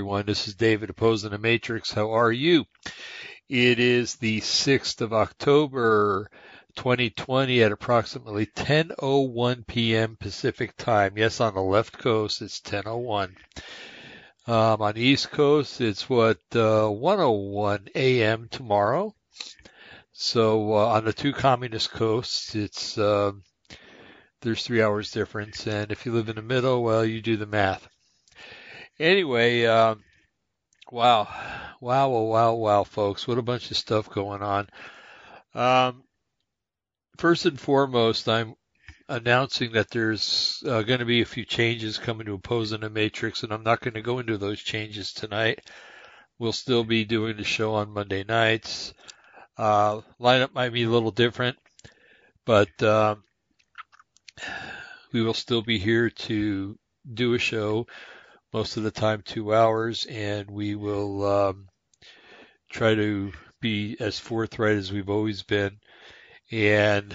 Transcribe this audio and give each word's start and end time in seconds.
Everyone. 0.00 0.24
This 0.24 0.48
is 0.48 0.54
David 0.54 0.88
opposing 0.88 1.32
the 1.32 1.36
Matrix. 1.36 1.92
How 1.92 2.12
are 2.12 2.32
you? 2.32 2.64
It 3.50 3.78
is 3.78 4.16
the 4.16 4.40
6th 4.40 5.02
of 5.02 5.12
October, 5.12 6.30
2020 6.74 7.62
at 7.62 7.70
approximately 7.70 8.46
10:01 8.46 9.66
p.m. 9.66 10.16
Pacific 10.18 10.74
time. 10.78 11.18
Yes, 11.18 11.38
on 11.42 11.52
the 11.52 11.60
left 11.60 11.98
coast 11.98 12.40
it's 12.40 12.62
10:01. 12.62 13.34
Um, 14.46 14.80
on 14.80 14.94
the 14.94 15.02
East 15.02 15.30
Coast 15.32 15.82
it's 15.82 16.08
what 16.08 16.38
uh, 16.52 16.88
1:01 16.88 17.90
a.m. 17.94 18.48
tomorrow. 18.50 19.14
So 20.12 20.72
uh, 20.72 20.86
on 20.86 21.04
the 21.04 21.12
two 21.12 21.34
communist 21.34 21.90
coasts 21.90 22.54
it's 22.54 22.96
uh, 22.96 23.32
there's 24.40 24.64
three 24.64 24.80
hours 24.80 25.10
difference, 25.10 25.66
and 25.66 25.92
if 25.92 26.06
you 26.06 26.12
live 26.12 26.30
in 26.30 26.36
the 26.36 26.42
middle, 26.42 26.82
well, 26.82 27.04
you 27.04 27.20
do 27.20 27.36
the 27.36 27.44
math. 27.44 27.86
Anyway, 29.00 29.64
um, 29.64 30.04
wow, 30.92 31.26
wow, 31.80 32.10
wow, 32.10 32.20
wow, 32.20 32.52
wow, 32.52 32.84
folks, 32.84 33.26
what 33.26 33.38
a 33.38 33.42
bunch 33.42 33.70
of 33.70 33.78
stuff 33.78 34.10
going 34.10 34.42
on. 34.42 34.68
Um, 35.54 36.02
first 37.16 37.46
and 37.46 37.58
foremost, 37.58 38.28
I'm 38.28 38.56
announcing 39.08 39.72
that 39.72 39.88
there's 39.88 40.62
uh, 40.66 40.82
going 40.82 40.98
to 40.98 41.06
be 41.06 41.22
a 41.22 41.24
few 41.24 41.46
changes 41.46 41.96
coming 41.96 42.26
to 42.26 42.34
opposing 42.34 42.80
the 42.80 42.90
Matrix, 42.90 43.42
and 43.42 43.54
I'm 43.54 43.62
not 43.62 43.80
going 43.80 43.94
to 43.94 44.02
go 44.02 44.18
into 44.18 44.36
those 44.36 44.60
changes 44.60 45.14
tonight. 45.14 45.60
We'll 46.38 46.52
still 46.52 46.84
be 46.84 47.06
doing 47.06 47.38
the 47.38 47.44
show 47.44 47.76
on 47.76 47.94
Monday 47.94 48.22
nights. 48.22 48.92
Uh, 49.56 50.02
lineup 50.20 50.52
might 50.52 50.74
be 50.74 50.82
a 50.82 50.90
little 50.90 51.10
different, 51.10 51.56
but 52.44 52.82
um, 52.82 53.24
we 55.10 55.22
will 55.22 55.32
still 55.32 55.62
be 55.62 55.78
here 55.78 56.10
to 56.10 56.78
do 57.14 57.32
a 57.32 57.38
show, 57.38 57.86
most 58.52 58.76
of 58.76 58.82
the 58.82 58.90
time 58.90 59.22
two 59.22 59.54
hours, 59.54 60.06
and 60.06 60.50
we 60.50 60.74
will 60.74 61.24
um, 61.24 61.68
try 62.70 62.94
to 62.94 63.32
be 63.60 63.96
as 64.00 64.18
forthright 64.18 64.76
as 64.76 64.92
we've 64.92 65.10
always 65.10 65.42
been. 65.42 65.78
And 66.50 67.14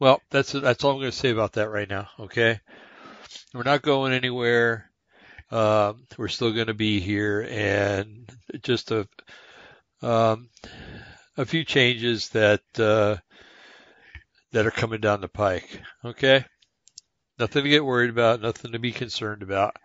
well, 0.00 0.20
that's 0.30 0.52
that's 0.52 0.84
all 0.84 0.92
I'm 0.92 0.98
going 0.98 1.10
to 1.10 1.16
say 1.16 1.30
about 1.30 1.52
that 1.54 1.70
right 1.70 1.88
now. 1.88 2.08
Okay, 2.18 2.60
we're 3.54 3.62
not 3.62 3.82
going 3.82 4.12
anywhere. 4.12 4.90
Um, 5.50 6.06
we're 6.18 6.28
still 6.28 6.52
going 6.52 6.66
to 6.66 6.74
be 6.74 7.00
here, 7.00 7.46
and 7.48 8.28
just 8.62 8.90
a 8.90 9.06
um, 10.02 10.48
a 11.36 11.46
few 11.46 11.64
changes 11.64 12.30
that 12.30 12.62
uh, 12.78 13.16
that 14.52 14.66
are 14.66 14.72
coming 14.72 15.00
down 15.00 15.20
the 15.20 15.28
pike. 15.28 15.80
Okay, 16.04 16.44
nothing 17.38 17.62
to 17.62 17.70
get 17.70 17.84
worried 17.84 18.10
about, 18.10 18.40
nothing 18.40 18.72
to 18.72 18.78
be 18.78 18.92
concerned 18.92 19.42
about. 19.42 19.76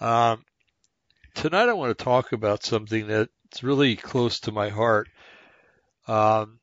Um, 0.00 0.44
tonight, 1.34 1.68
I 1.68 1.72
want 1.72 1.96
to 1.96 2.04
talk 2.04 2.32
about 2.32 2.64
something 2.64 3.08
that's 3.08 3.62
really 3.62 3.96
close 3.96 4.40
to 4.40 4.52
my 4.52 4.68
heart. 4.68 5.08
Um, 6.06 6.60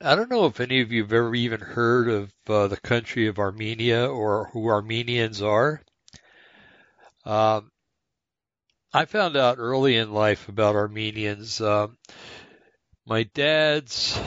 I 0.00 0.14
don't 0.14 0.30
know 0.30 0.46
if 0.46 0.60
any 0.60 0.80
of 0.80 0.92
you 0.92 1.02
have 1.02 1.12
ever 1.12 1.34
even 1.34 1.60
heard 1.60 2.08
of 2.08 2.32
uh, 2.48 2.68
the 2.68 2.76
country 2.76 3.26
of 3.26 3.38
Armenia 3.38 4.06
or 4.06 4.48
who 4.52 4.68
Armenians 4.68 5.42
are. 5.42 5.82
Um, 7.24 7.72
I 8.92 9.06
found 9.06 9.36
out 9.36 9.58
early 9.58 9.96
in 9.96 10.12
life 10.12 10.48
about 10.48 10.76
Armenians. 10.76 11.60
Um, 11.60 11.98
my 13.04 13.24
dad's 13.24 14.20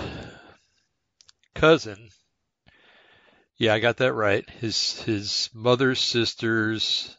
cousin, 1.55 2.09
yeah, 3.57 3.73
I 3.73 3.79
got 3.79 3.97
that 3.97 4.13
right. 4.13 4.49
His 4.49 5.01
his 5.01 5.49
mother's 5.53 5.99
sister's 5.99 7.15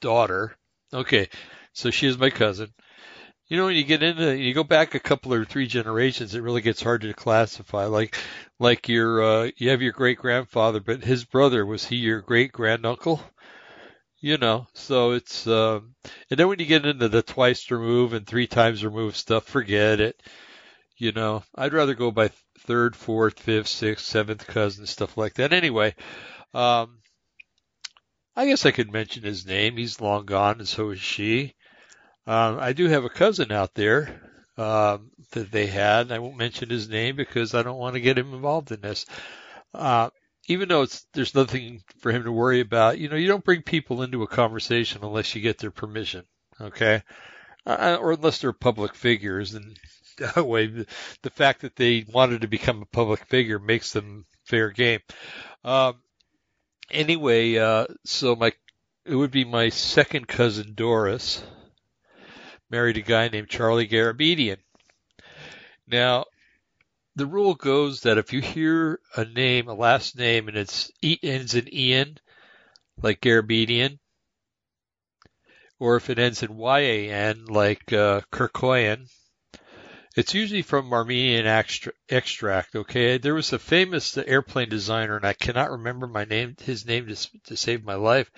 daughter. 0.00 0.56
Okay, 0.92 1.28
so 1.72 1.90
she 1.90 2.06
is 2.06 2.18
my 2.18 2.30
cousin. 2.30 2.72
You 3.48 3.56
know, 3.56 3.66
when 3.66 3.76
you 3.76 3.84
get 3.84 4.02
into, 4.02 4.36
you 4.36 4.52
go 4.52 4.64
back 4.64 4.94
a 4.94 5.00
couple 5.00 5.32
or 5.32 5.44
three 5.44 5.66
generations, 5.66 6.34
it 6.34 6.42
really 6.42 6.60
gets 6.60 6.82
hard 6.82 7.00
to 7.00 7.14
classify. 7.14 7.86
Like, 7.86 8.16
like 8.58 8.88
your, 8.88 9.22
uh, 9.22 9.50
you 9.56 9.70
have 9.70 9.80
your 9.80 9.92
great 9.92 10.18
grandfather, 10.18 10.80
but 10.80 11.02
his 11.02 11.24
brother, 11.24 11.64
was 11.64 11.86
he 11.86 11.96
your 11.96 12.20
great 12.20 12.52
granduncle? 12.52 13.22
You 14.20 14.36
know, 14.36 14.66
so 14.74 15.12
it's, 15.12 15.46
um, 15.46 15.94
and 16.30 16.38
then 16.38 16.48
when 16.48 16.58
you 16.58 16.66
get 16.66 16.84
into 16.84 17.08
the 17.08 17.22
twice 17.22 17.70
remove 17.70 18.12
and 18.12 18.26
three 18.26 18.48
times 18.48 18.84
remove 18.84 19.16
stuff, 19.16 19.44
forget 19.44 20.00
it. 20.00 20.20
You 20.96 21.12
know, 21.12 21.44
I'd 21.54 21.72
rather 21.72 21.94
go 21.94 22.10
by 22.10 22.30
third, 22.60 22.96
fourth, 22.96 23.38
fifth, 23.38 23.68
sixth, 23.68 24.04
seventh 24.04 24.46
cousin, 24.46 24.86
stuff 24.86 25.16
like 25.16 25.34
that. 25.34 25.52
Anyway, 25.52 25.94
um, 26.52 26.98
I 28.38 28.46
guess 28.46 28.64
I 28.64 28.70
could 28.70 28.92
mention 28.92 29.24
his 29.24 29.44
name. 29.44 29.76
He's 29.76 30.00
long 30.00 30.24
gone, 30.24 30.60
and 30.60 30.68
so 30.68 30.90
is 30.90 31.00
she. 31.00 31.56
Um, 32.24 32.60
I 32.60 32.72
do 32.72 32.86
have 32.86 33.04
a 33.04 33.10
cousin 33.10 33.50
out 33.50 33.74
there 33.74 34.30
um, 34.56 35.10
that 35.32 35.50
they 35.50 35.66
had. 35.66 36.12
I 36.12 36.20
won't 36.20 36.36
mention 36.36 36.70
his 36.70 36.88
name 36.88 37.16
because 37.16 37.52
I 37.52 37.64
don't 37.64 37.80
want 37.80 37.94
to 37.94 38.00
get 38.00 38.16
him 38.16 38.32
involved 38.32 38.70
in 38.70 38.80
this. 38.80 39.06
Uh, 39.74 40.10
even 40.46 40.68
though 40.68 40.82
it's 40.82 41.04
there's 41.14 41.34
nothing 41.34 41.82
for 41.98 42.12
him 42.12 42.22
to 42.22 42.30
worry 42.30 42.60
about, 42.60 43.00
you 43.00 43.08
know, 43.08 43.16
you 43.16 43.26
don't 43.26 43.44
bring 43.44 43.62
people 43.62 44.02
into 44.02 44.22
a 44.22 44.28
conversation 44.28 45.02
unless 45.02 45.34
you 45.34 45.42
get 45.42 45.58
their 45.58 45.72
permission, 45.72 46.22
okay? 46.60 47.02
Uh, 47.66 47.98
or 48.00 48.12
unless 48.12 48.38
they're 48.38 48.52
public 48.52 48.94
figures, 48.94 49.54
and 49.54 49.76
that 50.18 50.46
way 50.46 50.68
the, 50.68 50.86
the 51.22 51.30
fact 51.30 51.62
that 51.62 51.74
they 51.74 52.04
wanted 52.14 52.42
to 52.42 52.48
become 52.48 52.82
a 52.82 52.94
public 52.94 53.26
figure 53.26 53.58
makes 53.58 53.92
them 53.92 54.26
fair 54.44 54.70
game. 54.70 55.00
Um, 55.64 55.96
anyway, 56.90 57.56
uh, 57.56 57.86
so 58.04 58.36
my 58.36 58.52
it 59.04 59.14
would 59.14 59.30
be 59.30 59.44
my 59.44 59.70
second 59.70 60.28
cousin 60.28 60.74
Doris 60.74 61.42
married 62.70 62.98
a 62.98 63.02
guy 63.02 63.28
named 63.28 63.48
Charlie 63.48 63.88
Garabedian. 63.88 64.58
Now, 65.86 66.26
the 67.16 67.26
rule 67.26 67.54
goes 67.54 68.02
that 68.02 68.18
if 68.18 68.32
you 68.32 68.40
hear 68.40 69.00
a 69.16 69.24
name, 69.24 69.68
a 69.68 69.74
last 69.74 70.16
name, 70.16 70.48
and 70.48 70.56
it's 70.56 70.90
it 71.02 71.20
ends 71.22 71.54
in 71.54 71.72
Ian, 71.74 72.18
like 73.02 73.20
Garabedian, 73.20 73.98
or 75.78 75.96
if 75.96 76.10
it 76.10 76.18
ends 76.18 76.42
in 76.42 76.56
Y-A-N, 76.56 77.46
like 77.46 77.92
uh, 77.92 78.20
Kirkoyan, 78.30 79.08
it's 80.18 80.34
usually 80.34 80.62
from 80.62 80.92
Armenian 80.92 81.46
extract. 81.46 82.74
Okay, 82.74 83.18
there 83.18 83.36
was 83.36 83.52
a 83.52 83.58
famous 83.58 84.18
airplane 84.18 84.68
designer, 84.68 85.14
and 85.14 85.24
I 85.24 85.32
cannot 85.32 85.70
remember 85.70 86.08
my 86.08 86.24
name, 86.24 86.56
his 86.60 86.84
name 86.84 87.06
to, 87.06 87.28
to 87.44 87.56
save 87.56 87.84
my 87.84 87.94
life. 87.94 88.28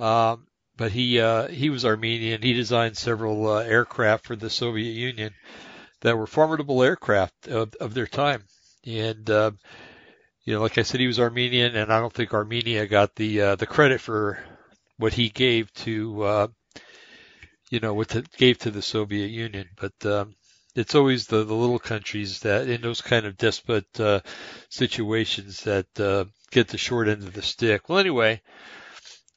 Um, 0.00 0.48
but 0.76 0.90
he 0.90 1.20
uh, 1.20 1.46
he 1.46 1.70
was 1.70 1.84
Armenian. 1.84 2.42
He 2.42 2.52
designed 2.52 2.96
several 2.96 3.46
uh, 3.46 3.60
aircraft 3.60 4.26
for 4.26 4.34
the 4.34 4.50
Soviet 4.50 4.90
Union 4.90 5.34
that 6.00 6.18
were 6.18 6.26
formidable 6.26 6.82
aircraft 6.82 7.46
of, 7.46 7.74
of 7.76 7.94
their 7.94 8.08
time. 8.08 8.42
And 8.84 9.30
uh, 9.30 9.52
you 10.42 10.54
know, 10.54 10.62
like 10.62 10.78
I 10.78 10.82
said, 10.82 10.98
he 10.98 11.06
was 11.06 11.20
Armenian, 11.20 11.76
and 11.76 11.92
I 11.92 12.00
don't 12.00 12.12
think 12.12 12.34
Armenia 12.34 12.88
got 12.88 13.14
the 13.14 13.40
uh, 13.40 13.54
the 13.54 13.66
credit 13.66 14.00
for 14.00 14.42
what 14.96 15.12
he 15.12 15.28
gave 15.28 15.72
to 15.74 16.22
uh, 16.24 16.46
you 17.70 17.78
know 17.78 17.94
what 17.94 18.08
the, 18.08 18.22
gave 18.36 18.58
to 18.58 18.72
the 18.72 18.82
Soviet 18.82 19.28
Union. 19.28 19.68
But 19.76 20.04
um, 20.04 20.34
it's 20.78 20.94
always 20.94 21.26
the, 21.26 21.42
the 21.42 21.54
little 21.54 21.80
countries 21.80 22.40
that 22.40 22.68
in 22.68 22.80
those 22.80 23.00
kind 23.00 23.26
of 23.26 23.36
despot 23.36 23.84
uh, 23.98 24.20
situations 24.68 25.64
that 25.64 25.86
uh, 25.98 26.24
get 26.52 26.68
the 26.68 26.78
short 26.78 27.08
end 27.08 27.24
of 27.24 27.32
the 27.32 27.42
stick. 27.42 27.88
Well, 27.88 27.98
anyway, 27.98 28.40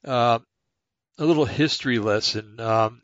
uh, 0.04 0.38
a 1.18 1.24
little 1.24 1.44
history 1.44 1.98
lesson. 1.98 2.60
Um, 2.60 3.02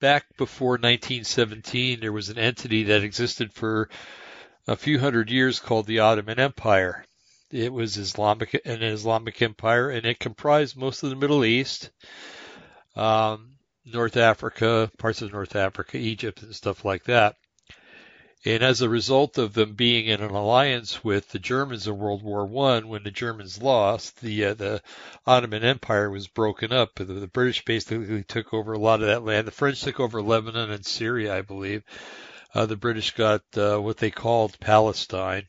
back 0.00 0.24
before 0.36 0.72
1917, 0.72 2.00
there 2.00 2.12
was 2.12 2.28
an 2.28 2.38
entity 2.38 2.84
that 2.84 3.04
existed 3.04 3.52
for 3.52 3.88
a 4.66 4.74
few 4.74 4.98
hundred 4.98 5.30
years 5.30 5.60
called 5.60 5.86
the 5.86 6.00
Ottoman 6.00 6.40
Empire. 6.40 7.04
It 7.52 7.72
was 7.72 7.98
Islamic, 7.98 8.60
an 8.64 8.82
Islamic 8.82 9.40
empire, 9.42 9.90
and 9.90 10.04
it 10.06 10.18
comprised 10.18 10.76
most 10.76 11.04
of 11.04 11.10
the 11.10 11.16
Middle 11.16 11.44
East, 11.44 11.90
um, 12.96 13.59
North 13.84 14.16
Africa, 14.16 14.90
parts 14.98 15.22
of 15.22 15.32
North 15.32 15.56
Africa, 15.56 15.96
Egypt, 15.96 16.42
and 16.42 16.54
stuff 16.54 16.84
like 16.84 17.04
that. 17.04 17.36
And 18.44 18.62
as 18.62 18.80
a 18.80 18.88
result 18.88 19.36
of 19.36 19.52
them 19.52 19.74
being 19.74 20.06
in 20.06 20.22
an 20.22 20.30
alliance 20.30 21.04
with 21.04 21.28
the 21.28 21.38
Germans 21.38 21.86
in 21.86 21.98
World 21.98 22.22
War 22.22 22.46
One, 22.46 22.88
when 22.88 23.02
the 23.02 23.10
Germans 23.10 23.60
lost, 23.60 24.20
the 24.20 24.46
uh, 24.46 24.54
the 24.54 24.82
Ottoman 25.26 25.62
Empire 25.62 26.10
was 26.10 26.26
broken 26.26 26.72
up. 26.72 26.94
The, 26.94 27.04
the, 27.04 27.26
British 27.26 27.62
basically 27.66 28.24
took 28.24 28.54
over 28.54 28.72
a 28.72 28.78
lot 28.78 29.02
of 29.02 29.08
that 29.08 29.24
land. 29.24 29.46
The 29.46 29.50
French 29.50 29.82
took 29.82 30.00
over 30.00 30.22
Lebanon 30.22 30.70
and 30.70 30.86
Syria, 30.86 31.36
I 31.36 31.42
believe. 31.42 31.82
Uh, 32.54 32.64
the 32.64 32.76
British 32.76 33.10
got 33.12 33.42
uh, 33.56 33.76
what 33.76 33.98
they 33.98 34.10
called 34.10 34.58
Palestine 34.58 35.46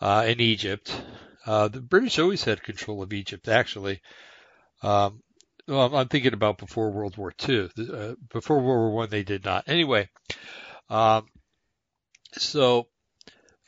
uh, 0.00 0.24
and 0.26 0.40
Egypt. 0.40 0.98
Uh, 1.44 1.68
the 1.68 1.82
British 1.82 2.18
always 2.18 2.42
had 2.42 2.62
control 2.62 3.02
of 3.02 3.12
Egypt, 3.12 3.48
actually. 3.48 4.00
Um, 4.82 5.22
well, 5.66 5.94
I'm 5.96 6.08
thinking 6.08 6.34
about 6.34 6.58
before 6.58 6.90
World 6.90 7.16
War 7.16 7.32
II. 7.48 7.70
Uh, 7.78 8.14
before 8.32 8.56
World 8.56 8.66
War 8.66 8.90
One, 8.90 9.10
they 9.10 9.22
did 9.22 9.44
not. 9.44 9.64
Anyway. 9.66 10.08
Um, 10.90 11.26
so, 12.32 12.88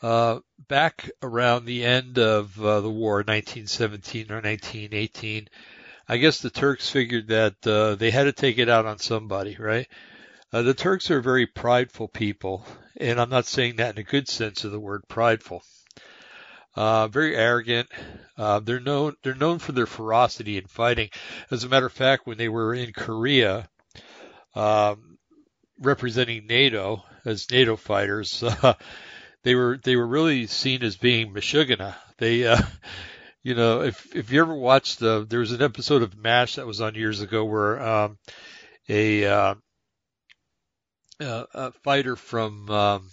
uh, 0.02 0.40
back 0.68 1.10
around 1.22 1.64
the 1.64 1.84
end 1.84 2.18
of 2.18 2.60
uh, 2.62 2.80
the 2.80 2.90
war, 2.90 3.16
1917 3.16 4.30
or 4.30 4.36
1918, 4.36 5.48
I 6.08 6.16
guess 6.18 6.40
the 6.40 6.50
Turks 6.50 6.88
figured 6.88 7.28
that 7.28 7.66
uh, 7.66 7.94
they 7.94 8.10
had 8.10 8.24
to 8.24 8.32
take 8.32 8.58
it 8.58 8.68
out 8.68 8.86
on 8.86 8.98
somebody, 8.98 9.56
right? 9.58 9.88
Uh, 10.52 10.62
the 10.62 10.74
Turks 10.74 11.10
are 11.10 11.20
very 11.20 11.46
prideful 11.46 12.08
people, 12.08 12.66
and 12.96 13.20
I'm 13.20 13.30
not 13.30 13.46
saying 13.46 13.76
that 13.76 13.96
in 13.96 14.00
a 14.00 14.04
good 14.04 14.28
sense 14.28 14.64
of 14.64 14.72
the 14.72 14.80
word 14.80 15.02
prideful. 15.08 15.62
Uh, 16.76 17.08
very 17.08 17.34
arrogant. 17.34 17.88
Uh, 18.36 18.60
they're 18.60 18.80
known 18.80 19.14
they're 19.22 19.34
known 19.34 19.58
for 19.58 19.72
their 19.72 19.86
ferocity 19.86 20.58
in 20.58 20.66
fighting. 20.66 21.08
As 21.50 21.64
a 21.64 21.68
matter 21.68 21.86
of 21.86 21.92
fact, 21.92 22.26
when 22.26 22.36
they 22.36 22.50
were 22.50 22.74
in 22.74 22.92
Korea, 22.92 23.66
um, 24.54 25.16
representing 25.80 26.46
NATO 26.46 27.02
as 27.24 27.50
NATO 27.50 27.76
fighters, 27.76 28.42
uh, 28.62 28.74
they 29.42 29.54
were 29.54 29.80
they 29.82 29.96
were 29.96 30.06
really 30.06 30.46
seen 30.46 30.82
as 30.82 30.96
being 30.96 31.32
Meshuggah. 31.32 31.94
They, 32.18 32.46
uh, 32.46 32.60
you 33.42 33.54
know, 33.54 33.80
if 33.80 34.14
if 34.14 34.30
you 34.30 34.42
ever 34.42 34.54
watched 34.54 34.98
the, 34.98 35.24
there 35.26 35.40
was 35.40 35.52
an 35.52 35.62
episode 35.62 36.02
of 36.02 36.14
MASH 36.14 36.56
that 36.56 36.66
was 36.66 36.82
on 36.82 36.94
years 36.94 37.22
ago 37.22 37.42
where 37.46 37.80
um, 37.80 38.18
a 38.86 39.24
uh, 39.24 39.54
a 41.20 41.72
fighter 41.84 42.16
from 42.16 42.68
um, 42.68 43.08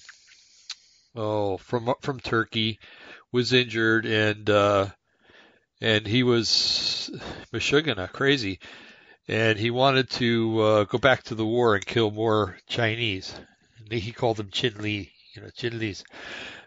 oh 1.16 1.56
from 1.58 1.94
from 2.02 2.20
Turkey 2.20 2.80
was 3.34 3.52
injured 3.52 4.06
and 4.06 4.50
uh, 4.50 4.88
and 5.82 6.08
he 6.08 6.24
was 6.24 7.10
Meshuggah, 7.52 8.10
crazy, 8.14 8.60
and 9.28 9.60
he 9.60 9.72
wanted 9.72 10.10
to 10.12 10.62
uh, 10.62 10.84
go 10.86 10.98
back 10.98 11.24
to 11.24 11.36
the 11.36 11.46
war 11.46 11.76
and 11.76 11.86
kill 11.86 12.12
more 12.12 12.58
Chinese. 12.68 13.36
And 13.80 13.92
he 13.92 14.14
called 14.14 14.38
them 14.38 14.50
Chin 14.50 14.76
Li, 14.78 15.12
you 15.36 15.42
know, 15.42 15.50
Chin 15.50 15.78
Li's. 15.78 16.06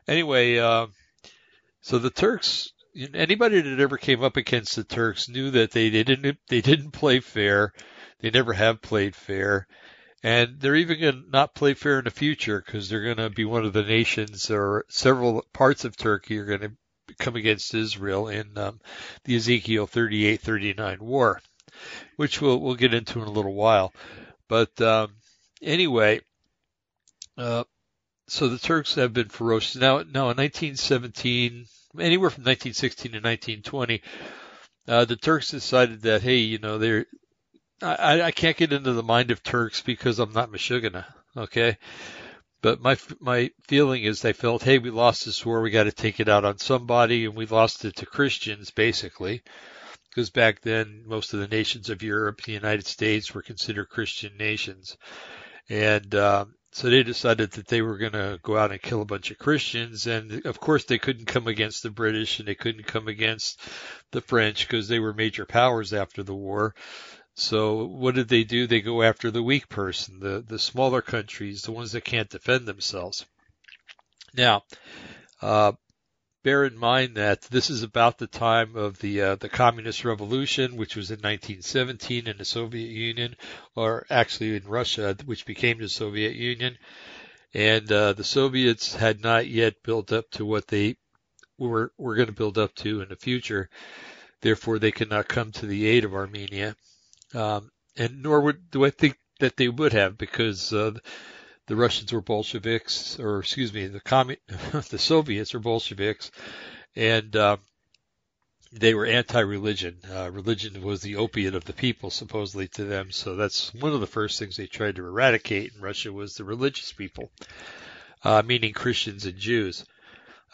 Anyway, 0.07 0.59
uh, 0.59 0.89
so 1.81 1.99
the 1.99 2.11
Turks, 2.11 2.73
anybody 3.15 3.61
that 3.63 3.81
ever 3.81 3.97
came 3.97 4.23
up 4.23 4.37
against 4.37 4.77
the 4.77 4.85
Turks 4.85 5.29
knew 5.31 5.51
that 5.53 5.71
they 5.71 5.89
they 5.89 6.05
didn't 6.05 6.37
they 6.49 6.61
didn't 6.61 6.91
play 6.91 7.21
fair. 7.21 7.73
They 8.21 8.31
never 8.31 8.53
have 8.53 8.83
played 8.83 9.15
fair. 9.15 9.67
And 10.27 10.59
they're 10.59 10.75
even 10.75 11.01
going 11.01 11.23
to 11.23 11.31
not 11.31 11.55
play 11.55 11.75
fair 11.75 12.01
in 12.01 12.05
the 12.05 12.11
future 12.11 12.61
because 12.61 12.89
they're 12.89 13.05
going 13.05 13.19
to 13.19 13.31
be 13.31 13.45
one 13.45 13.65
of 13.65 13.73
the 13.73 13.85
nations 13.85 14.51
or 14.51 14.85
several 14.89 15.47
parts 15.53 15.85
of 15.85 15.97
Turkey 15.97 16.37
are 16.41 16.45
going 16.45 16.63
to 16.63 16.73
come 17.21 17.37
against 17.37 17.73
Israel 17.75 18.27
in 18.27 18.59
um, 18.59 18.81
the 19.23 19.37
Ezekiel 19.37 19.87
38-39 19.87 20.99
war, 20.99 21.41
which 22.17 22.41
we'll, 22.41 22.59
we'll 22.59 22.75
get 22.75 22.93
into 22.93 23.23
in 23.23 23.29
a 23.29 23.31
little 23.31 23.55
while. 23.55 23.93
But 24.49 24.81
um, 24.81 25.15
anyway, 25.63 26.23
uh, 27.39 27.63
so 28.27 28.49
the 28.49 28.59
Turks 28.59 28.97
have 28.97 29.13
been 29.13 29.29
ferocious. 29.29 29.77
Now, 29.77 29.99
now 29.99 30.31
in 30.31 30.39
1917, 30.39 31.67
anywhere 32.01 32.31
from 32.31 32.43
1916 32.43 33.13
to 33.13 33.19
1920, 33.19 34.03
uh, 34.89 35.05
the 35.05 35.15
Turks 35.15 35.53
decided 35.53 36.03
that, 36.03 36.23
hey, 36.23 36.39
you 36.39 36.59
know, 36.59 36.79
they're 36.79 37.07
I, 37.83 38.23
I 38.23 38.31
can't 38.31 38.57
get 38.57 38.73
into 38.73 38.93
the 38.93 39.03
mind 39.03 39.31
of 39.31 39.43
Turks 39.43 39.83
because 39.83 40.19
I'm 40.19 40.33
not 40.33 40.51
Meshuggah, 40.51 41.05
okay? 41.37 41.77
But 42.63 42.81
my 42.81 42.97
my 43.21 43.51
feeling 43.69 44.03
is 44.05 44.23
they 44.23 44.33
felt, 44.33 44.63
hey, 44.63 44.79
we 44.79 44.91
lost 44.91 45.25
this 45.27 45.45
war, 45.45 45.61
we 45.61 45.71
got 45.71 45.85
to 45.85 45.93
take 45.93 46.21
it 46.21 46.29
out 46.29 46.45
on 46.45 46.59
somebody, 46.59 47.27
and 47.27 47.37
we 47.37 47.47
lost 47.47 47.85
it 47.85 47.97
to 47.97 48.07
Christians, 48.07 48.71
basically, 48.71 49.43
because 50.09 50.31
back 50.31 50.63
then 50.63 51.03
most 51.07 51.35
of 51.35 51.41
the 51.41 51.49
nations 51.49 51.91
of 51.91 52.03
Europe, 52.03 52.41
the 52.43 52.53
United 52.53 52.87
States, 52.87 53.35
were 53.35 53.43
considered 53.43 53.91
Christian 53.91 54.37
nations, 54.39 54.97
and 55.69 56.15
um, 56.15 56.55
so 56.77 56.91
they 56.91 57.03
decided 57.03 57.53
that 57.53 57.69
they 57.69 57.81
were 57.81 57.97
going 57.97 58.13
to 58.13 58.39
go 58.43 58.57
out 58.59 58.71
and 58.71 58.83
kill 58.83 59.01
a 59.01 59.07
bunch 59.07 59.31
of 59.31 59.39
Christians, 59.39 60.07
and 60.07 60.45
of 60.45 60.61
course 60.61 60.85
they 60.85 60.99
couldn't 60.99 61.25
come 61.25 61.47
against 61.47 61.83
the 61.83 61.91
British 61.91 62.39
and 62.39 62.47
they 62.47 62.55
couldn't 62.55 62.87
come 62.87 63.09
against 63.09 63.61
the 64.13 64.21
French 64.21 64.67
because 64.67 64.87
they 64.87 64.99
were 64.99 65.15
major 65.15 65.47
powers 65.47 65.95
after 65.95 66.23
the 66.23 66.35
war. 66.35 66.75
So 67.39 67.85
what 67.85 68.15
did 68.15 68.29
they 68.29 68.45
do? 68.45 68.67
They 68.67 68.81
go 68.81 69.03
after 69.03 69.31
the 69.31 69.43
weak 69.43 69.69
person, 69.69 70.21
the, 70.21 70.43
the 70.47 70.59
smaller 70.59 71.03
countries, 71.03 71.63
the 71.63 71.73
ones 71.73 71.93
that 71.93 72.01
can't 72.01 72.31
defend 72.31 72.67
themselves. 72.67 73.27
Now, 74.35 74.65
uh, 75.43 75.73
bear 76.43 76.65
in 76.65 76.79
mind 76.79 77.19
that 77.19 77.43
this 77.43 77.69
is 77.69 77.83
about 77.83 78.17
the 78.17 78.27
time 78.27 78.75
of 78.75 78.99
the 79.01 79.21
uh, 79.21 79.35
the 79.35 79.51
communist 79.51 80.03
revolution, 80.03 80.77
which 80.77 80.97
was 80.97 81.11
in 81.11 81.17
1917 81.17 82.27
in 82.27 82.39
the 82.39 82.45
Soviet 82.47 82.89
Union, 82.89 83.37
or 83.75 84.07
actually 84.09 84.57
in 84.57 84.65
Russia, 84.65 85.15
which 85.27 85.45
became 85.45 85.79
the 85.79 85.91
Soviet 85.91 86.37
Union. 86.37 86.79
And 87.53 87.93
uh, 87.93 88.15
the 88.15 88.25
Soviets 88.25 88.95
had 88.95 89.21
not 89.21 89.47
yet 89.47 89.83
built 89.83 90.11
up 90.11 90.31
to 90.33 90.47
what 90.47 90.69
they 90.69 90.97
were 91.59 91.93
were 91.99 92.15
going 92.15 92.29
to 92.29 92.33
build 92.33 92.57
up 92.57 92.75
to 92.77 93.03
in 93.03 93.11
the 93.11 93.17
future. 93.17 93.69
Therefore, 94.41 94.79
they 94.79 94.93
could 94.93 95.11
not 95.11 95.29
come 95.29 95.53
to 95.53 95.67
the 95.67 95.87
aid 95.87 96.07
of 96.07 96.15
Armenia 96.15 96.77
um, 97.37 97.71
and 97.97 98.23
nor 98.23 98.41
would 98.41 98.71
do 98.71 98.85
I 98.85 98.91
think 98.91 99.19
that 99.41 99.57
they 99.57 99.69
would 99.69 99.93
have 99.93 100.17
because 100.17 100.73
uh, 100.73 100.93
the 101.67 101.77
Russians 101.77 102.13
were 102.13 102.21
Bolsheviks, 102.21 103.19
or 103.19 103.41
excuse 103.41 103.73
me, 103.73 103.87
the 103.87 104.01
commun- 104.01 104.37
the 104.89 104.99
Soviets 104.99 105.53
were 105.53 105.61
Bolsheviks, 105.61 106.31
and 106.95 107.35
uh, 107.37 107.57
they 108.73 108.95
were 108.95 109.07
anti-religion. 109.07 109.99
Uh, 110.11 110.31
religion 110.31 110.83
was 110.83 111.03
the 111.03 111.17
opiate 111.17 111.55
of 111.55 111.65
the 111.65 111.73
people, 111.73 112.11
supposedly 112.11 112.69
to 112.69 112.85
them. 112.85 113.11
So 113.11 113.37
that's 113.37 113.75
one 113.75 113.93
of 113.93 114.01
the 114.01 114.07
first 114.07 114.39
things 114.39 114.57
they 114.57 114.67
tried 114.67 114.97
to 114.97 115.07
eradicate 115.07 115.73
in 115.75 115.81
Russia 115.81 116.13
was 116.13 116.35
the 116.35 116.45
religious 116.45 116.93
people, 116.93 117.31
uh, 118.25 118.43
meaning 118.45 118.73
Christians 118.73 119.27
and 119.27 119.39
Jews. 119.39 119.85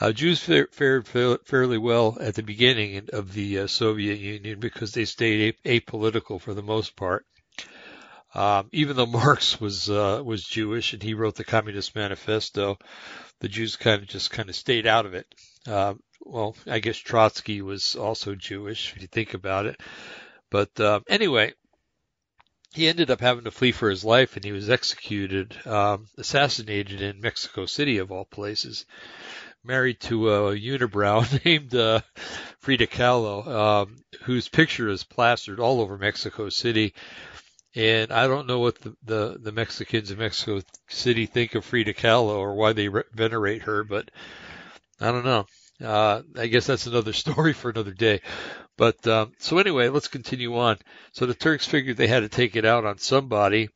Uh, 0.02 0.10
Jews 0.10 0.40
fared 0.40 1.06
fairly 1.46 1.78
well 1.78 2.16
at 2.19 2.34
the 2.34 2.43
beginning 2.43 3.08
of 3.12 3.32
the 3.32 3.60
uh, 3.60 3.66
Soviet 3.69 4.19
Union 4.19 4.58
because 4.58 4.90
they 4.90 5.04
stayed 5.04 5.54
apolitical 5.64 6.40
for 6.40 6.54
the 6.54 6.62
most 6.62 6.96
part. 6.96 7.25
Um, 8.34 8.69
even 8.72 8.96
though 8.96 9.06
Marx 9.22 9.60
was 9.60 9.88
uh, 9.88 10.20
was 10.25 10.43
Jewish 10.43 10.93
and 10.93 11.00
he 11.00 11.14
wrote 11.14 11.37
the 11.37 11.44
Communist 11.44 11.94
Manifesto, 11.94 12.78
the 13.38 13.49
Jews 13.49 13.76
kind 13.76 14.02
of 14.02 14.09
just 14.09 14.32
kind 14.32 14.49
of 14.49 14.56
stayed 14.56 14.88
out 14.88 15.06
of 15.06 15.14
it. 15.14 15.32
Uh, 15.68 15.94
well, 16.23 16.56
I 16.66 16.80
guess 16.80 16.99
Trotsky 16.99 17.62
was 17.62 17.94
also 17.94 18.35
Jewish 18.35 18.92
if 18.97 19.02
you 19.02 19.06
think 19.06 19.35
about 19.35 19.66
it. 19.66 19.80
But 20.50 20.80
uh, 20.80 20.99
anyway, 21.09 21.52
he 22.75 22.88
ended 22.88 23.12
up 23.12 23.21
having 23.21 23.44
to 23.44 23.52
flee 23.52 23.71
for 23.71 23.88
his 23.88 24.04
life 24.04 24.35
and 24.35 24.44
he 24.44 24.50
was 24.50 24.68
executed, 24.68 25.56
um, 25.64 26.09
assassinated 26.18 27.02
in 27.02 27.21
Mexico 27.21 27.66
City 27.66 27.99
of 27.99 28.11
all 28.11 28.25
places 28.25 28.85
married 29.64 30.00
to 30.00 30.31
a 30.31 30.57
unibrow 30.57 31.45
named 31.45 31.75
uh, 31.75 32.00
Frida 32.61 32.87
Kahlo, 32.87 33.47
um, 33.47 33.97
whose 34.23 34.49
picture 34.49 34.88
is 34.88 35.04
plastered 35.04 35.61
all 35.61 35.81
over 35.81 35.99
Mexico 35.99 36.49
City. 36.49 36.95
And 37.75 38.12
I 38.12 38.26
don't 38.26 38.47
know 38.47 38.59
what 38.59 38.78
the, 38.81 38.95
the, 39.02 39.38
the 39.40 39.52
Mexicans 39.52 40.11
in 40.11 40.19
Mexico 40.19 40.61
City 40.88 41.26
think 41.26 41.54
of 41.54 41.64
Frida 41.64 41.95
Kahlo 41.95 42.37
or 42.37 42.54
why 42.54 42.73
they 42.73 42.88
re- 42.88 43.04
venerate 43.12 43.62
her, 43.62 43.83
but 43.83 44.11
I 45.00 45.11
don't 45.11 45.25
know. 45.25 45.47
Uh, 45.83 46.23
I 46.37 46.47
guess 46.47 46.66
that's 46.66 46.87
another 46.87 47.12
story 47.14 47.52
for 47.52 47.71
another 47.71 47.92
day. 47.92 48.21
But 48.76 49.07
um, 49.07 49.33
so 49.38 49.59
anyway, 49.59 49.88
let's 49.88 50.09
continue 50.09 50.57
on. 50.59 50.78
So 51.12 51.26
the 51.26 51.35
Turks 51.35 51.66
figured 51.66 51.97
they 51.97 52.07
had 52.07 52.21
to 52.21 52.28
take 52.28 52.57
it 52.57 52.64
out 52.64 52.85
on 52.85 52.99
somebody, 52.99 53.69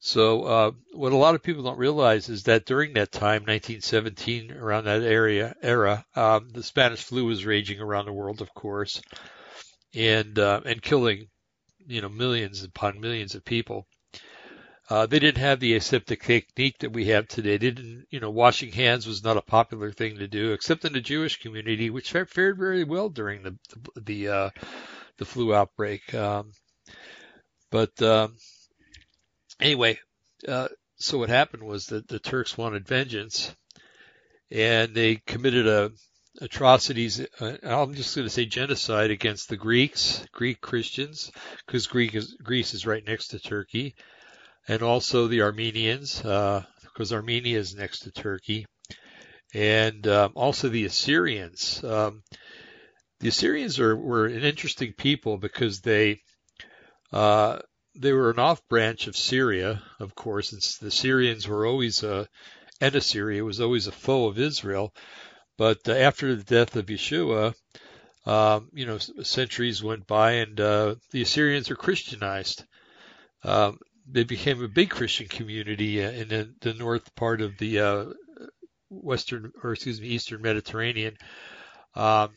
so 0.00 0.44
uh, 0.44 0.70
what 0.94 1.12
a 1.12 1.16
lot 1.16 1.34
of 1.34 1.42
people 1.42 1.62
don't 1.62 1.78
realize 1.78 2.30
is 2.30 2.44
that 2.44 2.64
during 2.64 2.94
that 2.94 3.12
time, 3.12 3.42
1917, 3.42 4.50
around 4.50 4.84
that 4.84 5.02
area 5.02 5.54
era, 5.62 6.06
um, 6.16 6.48
the 6.48 6.62
Spanish 6.62 7.02
flu 7.04 7.26
was 7.26 7.44
raging 7.44 7.80
around 7.80 8.06
the 8.06 8.12
world, 8.12 8.40
of 8.40 8.52
course, 8.54 9.02
and 9.94 10.38
uh, 10.38 10.62
and 10.64 10.80
killing, 10.80 11.28
you 11.86 12.00
know, 12.00 12.08
millions 12.08 12.64
upon 12.64 12.98
millions 12.98 13.34
of 13.34 13.44
people. 13.44 13.86
Uh, 14.88 15.04
they 15.04 15.18
didn't 15.18 15.38
have 15.38 15.60
the 15.60 15.74
aseptic 15.74 16.24
technique 16.24 16.78
that 16.78 16.92
we 16.92 17.04
have 17.06 17.28
today. 17.28 17.58
They 17.58 17.70
didn't, 17.70 18.06
you 18.10 18.20
know, 18.20 18.30
washing 18.30 18.72
hands 18.72 19.06
was 19.06 19.22
not 19.22 19.36
a 19.36 19.42
popular 19.42 19.92
thing 19.92 20.16
to 20.16 20.26
do, 20.26 20.52
except 20.52 20.86
in 20.86 20.94
the 20.94 21.00
Jewish 21.00 21.40
community, 21.40 21.90
which 21.90 22.10
fared 22.10 22.58
very 22.58 22.84
well 22.84 23.10
during 23.10 23.42
the 23.42 23.58
the 23.68 24.00
the, 24.00 24.28
uh, 24.28 24.50
the 25.18 25.26
flu 25.26 25.54
outbreak. 25.54 26.14
Um, 26.14 26.52
but 27.70 28.00
um, 28.02 28.36
anyway, 29.60 29.98
uh, 30.46 30.68
so 30.96 31.18
what 31.18 31.28
happened 31.28 31.62
was 31.62 31.86
that 31.86 32.08
the 32.08 32.18
Turks 32.18 32.56
wanted 32.58 32.86
vengeance, 32.86 33.54
and 34.50 34.94
they 34.94 35.16
committed 35.16 35.66
a 35.66 35.92
atrocities. 36.40 37.20
Uh, 37.40 37.56
I'm 37.62 37.94
just 37.94 38.14
going 38.14 38.26
to 38.26 38.32
say 38.32 38.46
genocide 38.46 39.10
against 39.10 39.48
the 39.48 39.56
Greeks, 39.56 40.24
Greek 40.32 40.60
Christians, 40.60 41.32
because 41.66 41.86
Greek 41.86 42.14
is, 42.14 42.36
Greece 42.42 42.74
is 42.74 42.86
right 42.86 43.04
next 43.04 43.28
to 43.28 43.38
Turkey, 43.38 43.94
and 44.68 44.82
also 44.82 45.26
the 45.26 45.42
Armenians, 45.42 46.24
uh, 46.24 46.62
because 46.82 47.12
Armenia 47.12 47.58
is 47.58 47.74
next 47.74 48.00
to 48.00 48.12
Turkey, 48.12 48.66
and 49.54 50.06
um, 50.06 50.32
also 50.34 50.68
the 50.68 50.84
Assyrians. 50.84 51.82
Um, 51.84 52.22
the 53.20 53.28
Assyrians 53.28 53.78
are, 53.78 53.96
were 53.96 54.26
an 54.26 54.44
interesting 54.44 54.92
people 54.92 55.36
because 55.36 55.80
they 55.80 56.20
uh, 57.12 57.58
they 57.94 58.12
were 58.12 58.30
an 58.30 58.38
off 58.38 58.66
branch 58.68 59.06
of 59.06 59.16
Syria, 59.16 59.82
of 59.98 60.14
course. 60.14 60.52
It's, 60.52 60.78
the 60.78 60.90
Syrians 60.90 61.48
were 61.48 61.66
always 61.66 62.02
a, 62.02 62.28
and 62.80 62.94
Assyria 62.94 63.44
was 63.44 63.60
always 63.60 63.86
a 63.86 63.92
foe 63.92 64.26
of 64.26 64.38
Israel. 64.38 64.94
But 65.58 65.88
uh, 65.88 65.92
after 65.92 66.34
the 66.34 66.44
death 66.44 66.76
of 66.76 66.86
Yeshua, 66.86 67.54
um, 68.26 68.68
you 68.72 68.86
know, 68.86 68.98
centuries 68.98 69.82
went 69.82 70.06
by 70.06 70.32
and 70.32 70.58
uh, 70.60 70.94
the 71.10 71.22
Assyrians 71.22 71.68
were 71.68 71.76
Christianized. 71.76 72.64
Um, 73.42 73.78
they 74.10 74.24
became 74.24 74.62
a 74.62 74.68
big 74.68 74.90
Christian 74.90 75.28
community 75.28 76.04
uh, 76.04 76.10
in 76.10 76.28
the, 76.28 76.54
the 76.60 76.74
north 76.74 77.14
part 77.14 77.40
of 77.40 77.58
the 77.58 77.80
uh, 77.80 78.04
western, 78.88 79.52
or 79.62 79.72
excuse 79.72 80.00
me, 80.00 80.08
eastern 80.08 80.42
Mediterranean. 80.42 81.16
Um, 81.94 82.30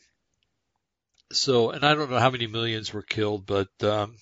so, 1.31 1.71
and 1.71 1.83
I 1.83 1.95
don't 1.95 2.11
know 2.11 2.19
how 2.19 2.29
many 2.29 2.47
millions 2.47 2.93
were 2.93 3.01
killed, 3.01 3.45
but 3.45 3.69
um, 3.81 4.15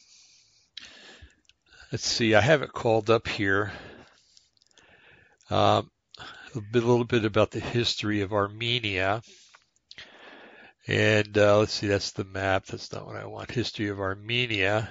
let's 1.91 2.05
see, 2.05 2.35
I 2.35 2.41
have 2.41 2.61
it 2.61 2.71
called 2.71 3.09
up 3.09 3.27
here. 3.27 3.71
Um, 5.49 5.91
a, 6.55 6.61
bit, 6.61 6.83
a 6.83 6.87
little 6.87 7.05
bit 7.05 7.25
about 7.25 7.51
the 7.51 7.59
history 7.59 8.21
of 8.21 8.31
Armenia. 8.31 9.21
And 10.87 11.37
uh, 11.37 11.59
let's 11.59 11.73
see, 11.73 11.87
that's 11.87 12.11
the 12.11 12.23
map. 12.23 12.65
That's 12.65 12.91
not 12.91 13.05
what 13.05 13.17
I 13.17 13.25
want. 13.25 13.51
History 13.51 13.89
of 13.89 13.99
Armenia. 13.99 14.89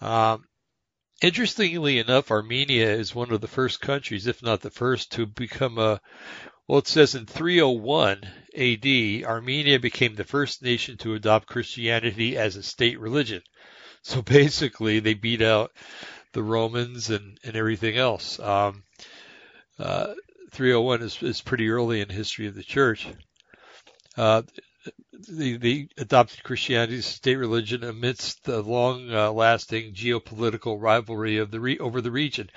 Um, 0.00 0.44
interestingly 1.22 1.98
enough, 1.98 2.30
Armenia 2.30 2.92
is 2.92 3.14
one 3.14 3.32
of 3.32 3.40
the 3.40 3.48
first 3.48 3.80
countries, 3.80 4.26
if 4.26 4.42
not 4.42 4.60
the 4.60 4.70
first, 4.70 5.12
to 5.12 5.26
become 5.26 5.78
a 5.78 6.00
well, 6.66 6.78
it 6.78 6.88
says 6.88 7.14
in 7.14 7.26
301 7.26 8.22
AD, 8.56 9.24
Armenia 9.28 9.78
became 9.78 10.14
the 10.14 10.24
first 10.24 10.62
nation 10.62 10.96
to 10.98 11.14
adopt 11.14 11.46
Christianity 11.46 12.38
as 12.38 12.56
a 12.56 12.62
state 12.62 12.98
religion. 12.98 13.42
So 14.04 14.20
basically, 14.22 15.00
they 15.00 15.14
beat 15.14 15.42
out 15.42 15.72
the 16.32 16.42
Romans 16.42 17.08
and, 17.08 17.38
and 17.42 17.56
everything 17.56 17.96
else. 17.96 18.38
Um, 18.38 18.84
uh, 19.78 20.14
301 20.50 21.02
is, 21.02 21.22
is 21.22 21.40
pretty 21.40 21.70
early 21.70 22.00
in 22.00 22.08
the 22.08 22.14
history 22.14 22.46
of 22.46 22.54
the 22.54 22.62
church. 22.62 23.08
Uh, 24.16 24.42
they, 25.28 25.88
adopted 25.96 26.44
Christianity 26.44 26.98
as 26.98 27.06
state 27.06 27.36
religion 27.36 27.82
amidst 27.82 28.44
the 28.44 28.62
long-lasting 28.62 29.88
uh, 29.88 29.92
geopolitical 29.92 30.80
rivalry 30.80 31.38
of 31.38 31.50
the 31.50 31.60
re- 31.60 31.78
over 31.78 32.02
the 32.02 32.10
region. 32.10 32.50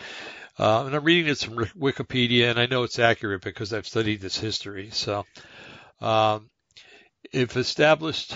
Uh, 0.60 0.84
and 0.86 0.96
I'm 0.96 1.04
reading 1.04 1.28
this 1.28 1.44
from 1.44 1.56
Wikipedia, 1.56 2.50
and 2.50 2.60
I 2.60 2.66
know 2.66 2.84
it's 2.84 3.00
accurate 3.00 3.42
because 3.42 3.72
I've 3.72 3.88
studied 3.88 4.20
this 4.20 4.38
history. 4.38 4.90
So, 4.92 5.26
um, 6.02 6.50
if 7.32 7.56
established, 7.56 8.36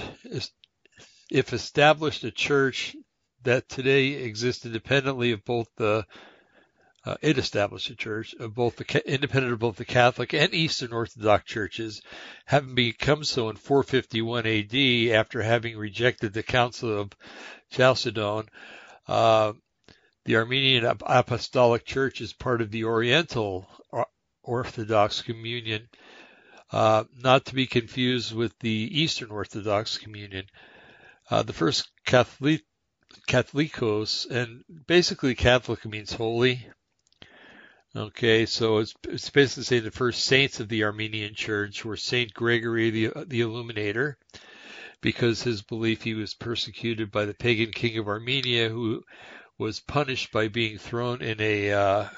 if 1.32 1.53
established 1.53 2.24
a 2.24 2.32
church 2.32 2.96
that 3.44 3.70
today 3.70 4.14
exists 4.14 4.66
independently 4.66 5.32
of 5.32 5.44
both 5.46 5.68
the 5.76 6.06
uh, 7.04 7.16
it 7.22 7.38
established 7.38 7.90
a 7.90 7.96
church 7.96 8.36
of 8.36 8.54
both 8.54 8.76
the 8.76 9.12
independent 9.12 9.54
of 9.54 9.60
both 9.60 9.76
the 9.76 9.86
Catholic 9.86 10.36
and 10.36 10.54
Eastern 10.54 10.94
Orthodox 10.94 11.46
churches, 11.46 12.02
having 12.46 12.76
become 12.76 13.24
so 13.24 13.50
in 13.50 13.56
451 13.56 14.46
AD 14.46 15.16
after 15.18 15.42
having 15.42 15.78
rejected 15.78 16.32
the 16.32 16.44
Council 16.44 17.00
of 17.00 17.12
Chalcedon. 17.72 18.48
Uh, 19.08 19.54
the 20.26 20.36
Armenian 20.36 20.86
Apostolic 20.86 21.86
Church 21.86 22.22
is 22.22 22.34
part 22.34 22.62
of 22.62 22.70
the 22.70 22.84
Oriental 22.84 23.68
Orthodox 24.44 25.24
Communion, 25.24 25.90
uh, 26.72 27.06
not 27.18 27.46
to 27.46 27.56
be 27.56 27.66
confused 27.66 28.34
with 28.34 28.58
the 28.60 28.70
Eastern 28.70 29.32
Orthodox 29.32 29.98
Communion. 29.98 30.46
Uh, 31.32 31.42
the 31.42 31.54
first 31.54 31.90
Catholic, 32.06 32.62
Catholicos, 33.27 34.30
and 34.30 34.63
basically 34.88 35.36
Catholic 35.36 35.86
means 35.86 36.13
holy. 36.13 36.68
Okay, 37.96 38.46
so 38.46 38.77
it's, 38.77 38.94
it's 39.03 39.30
basically 39.30 39.63
saying 39.63 39.84
the 39.84 39.91
first 39.91 40.24
saints 40.24 40.60
of 40.60 40.70
the 40.70 40.86
Armenian 40.86 41.36
Church 41.36 41.84
were 41.84 41.98
Saint 41.98 42.34
Gregory 42.34 42.89
the, 42.89 43.12
the 43.27 43.41
Illuminator, 43.41 44.18
because 45.01 45.44
his 45.44 45.62
belief 45.62 46.01
he 46.01 46.13
was 46.13 46.34
persecuted 46.34 47.12
by 47.12 47.25
the 47.25 47.34
pagan 47.34 47.72
king 47.72 47.98
of 47.98 48.08
Armenia, 48.08 48.70
who 48.70 49.03
was 49.58 49.80
punished 49.82 50.32
by 50.32 50.48
being 50.48 50.77
thrown 50.77 51.22
in 51.22 51.41
a 51.41 51.72
uh, 51.72 52.10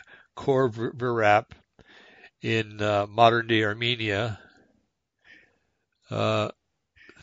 in 2.41 2.81
uh, 2.81 3.07
modern 3.09 3.47
day 3.47 3.63
Armenia. 3.63 4.39
Uh, 6.11 6.49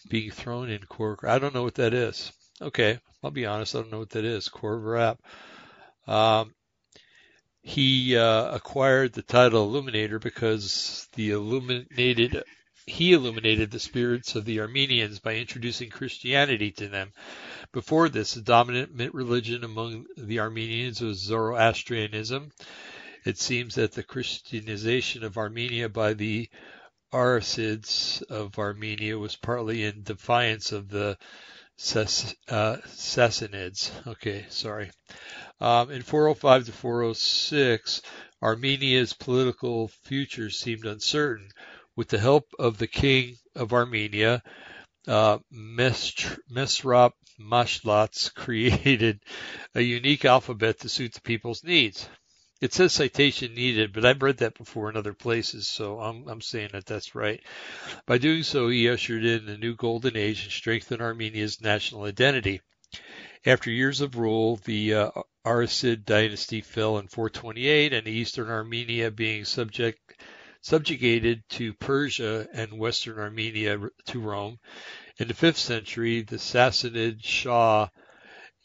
being 0.08 0.30
thrown 0.30 0.68
in 0.68 0.80
Khor. 0.80 1.18
I 1.22 1.38
don't 1.38 1.54
know 1.54 1.62
what 1.62 1.76
that 1.76 1.94
is. 1.94 2.32
Okay, 2.60 2.98
I'll 3.22 3.30
be 3.30 3.46
honest. 3.46 3.74
I 3.74 3.80
don't 3.80 3.92
know 3.92 3.98
what 3.98 4.10
that 4.10 4.24
is. 4.24 4.48
Khor 4.48 5.16
Um, 6.06 6.54
he 7.62 8.16
uh, 8.16 8.54
acquired 8.54 9.12
the 9.12 9.22
title 9.22 9.64
Illuminator 9.64 10.18
because 10.18 11.06
the 11.14 11.30
illuminated 11.30 12.42
he 12.86 13.12
illuminated 13.12 13.70
the 13.70 13.78
spirits 13.78 14.34
of 14.34 14.44
the 14.44 14.60
Armenians 14.60 15.20
by 15.20 15.36
introducing 15.36 15.90
Christianity 15.90 16.72
to 16.72 16.88
them. 16.88 17.12
Before 17.72 18.08
this, 18.08 18.34
the 18.34 18.40
dominant 18.40 19.14
religion 19.14 19.62
among 19.62 20.06
the 20.16 20.40
Armenians 20.40 21.00
was 21.00 21.18
Zoroastrianism. 21.18 22.50
It 23.24 23.38
seems 23.38 23.74
that 23.74 23.92
the 23.92 24.02
Christianization 24.02 25.22
of 25.22 25.36
Armenia 25.36 25.88
by 25.88 26.14
the 26.14 26.48
Arsacids 27.12 28.22
of 28.22 28.58
Armenia 28.58 29.18
was 29.18 29.36
partly 29.36 29.84
in 29.84 30.02
defiance 30.02 30.72
of 30.72 30.88
the 30.88 31.18
uh, 32.48 32.76
Sassanids. 32.86 33.90
Okay, 34.06 34.44
sorry. 34.50 34.90
Um, 35.60 35.90
in 35.90 36.02
405 36.02 36.66
to 36.66 36.72
406, 36.72 38.02
Armenia's 38.42 39.12
political 39.12 39.88
future 40.04 40.50
seemed 40.50 40.84
uncertain. 40.84 41.48
With 41.96 42.08
the 42.08 42.18
help 42.18 42.44
of 42.58 42.78
the 42.78 42.86
king 42.86 43.36
of 43.54 43.72
Armenia, 43.72 44.42
uh, 45.08 45.38
Mesrop 45.52 47.12
Mashlatz 47.40 48.28
created 48.34 49.22
a 49.74 49.80
unique 49.80 50.24
alphabet 50.24 50.80
to 50.80 50.88
suit 50.88 51.14
the 51.14 51.20
people's 51.22 51.64
needs. 51.64 52.08
It 52.60 52.74
says 52.74 52.92
citation 52.92 53.54
needed, 53.54 53.94
but 53.94 54.04
I've 54.04 54.22
read 54.22 54.36
that 54.38 54.58
before 54.58 54.90
in 54.90 54.96
other 54.96 55.14
places, 55.14 55.66
so 55.66 55.98
I'm, 55.98 56.28
I'm 56.28 56.42
saying 56.42 56.70
that 56.72 56.84
that's 56.84 57.14
right. 57.14 57.42
By 58.04 58.18
doing 58.18 58.42
so, 58.42 58.68
he 58.68 58.88
ushered 58.88 59.24
in 59.24 59.48
a 59.48 59.56
new 59.56 59.74
golden 59.74 60.14
age 60.14 60.42
and 60.42 60.52
strengthened 60.52 61.00
Armenia's 61.00 61.62
national 61.62 62.04
identity. 62.04 62.60
After 63.46 63.70
years 63.70 64.02
of 64.02 64.16
rule, 64.16 64.56
the 64.56 64.94
uh, 64.94 65.10
dynasty 66.04 66.60
fell 66.60 66.98
in 66.98 67.08
428, 67.08 67.94
and 67.94 68.06
eastern 68.06 68.50
Armenia 68.50 69.10
being 69.10 69.46
subject 69.46 70.20
subjugated 70.60 71.42
to 71.48 71.72
Persia 71.72 72.46
and 72.52 72.78
western 72.78 73.18
Armenia 73.18 73.78
to 74.04 74.20
Rome. 74.20 74.58
In 75.16 75.28
the 75.28 75.34
5th 75.34 75.56
century, 75.56 76.20
the 76.20 76.36
Sassanid 76.36 77.24
Shah 77.24 77.88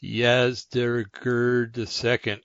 Yazdegerd 0.03 1.77
II, 1.77 2.41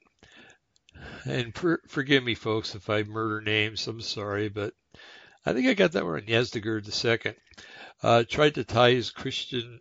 and 1.24 1.54
per, 1.54 1.80
forgive 1.88 2.22
me, 2.22 2.34
folks, 2.34 2.74
if 2.74 2.90
I 2.90 3.02
murder 3.02 3.40
names, 3.40 3.86
I'm 3.86 4.00
sorry, 4.00 4.48
but 4.48 4.74
I 5.44 5.52
think 5.52 5.66
I 5.68 5.74
got 5.74 5.92
that 5.92 6.04
right, 6.04 6.26
Yazdegerd 6.26 6.86
II, 7.26 7.34
uh, 8.02 8.24
tried 8.28 8.56
to 8.56 8.64
tie 8.64 8.92
his 8.92 9.10
Christian 9.10 9.80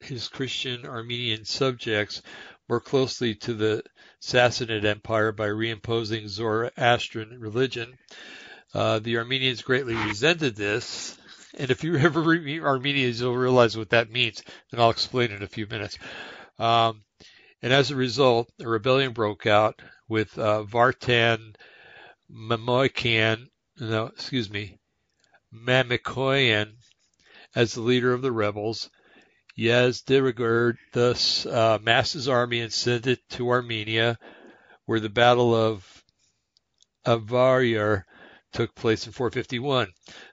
his 0.00 0.28
Christian 0.28 0.84
Armenian 0.84 1.44
subjects 1.46 2.22
more 2.68 2.80
closely 2.80 3.34
to 3.34 3.54
the 3.54 3.82
Sassanid 4.20 4.84
Empire 4.84 5.32
by 5.32 5.48
reimposing 5.48 6.28
Zoroastrian 6.28 7.40
religion. 7.40 7.96
Uh, 8.74 8.98
the 8.98 9.16
Armenians 9.16 9.62
greatly 9.62 9.94
resented 9.94 10.54
this, 10.54 11.16
and 11.54 11.70
if 11.70 11.82
you 11.82 11.96
ever 11.96 12.20
read 12.20 12.62
Armenians, 12.62 13.20
you'll 13.20 13.36
realize 13.36 13.76
what 13.76 13.90
that 13.90 14.10
means, 14.10 14.42
and 14.70 14.80
I'll 14.80 14.90
explain 14.90 15.30
in 15.30 15.42
a 15.42 15.48
few 15.48 15.66
minutes. 15.66 15.98
Um, 16.58 17.02
and 17.62 17.72
as 17.72 17.90
a 17.90 17.96
result, 17.96 18.50
a 18.60 18.68
rebellion 18.68 19.12
broke 19.12 19.46
out 19.46 19.80
with 20.08 20.38
uh, 20.38 20.64
Vartan 20.64 21.54
Mamoikian, 22.30 23.48
no, 23.78 24.06
excuse 24.06 24.50
me, 24.50 24.78
Mamikoyan 25.52 26.76
as 27.54 27.74
the 27.74 27.80
leader 27.80 28.12
of 28.12 28.22
the 28.22 28.32
rebels. 28.32 28.90
Yazdegerd 29.58 30.76
thus 30.92 31.46
uh, 31.46 31.78
massed 31.80 32.12
his 32.12 32.28
army 32.28 32.60
and 32.60 32.72
sent 32.72 33.06
it 33.06 33.20
to 33.30 33.48
Armenia, 33.48 34.18
where 34.84 35.00
the 35.00 35.08
Battle 35.08 35.54
of 35.54 36.04
Avaryar 37.06 38.04
took 38.52 38.74
place 38.74 39.06
in 39.06 39.12
451. 39.12 39.92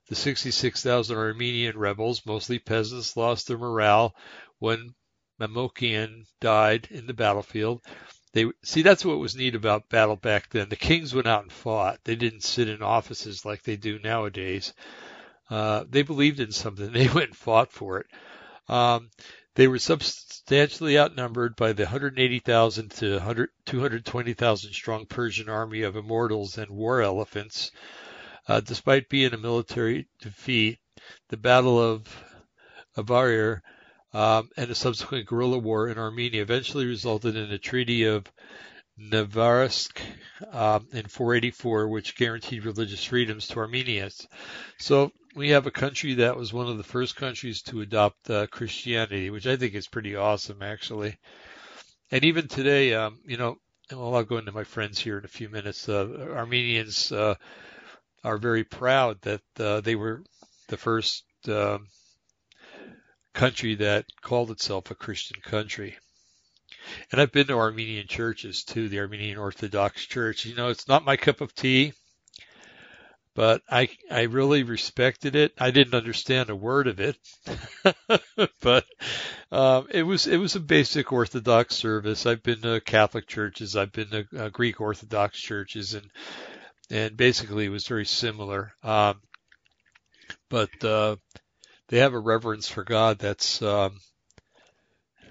The 0.09 0.15
66,000 0.15 1.15
Armenian 1.15 1.77
rebels, 1.77 2.25
mostly 2.25 2.59
peasants, 2.59 3.15
lost 3.15 3.47
their 3.47 3.57
morale 3.57 4.13
when 4.59 4.93
Mamokian 5.39 6.25
died 6.39 6.87
in 6.91 7.07
the 7.07 7.13
battlefield. 7.13 7.81
They 8.33 8.45
see 8.63 8.81
that's 8.81 9.05
what 9.05 9.19
was 9.19 9.35
neat 9.35 9.55
about 9.55 9.89
battle 9.89 10.15
back 10.15 10.49
then. 10.49 10.69
The 10.69 10.75
kings 10.75 11.13
went 11.13 11.27
out 11.27 11.43
and 11.43 11.51
fought. 11.51 11.99
They 12.03 12.15
didn't 12.15 12.43
sit 12.43 12.67
in 12.67 12.81
offices 12.81 13.45
like 13.45 13.63
they 13.63 13.75
do 13.75 13.99
nowadays. 13.99 14.73
Uh, 15.49 15.83
they 15.87 16.01
believed 16.01 16.39
in 16.39 16.51
something. 16.51 16.91
They 16.93 17.07
went 17.07 17.29
and 17.29 17.37
fought 17.37 17.71
for 17.71 17.99
it. 17.99 18.07
Um, 18.67 19.09
they 19.55 19.67
were 19.67 19.79
substantially 19.79 20.97
outnumbered 20.97 21.55
by 21.55 21.73
the 21.73 21.83
180,000 21.83 22.89
to 22.91 23.13
100, 23.13 23.49
220,000 23.65 24.73
strong 24.73 25.05
Persian 25.05 25.47
army 25.47 25.83
of 25.83 25.95
immortals 25.95 26.57
and 26.57 26.71
war 26.71 27.01
elephants. 27.01 27.71
Uh, 28.47 28.61
despite 28.61 29.09
being 29.09 29.33
a 29.33 29.37
military 29.37 30.07
defeat, 30.21 30.79
the 31.29 31.37
Battle 31.37 31.79
of 31.79 32.07
Avar, 32.97 33.61
um, 34.13 34.49
and 34.57 34.69
a 34.69 34.75
subsequent 34.75 35.27
guerrilla 35.27 35.57
war 35.57 35.89
in 35.89 35.97
Armenia 35.97 36.41
eventually 36.41 36.85
resulted 36.85 37.35
in 37.35 37.49
the 37.49 37.57
Treaty 37.57 38.05
of 38.05 38.31
Nvarsak 38.99 39.99
um, 40.51 40.87
in 40.91 41.07
484, 41.07 41.87
which 41.87 42.15
guaranteed 42.15 42.65
religious 42.65 43.03
freedoms 43.03 43.47
to 43.47 43.59
Armenians. 43.59 44.27
So 44.77 45.11
we 45.35 45.49
have 45.49 45.65
a 45.65 45.71
country 45.71 46.15
that 46.15 46.37
was 46.37 46.53
one 46.53 46.67
of 46.67 46.77
the 46.77 46.83
first 46.83 47.15
countries 47.15 47.63
to 47.63 47.81
adopt 47.81 48.29
uh, 48.29 48.47
Christianity, 48.47 49.31
which 49.31 49.47
I 49.47 49.55
think 49.55 49.73
is 49.73 49.87
pretty 49.87 50.15
awesome, 50.15 50.61
actually. 50.61 51.17
And 52.11 52.23
even 52.23 52.47
today, 52.47 52.93
um, 52.93 53.19
you 53.25 53.37
know, 53.37 53.57
well, 53.91 54.15
I'll 54.15 54.23
go 54.23 54.37
into 54.37 54.51
my 54.51 54.63
friends 54.63 54.99
here 54.99 55.17
in 55.17 55.25
a 55.25 55.29
few 55.29 55.49
minutes. 55.49 55.89
Uh, 55.89 56.27
Armenians 56.35 57.11
uh, 57.11 57.35
are 58.23 58.37
very 58.37 58.63
proud 58.63 59.19
that 59.21 59.41
uh, 59.59 59.81
they 59.81 59.95
were 59.95 60.23
the 60.67 60.77
first 60.77 61.23
um, 61.47 61.87
country 63.33 63.75
that 63.75 64.05
called 64.21 64.51
itself 64.51 64.91
a 64.91 64.95
Christian 64.95 65.41
country. 65.41 65.97
And 67.11 67.21
I've 67.21 67.31
been 67.31 67.47
to 67.47 67.53
Armenian 67.53 68.07
churches 68.07 68.63
too, 68.63 68.89
the 68.89 68.99
Armenian 68.99 69.37
Orthodox 69.37 70.05
Church. 70.05 70.45
You 70.45 70.55
know, 70.55 70.69
it's 70.69 70.87
not 70.87 71.05
my 71.05 71.17
cup 71.17 71.41
of 71.41 71.55
tea, 71.55 71.93
but 73.35 73.61
I 73.69 73.89
I 74.11 74.23
really 74.23 74.63
respected 74.63 75.35
it. 75.35 75.53
I 75.57 75.71
didn't 75.71 75.95
understand 75.95 76.49
a 76.49 76.55
word 76.55 76.87
of 76.87 76.99
it, 76.99 77.17
but 78.61 78.85
um, 79.51 79.87
it 79.89 80.03
was 80.03 80.27
it 80.27 80.37
was 80.37 80.55
a 80.55 80.59
basic 80.59 81.11
Orthodox 81.11 81.75
service. 81.75 82.25
I've 82.25 82.43
been 82.43 82.61
to 82.61 82.81
Catholic 82.81 83.27
churches, 83.27 83.75
I've 83.75 83.91
been 83.91 84.09
to 84.09 84.25
uh, 84.37 84.49
Greek 84.49 84.81
Orthodox 84.81 85.39
churches, 85.39 85.93
and 85.93 86.09
and 86.91 87.17
basically 87.17 87.65
it 87.65 87.69
was 87.69 87.87
very 87.87 88.05
similar. 88.05 88.73
Um, 88.83 89.21
but 90.49 90.83
uh, 90.83 91.15
they 91.87 91.99
have 91.99 92.13
a 92.13 92.19
reverence 92.19 92.67
for 92.67 92.83
God 92.83 93.19
that's 93.19 93.61
um, 93.61 93.99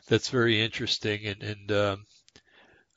that's 0.08 0.28
very 0.28 0.60
interesting. 0.60 1.26
And, 1.26 1.42
and 1.42 1.72
um, 1.72 2.06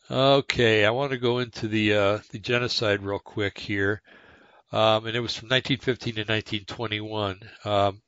okay, 0.09 0.85
I 0.85 0.91
want 0.91 1.11
to 1.11 1.17
go 1.17 1.39
into 1.39 1.67
the 1.67 1.93
uh, 1.93 2.19
the 2.31 2.39
genocide 2.39 3.01
real 3.01 3.19
quick 3.19 3.57
here, 3.57 4.01
um, 4.71 5.05
and 5.05 5.15
it 5.15 5.21
was 5.21 5.35
from 5.35 5.49
1915 5.49 6.15
to 6.15 6.21
1921. 6.21 7.39
Um, 7.63 8.01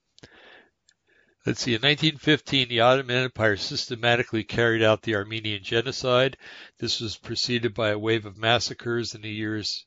let's 1.45 1.61
see, 1.61 1.71
in 1.71 1.81
1915, 1.81 2.67
the 2.67 2.81
Ottoman 2.81 3.23
Empire 3.23 3.57
systematically 3.57 4.43
carried 4.43 4.83
out 4.83 5.01
the 5.01 5.15
Armenian 5.15 5.63
genocide. 5.63 6.37
This 6.79 6.99
was 6.99 7.17
preceded 7.17 7.73
by 7.73 7.89
a 7.89 7.99
wave 7.99 8.25
of 8.25 8.37
massacres 8.37 9.15
in 9.15 9.21
the 9.21 9.29
years 9.29 9.85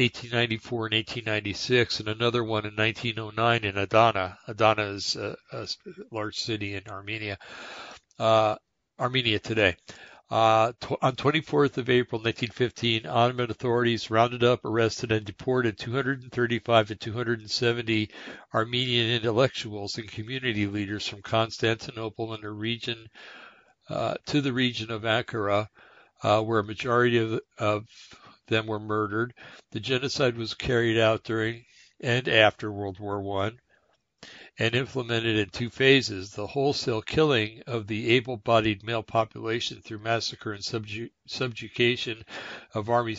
1894 0.00 0.86
and 0.86 0.94
1896, 0.94 2.00
and 2.00 2.08
another 2.08 2.42
one 2.42 2.64
in 2.64 2.74
1909 2.74 3.64
in 3.64 3.76
Adana. 3.76 4.38
Adana 4.48 4.84
is 4.84 5.14
a, 5.16 5.36
a 5.52 5.68
large 6.10 6.38
city 6.38 6.74
in 6.74 6.82
Armenia 6.88 7.36
uh, 8.18 8.56
Armenia 8.98 9.38
today. 9.38 9.76
Uh, 10.30 10.72
on 11.02 11.16
24th 11.16 11.76
of 11.76 11.90
April 11.90 12.20
1915, 12.20 13.04
Ottoman 13.04 13.50
authorities 13.50 14.10
rounded 14.10 14.44
up, 14.44 14.64
arrested, 14.64 15.10
and 15.12 15.26
deported 15.26 15.76
235 15.76 16.88
to 16.88 16.94
270 16.94 18.10
Armenian 18.54 19.10
intellectuals 19.10 19.98
and 19.98 20.08
community 20.08 20.66
leaders 20.66 21.06
from 21.06 21.20
Constantinople 21.20 22.32
and 22.32 22.42
the 22.42 22.50
region 22.50 23.08
uh, 23.88 24.14
to 24.26 24.40
the 24.40 24.52
region 24.52 24.90
of 24.90 25.02
Ankara, 25.02 25.66
uh, 26.22 26.40
where 26.40 26.60
a 26.60 26.64
majority 26.64 27.18
of, 27.18 27.40
of 27.58 27.86
them 28.50 28.66
were 28.66 28.78
murdered. 28.78 29.32
The 29.70 29.80
genocide 29.80 30.36
was 30.36 30.52
carried 30.52 30.98
out 30.98 31.24
during 31.24 31.64
and 32.00 32.28
after 32.28 32.70
World 32.70 32.98
War 32.98 33.22
One 33.22 33.58
and 34.58 34.74
implemented 34.74 35.36
in 35.36 35.48
two 35.48 35.70
phases 35.70 36.32
the 36.32 36.46
wholesale 36.46 37.00
killing 37.00 37.62
of 37.66 37.86
the 37.86 38.10
able 38.10 38.36
bodied 38.36 38.84
male 38.84 39.02
population 39.02 39.80
through 39.80 39.98
massacre 39.98 40.52
and 40.52 40.62
subju- 40.62 41.10
subjugation 41.26 42.22
of 42.74 42.90
army 42.90 43.16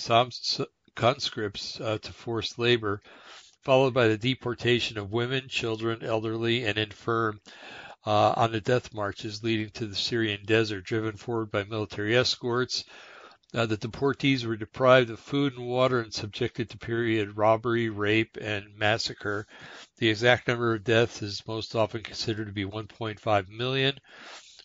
conscripts 0.95 1.81
uh, 1.81 1.97
to 1.97 2.13
forced 2.13 2.59
labor, 2.59 3.01
followed 3.63 3.93
by 3.93 4.07
the 4.07 4.17
deportation 4.17 4.99
of 4.99 5.11
women, 5.11 5.47
children, 5.47 6.03
elderly, 6.03 6.65
and 6.65 6.77
infirm. 6.77 7.41
Uh, 8.05 8.33
on 8.35 8.51
the 8.51 8.61
death 8.61 8.93
marches 8.93 9.43
leading 9.43 9.69
to 9.69 9.85
the 9.85 9.95
Syrian 9.95 10.43
desert, 10.45 10.83
driven 10.83 11.15
forward 11.17 11.51
by 11.51 11.63
military 11.63 12.15
escorts, 12.17 12.83
uh, 13.53 13.65
the 13.65 13.77
deportees 13.77 14.45
were 14.45 14.55
deprived 14.55 15.09
of 15.09 15.19
food 15.19 15.53
and 15.57 15.67
water 15.67 15.99
and 15.99 16.13
subjected 16.13 16.69
to 16.69 16.77
period 16.77 17.35
robbery, 17.35 17.89
rape, 17.89 18.37
and 18.39 18.77
massacre. 18.77 19.45
The 19.97 20.09
exact 20.09 20.47
number 20.47 20.73
of 20.73 20.83
deaths 20.83 21.21
is 21.21 21.45
most 21.47 21.75
often 21.75 22.01
considered 22.01 22.47
to 22.47 22.53
be 22.53 22.65
1.5 22.65 23.49
million, 23.49 23.99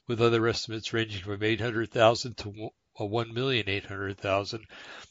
with 0.06 0.20
other 0.20 0.46
estimates 0.46 0.92
ranging 0.92 1.22
from 1.22 1.42
800,000 1.42 2.36
to 2.38 2.70
1,800,000. 3.00 4.64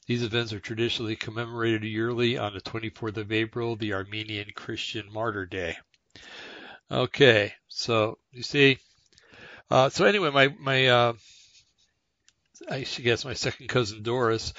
These 0.07 0.23
events 0.23 0.53
are 0.53 0.59
traditionally 0.59 1.15
commemorated 1.17 1.83
yearly 1.83 2.37
on 2.37 2.53
the 2.53 2.61
24th 2.61 3.17
of 3.17 3.31
April, 3.31 3.75
the 3.75 3.93
Armenian 3.93 4.51
Christian 4.55 5.11
Martyr 5.11 5.45
Day. 5.45 5.77
Okay, 6.89 7.53
so 7.67 8.19
you 8.31 8.43
see, 8.43 8.77
uh, 9.69 9.89
so 9.89 10.05
anyway, 10.05 10.29
my 10.29 10.47
my 10.59 10.87
uh, 10.87 11.13
I 12.69 12.81
guess 12.81 13.25
my 13.25 13.33
second 13.33 13.67
cousin 13.67 14.03
Doris 14.03 14.53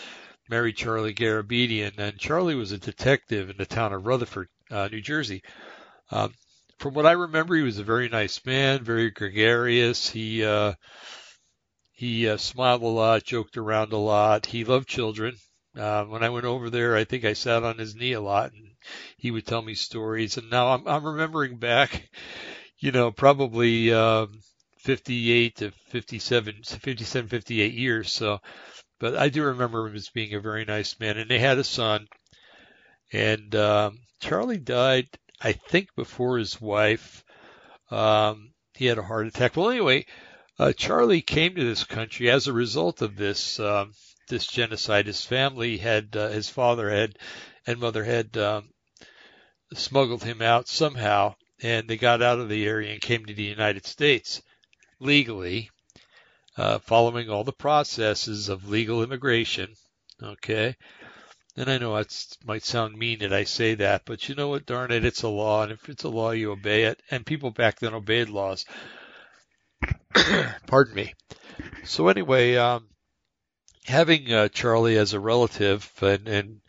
married 0.48 0.76
Charlie 0.76 1.14
Garabedian, 1.14 1.98
and 1.98 2.18
Charlie 2.18 2.54
was 2.54 2.72
a 2.72 2.78
detective 2.78 3.50
in 3.50 3.56
the 3.56 3.66
town 3.66 3.92
of 3.92 4.06
Rutherford, 4.06 4.48
uh, 4.70 4.88
New 4.90 5.00
Jersey. 5.00 5.42
Um, 6.10 6.32
from 6.78 6.94
what 6.94 7.06
I 7.06 7.12
remember, 7.12 7.56
he 7.56 7.62
was 7.62 7.78
a 7.78 7.84
very 7.84 8.08
nice 8.08 8.44
man, 8.44 8.84
very 8.84 9.10
gregarious. 9.10 10.08
He 10.08 10.44
uh, 10.44 10.74
he 11.92 12.28
uh, 12.28 12.36
smiled 12.36 12.82
a 12.82 12.86
lot, 12.86 13.24
joked 13.24 13.56
around 13.56 13.92
a 13.92 13.96
lot. 13.96 14.46
He 14.46 14.64
loved 14.64 14.88
children. 14.88 15.34
Uh, 15.74 16.04
when 16.04 16.22
I 16.22 16.28
went 16.28 16.46
over 16.46 16.70
there, 16.70 16.96
I 16.96 17.04
think 17.04 17.24
I 17.24 17.32
sat 17.32 17.62
on 17.62 17.78
his 17.78 17.94
knee 17.94 18.12
a 18.12 18.20
lot, 18.20 18.52
and 18.52 18.72
he 19.16 19.30
would 19.30 19.46
tell 19.46 19.62
me 19.62 19.74
stories. 19.74 20.36
And 20.36 20.50
now 20.50 20.74
I'm, 20.74 20.86
I'm 20.86 21.04
remembering 21.04 21.56
back, 21.56 22.08
you 22.78 22.92
know, 22.92 23.10
probably 23.10 23.92
um, 23.92 24.40
58 24.86 25.56
to 25.56 25.72
57, 25.88 26.62
57, 26.62 27.28
58 27.28 27.74
years. 27.74 28.12
So, 28.12 28.38
but 29.00 29.16
I 29.16 29.30
do 29.30 29.42
remember 29.42 29.88
him 29.88 29.96
as 29.96 30.10
being 30.10 30.32
a 30.34 30.40
very 30.40 30.64
nice 30.64 31.00
man. 31.00 31.18
And 31.18 31.28
they 31.28 31.40
had 31.40 31.58
a 31.58 31.64
son, 31.64 32.06
and 33.12 33.52
um, 33.56 33.98
Charlie 34.20 34.58
died, 34.58 35.08
I 35.40 35.52
think, 35.54 35.88
before 35.96 36.38
his 36.38 36.60
wife. 36.60 37.24
Um, 37.90 38.52
he 38.74 38.86
had 38.86 38.98
a 38.98 39.02
heart 39.02 39.26
attack. 39.26 39.56
Well, 39.56 39.70
anyway, 39.70 40.06
uh, 40.56 40.72
Charlie 40.72 41.20
came 41.20 41.56
to 41.56 41.64
this 41.64 41.82
country 41.82 42.30
as 42.30 42.46
a 42.46 42.52
result 42.52 43.02
of 43.02 43.16
this 43.16 43.58
um, 43.58 43.92
this 44.28 44.46
genocide. 44.46 45.06
His 45.06 45.24
family 45.24 45.78
had, 45.78 46.16
uh, 46.16 46.28
his 46.28 46.48
father 46.48 46.88
had, 46.88 47.18
and 47.66 47.80
mother 47.80 48.04
had 48.04 48.36
um, 48.36 48.68
smuggled 49.74 50.22
him 50.22 50.42
out 50.42 50.68
somehow, 50.68 51.34
and 51.60 51.88
they 51.88 51.96
got 51.96 52.22
out 52.22 52.38
of 52.38 52.48
the 52.48 52.64
area 52.66 52.92
and 52.92 53.00
came 53.00 53.24
to 53.24 53.34
the 53.34 53.42
United 53.42 53.84
States 53.84 54.42
legally, 55.00 55.70
uh, 56.56 56.78
following 56.78 57.28
all 57.28 57.44
the 57.44 57.52
processes 57.52 58.48
of 58.48 58.68
legal 58.68 59.02
immigration. 59.02 59.74
Okay. 60.22 60.76
And 61.56 61.70
I 61.70 61.78
know 61.78 61.96
it 61.96 62.36
might 62.44 62.64
sound 62.64 62.96
mean 62.96 63.20
that 63.20 63.32
I 63.32 63.44
say 63.44 63.74
that, 63.76 64.02
but 64.04 64.28
you 64.28 64.34
know 64.34 64.48
what? 64.48 64.66
Darn 64.66 64.90
it, 64.90 65.04
it's 65.06 65.22
a 65.22 65.28
law, 65.28 65.62
and 65.62 65.72
if 65.72 65.88
it's 65.88 66.04
a 66.04 66.08
law, 66.08 66.32
you 66.32 66.52
obey 66.52 66.84
it. 66.84 67.00
And 67.10 67.24
people 67.24 67.50
back 67.50 67.78
then 67.78 67.94
obeyed 67.94 68.28
laws. 68.28 68.66
Pardon 70.66 70.94
me. 70.94 71.14
So 71.84 72.08
anyway, 72.08 72.56
um, 72.56 72.88
having 73.86 74.32
uh, 74.32 74.48
Charlie 74.48 74.98
as 74.98 75.14
a 75.14 75.20
relative 75.20 75.90
and, 76.02 76.28
and 76.28 76.60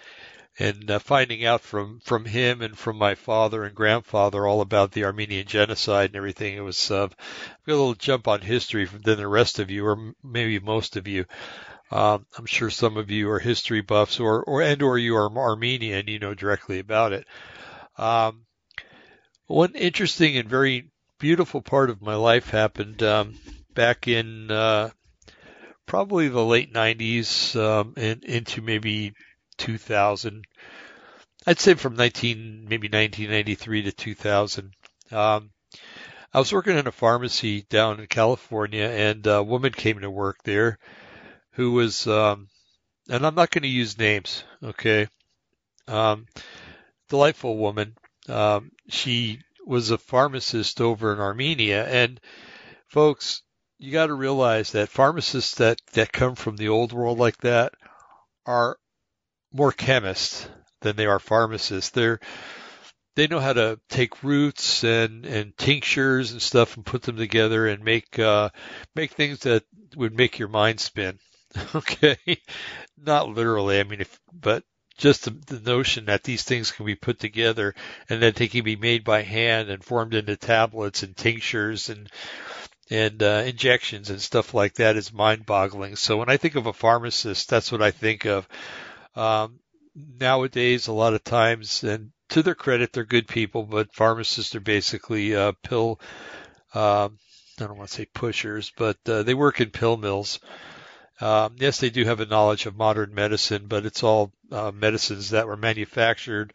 and 0.60 0.90
uh, 0.90 1.00
finding 1.00 1.46
out 1.46 1.62
from 1.62 2.00
from 2.00 2.26
him 2.26 2.62
and 2.62 2.78
from 2.78 2.98
my 2.98 3.16
father 3.16 3.64
and 3.64 3.76
grandfather 3.76 4.48
all 4.48 4.62
about 4.62 4.92
the 4.92 5.06
Armenian 5.06 5.46
genocide 5.46 6.10
and 6.10 6.16
everything. 6.16 6.56
It 6.56 6.62
was 6.62 6.90
uh, 6.90 7.08
a 7.08 7.72
little 7.72 7.94
jump 7.94 8.28
on 8.28 8.42
history 8.42 8.86
than 8.86 9.18
the 9.18 9.28
rest 9.28 9.60
of 9.60 9.70
you, 9.70 9.86
or 9.86 10.14
maybe 10.24 10.60
most 10.60 10.96
of 10.96 11.08
you. 11.08 11.26
Um, 11.92 12.26
I'm 12.38 12.46
sure 12.46 12.70
some 12.70 12.98
of 12.98 13.12
you 13.12 13.30
are 13.30 13.40
history 13.40 13.82
buffs, 13.82 14.20
or 14.20 14.44
or 14.44 14.62
and 14.62 14.82
or 14.82 14.98
you 14.98 15.16
are 15.16 15.32
Armenian, 15.32 16.08
you 16.08 16.20
know 16.20 16.34
directly 16.34 16.80
about 16.80 17.14
it. 17.14 17.26
Um, 17.98 18.46
one 19.46 19.76
interesting 19.76 20.38
and 20.38 20.50
very 20.50 20.92
beautiful 21.20 21.62
part 21.62 21.90
of 21.90 22.02
my 22.02 22.16
life 22.16 22.50
happened 22.50 23.02
um, 23.02 23.36
back 23.74 24.08
in 24.08 24.52
uh, 24.52 24.90
probably 25.86 26.28
the 26.28 26.44
late 26.44 26.74
90s 26.74 27.56
um, 27.56 27.94
and 27.96 28.24
into 28.24 28.62
maybe 28.62 29.14
2000. 29.58 30.46
I'd 31.46 31.60
say 31.60 31.76
from 31.76 31.96
19, 31.96 32.66
maybe 32.68 32.88
1993 32.88 33.84
to 33.84 33.92
2000. 33.92 34.74
Um, 35.12 35.52
I 36.34 36.40
was 36.40 36.52
working 36.52 36.78
in 36.78 36.88
a 36.88 36.92
pharmacy 36.92 37.62
down 37.64 38.00
in 38.00 38.08
California, 38.08 38.86
and 38.86 39.26
a 39.28 39.42
woman 39.42 39.72
came 39.72 40.00
to 40.00 40.10
work 40.10 40.44
there 40.44 40.78
who 41.52 41.72
was, 41.72 42.06
um, 42.06 42.50
and 43.10 43.26
I'm 43.26 43.36
not 43.36 43.50
going 43.50 43.64
to 43.64 43.68
use 43.68 43.98
names, 43.98 44.44
okay? 44.62 45.08
Um, 45.88 46.28
delightful 47.10 47.58
woman. 47.58 47.96
Um, 48.28 48.72
she 48.90 49.40
was 49.66 49.92
a 49.92 49.98
pharmacist 49.98 50.82
over 50.82 51.14
in 51.14 51.20
Armenia. 51.20 51.86
And 51.86 52.20
folks, 52.88 53.42
you 53.80 53.92
got 53.92 54.08
to 54.08 54.14
realize 54.14 54.72
that 54.72 54.90
pharmacists 54.90 55.56
that, 55.56 55.82
that 55.94 56.12
come 56.12 56.36
from 56.36 56.58
the 56.58 56.70
old 56.70 56.94
world 56.94 57.18
like 57.18 57.38
that 57.38 57.74
are 58.46 58.78
more 59.58 59.72
chemists 59.72 60.48
than 60.82 60.96
they 60.96 61.06
are 61.06 61.20
pharmacists. 61.20 61.92
They're, 61.92 62.20
they 63.16 63.28
know 63.28 63.40
how 63.40 63.54
to 63.54 63.80
take 63.90 64.24
roots 64.24 64.84
and, 64.84 65.26
and 65.26 65.58
tinctures 65.58 66.32
and 66.32 66.42
stuff 66.42 66.78
and 66.78 66.86
put 66.86 67.02
them 67.02 67.18
together 67.18 67.68
and 67.68 67.84
make, 67.84 68.20
uh, 68.20 68.50
make 68.96 69.12
things 69.12 69.40
that 69.40 69.64
would 69.96 70.16
make 70.16 70.40
your 70.40 70.48
mind 70.50 70.80
spin. 70.80 71.18
okay. 71.76 72.18
Not 72.98 73.30
literally. 73.30 73.80
I 73.80 73.84
mean, 73.84 74.02
if, 74.02 74.20
but 74.32 74.64
just 74.98 75.26
the, 75.26 75.32
the, 75.32 75.60
notion 75.60 76.06
that 76.06 76.24
these 76.24 76.44
things 76.44 76.72
can 76.72 76.86
be 76.86 76.96
put 76.96 77.20
together 77.20 77.76
and 78.10 78.22
that 78.24 78.36
they 78.36 78.48
can 78.48 78.64
be 78.64 78.76
made 78.76 79.04
by 79.04 79.22
hand 79.22 79.70
and 79.70 79.84
formed 79.84 80.14
into 80.14 80.36
tablets 80.36 81.04
and 81.04 81.16
tinctures 81.16 81.90
and 81.90 82.10
and 82.90 83.22
uh, 83.22 83.44
injections 83.46 84.10
and 84.10 84.22
stuff 84.22 84.54
like 84.54 84.76
that 84.76 84.96
is 84.96 85.12
mind-boggling. 85.12 85.98
So 85.98 86.18
when 86.18 86.30
I 86.30 86.38
think 86.38 86.56
of 86.56 86.68
a 86.68 86.74
pharmacist, 86.74 87.50
that's 87.50 87.70
what 87.70 87.82
I 87.82 87.92
think 87.92 88.26
of. 88.26 88.48
Um, 89.18 89.60
nowadays, 89.96 90.88
a 90.88 90.94
lot 90.94 91.16
of 91.16 91.24
times, 91.24 91.84
and 91.84 92.12
to 92.30 92.44
their 92.44 92.56
credit, 92.56 92.94
they're 92.94 93.04
good 93.04 93.28
people, 93.28 93.64
but 93.64 93.94
pharmacists 93.94 94.54
are 94.56 94.60
basically 94.60 95.36
uh, 95.36 95.54
pill. 95.64 96.00
Uh, 96.74 97.10
I 97.60 97.66
don't 97.66 97.78
want 97.78 97.90
to 97.90 97.96
say 97.96 98.06
pushers, 98.06 98.72
but 98.78 98.98
uh, 99.08 99.24
they 99.24 99.34
work 99.34 99.60
in 99.60 99.72
pill 99.72 99.98
mills. 99.98 100.40
Um, 101.20 101.56
yes, 101.58 101.80
they 101.80 101.90
do 101.90 102.06
have 102.06 102.20
a 102.20 102.28
knowledge 102.28 102.68
of 102.68 102.78
modern 102.78 103.16
medicine, 103.16 103.66
but 103.68 103.88
it's 103.88 104.04
all 104.04 104.32
uh, 104.52 104.72
medicines 104.72 105.32
that 105.32 105.48
were 105.48 105.58
manufactured 105.58 106.54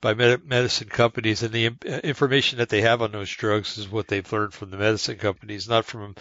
by 0.00 0.14
med- 0.14 0.44
medicine 0.46 0.88
companies, 0.88 1.42
and 1.42 1.52
the 1.52 1.66
information 2.04 2.58
that 2.58 2.68
they 2.68 2.82
have 2.82 3.02
on 3.02 3.10
those 3.10 3.30
drugs 3.30 3.76
is 3.76 3.88
what 3.88 4.06
they've 4.06 4.32
learned 4.32 4.54
from 4.54 4.70
the 4.70 4.76
medicine 4.76 5.16
companies, 5.16 5.68
not 5.68 5.84
from 5.84 6.14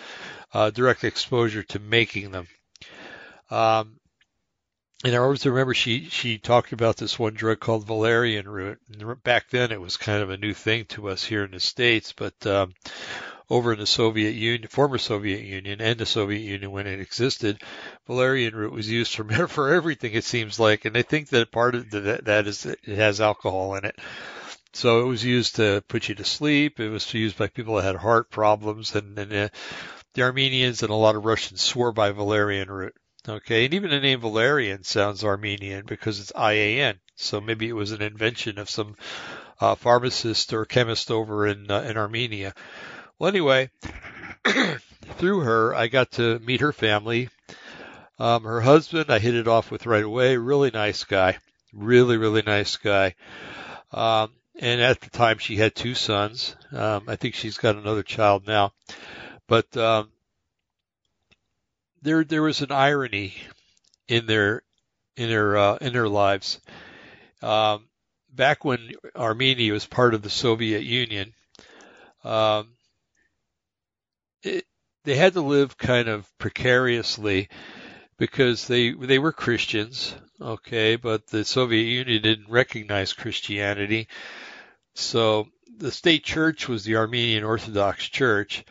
uh, 0.54 0.72
direct 0.72 1.04
exposure 1.04 1.62
to 1.62 1.78
making 1.78 2.32
them. 2.32 2.48
Um, 3.52 3.97
and 5.04 5.14
I 5.14 5.20
always 5.20 5.46
remember 5.46 5.74
she 5.74 6.10
she 6.10 6.40
talked 6.40 6.72
about 6.72 6.98
this 6.98 7.20
one 7.20 7.34
drug 7.34 7.60
called 7.60 7.86
valerian 7.86 8.50
root. 8.50 8.80
And 8.92 9.22
back 9.24 9.50
then, 9.52 9.72
it 9.72 9.80
was 9.80 9.96
kind 9.96 10.24
of 10.24 10.32
a 10.32 10.38
new 10.38 10.54
thing 10.54 10.86
to 10.86 11.10
us 11.10 11.24
here 11.24 11.44
in 11.44 11.52
the 11.52 11.60
states, 11.60 12.14
but 12.14 12.48
um, 12.48 12.74
over 13.50 13.74
in 13.74 13.80
the 13.80 13.86
Soviet 13.86 14.32
Union, 14.32 14.68
former 14.68 14.98
Soviet 14.98 15.42
Union, 15.42 15.82
and 15.82 16.00
the 16.00 16.06
Soviet 16.06 16.42
Union 16.42 16.72
when 16.72 16.88
it 16.88 17.00
existed, 17.00 17.62
valerian 18.08 18.56
root 18.56 18.72
was 18.72 18.90
used 18.90 19.16
for 19.16 19.48
for 19.48 19.74
everything. 19.74 20.14
It 20.14 20.24
seems 20.24 20.60
like, 20.60 20.86
and 20.86 20.98
I 20.98 21.04
think 21.04 21.30
that 21.30 21.52
part 21.52 21.76
of 21.76 21.92
that, 21.92 22.26
that 22.26 22.48
is 22.48 22.66
it 22.66 22.80
has 22.86 23.22
alcohol 23.22 23.76
in 23.76 23.86
it. 23.86 24.00
So 24.74 25.02
it 25.02 25.06
was 25.06 25.24
used 25.24 25.56
to 25.58 25.84
put 25.88 26.10
you 26.10 26.16
to 26.16 26.24
sleep. 26.24 26.80
It 26.80 26.90
was 26.90 27.12
used 27.14 27.38
by 27.38 27.48
people 27.48 27.76
that 27.76 27.84
had 27.84 27.96
heart 27.96 28.30
problems, 28.30 28.96
and, 28.96 29.18
and 29.18 29.34
uh, 29.34 29.50
the 30.14 30.24
Armenians 30.24 30.82
and 30.82 30.92
a 30.92 30.96
lot 30.96 31.16
of 31.16 31.26
Russians 31.26 31.62
swore 31.62 31.92
by 31.92 32.12
valerian 32.12 32.70
root. 32.70 32.96
Okay, 33.30 33.66
and 33.66 33.74
even 33.74 33.90
the 33.90 34.00
name 34.00 34.22
Valerian 34.22 34.84
sounds 34.84 35.24
Armenian 35.24 35.86
because 35.86 36.20
it's 36.20 36.32
IAN. 36.36 37.00
So 37.16 37.42
maybe 37.42 37.68
it 37.68 37.74
was 37.74 37.92
an 37.92 38.02
invention 38.02 38.58
of 38.58 38.70
some 38.70 38.96
uh, 39.60 39.76
pharmacist 39.76 40.54
or 40.54 40.66
chemist 40.66 41.12
over 41.12 41.46
in 41.46 41.70
uh, 41.70 41.82
in 41.82 41.98
Armenia. 41.98 42.54
Well, 43.20 43.28
anyway, 43.28 43.70
through 45.18 45.40
her, 45.42 45.76
I 45.76 45.88
got 45.88 46.12
to 46.12 46.40
meet 46.40 46.62
her 46.62 46.72
family. 46.72 47.30
Um, 48.20 48.44
her 48.44 48.62
husband, 48.62 49.10
I 49.10 49.20
hit 49.20 49.36
it 49.36 49.48
off 49.48 49.72
with 49.72 49.86
right 49.86 50.04
away. 50.04 50.38
Really 50.38 50.72
nice 50.72 51.04
guy. 51.04 51.38
Really, 51.74 52.18
really 52.18 52.44
nice 52.44 52.78
guy. 52.78 53.16
Um, 53.92 54.32
and 54.60 54.82
at 54.82 55.02
the 55.02 55.10
time, 55.10 55.38
she 55.38 55.56
had 55.56 55.76
two 55.76 55.96
sons. 55.96 56.56
Um, 56.72 57.04
I 57.08 57.16
think 57.16 57.36
she's 57.36 57.58
got 57.58 57.76
another 57.76 58.04
child 58.04 58.48
now. 58.48 58.74
But 59.48 59.76
um, 59.78 60.10
there, 62.08 62.24
there 62.24 62.42
was 62.42 62.62
an 62.62 62.72
irony 62.72 63.36
in 64.08 64.26
their 64.26 64.64
in 65.16 65.30
their 65.30 65.58
uh, 65.58 65.78
in 65.82 65.94
their 65.94 66.08
lives. 66.08 66.60
Um, 67.42 67.88
back 68.34 68.64
when 68.64 68.92
Armenia 69.16 69.74
was 69.74 69.86
part 69.86 70.14
of 70.14 70.22
the 70.22 70.30
Soviet 70.30 70.84
Union, 70.84 71.34
um, 72.24 72.70
it, 74.44 74.66
they 75.04 75.16
had 75.16 75.34
to 75.34 75.42
live 75.42 75.78
kind 75.78 76.08
of 76.08 76.28
precariously 76.38 77.50
because 78.18 78.68
they 78.68 78.92
they 78.92 79.20
were 79.20 79.32
Christians, 79.32 80.16
okay, 80.42 80.96
but 80.96 81.28
the 81.28 81.46
Soviet 81.46 81.84
Union 81.84 82.22
didn't 82.22 82.50
recognize 82.50 83.14
Christianity. 83.14 84.08
So 84.96 85.48
the 85.78 85.92
state 85.92 86.24
church 86.24 86.68
was 86.68 86.84
the 86.84 86.96
Armenian 86.96 87.44
Orthodox 87.44 88.08
Church. 88.08 88.66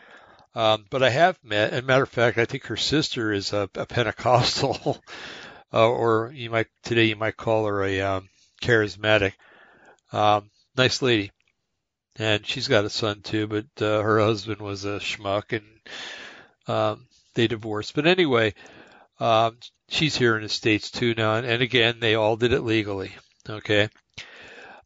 Um, 0.57 0.87
but 0.90 1.03
I 1.03 1.11
have 1.11 1.38
met, 1.45 1.73
and 1.73 1.87
matter 1.87 2.03
of 2.03 2.09
fact, 2.09 2.38
I 2.38 2.47
think 2.47 2.64
her 2.64 2.77
sister 2.77 3.33
is 3.33 3.53
a, 3.53 3.69
a 3.75 3.87
Pentecostal, 3.87 4.99
uh, 5.73 5.88
or 5.88 6.33
you 6.35 6.51
might 6.51 6.66
today 6.83 7.05
you 7.05 7.16
might 7.16 7.37
call 7.37 7.66
her 7.66 7.85
a 7.85 8.01
um, 8.01 8.29
charismatic. 8.62 9.35
Um, 10.12 10.51
nice 10.77 11.03
lady 11.03 11.31
and 12.19 12.47
she's 12.47 12.69
got 12.69 12.85
a 12.85 12.90
son 12.90 13.21
too, 13.23 13.47
but 13.47 13.66
uh, 13.83 14.01
her 14.01 14.21
husband 14.21 14.61
was 14.61 14.85
a 14.85 14.99
schmuck, 14.99 15.53
and 15.53 15.66
um, 16.66 17.07
they 17.35 17.47
divorced. 17.47 17.95
But 17.95 18.07
anyway, 18.07 18.55
um, 19.21 19.59
she's 19.88 20.16
here 20.16 20.37
in 20.37 20.42
the 20.42 20.49
states 20.49 20.90
too 20.90 21.14
now, 21.14 21.35
and, 21.37 21.47
and 21.47 21.62
again, 21.62 22.01
they 22.01 22.14
all 22.14 22.37
did 22.37 22.53
it 22.53 22.62
legally. 22.62 23.12
Okay, 23.49 23.88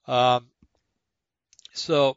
um, 0.07 0.49
so 1.73 2.17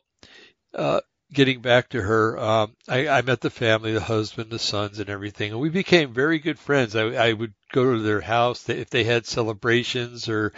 uh, 0.74 1.02
getting 1.34 1.62
back 1.62 1.90
to 1.90 2.02
her, 2.02 2.38
um, 2.40 2.76
I, 2.88 3.08
I 3.08 3.22
met 3.22 3.42
the 3.42 3.50
family, 3.50 3.94
the 3.94 4.02
husband, 4.02 4.50
the 4.52 4.60
sons, 4.60 5.00
and 5.00 5.10
everything, 5.10 5.52
and 5.52 5.60
we 5.60 5.70
became 5.70 6.14
very 6.14 6.40
good 6.40 6.60
friends. 6.60 6.96
I, 6.96 7.04
I 7.04 7.34
would 7.34 7.54
go 7.72 7.94
to 7.94 8.00
their 8.02 8.22
house 8.22 8.70
if 8.70 8.90
they 8.90 9.04
had 9.04 9.26
celebrations 9.26 10.30
or 10.30 10.54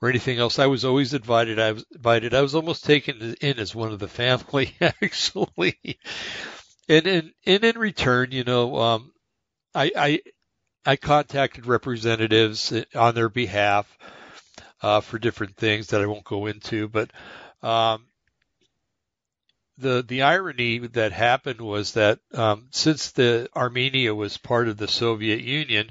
or 0.00 0.08
anything 0.08 0.38
else. 0.38 0.58
I 0.58 0.66
was 0.66 0.84
always 0.84 1.14
invited. 1.14 1.58
I 1.58 1.72
was 1.72 1.84
invited. 1.94 2.34
I 2.34 2.42
was 2.42 2.54
almost 2.54 2.84
taken 2.84 3.34
in 3.40 3.58
as 3.58 3.74
one 3.74 3.92
of 3.92 3.98
the 3.98 4.08
family, 4.08 4.74
actually. 4.80 5.78
And 6.88 7.06
in 7.06 7.32
and 7.46 7.64
in 7.64 7.78
return, 7.78 8.32
you 8.32 8.44
know, 8.44 8.76
um, 8.76 9.12
I, 9.74 9.92
I 9.96 10.20
I 10.86 10.96
contacted 10.96 11.66
representatives 11.66 12.72
on 12.94 13.14
their 13.14 13.28
behalf 13.28 13.86
uh, 14.82 15.00
for 15.00 15.18
different 15.18 15.56
things 15.56 15.88
that 15.88 16.02
I 16.02 16.06
won't 16.06 16.24
go 16.24 16.46
into, 16.46 16.88
but 16.88 17.10
um, 17.62 18.06
the 19.78 20.04
the 20.06 20.22
irony 20.22 20.78
that 20.78 21.12
happened 21.12 21.60
was 21.60 21.92
that 21.92 22.18
um, 22.32 22.68
since 22.70 23.10
the 23.10 23.48
Armenia 23.54 24.14
was 24.14 24.36
part 24.36 24.68
of 24.68 24.76
the 24.76 24.88
Soviet 24.88 25.40
Union, 25.40 25.90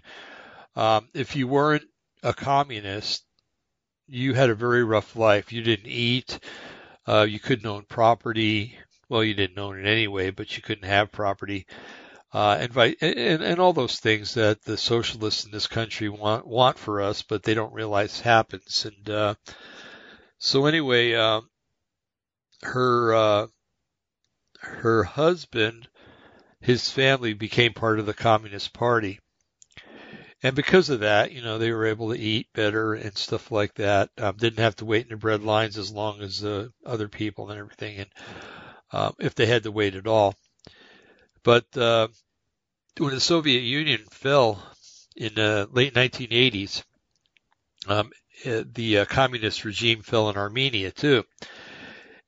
um, 0.75 1.09
if 1.13 1.35
you 1.35 1.47
weren't 1.47 1.83
a 2.23 2.33
communist, 2.33 3.25
you 4.07 4.33
had 4.33 4.49
a 4.49 4.55
very 4.55 4.83
rough 4.83 5.15
life. 5.15 5.51
You 5.51 5.61
didn't 5.61 5.87
eat. 5.87 6.39
Uh, 7.07 7.25
you 7.29 7.39
couldn't 7.39 7.65
own 7.65 7.83
property. 7.83 8.77
Well, 9.09 9.23
you 9.23 9.33
didn't 9.33 9.59
own 9.59 9.79
it 9.79 9.89
anyway, 9.89 10.31
but 10.31 10.55
you 10.55 10.63
couldn't 10.63 10.87
have 10.87 11.11
property. 11.11 11.67
Uh, 12.33 12.57
and, 12.61 12.95
and, 13.01 13.43
and 13.43 13.59
all 13.59 13.73
those 13.73 13.99
things 13.99 14.33
that 14.33 14.63
the 14.63 14.77
socialists 14.77 15.45
in 15.45 15.51
this 15.51 15.67
country 15.67 16.09
want 16.09 16.47
want 16.47 16.79
for 16.79 17.01
us, 17.01 17.21
but 17.21 17.43
they 17.43 17.53
don't 17.53 17.73
realize 17.73 18.19
happens. 18.19 18.85
And 18.85 19.09
uh, 19.09 19.35
so 20.39 20.65
anyway, 20.65 21.13
uh, 21.13 21.41
her 22.63 23.13
uh, 23.13 23.47
her 24.63 25.03
husband, 25.03 25.87
his 26.59 26.89
family 26.89 27.33
became 27.33 27.73
part 27.73 27.99
of 27.99 28.05
the 28.05 28.13
Communist 28.13 28.73
Party, 28.73 29.19
and 30.43 30.55
because 30.55 30.89
of 30.89 30.99
that, 30.99 31.31
you 31.31 31.41
know, 31.41 31.57
they 31.57 31.71
were 31.71 31.85
able 31.85 32.11
to 32.11 32.19
eat 32.19 32.47
better 32.53 32.93
and 32.93 33.17
stuff 33.17 33.49
like 33.49 33.75
that. 33.75 34.09
Um, 34.17 34.35
didn't 34.35 34.59
have 34.59 34.75
to 34.77 34.85
wait 34.85 35.03
in 35.03 35.09
the 35.09 35.15
bread 35.15 35.41
lines 35.41 35.77
as 35.77 35.89
long 35.89 36.21
as 36.21 36.43
uh, 36.43 36.67
other 36.85 37.07
people 37.07 37.49
and 37.49 37.59
everything, 37.59 37.99
and 37.99 38.09
uh, 38.91 39.11
if 39.19 39.35
they 39.35 39.45
had 39.45 39.63
to 39.63 39.71
wait 39.71 39.95
at 39.95 40.05
all. 40.05 40.35
But 41.43 41.65
uh, 41.77 42.09
when 42.97 43.13
the 43.13 43.21
Soviet 43.21 43.61
Union 43.61 44.03
fell 44.11 44.61
in 45.15 45.33
the 45.35 45.69
late 45.71 45.93
1980s, 45.93 46.83
um, 47.87 48.11
uh, 48.45 48.63
the 48.73 48.99
uh, 48.99 49.05
communist 49.05 49.63
regime 49.63 50.01
fell 50.01 50.29
in 50.29 50.35
Armenia 50.35 50.91
too, 50.91 51.23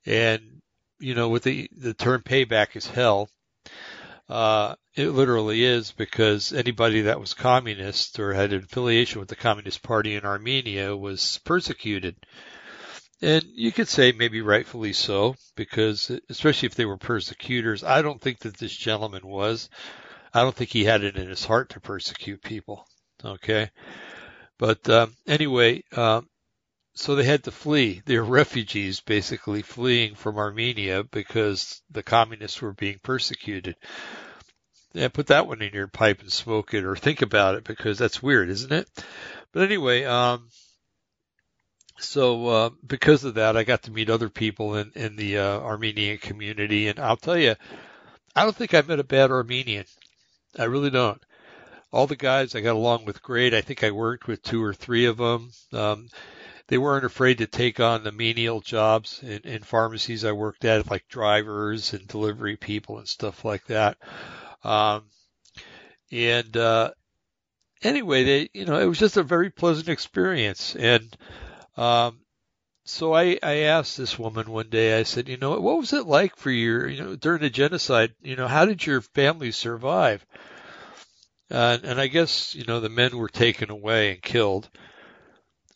and 0.06 0.55
you 1.00 1.16
know, 1.16 1.30
with 1.30 1.44
the 1.44 1.70
the 1.76 1.94
term 1.94 2.22
payback 2.22 2.76
is 2.76 2.88
hell. 2.88 3.30
Uh, 4.28 4.76
it 4.96 5.10
literally 5.10 5.64
is 5.64 5.92
because 5.92 6.52
anybody 6.52 7.02
that 7.02 7.20
was 7.20 7.34
communist 7.34 8.20
or 8.20 8.34
had 8.34 8.54
an 8.54 8.64
affiliation 8.64 9.20
with 9.20 9.30
the 9.30 9.36
Communist 9.36 9.84
Party 9.84 10.16
in 10.16 10.26
Armenia 10.26 10.96
was 10.96 11.40
persecuted. 11.46 12.16
And 13.22 13.44
you 13.54 13.72
could 13.72 13.88
say 13.88 14.12
maybe 14.12 14.42
rightfully 14.42 14.94
so, 14.94 15.36
because 15.56 16.12
especially 16.30 16.68
if 16.68 16.76
they 16.76 16.86
were 16.86 16.98
persecutors, 16.98 17.84
I 17.84 18.02
don't 18.02 18.20
think 18.20 18.40
that 18.40 18.58
this 18.58 18.76
gentleman 18.76 19.26
was. 19.26 19.70
I 20.34 20.42
don't 20.42 20.56
think 20.56 20.72
he 20.72 20.84
had 20.84 21.04
it 21.04 21.18
in 21.18 21.30
his 21.30 21.46
heart 21.46 21.70
to 21.70 21.80
persecute 21.80 22.42
people. 22.42 22.86
Okay. 23.24 23.70
But 24.58 24.90
um, 24.90 25.16
anyway, 25.28 25.84
um, 25.96 26.28
so 26.96 27.16
they 27.16 27.26
had 27.26 27.44
to 27.44 27.52
flee. 27.52 28.02
They 28.06 28.18
were 28.18 28.24
refugees, 28.24 29.02
basically 29.02 29.62
fleeing 29.62 30.16
from 30.16 30.38
Armenia 30.38 31.04
because 31.04 31.82
the 31.92 32.04
communists 32.04 32.62
were 32.62 32.72
being 32.72 33.00
persecuted. 33.04 33.76
Yeah, 34.94 35.10
put 35.10 35.28
that 35.28 35.46
one 35.46 35.62
in 35.62 35.74
your 35.74 35.88
pipe 35.88 36.22
and 36.22 36.32
smoke 36.32 36.74
it, 36.74 36.86
or 36.86 36.96
think 36.96 37.22
about 37.22 37.56
it 37.56 37.66
because 37.66 37.98
that's 37.98 38.24
weird, 38.24 38.50
isn't 38.50 38.72
it? 38.72 38.90
But 39.52 39.64
anyway, 39.64 40.06
um, 40.06 40.48
so 42.00 42.48
uh, 42.48 42.70
because 42.86 43.26
of 43.26 43.34
that, 43.34 43.58
I 43.58 43.66
got 43.66 43.84
to 43.84 43.92
meet 43.92 44.10
other 44.10 44.30
people 44.30 44.76
in 44.76 44.94
in 44.96 45.18
the 45.18 45.40
uh, 45.40 45.60
Armenian 45.60 46.18
community, 46.18 46.88
and 46.88 46.98
I'll 46.98 47.18
tell 47.18 47.38
you, 47.38 47.56
I 48.34 48.44
don't 48.44 48.56
think 48.56 48.74
I've 48.74 48.88
met 48.88 49.00
a 49.00 49.04
bad 49.04 49.32
Armenian. 49.32 49.86
I 50.58 50.64
really 50.64 50.92
don't. 50.92 51.22
All 51.92 52.08
the 52.08 52.16
guys 52.16 52.56
I 52.56 52.62
got 52.62 52.78
along 52.78 53.04
with 53.04 53.22
great. 53.22 53.54
I 53.54 53.60
think 53.60 53.84
I 53.84 53.92
worked 53.92 54.28
with 54.28 54.42
two 54.42 54.64
or 54.64 54.74
three 54.74 55.06
of 55.06 55.18
them. 55.18 55.52
Um, 55.74 56.08
they 56.68 56.78
weren't 56.78 57.06
afraid 57.06 57.38
to 57.38 57.48
take 57.48 57.80
on 57.80 58.04
the 58.04 58.12
menial 58.12 58.60
jobs 58.60 59.22
in, 59.22 59.42
in 59.44 59.62
pharmacies 59.62 60.26
I 60.26 60.32
worked 60.32 60.66
at, 60.66 60.90
like 60.90 61.08
drivers 61.08 61.94
and 61.94 62.08
delivery 62.08 62.58
people 62.58 62.98
and 62.98 63.08
stuff 63.08 63.46
like 63.46 63.66
that. 63.68 63.98
Um, 64.64 65.04
and 66.12 66.58
uh, 66.58 66.92
anyway, 67.84 68.24
they, 68.24 68.50
you 68.54 68.66
know, 68.66 68.80
it 68.80 68.86
was 68.86 69.00
just 69.00 69.18
a 69.18 69.24
very 69.24 69.52
pleasant 69.52 69.90
experience. 69.90 70.76
And 70.76 71.16
um, 71.78 72.20
so 72.84 73.14
I, 73.14 73.38
I 73.44 73.54
asked 73.64 73.98
this 73.98 74.18
woman 74.18 74.50
one 74.50 74.70
day, 74.70 74.98
I 74.98 75.04
said, 75.04 75.30
you 75.30 75.38
know, 75.38 75.60
what 75.60 75.78
was 75.78 75.94
it 75.94 76.08
like 76.08 76.36
for 76.36 76.50
your, 76.50 76.88
you 76.88 77.04
know, 77.04 77.16
during 77.16 77.42
the 77.42 77.50
genocide? 77.50 78.14
You 78.22 78.36
know, 78.36 78.48
how 78.48 78.66
did 78.66 78.86
your 78.86 79.02
family 79.02 79.52
survive? 79.52 80.26
Uh, 81.52 81.78
and 81.84 82.02
I 82.02 82.08
guess, 82.08 82.56
you 82.56 82.66
know, 82.66 82.80
the 82.80 82.90
men 82.90 83.16
were 83.16 83.30
taken 83.30 83.70
away 83.70 84.14
and 84.14 84.22
killed 84.22 84.68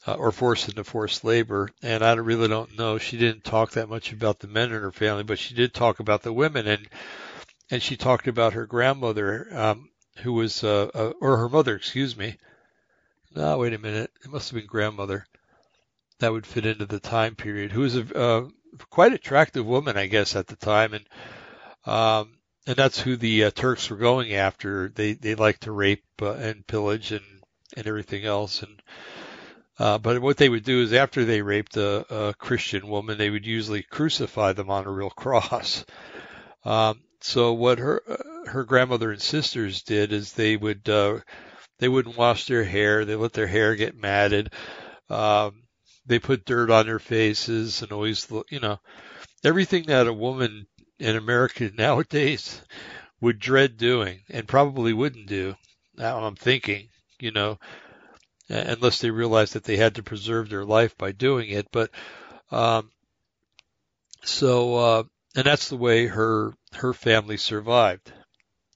uh, 0.10 0.16
or 0.16 0.32
forced 0.32 0.70
into 0.70 0.84
forced 0.84 1.24
labor. 1.24 1.70
And 1.82 2.04
I 2.04 2.14
really 2.14 2.48
don't 2.48 2.78
know. 2.78 2.98
She 2.98 3.18
didn't 3.18 3.44
talk 3.44 3.72
that 3.72 3.90
much 3.90 4.12
about 4.12 4.40
the 4.40 4.48
men 4.48 4.72
in 4.72 4.82
her 4.82 4.92
family, 4.92 5.24
but 5.24 5.40
she 5.40 5.54
did 5.54 5.74
talk 5.74 6.00
about 6.00 6.24
the 6.24 6.34
women. 6.34 6.68
And 6.68 6.88
and 7.72 7.84
she 7.84 7.98
talked 7.98 8.28
about 8.28 8.54
her 8.54 8.66
grandmother, 8.66 9.48
um, 9.52 9.90
who 10.24 10.34
was, 10.34 10.64
uh, 10.64 10.90
uh, 10.94 11.14
or 11.22 11.38
her 11.38 11.50
mother, 11.50 11.76
excuse 11.76 12.18
me. 12.18 12.36
No, 13.36 13.60
wait 13.60 13.74
a 13.74 13.78
minute. 13.78 14.12
It 14.24 14.32
must 14.32 14.50
have 14.50 14.60
been 14.60 14.66
grandmother. 14.66 15.28
That 16.18 16.32
would 16.32 16.48
fit 16.48 16.66
into 16.66 16.88
the 16.88 17.00
time 17.00 17.36
period. 17.36 17.72
Who 17.72 17.82
was 17.82 17.96
a 17.96 18.18
uh, 18.18 18.48
quite 18.90 19.14
attractive 19.14 19.66
woman, 19.66 19.98
I 19.98 20.08
guess, 20.08 20.36
at 20.36 20.48
the 20.48 20.56
time, 20.56 20.94
and 20.94 21.06
um, 21.86 22.40
and 22.66 22.76
that's 22.76 23.00
who 23.00 23.16
the 23.16 23.46
uh, 23.46 23.52
Turks 23.52 23.90
were 23.90 23.98
going 23.98 24.34
after. 24.34 24.90
They 24.90 25.14
they 25.14 25.36
like 25.36 25.60
to 25.60 25.72
rape 25.72 26.04
uh, 26.22 26.34
and 26.34 26.66
pillage 26.66 27.12
and 27.12 27.24
and 27.78 27.88
everything 27.88 28.26
else, 28.26 28.64
and 28.64 28.82
uh, 29.80 29.98
but 29.98 30.22
what 30.22 30.38
they 30.38 30.50
would 30.50 30.66
do 30.66 30.82
is 30.82 30.94
after 30.94 31.24
they 31.24 31.42
raped 31.42 31.78
a, 31.78 32.30
a 32.30 32.34
Christian 32.34 32.88
woman, 32.88 33.18
they 33.18 33.30
would 33.30 33.46
usually 33.46 33.82
crucify 33.82 34.54
them 34.54 34.70
on 34.70 34.86
a 34.86 34.92
real 34.92 35.10
cross. 35.10 35.86
Um, 36.66 37.02
so 37.22 37.54
what 37.54 37.80
her 37.80 38.02
uh, 38.08 38.52
her 38.52 38.64
grandmother 38.66 39.12
and 39.12 39.22
sisters 39.22 39.82
did 39.84 40.12
is 40.12 40.34
they 40.34 40.58
would 40.58 40.88
uh, 40.90 41.20
they 41.80 41.88
wouldn't 41.88 42.18
wash 42.18 42.46
their 42.46 42.64
hair. 42.64 43.06
They 43.06 43.16
let 43.16 43.34
their 43.34 43.48
hair 43.48 43.76
get 43.76 43.96
matted. 43.96 44.54
Um, 45.10 45.64
they 46.06 46.20
put 46.20 46.46
dirt 46.46 46.70
on 46.70 46.86
their 46.86 47.00
faces 47.00 47.82
and 47.82 47.92
always 47.92 48.30
you 48.50 48.60
know, 48.60 48.80
everything 49.44 49.84
that 49.88 50.08
a 50.08 50.14
woman 50.14 50.68
in 50.98 51.16
America 51.16 51.72
nowadays 51.78 52.62
would 53.22 53.40
dread 53.40 53.78
doing 53.78 54.22
and 54.30 54.48
probably 54.48 54.94
wouldn't 54.94 55.28
do. 55.28 55.56
Now 55.96 56.20
I'm 56.24 56.36
thinking, 56.36 56.90
you 57.20 57.32
know, 57.32 57.60
unless 58.50 59.00
they 59.00 59.12
realized 59.12 59.54
that 59.54 59.64
they 59.64 59.78
had 59.78 59.96
to 59.96 60.04
preserve 60.04 60.50
their 60.50 60.66
life 60.66 60.98
by 60.98 61.12
doing 61.12 61.50
it. 61.50 61.68
But 61.72 61.92
um, 62.52 62.92
so, 64.24 64.76
uh, 64.76 65.04
and 65.36 65.46
that's 65.46 65.70
the 65.70 65.78
way 65.78 66.08
her 66.08 66.54
her 66.74 66.94
family 66.94 67.38
survived. 67.38 68.12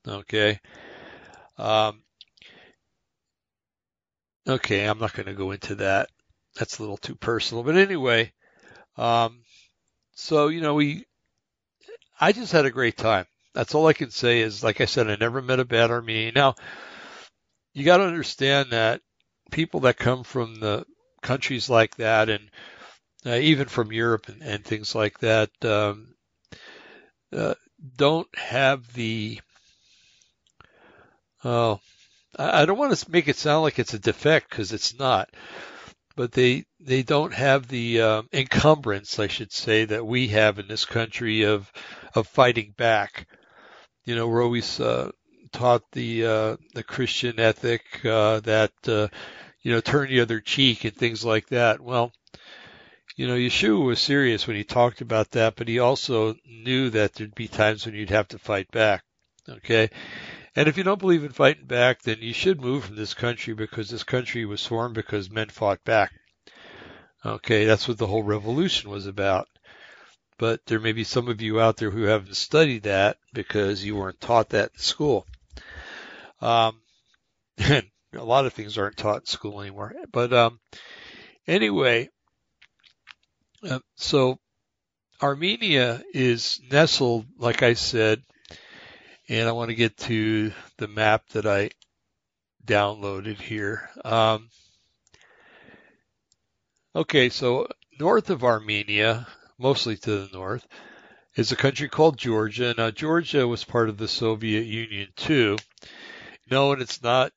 Okay. 0.07 0.59
Um, 1.57 2.01
okay, 4.47 4.85
I'm 4.85 4.99
not 4.99 5.13
going 5.13 5.27
to 5.27 5.33
go 5.33 5.51
into 5.51 5.75
that. 5.75 6.09
That's 6.55 6.77
a 6.77 6.81
little 6.81 6.97
too 6.97 7.15
personal. 7.15 7.63
But 7.63 7.77
anyway, 7.77 8.31
um, 8.97 9.41
so 10.13 10.47
you 10.47 10.61
know, 10.61 10.75
we, 10.75 11.05
I 12.19 12.31
just 12.31 12.51
had 12.51 12.65
a 12.65 12.71
great 12.71 12.97
time. 12.97 13.25
That's 13.53 13.75
all 13.75 13.87
I 13.87 13.93
can 13.93 14.09
say 14.09 14.41
is, 14.41 14.63
like 14.63 14.81
I 14.81 14.85
said, 14.85 15.09
I 15.09 15.15
never 15.15 15.41
met 15.41 15.59
a 15.59 15.65
bad 15.65 15.91
Armenian. 15.91 16.33
Now, 16.35 16.55
you 17.73 17.85
got 17.85 17.97
to 17.97 18.03
understand 18.03 18.71
that 18.71 19.01
people 19.53 19.81
that 19.81 19.97
come 19.97 20.23
from 20.23 20.55
the 20.55 20.85
countries 21.21 21.69
like 21.69 21.95
that, 21.97 22.29
and 22.29 22.49
uh, 23.25 23.35
even 23.35 23.67
from 23.67 23.91
Europe 23.93 24.27
and, 24.27 24.41
and 24.41 24.65
things 24.65 24.93
like 24.95 25.19
that, 25.19 25.49
um, 25.63 26.15
uh, 27.31 27.53
don't 27.95 28.27
have 28.37 28.91
the 28.93 29.39
oh 31.43 31.79
I 32.37 32.65
don't 32.65 32.79
want 32.79 32.97
to 32.97 33.11
make 33.11 33.27
it 33.27 33.35
sound 33.35 33.61
like 33.61 33.77
it's 33.77 33.93
a 33.93 33.99
defect 33.99 34.49
because 34.49 34.73
it's 34.73 34.97
not, 34.97 35.29
but 36.15 36.31
they 36.31 36.65
they 36.79 37.03
don't 37.03 37.33
have 37.33 37.67
the 37.67 38.01
um, 38.01 38.29
encumbrance, 38.33 39.19
I 39.19 39.27
should 39.27 39.51
say, 39.51 39.85
that 39.85 40.05
we 40.05 40.29
have 40.29 40.57
in 40.57 40.67
this 40.67 40.85
country 40.85 41.43
of 41.43 41.71
of 42.15 42.27
fighting 42.27 42.73
back. 42.75 43.27
You 44.05 44.15
know, 44.15 44.27
we're 44.27 44.43
always 44.43 44.79
uh, 44.79 45.11
taught 45.51 45.83
the 45.91 46.25
uh, 46.25 46.57
the 46.73 46.83
Christian 46.83 47.39
ethic 47.39 47.83
uh, 48.03 48.39
that 48.41 48.73
uh, 48.87 49.07
you 49.63 49.71
know 49.71 49.81
turn 49.81 50.09
the 50.09 50.19
other 50.19 50.39
cheek 50.39 50.83
and 50.83 50.95
things 50.95 51.25
like 51.25 51.47
that. 51.47 51.81
Well, 51.81 52.13
you 53.15 53.27
know, 53.27 53.35
Yeshua 53.35 53.85
was 53.85 53.99
serious 53.99 54.47
when 54.47 54.55
he 54.55 54.63
talked 54.63 55.01
about 55.01 55.31
that, 55.31 55.55
but 55.55 55.67
he 55.67 55.79
also 55.79 56.35
knew 56.45 56.89
that 56.91 57.13
there'd 57.13 57.35
be 57.35 57.47
times 57.47 57.85
when 57.85 57.95
you'd 57.95 58.09
have 58.09 58.27
to 58.29 58.39
fight 58.39 58.71
back. 58.71 59.03
Okay. 59.47 59.89
And 60.55 60.67
if 60.67 60.77
you 60.77 60.83
don't 60.83 60.99
believe 60.99 61.23
in 61.23 61.31
fighting 61.31 61.65
back, 61.65 62.01
then 62.01 62.17
you 62.21 62.33
should 62.33 62.61
move 62.61 62.85
from 62.85 62.95
this 62.95 63.13
country 63.13 63.53
because 63.53 63.89
this 63.89 64.03
country 64.03 64.45
was 64.45 64.65
formed 64.65 64.95
because 64.95 65.29
men 65.29 65.49
fought 65.49 65.83
back. 65.83 66.11
Okay. 67.25 67.65
That's 67.65 67.87
what 67.87 67.97
the 67.97 68.07
whole 68.07 68.23
revolution 68.23 68.89
was 68.89 69.05
about. 69.05 69.47
But 70.39 70.65
there 70.65 70.79
may 70.79 70.91
be 70.91 71.03
some 71.03 71.27
of 71.27 71.41
you 71.41 71.61
out 71.61 71.77
there 71.77 71.91
who 71.91 72.03
haven't 72.03 72.35
studied 72.35 72.83
that 72.83 73.17
because 73.33 73.83
you 73.83 73.95
weren't 73.95 74.19
taught 74.19 74.49
that 74.49 74.71
in 74.73 74.79
school. 74.79 75.27
Um, 76.41 76.81
and 77.59 77.85
a 78.15 78.23
lot 78.23 78.45
of 78.45 78.53
things 78.53 78.77
aren't 78.77 78.97
taught 78.97 79.21
in 79.21 79.25
school 79.25 79.61
anymore. 79.61 79.93
But, 80.11 80.33
um, 80.33 80.59
anyway, 81.47 82.09
uh, 83.67 83.79
so 83.95 84.39
Armenia 85.21 86.03
is 86.13 86.59
nestled, 86.69 87.25
like 87.37 87.63
I 87.63 87.73
said, 87.73 88.21
and 89.29 89.47
I 89.47 89.53
want 89.53 89.69
to 89.69 89.75
get 89.75 89.95
to 89.97 90.51
the 90.77 90.87
map 90.87 91.27
that 91.29 91.45
I 91.45 91.69
downloaded 92.65 93.39
here. 93.39 93.89
Um, 94.03 94.49
okay, 96.95 97.29
so 97.29 97.67
north 97.99 98.29
of 98.29 98.43
Armenia, 98.43 99.27
mostly 99.57 99.97
to 99.97 100.27
the 100.27 100.29
north, 100.33 100.67
is 101.35 101.51
a 101.51 101.57
country 101.57 101.89
called 101.89 102.17
Georgia. 102.17 102.73
Now, 102.77 102.91
Georgia 102.91 103.47
was 103.47 103.63
part 103.63 103.89
of 103.89 103.97
the 103.97 104.07
Soviet 104.07 104.65
Union 104.65 105.07
too. 105.15 105.57
No, 106.51 106.73
and 106.73 106.81
it's 106.81 107.01
not 107.01 107.31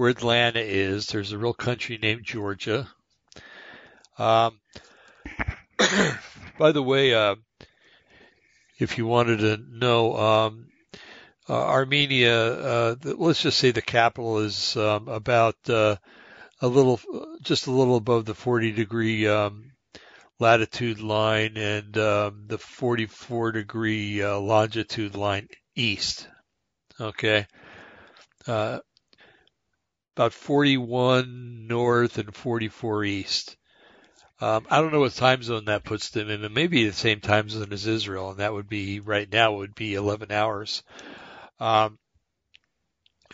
where 0.00 0.08
Atlanta 0.08 0.60
is. 0.60 1.08
There's 1.08 1.32
a 1.32 1.38
real 1.38 1.52
country 1.52 1.98
named 2.00 2.24
Georgia. 2.24 2.88
Um, 4.18 4.58
by 6.58 6.72
the 6.72 6.82
way, 6.82 7.12
uh, 7.12 7.34
if 8.78 8.96
you 8.96 9.06
wanted 9.06 9.40
to 9.40 9.58
know, 9.58 10.16
um, 10.16 10.68
uh, 11.50 11.52
Armenia, 11.52 12.34
uh, 12.34 12.94
the, 12.98 13.14
let's 13.14 13.42
just 13.42 13.58
say 13.58 13.72
the 13.72 13.82
capital 13.82 14.38
is 14.38 14.74
um, 14.74 15.06
about 15.08 15.56
uh, 15.68 15.96
a 16.62 16.66
little, 16.66 16.98
just 17.42 17.66
a 17.66 17.70
little 17.70 17.96
above 17.96 18.24
the 18.24 18.34
40 18.34 18.72
degree 18.72 19.28
um, 19.28 19.72
latitude 20.38 21.02
line 21.02 21.58
and 21.58 21.98
um, 21.98 22.44
the 22.46 22.56
44 22.56 23.52
degree 23.52 24.22
uh, 24.22 24.38
longitude 24.38 25.14
line 25.14 25.48
east. 25.76 26.26
Okay. 26.98 27.46
About 30.16 30.32
41 30.32 31.66
north 31.66 32.18
and 32.18 32.34
44 32.34 33.04
east. 33.04 33.56
Um, 34.40 34.66
I 34.70 34.80
don't 34.80 34.92
know 34.92 35.00
what 35.00 35.12
time 35.12 35.42
zone 35.42 35.66
that 35.66 35.84
puts 35.84 36.10
them 36.10 36.30
in. 36.30 36.44
It 36.44 36.52
may 36.52 36.66
be 36.66 36.86
the 36.86 36.94
same 36.94 37.20
time 37.20 37.48
zone 37.48 37.72
as 37.72 37.86
Israel, 37.86 38.30
and 38.30 38.40
that 38.40 38.52
would 38.52 38.68
be 38.68 39.00
right 39.00 39.30
now 39.30 39.52
would 39.52 39.74
be 39.74 39.94
11 39.94 40.32
hours. 40.32 40.82
Um, 41.58 41.98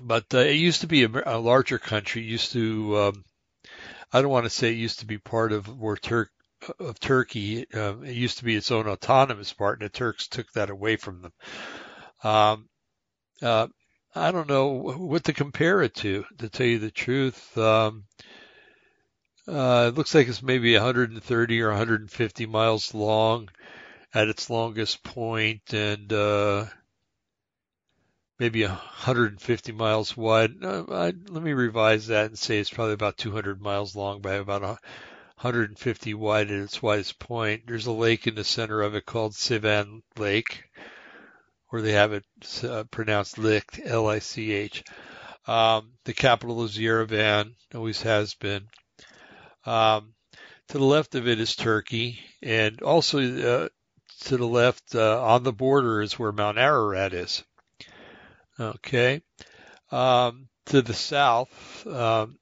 but 0.00 0.26
uh, 0.34 0.38
it 0.38 0.56
used 0.56 0.80
to 0.80 0.88
be 0.88 1.04
a, 1.04 1.10
a 1.26 1.38
larger 1.38 1.78
country. 1.78 2.22
It 2.22 2.30
used 2.30 2.52
to, 2.52 2.98
um, 2.98 3.24
I 4.12 4.20
don't 4.20 4.30
want 4.30 4.44
to 4.44 4.50
say 4.50 4.70
it 4.70 4.78
used 4.78 5.00
to 5.00 5.06
be 5.06 5.18
part 5.18 5.52
of 5.52 5.70
Turk 6.02 6.30
of 6.80 6.98
Turkey. 6.98 7.66
Uh, 7.72 7.98
it 8.00 8.16
used 8.16 8.38
to 8.38 8.44
be 8.44 8.56
its 8.56 8.70
own 8.70 8.88
autonomous 8.88 9.52
part, 9.52 9.80
and 9.80 9.88
the 9.88 9.92
Turks 9.92 10.26
took 10.26 10.50
that 10.52 10.70
away 10.70 10.96
from 10.96 11.22
them. 11.22 11.32
Um, 12.24 12.68
uh, 13.42 13.68
I 14.16 14.32
don't 14.32 14.48
know 14.48 14.66
what 14.66 15.24
to 15.24 15.32
compare 15.32 15.80
it 15.82 15.94
to. 15.96 16.24
To 16.38 16.48
tell 16.48 16.66
you 16.66 16.80
the 16.80 16.90
truth, 16.90 17.56
um, 17.56 18.04
Uh, 19.48 19.90
it 19.92 19.96
looks 19.96 20.14
like 20.14 20.28
it's 20.28 20.40
maybe 20.42 20.72
130 20.74 21.62
or 21.62 21.68
150 21.70 22.46
miles 22.46 22.94
long 22.94 23.48
at 24.14 24.28
its 24.28 24.48
longest 24.50 25.02
point, 25.02 25.72
and 25.74 26.12
uh, 26.12 26.66
maybe 28.38 28.64
150 28.64 29.72
miles 29.72 30.16
wide. 30.16 30.52
Uh, 30.62 30.84
I, 30.90 31.12
let 31.28 31.42
me 31.42 31.52
revise 31.52 32.06
that 32.06 32.26
and 32.26 32.38
say 32.38 32.58
it's 32.58 32.70
probably 32.70 32.94
about 32.94 33.18
200 33.18 33.60
miles 33.60 33.94
long 33.94 34.20
by 34.22 34.34
about 34.34 34.62
150 34.62 36.14
wide 36.14 36.50
at 36.50 36.62
its 36.62 36.82
widest 36.82 37.18
point. 37.18 37.64
There's 37.66 37.86
a 37.86 37.92
lake 37.92 38.26
in 38.26 38.34
the 38.34 38.44
center 38.44 38.80
of 38.82 38.94
it 38.94 39.04
called 39.06 39.32
Sevan 39.34 40.02
Lake, 40.16 40.64
or 41.70 41.82
they 41.82 41.92
have 41.92 42.12
it 42.12 42.24
uh, 42.64 42.84
pronounced 42.84 43.38
Lich, 43.38 43.80
L-I-C-H. 43.84 44.84
Um, 45.46 45.92
the 46.04 46.14
capital 46.14 46.64
is 46.64 46.76
Yerevan, 46.76 47.54
always 47.74 48.02
has 48.02 48.34
been. 48.34 48.68
Um, 49.64 50.14
to 50.68 50.78
the 50.78 50.84
left 50.84 51.14
of 51.14 51.28
it 51.28 51.40
is 51.40 51.54
Turkey, 51.54 52.18
and 52.42 52.82
also 52.82 53.18
uh, 53.18 53.68
to 54.22 54.36
the 54.36 54.46
left 54.46 54.94
uh, 54.94 55.22
on 55.22 55.42
the 55.42 55.52
border 55.52 56.02
is 56.02 56.18
where 56.18 56.32
Mount 56.32 56.58
Ararat 56.58 57.12
is. 57.12 57.44
Okay. 58.58 59.22
Um, 59.92 60.48
to 60.66 60.82
the 60.82 60.94
south, 60.94 61.86
um, 61.86 62.38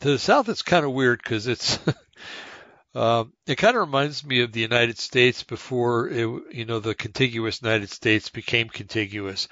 to 0.00 0.10
the 0.10 0.18
south, 0.18 0.48
it's 0.48 0.62
kind 0.62 0.84
of 0.84 0.92
weird 0.92 1.20
because 1.22 1.48
it's, 1.48 1.78
um, 2.94 3.32
it 3.46 3.56
kind 3.56 3.76
of 3.76 3.86
reminds 3.86 4.24
me 4.24 4.40
of 4.40 4.52
the 4.52 4.60
United 4.60 4.98
States 4.98 5.42
before 5.42 6.08
it, 6.08 6.26
you 6.52 6.64
know, 6.64 6.80
the 6.80 6.94
contiguous 6.94 7.62
United 7.62 7.90
States 7.90 8.30
became 8.30 8.68
contiguous, 8.68 9.48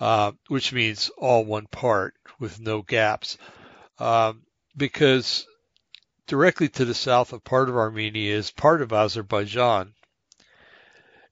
uh, 0.00 0.32
which 0.48 0.72
means 0.72 1.10
all 1.16 1.44
one 1.44 1.66
part 1.66 2.14
with 2.38 2.60
no 2.60 2.82
gaps. 2.82 3.38
Um, 3.98 4.42
because 4.76 5.46
directly 6.26 6.68
to 6.68 6.84
the 6.84 6.94
south 6.94 7.32
of 7.32 7.42
part 7.42 7.68
of 7.68 7.76
Armenia 7.76 8.36
is 8.36 8.50
part 8.50 8.82
of 8.82 8.92
Azerbaijan, 8.92 9.94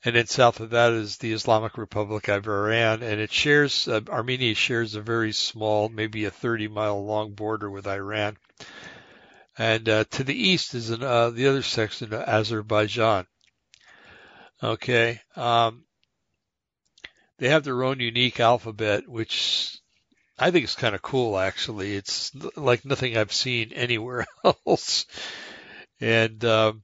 and 0.05 0.17
then 0.17 0.27
south 0.27 0.61
of 0.61 0.71
that 0.71 0.93
is 0.93 1.19
the 1.19 1.33
Islamic 1.33 1.77
Republic 1.79 2.29
of 2.29 2.47
Iran, 2.47 3.03
and 3.03 3.21
it 3.21 3.31
shares 3.31 3.87
uh, 3.89 4.01
Armenia 4.09 4.55
shares 4.55 4.95
a 4.95 5.01
very 5.01 5.33
small, 5.33 5.89
maybe 5.89 6.25
a 6.25 6.31
30 6.31 6.69
mile 6.69 7.05
long 7.05 7.33
border 7.35 7.71
with 7.71 7.87
Iran. 7.87 8.37
And 9.59 9.89
uh, 9.89 10.05
to 10.05 10.25
the 10.25 10.35
east 10.35 10.75
is 10.75 10.91
an, 10.91 11.03
uh, 11.03 11.31
the 11.31 11.49
other 11.49 11.63
section 11.63 12.13
of 12.13 12.21
Azerbaijan. 12.21 13.27
Okay, 14.63 15.21
um, 15.35 15.85
they 17.39 17.49
have 17.49 17.65
their 17.65 17.83
own 17.83 18.01
unique 18.01 18.41
alphabet, 18.41 19.09
which 19.09 19.79
I 20.39 20.51
think 20.51 20.65
is 20.65 20.75
kind 20.75 20.95
of 20.95 21.03
cool. 21.03 21.39
Actually, 21.39 21.95
it's 21.95 22.35
like 22.57 22.85
nothing 22.85 23.17
I've 23.17 23.33
seen 23.33 23.73
anywhere 23.73 24.27
else, 24.67 25.07
and 26.01 26.43
um, 26.45 26.83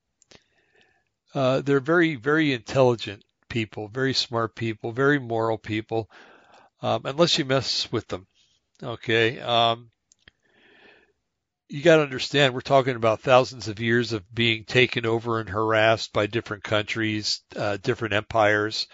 uh, 1.35 1.61
they're 1.63 1.81
very, 1.81 2.17
very 2.17 2.53
intelligent 2.53 3.25
people, 3.49 3.89
very 3.89 4.15
smart 4.15 4.55
people, 4.55 4.93
very 4.93 5.19
moral 5.19 5.59
people, 5.59 6.11
um, 6.83 7.03
unless 7.05 7.39
you 7.39 7.45
mess 7.45 7.91
with 7.93 8.09
them. 8.09 8.27
Okay. 8.83 9.39
Um, 9.41 9.91
you 11.73 11.81
got 11.81 11.97
to 11.97 12.03
understand, 12.03 12.53
we're 12.53 12.61
talking 12.61 12.97
about 12.97 13.23
thousands 13.23 13.67
of 13.69 13.81
years 13.81 14.13
of 14.13 14.35
being 14.35 14.65
taken 14.65 15.07
over 15.07 15.41
and 15.41 15.49
harassed 15.49 16.13
by 16.13 16.27
different 16.27 16.63
countries, 16.63 17.41
uh, 17.57 17.79
different 17.79 18.13
empires. 18.13 18.89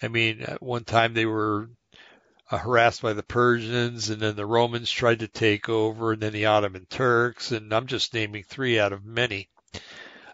I 0.00 0.06
mean, 0.06 0.42
at 0.42 0.62
one 0.62 0.84
time 0.84 1.14
they 1.14 1.26
were 1.26 1.68
uh, 2.48 2.58
harassed 2.58 3.02
by 3.02 3.12
the 3.12 3.24
Persians, 3.24 4.08
and 4.08 4.22
then 4.22 4.36
the 4.36 4.46
Romans 4.46 4.88
tried 4.88 5.18
to 5.18 5.28
take 5.28 5.68
over, 5.68 6.12
and 6.12 6.22
then 6.22 6.32
the 6.32 6.46
Ottoman 6.46 6.86
Turks, 6.88 7.50
and 7.50 7.72
I'm 7.72 7.88
just 7.88 8.14
naming 8.14 8.44
three 8.44 8.78
out 8.78 8.92
of 8.92 9.04
many. 9.04 9.48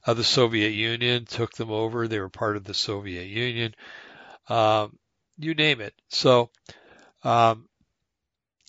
Uh, 0.07 0.13
the 0.13 0.25
Soviet 0.25 0.73
Union 0.73 1.25
took 1.25 1.53
them 1.53 1.71
over. 1.71 2.07
They 2.07 2.21
were 2.21 2.29
part 2.29 2.59
of 2.59 2.65
the 2.65 2.75
Soviet 2.75 3.25
Union. 3.25 3.75
Um, 4.47 4.99
you 5.39 5.55
name 5.55 5.81
it. 5.81 5.95
So, 6.11 6.51
um, 7.25 7.67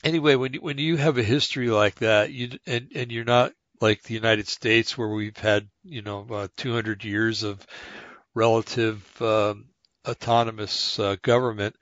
anyway, 0.03 0.35
when 0.35 0.53
you, 0.53 0.61
when 0.61 0.77
you 0.77 0.97
have 0.97 1.17
a 1.17 1.23
history 1.23 1.69
like 1.69 1.95
that, 1.95 2.31
you 2.31 2.51
and 2.65 2.89
and 2.95 3.11
you're 3.11 3.23
not 3.23 3.53
like 3.81 4.03
the 4.03 4.13
United 4.13 4.47
States 4.47 4.97
where 4.97 5.09
we've 5.09 5.37
had 5.37 5.67
you 5.83 6.01
know 6.01 6.25
uh, 6.29 6.47
200 6.57 7.03
years 7.03 7.43
of 7.43 7.65
relative 8.33 9.21
um, 9.21 9.65
autonomous 10.07 10.99
uh, 10.99 11.15
government 11.21 11.75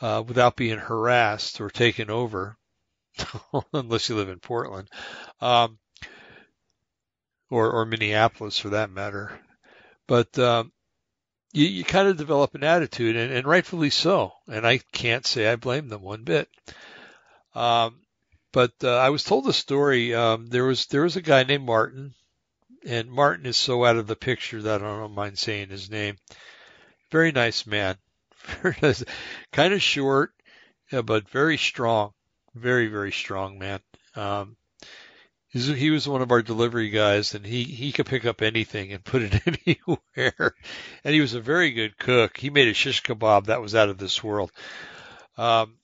uh, 0.00 0.22
without 0.26 0.56
being 0.56 0.78
harassed 0.78 1.60
or 1.60 1.70
taken 1.70 2.10
over, 2.10 2.56
unless 3.72 4.08
you 4.08 4.16
live 4.16 4.28
in 4.28 4.40
Portland. 4.40 4.88
Um, 5.40 5.78
or 7.50 7.70
or 7.70 7.84
Minneapolis 7.84 8.58
for 8.58 8.70
that 8.70 8.90
matter. 8.90 9.38
But 10.06 10.38
um, 10.38 10.72
you, 11.52 11.66
you 11.66 11.84
kind 11.84 12.08
of 12.08 12.16
develop 12.16 12.54
an 12.54 12.64
attitude, 12.64 13.16
and, 13.16 13.32
and 13.32 13.46
rightfully 13.46 13.90
so. 13.90 14.32
And 14.48 14.66
I 14.66 14.78
can't 14.92 15.26
say 15.26 15.46
I 15.46 15.56
blame 15.56 15.88
them 15.88 16.02
one 16.02 16.24
bit. 16.24 16.48
Um, 17.56 18.00
but 18.52 18.72
uh, 18.84 18.96
I 18.98 19.08
was 19.08 19.24
told 19.24 19.48
a 19.48 19.52
story. 19.52 20.14
Um, 20.14 20.48
there 20.48 20.64
was 20.64 20.86
there 20.86 21.02
was 21.02 21.16
a 21.16 21.22
guy 21.22 21.42
named 21.42 21.64
Martin, 21.64 22.14
and 22.84 23.10
Martin 23.10 23.46
is 23.46 23.56
so 23.56 23.84
out 23.84 23.96
of 23.96 24.06
the 24.06 24.14
picture 24.14 24.60
that 24.62 24.82
I 24.82 24.84
don't 24.84 25.14
mind 25.14 25.38
saying 25.38 25.70
his 25.70 25.90
name. 25.90 26.18
Very 27.10 27.32
nice 27.32 27.66
man, 27.66 27.96
kind 29.52 29.72
of 29.72 29.82
short, 29.82 30.32
but 30.90 31.30
very 31.30 31.56
strong, 31.56 32.12
very 32.54 32.88
very 32.88 33.12
strong 33.12 33.58
man. 33.58 33.80
Um, 34.14 34.56
he 35.48 35.88
was 35.88 36.06
one 36.06 36.20
of 36.20 36.32
our 36.32 36.42
delivery 36.42 36.90
guys, 36.90 37.34
and 37.34 37.46
he 37.46 37.64
he 37.64 37.90
could 37.90 38.06
pick 38.06 38.26
up 38.26 38.42
anything 38.42 38.92
and 38.92 39.02
put 39.02 39.22
it 39.22 39.40
anywhere. 39.66 40.54
And 41.04 41.14
he 41.14 41.22
was 41.22 41.32
a 41.32 41.40
very 41.40 41.70
good 41.70 41.96
cook. 41.96 42.36
He 42.36 42.50
made 42.50 42.68
a 42.68 42.74
shish 42.74 43.02
kebab 43.02 43.46
that 43.46 43.62
was 43.62 43.74
out 43.74 43.88
of 43.88 43.96
this 43.96 44.22
world. 44.22 44.52
Um, 45.38 45.78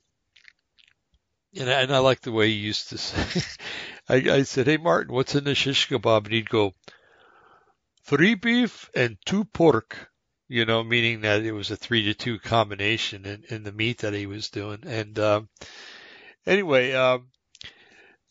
and 1.59 1.71
I, 1.71 1.83
and 1.83 1.95
I 1.95 1.99
like 1.99 2.21
the 2.21 2.33
way 2.33 2.49
he 2.49 2.55
used 2.55 2.91
to 2.91 2.99
say. 2.99 3.43
I, 4.09 4.39
I 4.39 4.43
said, 4.43 4.67
"Hey 4.67 4.77
Martin, 4.77 5.15
what's 5.15 5.35
in 5.35 5.45
the 5.45 5.55
shish 5.55 5.89
kebab?" 5.89 6.25
And 6.25 6.33
he'd 6.33 6.51
go, 6.51 6.75
three 8.05 8.35
beef 8.35 8.91
and 8.95 9.17
two 9.25 9.45
pork." 9.45 10.09
You 10.49 10.67
know, 10.67 10.85
meaning 10.85 11.23
that 11.23 11.43
it 11.43 11.53
was 11.53 11.71
a 11.71 11.77
three 11.77 12.05
to 12.05 12.15
two 12.15 12.39
combination 12.39 13.25
in, 13.25 13.45
in 13.49 13.63
the 13.63 13.73
meat 13.73 13.99
that 13.99 14.13
he 14.13 14.27
was 14.27 14.51
doing. 14.51 14.81
And 14.87 15.19
um, 15.19 15.49
anyway. 16.47 16.93
Um, 16.93 17.29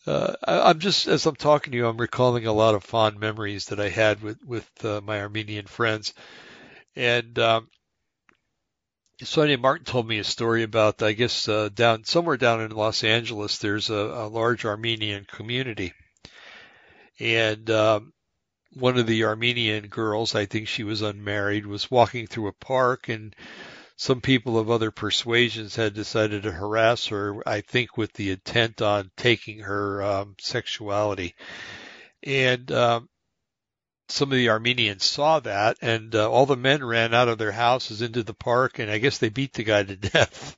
uh, 0.07 0.34
I, 0.43 0.71
am 0.71 0.79
just 0.79 1.07
as 1.07 1.27
I'm 1.27 1.36
talking 1.36 1.71
to 1.71 1.77
you, 1.77 1.86
I'm 1.86 1.97
recalling 1.97 2.47
a 2.47 2.53
lot 2.53 2.73
of 2.73 2.84
fond 2.84 3.19
memories 3.19 3.67
that 3.67 3.79
I 3.79 3.89
had 3.89 4.21
with 4.23 4.43
with 4.43 4.67
uh, 4.84 4.99
my 5.03 5.21
Armenian 5.21 5.67
friends, 5.67 6.15
and 6.95 7.38
um, 7.38 7.69
Sonia 9.23 9.57
Martin 9.57 9.86
told 9.86 10.07
me 10.07 10.19
a 10.19 10.23
story 10.23 10.63
about 10.63 11.01
I 11.03 11.13
guess 11.13 11.47
uh, 11.47 11.69
down 11.73 12.03
somewhere 12.05 12.38
down 12.38 12.62
in 12.62 12.71
Los 12.71 13.03
Angeles, 13.03 13.57
there's 13.60 13.89
a, 13.89 13.95
a 13.95 14.27
large 14.27 14.65
Armenian 14.65 15.25
community, 15.25 15.93
and 17.19 17.69
um, 17.69 18.13
one 18.73 18.97
of 18.97 19.05
the 19.05 19.25
Armenian 19.25 19.88
girls, 19.88 20.34
I 20.34 20.45
think 20.45 20.67
she 20.67 20.84
was 20.84 21.01
unmarried, 21.01 21.65
was 21.65 21.91
walking 21.91 22.27
through 22.27 22.47
a 22.47 22.53
park 22.53 23.10
and 23.10 23.36
some 24.01 24.21
people 24.21 24.57
of 24.57 24.71
other 24.71 24.89
persuasions 24.89 25.76
had 25.76 25.93
decided 25.93 26.41
to 26.41 26.51
harass 26.51 27.05
her, 27.07 27.47
I 27.47 27.61
think 27.61 27.97
with 27.97 28.11
the 28.13 28.32
intent 28.32 28.82
on 28.82 29.11
taking 29.15 29.59
her 29.59 30.01
um, 30.01 30.36
sexuality. 30.39 31.36
And 32.24 32.72
um, 32.72 33.09
some 34.12 34.32
of 34.32 34.38
the 34.38 34.49
Armenians 34.49 35.05
saw 35.05 35.39
that, 35.39 35.78
and 35.82 36.14
uh, 36.16 36.30
all 36.30 36.45
the 36.45 36.57
men 36.57 36.84
ran 36.84 37.14
out 37.14 37.28
of 37.28 37.38
their 37.38 37.51
houses 37.51 38.01
into 38.01 38.24
the 38.24 38.34
park, 38.34 38.80
and 38.80 38.91
I 38.91 38.97
guess 38.97 39.18
they 39.18 39.30
beat 39.30 39.53
the 39.53 39.64
guy 39.64 39.84
to 39.84 39.95
death. 39.95 40.57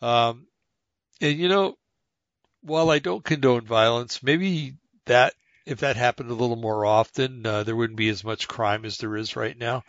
Um, 0.00 0.46
and 1.20 1.38
you 1.38 1.48
know, 1.48 1.76
while 2.62 2.90
I 2.90 2.98
don't 2.98 3.24
condone 3.24 3.66
violence, 3.66 4.22
maybe 4.22 4.74
that 5.06 5.34
if 5.66 5.80
that 5.80 5.96
happened 5.96 6.30
a 6.30 6.34
little 6.34 6.56
more 6.56 6.86
often, 6.86 7.44
uh, 7.44 7.62
there 7.62 7.76
wouldn't 7.76 7.98
be 7.98 8.08
as 8.08 8.24
much 8.24 8.48
crime 8.48 8.84
as 8.84 8.98
there 8.98 9.16
is 9.16 9.36
right 9.36 9.56
now. 9.56 9.82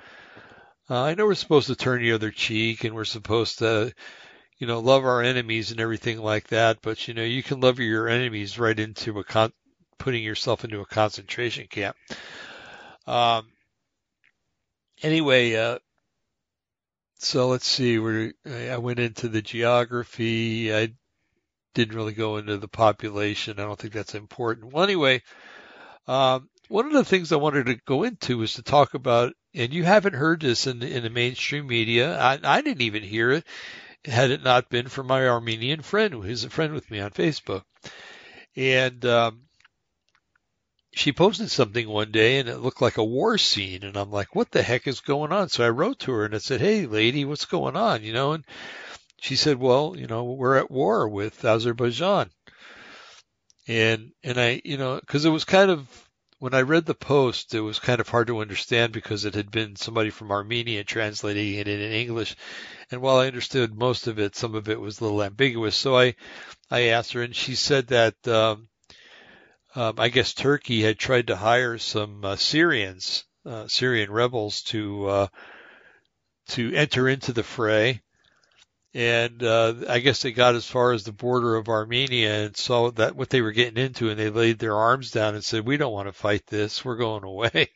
Uh, 0.89 1.03
I 1.03 1.13
know 1.13 1.25
we're 1.25 1.35
supposed 1.35 1.67
to 1.67 1.75
turn 1.75 2.01
the 2.01 2.13
other 2.13 2.31
cheek 2.31 2.83
and 2.83 2.95
we're 2.95 3.05
supposed 3.05 3.59
to, 3.59 3.93
you 4.57 4.67
know, 4.67 4.79
love 4.79 5.05
our 5.05 5.21
enemies 5.21 5.71
and 5.71 5.79
everything 5.79 6.19
like 6.19 6.47
that. 6.47 6.79
But, 6.81 7.07
you 7.07 7.13
know, 7.13 7.23
you 7.23 7.43
can 7.43 7.61
love 7.61 7.79
your 7.79 8.09
enemies 8.09 8.59
right 8.59 8.77
into 8.77 9.19
a 9.19 9.23
con- 9.23 9.53
putting 9.99 10.23
yourself 10.23 10.63
into 10.63 10.81
a 10.81 10.85
concentration 10.85 11.67
camp. 11.67 11.95
Um, 13.09 13.47
anyway, 15.01 15.55
uh, 15.55 15.79
so 17.17 17.47
let's 17.47 17.65
see 17.65 17.97
where 17.97 18.33
I 18.45 18.77
went 18.77 18.99
into 18.99 19.29
the 19.29 19.41
geography. 19.41 20.73
I 20.73 20.93
didn't 21.73 21.95
really 21.95 22.13
go 22.13 22.37
into 22.37 22.57
the 22.57 22.67
population. 22.67 23.59
I 23.59 23.63
don't 23.63 23.79
think 23.79 23.93
that's 23.93 24.13
important. 24.13 24.71
Well, 24.71 24.83
anyway, 24.83 25.23
um, 26.07 26.49
one 26.67 26.85
of 26.85 26.93
the 26.93 27.03
things 27.03 27.31
I 27.31 27.37
wanted 27.37 27.65
to 27.65 27.79
go 27.87 28.03
into 28.03 28.37
was 28.37 28.53
to 28.53 28.61
talk 28.61 28.93
about, 28.93 29.33
and 29.55 29.73
you 29.73 29.83
haven't 29.83 30.13
heard 30.13 30.41
this 30.41 30.67
in, 30.67 30.83
in 30.83 31.01
the 31.01 31.09
mainstream 31.09 31.65
media. 31.65 32.15
I, 32.15 32.37
I 32.43 32.61
didn't 32.61 32.83
even 32.83 33.01
hear 33.01 33.31
it 33.31 33.47
had 34.05 34.29
it 34.29 34.43
not 34.43 34.69
been 34.69 34.87
for 34.87 35.03
my 35.03 35.27
Armenian 35.27 35.81
friend, 35.81 36.13
who's 36.13 36.43
a 36.43 36.49
friend 36.49 36.73
with 36.73 36.89
me 36.91 36.99
on 36.99 37.09
Facebook. 37.09 37.63
And 38.55 39.03
um, 39.05 39.48
she 40.99 41.13
posted 41.13 41.49
something 41.49 41.87
one 41.87 42.11
day 42.11 42.39
and 42.39 42.49
it 42.49 42.57
looked 42.57 42.81
like 42.81 42.97
a 42.97 43.03
war 43.03 43.37
scene. 43.37 43.83
And 43.83 43.95
I'm 43.95 44.11
like, 44.11 44.35
what 44.35 44.51
the 44.51 44.61
heck 44.61 44.85
is 44.85 44.99
going 44.99 45.31
on? 45.31 45.47
So 45.47 45.65
I 45.65 45.69
wrote 45.69 45.99
to 45.99 46.11
her 46.11 46.25
and 46.25 46.35
I 46.35 46.39
said, 46.39 46.59
Hey 46.59 46.87
lady, 46.87 47.23
what's 47.23 47.45
going 47.45 47.77
on? 47.77 48.03
You 48.03 48.11
know, 48.11 48.33
and 48.33 48.43
she 49.21 49.37
said, 49.37 49.57
well, 49.57 49.95
you 49.97 50.07
know, 50.07 50.25
we're 50.25 50.57
at 50.57 50.69
war 50.69 51.07
with 51.07 51.45
Azerbaijan. 51.45 52.29
And, 53.67 54.11
and 54.23 54.39
I, 54.39 54.61
you 54.65 54.77
know, 54.77 54.99
cause 55.07 55.23
it 55.23 55.29
was 55.29 55.45
kind 55.45 55.71
of, 55.71 55.87
when 56.39 56.53
I 56.53 56.61
read 56.61 56.85
the 56.85 56.95
post, 56.95 57.53
it 57.53 57.61
was 57.61 57.79
kind 57.79 58.01
of 58.01 58.09
hard 58.09 58.27
to 58.27 58.39
understand 58.39 58.91
because 58.91 59.23
it 59.23 59.35
had 59.35 59.51
been 59.51 59.77
somebody 59.77 60.09
from 60.09 60.31
Armenia 60.31 60.83
translating 60.83 61.55
it 61.55 61.67
in 61.67 61.79
English. 61.79 62.35
And 62.91 63.01
while 63.01 63.17
I 63.17 63.27
understood 63.27 63.73
most 63.73 64.07
of 64.07 64.19
it, 64.19 64.35
some 64.35 64.55
of 64.55 64.67
it 64.67 64.79
was 64.79 64.99
a 64.99 65.03
little 65.03 65.23
ambiguous. 65.23 65.75
So 65.75 65.97
I, 65.97 66.15
I 66.71 66.87
asked 66.87 67.13
her 67.13 67.21
and 67.21 67.35
she 67.35 67.55
said 67.55 67.87
that, 67.87 68.27
um, 68.27 68.68
um, 69.79 69.95
I 69.97 70.09
guess 70.09 70.33
Turkey 70.33 70.81
had 70.81 70.99
tried 70.99 71.27
to 71.27 71.35
hire 71.35 71.77
some 71.77 72.25
uh, 72.25 72.35
Syrians, 72.35 73.23
uh, 73.45 73.67
Syrian 73.67 74.11
rebels 74.11 74.61
to, 74.63 75.07
uh, 75.07 75.27
to 76.49 76.73
enter 76.73 77.07
into 77.07 77.33
the 77.33 77.43
fray 77.43 78.01
and 78.93 79.43
uh, 79.43 79.75
I 79.87 79.99
guess 79.99 80.21
they 80.21 80.31
got 80.31 80.55
as 80.55 80.65
far 80.65 80.93
as 80.93 81.03
the 81.03 81.11
border 81.11 81.55
of 81.55 81.69
Armenia 81.69 82.45
and 82.45 82.57
saw 82.57 82.89
that 82.91 83.15
what 83.15 83.29
they 83.29 83.41
were 83.41 83.51
getting 83.51 83.83
into, 83.83 84.09
and 84.09 84.19
they 84.19 84.29
laid 84.29 84.57
their 84.57 84.75
arms 84.75 85.11
down 85.11 85.35
and 85.35 85.43
said, 85.43 85.65
"We 85.65 85.77
don't 85.77 85.93
want 85.93 86.07
to 86.07 86.13
fight 86.13 86.47
this. 86.47 86.83
We're 86.83 86.95
going 86.95 87.23
away." 87.23 87.69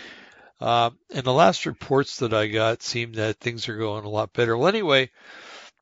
um, 0.60 0.98
and 1.14 1.22
the 1.24 1.32
last 1.32 1.64
reports 1.64 2.18
that 2.18 2.34
I 2.34 2.48
got 2.48 2.82
seemed 2.82 3.14
that 3.16 3.38
things 3.38 3.68
are 3.68 3.76
going 3.76 4.04
a 4.04 4.08
lot 4.08 4.32
better. 4.32 4.56
Well, 4.56 4.68
anyway, 4.68 5.10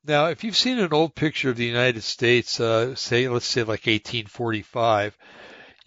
now 0.05 0.27
if 0.27 0.43
you've 0.43 0.55
seen 0.55 0.77
an 0.77 0.93
old 0.93 1.15
picture 1.15 1.49
of 1.49 1.57
the 1.57 1.65
United 1.65 2.03
States, 2.03 2.59
uh, 2.59 2.93
say 2.93 3.27
let's 3.27 3.47
say 3.47 3.61
like 3.61 3.87
1845. 3.87 5.17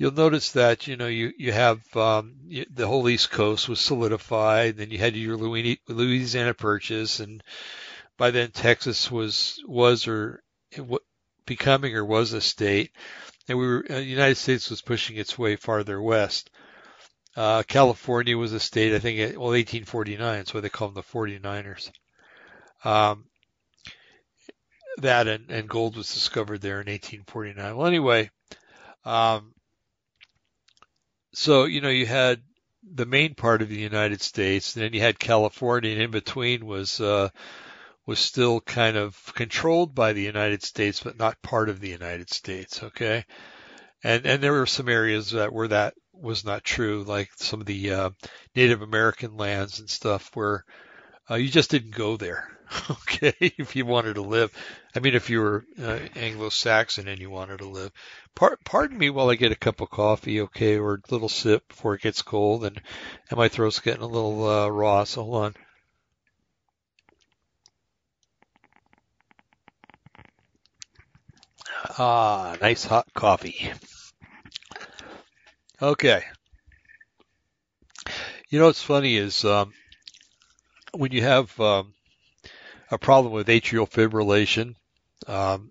You'll 0.00 0.12
notice 0.12 0.52
that 0.52 0.86
you 0.86 0.96
know 0.96 1.08
you 1.08 1.30
you 1.36 1.52
have 1.52 1.82
um, 1.94 2.36
the 2.70 2.86
whole 2.86 3.06
East 3.06 3.30
Coast 3.30 3.68
was 3.68 3.80
solidified, 3.80 4.78
then 4.78 4.90
you 4.90 4.96
had 4.96 5.14
your 5.14 5.36
Louisiana 5.36 6.54
Purchase, 6.54 7.20
and 7.20 7.42
by 8.16 8.30
then 8.30 8.50
Texas 8.50 9.10
was 9.10 9.62
was 9.66 10.08
or 10.08 10.42
becoming 11.44 11.94
or 11.94 12.02
was 12.02 12.32
a 12.32 12.40
state, 12.40 12.92
and 13.46 13.58
we 13.58 13.66
were 13.66 13.84
uh, 13.90 13.96
the 13.96 14.02
United 14.02 14.36
States 14.36 14.70
was 14.70 14.80
pushing 14.80 15.18
its 15.18 15.38
way 15.38 15.56
farther 15.56 16.00
west. 16.00 16.48
Uh, 17.36 17.62
California 17.62 18.38
was 18.38 18.54
a 18.54 18.60
state, 18.60 18.94
I 18.94 19.00
think, 19.00 19.18
well, 19.36 19.48
1849, 19.48 20.18
that's 20.18 20.54
why 20.54 20.60
they 20.60 20.70
call 20.70 20.88
them 20.88 20.94
the 20.94 21.02
49ers. 21.02 21.90
Um, 22.84 23.26
that 24.96 25.28
and, 25.28 25.50
and 25.50 25.68
gold 25.68 25.98
was 25.98 26.14
discovered 26.14 26.62
there 26.62 26.80
in 26.80 26.86
1849. 26.86 27.76
Well, 27.76 27.86
anyway, 27.86 28.30
um, 29.04 29.52
so 31.32 31.64
you 31.64 31.80
know 31.80 31.88
you 31.88 32.06
had 32.06 32.40
the 32.82 33.06
main 33.06 33.34
part 33.34 33.62
of 33.62 33.68
the 33.68 33.78
United 33.78 34.20
States, 34.22 34.74
and 34.74 34.84
then 34.84 34.92
you 34.92 35.00
had 35.00 35.18
California, 35.18 35.92
and 35.92 36.02
in 36.02 36.10
between 36.10 36.66
was 36.66 37.00
uh, 37.00 37.28
was 38.06 38.18
still 38.18 38.60
kind 38.60 38.96
of 38.96 39.32
controlled 39.34 39.94
by 39.94 40.12
the 40.12 40.22
United 40.22 40.62
States, 40.62 41.00
but 41.02 41.18
not 41.18 41.40
part 41.42 41.68
of 41.68 41.80
the 41.80 41.90
United 41.90 42.30
States. 42.30 42.82
Okay. 42.82 43.24
And, 44.02 44.26
and 44.26 44.42
there 44.42 44.52
were 44.52 44.66
some 44.66 44.88
areas 44.88 45.32
that 45.32 45.52
where 45.52 45.68
that 45.68 45.94
was 46.12 46.44
not 46.44 46.64
true, 46.64 47.04
like 47.04 47.30
some 47.36 47.60
of 47.60 47.66
the 47.66 47.92
uh, 47.92 48.10
Native 48.56 48.82
American 48.82 49.36
lands 49.36 49.78
and 49.78 49.88
stuff 49.88 50.30
where 50.34 50.64
uh, 51.30 51.36
you 51.36 51.48
just 51.48 51.70
didn't 51.70 51.94
go 51.94 52.16
there. 52.16 52.48
Okay. 52.90 53.34
if 53.40 53.74
you 53.74 53.84
wanted 53.84 54.14
to 54.14 54.22
live. 54.22 54.52
I 54.94 55.00
mean, 55.00 55.16
if 55.16 55.28
you 55.28 55.40
were 55.40 55.64
uh, 55.82 55.98
Anglo-Saxon 56.14 57.08
and 57.08 57.20
you 57.20 57.28
wanted 57.28 57.58
to 57.58 57.68
live. 57.68 57.90
Par- 58.36 58.58
pardon 58.64 58.96
me 58.96 59.10
while 59.10 59.28
I 59.28 59.34
get 59.34 59.50
a 59.50 59.56
cup 59.56 59.80
of 59.80 59.90
coffee, 59.90 60.42
okay, 60.42 60.78
or 60.78 60.94
a 60.94 61.12
little 61.12 61.28
sip 61.28 61.66
before 61.68 61.94
it 61.94 62.02
gets 62.02 62.22
cold 62.22 62.64
and, 62.64 62.80
and 63.28 63.36
my 63.36 63.48
throat's 63.48 63.80
getting 63.80 64.02
a 64.02 64.06
little 64.06 64.48
uh, 64.48 64.68
raw, 64.68 65.02
so 65.02 65.24
hold 65.24 65.44
on. 65.44 65.54
Ah, 71.98 72.56
nice 72.60 72.84
hot 72.84 73.12
coffee. 73.14 73.72
Okay. 75.82 76.22
You 78.48 78.58
know 78.58 78.66
what's 78.66 78.82
funny 78.82 79.16
is 79.16 79.44
um, 79.44 79.72
when 80.92 81.12
you 81.12 81.22
have 81.22 81.58
um, 81.60 81.92
a 82.90 82.98
problem 82.98 83.32
with 83.32 83.48
atrial 83.48 83.88
fibrillation, 83.88 84.74
um, 85.26 85.70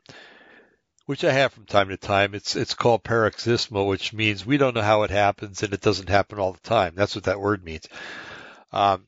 which 1.05 1.24
I 1.24 1.32
have 1.32 1.53
from 1.53 1.65
time 1.65 1.89
to 1.89 1.97
time. 1.97 2.36
It's 2.36 2.55
it's 2.55 2.76
called 2.76 3.03
paroxysmal, 3.03 3.88
which 3.88 4.13
means 4.13 4.45
we 4.45 4.57
don't 4.57 4.76
know 4.76 4.82
how 4.82 5.03
it 5.03 5.11
happens 5.11 5.63
and 5.63 5.74
it 5.74 5.82
doesn't 5.82 6.09
happen 6.09 6.39
all 6.39 6.53
the 6.53 6.59
time. 6.59 6.93
That's 6.95 7.15
what 7.15 7.26
that 7.26 7.39
word 7.39 7.63
means. 7.63 7.88
Um, 8.72 9.07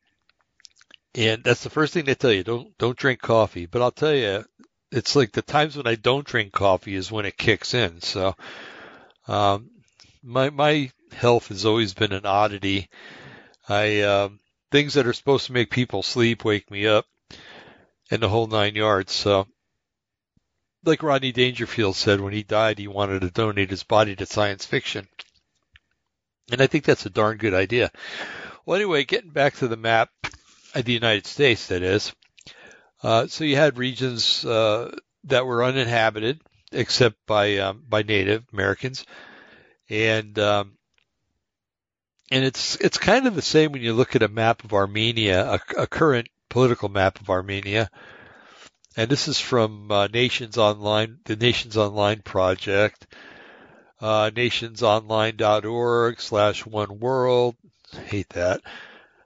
and 1.14 1.43
that's 1.43 1.64
the 1.64 1.70
first 1.70 1.93
thing 1.93 2.05
they 2.05 2.16
tell 2.16 2.32
you. 2.32 2.43
Don't 2.43 2.78
don't 2.78 2.97
drink 2.97 3.22
coffee. 3.22 3.66
But 3.66 3.82
I'll 3.82 3.91
tell 3.91 4.14
you, 4.14 4.43
it's 4.91 5.16
like 5.16 5.32
the 5.32 5.41
times 5.41 5.78
when 5.78 5.88
I 5.88 5.95
don't 5.95 6.26
drink 6.26 6.51
coffee 6.51 6.95
is 6.95 7.12
when 7.12 7.26
it 7.26 7.38
kicks 7.38 7.74
in. 7.74 8.01
So, 8.01 8.36
um, 9.28 9.70
my 10.24 10.49
my 10.49 10.91
health 11.14 11.47
has 11.49 11.66
always 11.66 11.93
been 11.93 12.14
an 12.14 12.26
oddity. 12.26 12.89
I 13.70 14.01
um, 14.01 14.39
things 14.72 14.93
that 14.93 15.07
are 15.07 15.13
supposed 15.13 15.47
to 15.47 15.53
make 15.53 15.69
people 15.69 16.03
sleep 16.03 16.43
wake 16.43 16.72
me 16.72 16.88
up, 16.88 17.05
and 18.09 18.22
the 18.22 18.30
whole 18.30 18.47
nine 18.47 18.76
yards. 18.76 19.11
So, 19.11 19.47
like 20.84 21.03
Rodney 21.03 21.32
Dangerfield 21.32 21.95
said 21.95 22.22
when 22.22 22.34
he 22.34 22.43
died, 22.43 22.80
he 22.80 22.88
wanted 22.88 23.22
to 23.22 23.30
donate 23.30 23.69
his 23.69 23.84
body 23.84 24.15
to 24.15 24.26
science 24.26 24.65
fiction, 24.65 25.07
and 26.51 26.61
I 26.61 26.67
think 26.67 26.86
that's 26.86 27.05
a 27.05 27.11
darn 27.11 27.38
good 27.38 27.53
idea. 27.53 27.91
Well, 28.65 28.76
anyway, 28.76 29.03
getting 29.03 29.32
back 29.32 29.55
to 29.55 29.67
the 29.67 29.78
map 29.78 30.09
of 30.74 30.86
the 30.86 30.93
United 30.93 31.28
States, 31.28 31.67
that 31.67 31.84
is. 31.84 32.13
Uh, 33.03 33.28
so 33.28 33.43
you 33.43 33.55
had 33.55 33.78
regions 33.78 34.45
uh, 34.45 34.95
that 35.24 35.45
were 35.45 35.63
uninhabited 35.63 36.39
except 36.72 37.17
by 37.26 37.57
um, 37.57 37.84
by 37.88 38.03
Native 38.03 38.45
Americans, 38.53 39.05
and 39.89 40.38
um, 40.39 40.78
and 42.32 42.46
it's 42.46 42.78
it's 42.78 42.98
kind 42.98 43.28
of 43.28 43.36
the 43.36 43.42
same 43.42 43.74
when 43.74 43.82
you 43.82 43.94
look 43.94 44.16
at 44.16 44.24
a 44.24 44.30
map 44.30 44.64
of 44.64 44.74
Armenia, 44.74 45.46
a, 45.46 45.82
a 45.82 45.88
current 45.88 46.30
political 46.50 46.88
map 46.90 47.20
of 47.20 47.30
Armenia. 47.30 47.90
And 48.98 49.10
this 49.10 49.28
is 49.28 49.40
from 49.40 49.92
uh, 49.92 50.08
Nations 50.08 50.58
Online, 50.58 51.20
the 51.26 51.36
Nations 51.36 51.78
Online 51.78 52.22
project, 52.22 53.08
uh, 54.00 54.32
nationsonline.org 54.32 56.22
slash 56.22 56.66
one 56.66 57.00
world. 57.00 57.56
Hate 58.08 58.30
that 58.30 58.62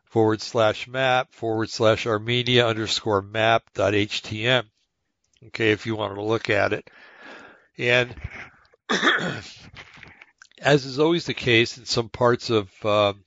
forward 0.06 0.42
slash 0.42 0.88
map 0.88 1.32
forward 1.32 1.70
slash 1.70 2.08
Armenia 2.08 2.68
underscore 2.68 3.22
map 3.22 3.64
dot 3.76 3.94
htm. 3.94 4.64
Okay, 5.48 5.72
if 5.72 5.86
you 5.86 5.96
wanted 5.96 6.16
to 6.16 6.24
look 6.24 6.50
at 6.50 6.74
it. 6.74 6.90
And 7.78 8.16
as 10.66 10.86
is 10.86 11.00
always 11.00 11.26
the 11.26 11.34
case 11.34 11.78
in 11.78 11.86
some 11.86 12.10
parts 12.10 12.50
of 12.50 12.70
um, 12.84 13.24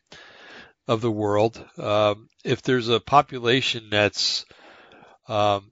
of 0.89 1.01
the 1.01 1.11
world, 1.11 1.65
um, 1.79 2.29
if 2.45 2.63
there's 2.63 2.89
a 2.89 2.99
population 2.99 3.89
that's 3.91 4.45
um, 5.29 5.71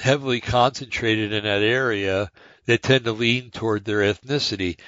heavily 0.00 0.40
concentrated 0.40 1.32
in 1.32 1.44
that 1.44 1.62
area, 1.62 2.30
they 2.64 2.78
tend 2.78 3.04
to 3.04 3.12
lean 3.12 3.50
toward 3.50 3.84
their 3.84 4.00
ethnicity. 4.00 4.78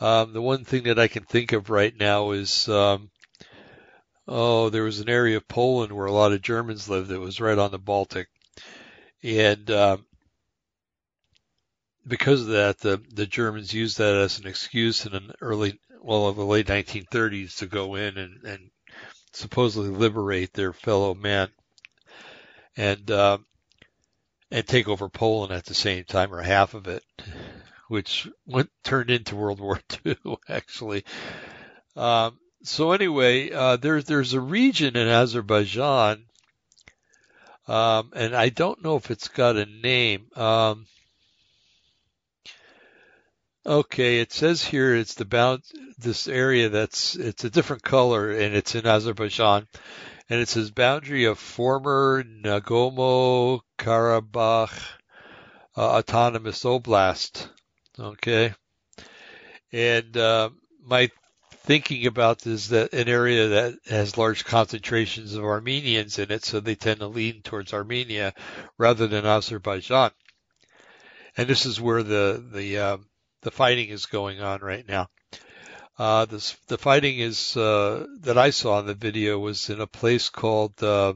Um, 0.00 0.32
the 0.32 0.42
one 0.42 0.64
thing 0.64 0.84
that 0.84 0.98
I 0.98 1.08
can 1.08 1.24
think 1.24 1.52
of 1.52 1.70
right 1.70 1.94
now 1.98 2.32
is 2.32 2.68
um, 2.68 3.10
oh, 4.26 4.68
there 4.68 4.84
was 4.84 5.00
an 5.00 5.08
area 5.08 5.38
of 5.38 5.48
Poland 5.48 5.90
where 5.92 6.06
a 6.06 6.12
lot 6.12 6.32
of 6.32 6.42
Germans 6.42 6.88
lived 6.88 7.08
that 7.08 7.18
was 7.18 7.40
right 7.40 7.58
on 7.58 7.70
the 7.70 7.78
Baltic. 7.78 8.28
And 9.22 9.70
um, 9.70 10.04
because 12.08 12.42
of 12.42 12.48
that, 12.48 12.78
the, 12.78 13.00
the 13.12 13.26
Germans 13.26 13.72
used 13.72 13.98
that 13.98 14.14
as 14.14 14.38
an 14.38 14.46
excuse 14.46 15.06
in 15.06 15.14
an 15.14 15.32
early, 15.40 15.78
well, 16.02 16.26
of 16.26 16.36
the 16.36 16.44
late 16.44 16.66
1930s 16.66 17.58
to 17.58 17.66
go 17.66 17.94
in 17.94 18.16
and, 18.16 18.44
and 18.44 18.70
supposedly 19.32 19.90
liberate 19.90 20.52
their 20.52 20.72
fellow 20.72 21.14
men 21.14 21.48
and 22.76 23.10
uh, 23.10 23.38
and 24.50 24.66
take 24.66 24.88
over 24.88 25.08
Poland 25.08 25.52
at 25.52 25.66
the 25.66 25.74
same 25.74 26.04
time, 26.04 26.32
or 26.32 26.40
half 26.40 26.74
of 26.74 26.86
it, 26.86 27.02
which 27.88 28.28
went 28.46 28.70
turned 28.84 29.10
into 29.10 29.36
World 29.36 29.60
War 29.60 29.80
II, 30.06 30.16
actually. 30.48 31.04
Um, 31.96 32.38
so 32.62 32.92
anyway, 32.92 33.50
uh, 33.50 33.76
there's 33.76 34.04
there's 34.04 34.32
a 34.32 34.40
region 34.40 34.96
in 34.96 35.08
Azerbaijan, 35.08 36.24
um, 37.66 38.10
and 38.14 38.34
I 38.34 38.48
don't 38.48 38.82
know 38.82 38.96
if 38.96 39.10
it's 39.10 39.28
got 39.28 39.56
a 39.56 39.66
name. 39.66 40.28
Um, 40.34 40.86
okay, 43.68 44.20
it 44.20 44.32
says 44.32 44.64
here 44.64 44.94
it's 44.94 45.14
the 45.14 45.26
bound 45.26 45.62
this 45.98 46.26
area 46.26 46.70
that's 46.70 47.16
it's 47.16 47.44
a 47.44 47.50
different 47.50 47.82
color 47.82 48.30
and 48.30 48.54
it's 48.54 48.74
in 48.74 48.86
Azerbaijan, 48.86 49.68
and 50.30 50.40
it 50.40 50.48
says 50.48 50.70
boundary 50.70 51.26
of 51.26 51.38
former 51.38 52.24
Nagorno 52.24 53.60
Karabakh 53.78 54.80
uh, 55.76 55.98
autonomous 55.98 56.64
oblast. 56.64 57.48
Okay, 57.98 58.54
and 59.70 60.16
uh, 60.16 60.50
my 60.82 61.10
thinking 61.64 62.06
about 62.06 62.46
is 62.46 62.70
that 62.70 62.94
an 62.94 63.08
area 63.08 63.48
that 63.48 63.74
has 63.86 64.16
large 64.16 64.46
concentrations 64.46 65.34
of 65.34 65.44
Armenians 65.44 66.18
in 66.18 66.32
it, 66.32 66.42
so 66.42 66.60
they 66.60 66.74
tend 66.74 67.00
to 67.00 67.06
lean 67.06 67.42
towards 67.42 67.74
Armenia 67.74 68.32
rather 68.78 69.06
than 69.06 69.26
Azerbaijan. 69.26 70.10
And 71.36 71.46
this 71.46 71.66
is 71.66 71.80
where 71.80 72.02
the 72.02 72.42
the 72.52 72.78
uh, 72.78 72.96
the 73.42 73.50
fighting 73.50 73.88
is 73.88 74.06
going 74.06 74.40
on 74.40 74.60
right 74.60 74.86
now. 74.88 75.08
Uh, 75.98 76.24
this, 76.26 76.56
the 76.68 76.78
fighting 76.78 77.18
is 77.18 77.56
uh, 77.56 78.06
that 78.20 78.38
I 78.38 78.50
saw 78.50 78.78
in 78.78 78.86
the 78.86 78.94
video 78.94 79.38
was 79.38 79.68
in 79.68 79.80
a 79.80 79.86
place 79.86 80.28
called 80.30 80.80
uh, 80.82 81.14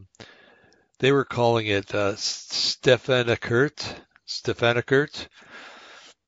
they 0.99 1.13
were 1.13 1.25
calling 1.25 1.67
it 1.67 1.95
uh, 1.95 2.15
Stefanakert, 2.15 3.83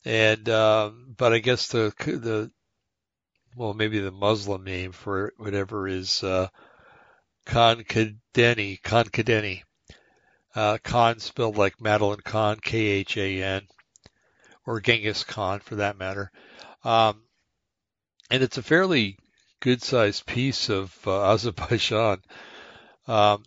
and 0.05 0.49
um, 0.49 1.15
but 1.17 1.33
I 1.33 1.39
guess 1.39 1.69
the 1.69 1.93
the 1.99 2.51
well 3.57 3.73
maybe 3.73 4.01
the 4.01 4.11
Muslim 4.11 4.65
name 4.65 4.91
for 4.93 5.33
whatever 5.37 5.87
is 5.87 6.25
uh, 6.25 6.49
Konkadeni, 7.47 8.81
Konkadeni, 8.83 9.63
uh, 10.55 10.79
Khan 10.83 11.21
spelled 11.21 11.57
like 11.57 11.81
Madeline 11.81 12.21
Khan, 12.25 12.59
K 12.61 12.79
H 12.79 13.17
A 13.17 13.43
N, 13.43 13.67
or 14.67 14.81
Genghis 14.81 15.25
Khan 15.25 15.61
for 15.61 15.77
that 15.77 15.99
matter. 15.99 16.31
Um, 16.85 17.23
and 18.31 18.43
it's 18.43 18.59
a 18.59 18.63
fairly 18.63 19.19
good 19.61 19.83
sized 19.83 20.27
piece 20.27 20.69
of 20.69 20.97
uh, 21.07 21.23
Azerbaijan. 21.33 22.23
Um, 23.07 23.45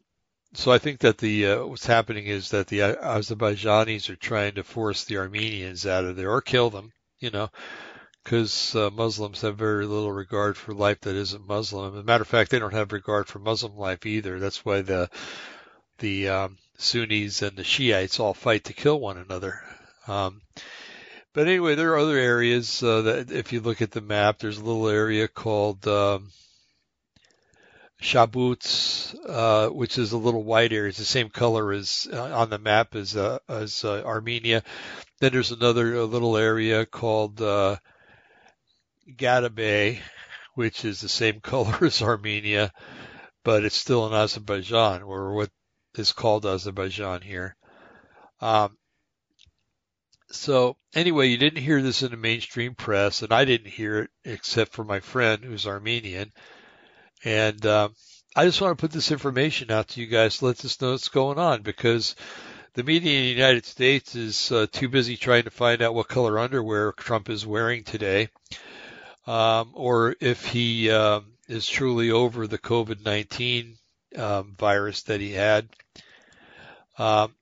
so 0.53 0.71
I 0.71 0.77
think 0.77 0.99
that 1.01 1.17
the 1.17 1.47
uh, 1.47 1.65
what's 1.65 1.85
happening 1.85 2.25
is 2.25 2.49
that 2.49 2.67
the 2.67 2.79
Azerbaijanis 2.79 4.09
are 4.09 4.15
trying 4.15 4.55
to 4.55 4.63
force 4.63 5.03
the 5.03 5.17
Armenians 5.17 5.85
out 5.85 6.05
of 6.05 6.15
there 6.15 6.31
or 6.31 6.41
kill 6.41 6.69
them, 6.69 6.91
you 7.19 7.29
know, 7.29 7.49
because 8.23 8.75
uh, 8.75 8.89
Muslims 8.89 9.41
have 9.41 9.57
very 9.57 9.85
little 9.85 10.11
regard 10.11 10.57
for 10.57 10.73
life 10.73 11.01
that 11.01 11.15
isn't 11.15 11.47
Muslim. 11.47 11.93
As 11.93 11.99
a 11.99 12.03
matter 12.03 12.23
of 12.23 12.27
fact, 12.27 12.51
they 12.51 12.59
don't 12.59 12.73
have 12.73 12.91
regard 12.91 13.27
for 13.27 13.39
Muslim 13.39 13.75
life 13.75 14.05
either. 14.05 14.39
That's 14.39 14.65
why 14.65 14.81
the 14.81 15.09
the 15.99 16.29
um, 16.29 16.57
Sunnis 16.77 17.41
and 17.41 17.57
the 17.57 17.63
Shiites 17.63 18.19
all 18.19 18.33
fight 18.33 18.65
to 18.65 18.73
kill 18.73 18.99
one 18.99 19.17
another. 19.17 19.61
Um, 20.07 20.41
but 21.37 21.47
anyway, 21.47 21.75
there 21.75 21.91
are 21.91 21.99
other 21.99 22.17
areas 22.17 22.81
uh, 22.81 23.03
that, 23.03 23.31
if 23.31 23.53
you 23.53 23.61
look 23.61 23.83
at 23.83 23.91
the 23.91 24.01
map, 24.01 24.39
there's 24.39 24.57
a 24.57 24.63
little 24.63 24.89
area 24.89 25.27
called 25.27 25.87
um, 25.87 26.31
Shabuts, 28.01 29.15
uh, 29.29 29.69
which 29.69 29.99
is 29.99 30.13
a 30.13 30.17
little 30.17 30.43
white 30.43 30.73
area. 30.73 30.89
It's 30.89 30.97
the 30.97 31.05
same 31.05 31.29
color 31.29 31.71
as 31.73 32.07
uh, 32.11 32.35
on 32.35 32.49
the 32.49 32.57
map 32.57 32.95
as 32.95 33.15
uh, 33.15 33.37
as 33.47 33.85
uh, 33.85 34.01
Armenia. 34.03 34.63
Then 35.19 35.31
there's 35.31 35.51
another 35.51 36.03
little 36.05 36.37
area 36.37 36.87
called 36.87 37.39
uh, 37.39 37.75
Gadabe, 39.07 39.99
which 40.55 40.85
is 40.85 41.01
the 41.01 41.07
same 41.07 41.39
color 41.41 41.85
as 41.85 42.01
Armenia, 42.01 42.73
but 43.43 43.63
it's 43.63 43.77
still 43.77 44.07
in 44.07 44.13
Azerbaijan, 44.13 45.03
or 45.03 45.35
what 45.35 45.51
is 45.99 46.13
called 46.13 46.47
Azerbaijan 46.47 47.21
here. 47.21 47.55
Um, 48.41 48.75
so 50.31 50.77
anyway, 50.93 51.27
you 51.27 51.37
didn't 51.37 51.63
hear 51.63 51.81
this 51.81 52.03
in 52.03 52.11
the 52.11 52.17
mainstream 52.17 52.75
press, 52.75 53.21
and 53.21 53.31
I 53.31 53.45
didn't 53.45 53.71
hear 53.71 53.99
it 53.99 54.09
except 54.25 54.73
for 54.73 54.83
my 54.83 54.99
friend 54.99 55.43
who's 55.43 55.67
Armenian. 55.67 56.31
And 57.23 57.65
uh, 57.65 57.89
I 58.35 58.45
just 58.45 58.61
want 58.61 58.77
to 58.77 58.81
put 58.81 58.91
this 58.91 59.11
information 59.11 59.71
out 59.71 59.89
to 59.89 60.01
you 60.01 60.07
guys 60.07 60.41
let 60.41 60.63
us 60.63 60.79
know 60.81 60.91
what's 60.91 61.09
going 61.09 61.39
on 61.39 61.61
because 61.61 62.15
the 62.73 62.83
media 62.83 63.17
in 63.17 63.23
the 63.23 63.41
United 63.41 63.65
States 63.65 64.15
is 64.15 64.51
uh, 64.51 64.67
too 64.71 64.89
busy 64.89 65.17
trying 65.17 65.43
to 65.43 65.49
find 65.49 65.81
out 65.81 65.95
what 65.95 66.07
color 66.07 66.37
underwear 66.37 66.91
Trump 66.91 67.29
is 67.29 67.45
wearing 67.45 67.83
today, 67.83 68.29
um, 69.25 69.71
or 69.73 70.15
if 70.19 70.45
he 70.45 70.91
um, 70.91 71.25
is 71.47 71.67
truly 71.67 72.11
over 72.11 72.45
the 72.45 72.59
COVID-19 72.59 73.77
um, 74.17 74.55
virus 74.59 75.03
that 75.03 75.21
he 75.21 75.31
had. 75.31 75.69
Um, 76.99 77.33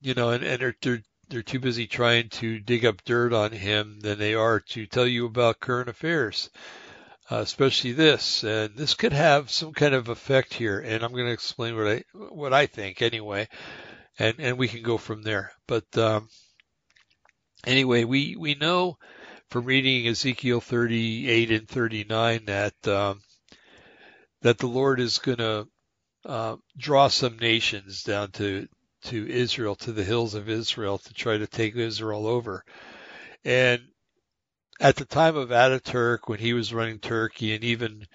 you 0.00 0.14
know, 0.14 0.30
and, 0.30 0.42
and 0.42 0.60
they're, 0.60 0.76
they're 0.80 1.02
they're 1.30 1.42
too 1.42 1.60
busy 1.60 1.86
trying 1.86 2.28
to 2.28 2.58
dig 2.58 2.84
up 2.84 3.04
dirt 3.04 3.32
on 3.32 3.52
him 3.52 4.00
than 4.00 4.18
they 4.18 4.34
are 4.34 4.60
to 4.60 4.86
tell 4.86 5.06
you 5.06 5.26
about 5.26 5.60
current 5.60 5.88
affairs, 5.88 6.50
uh, 7.30 7.36
especially 7.36 7.92
this. 7.92 8.42
And 8.42 8.76
this 8.76 8.94
could 8.94 9.12
have 9.12 9.50
some 9.50 9.72
kind 9.72 9.94
of 9.94 10.08
effect 10.08 10.52
here, 10.52 10.80
and 10.80 11.02
I'm 11.02 11.12
going 11.12 11.26
to 11.26 11.32
explain 11.32 11.76
what 11.76 11.88
I 11.88 12.04
what 12.12 12.52
I 12.52 12.66
think 12.66 13.00
anyway, 13.00 13.48
and 14.18 14.40
and 14.40 14.58
we 14.58 14.68
can 14.68 14.82
go 14.82 14.98
from 14.98 15.22
there. 15.22 15.52
But 15.66 15.96
um, 15.96 16.28
anyway, 17.64 18.04
we 18.04 18.36
we 18.36 18.56
know 18.56 18.98
from 19.48 19.64
reading 19.64 20.08
Ezekiel 20.08 20.60
38 20.60 21.50
and 21.50 21.68
39 21.68 22.44
that 22.46 22.88
um, 22.88 23.20
that 24.42 24.58
the 24.58 24.66
Lord 24.66 25.00
is 25.00 25.18
going 25.18 25.38
to 25.38 25.68
uh, 26.24 26.56
draw 26.76 27.08
some 27.08 27.38
nations 27.38 28.02
down 28.02 28.30
to 28.32 28.66
to 29.04 29.28
Israel, 29.28 29.74
to 29.76 29.92
the 29.92 30.04
hills 30.04 30.34
of 30.34 30.48
Israel, 30.48 30.98
to 30.98 31.14
try 31.14 31.38
to 31.38 31.46
take 31.46 31.76
Israel 31.76 32.26
over. 32.26 32.64
And 33.44 33.82
at 34.80 34.96
the 34.96 35.04
time 35.04 35.36
of 35.36 35.50
Ataturk, 35.50 36.20
when 36.26 36.38
he 36.38 36.52
was 36.52 36.74
running 36.74 36.98
Turkey, 36.98 37.54
and 37.54 37.64
even 37.64 38.06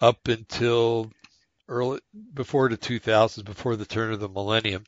up 0.00 0.28
until 0.28 1.10
early 1.68 2.00
before 2.34 2.68
the 2.68 2.76
2000s, 2.76 3.44
before 3.44 3.76
the 3.76 3.84
turn 3.84 4.12
of 4.12 4.20
the 4.20 4.28
millennium, 4.28 4.84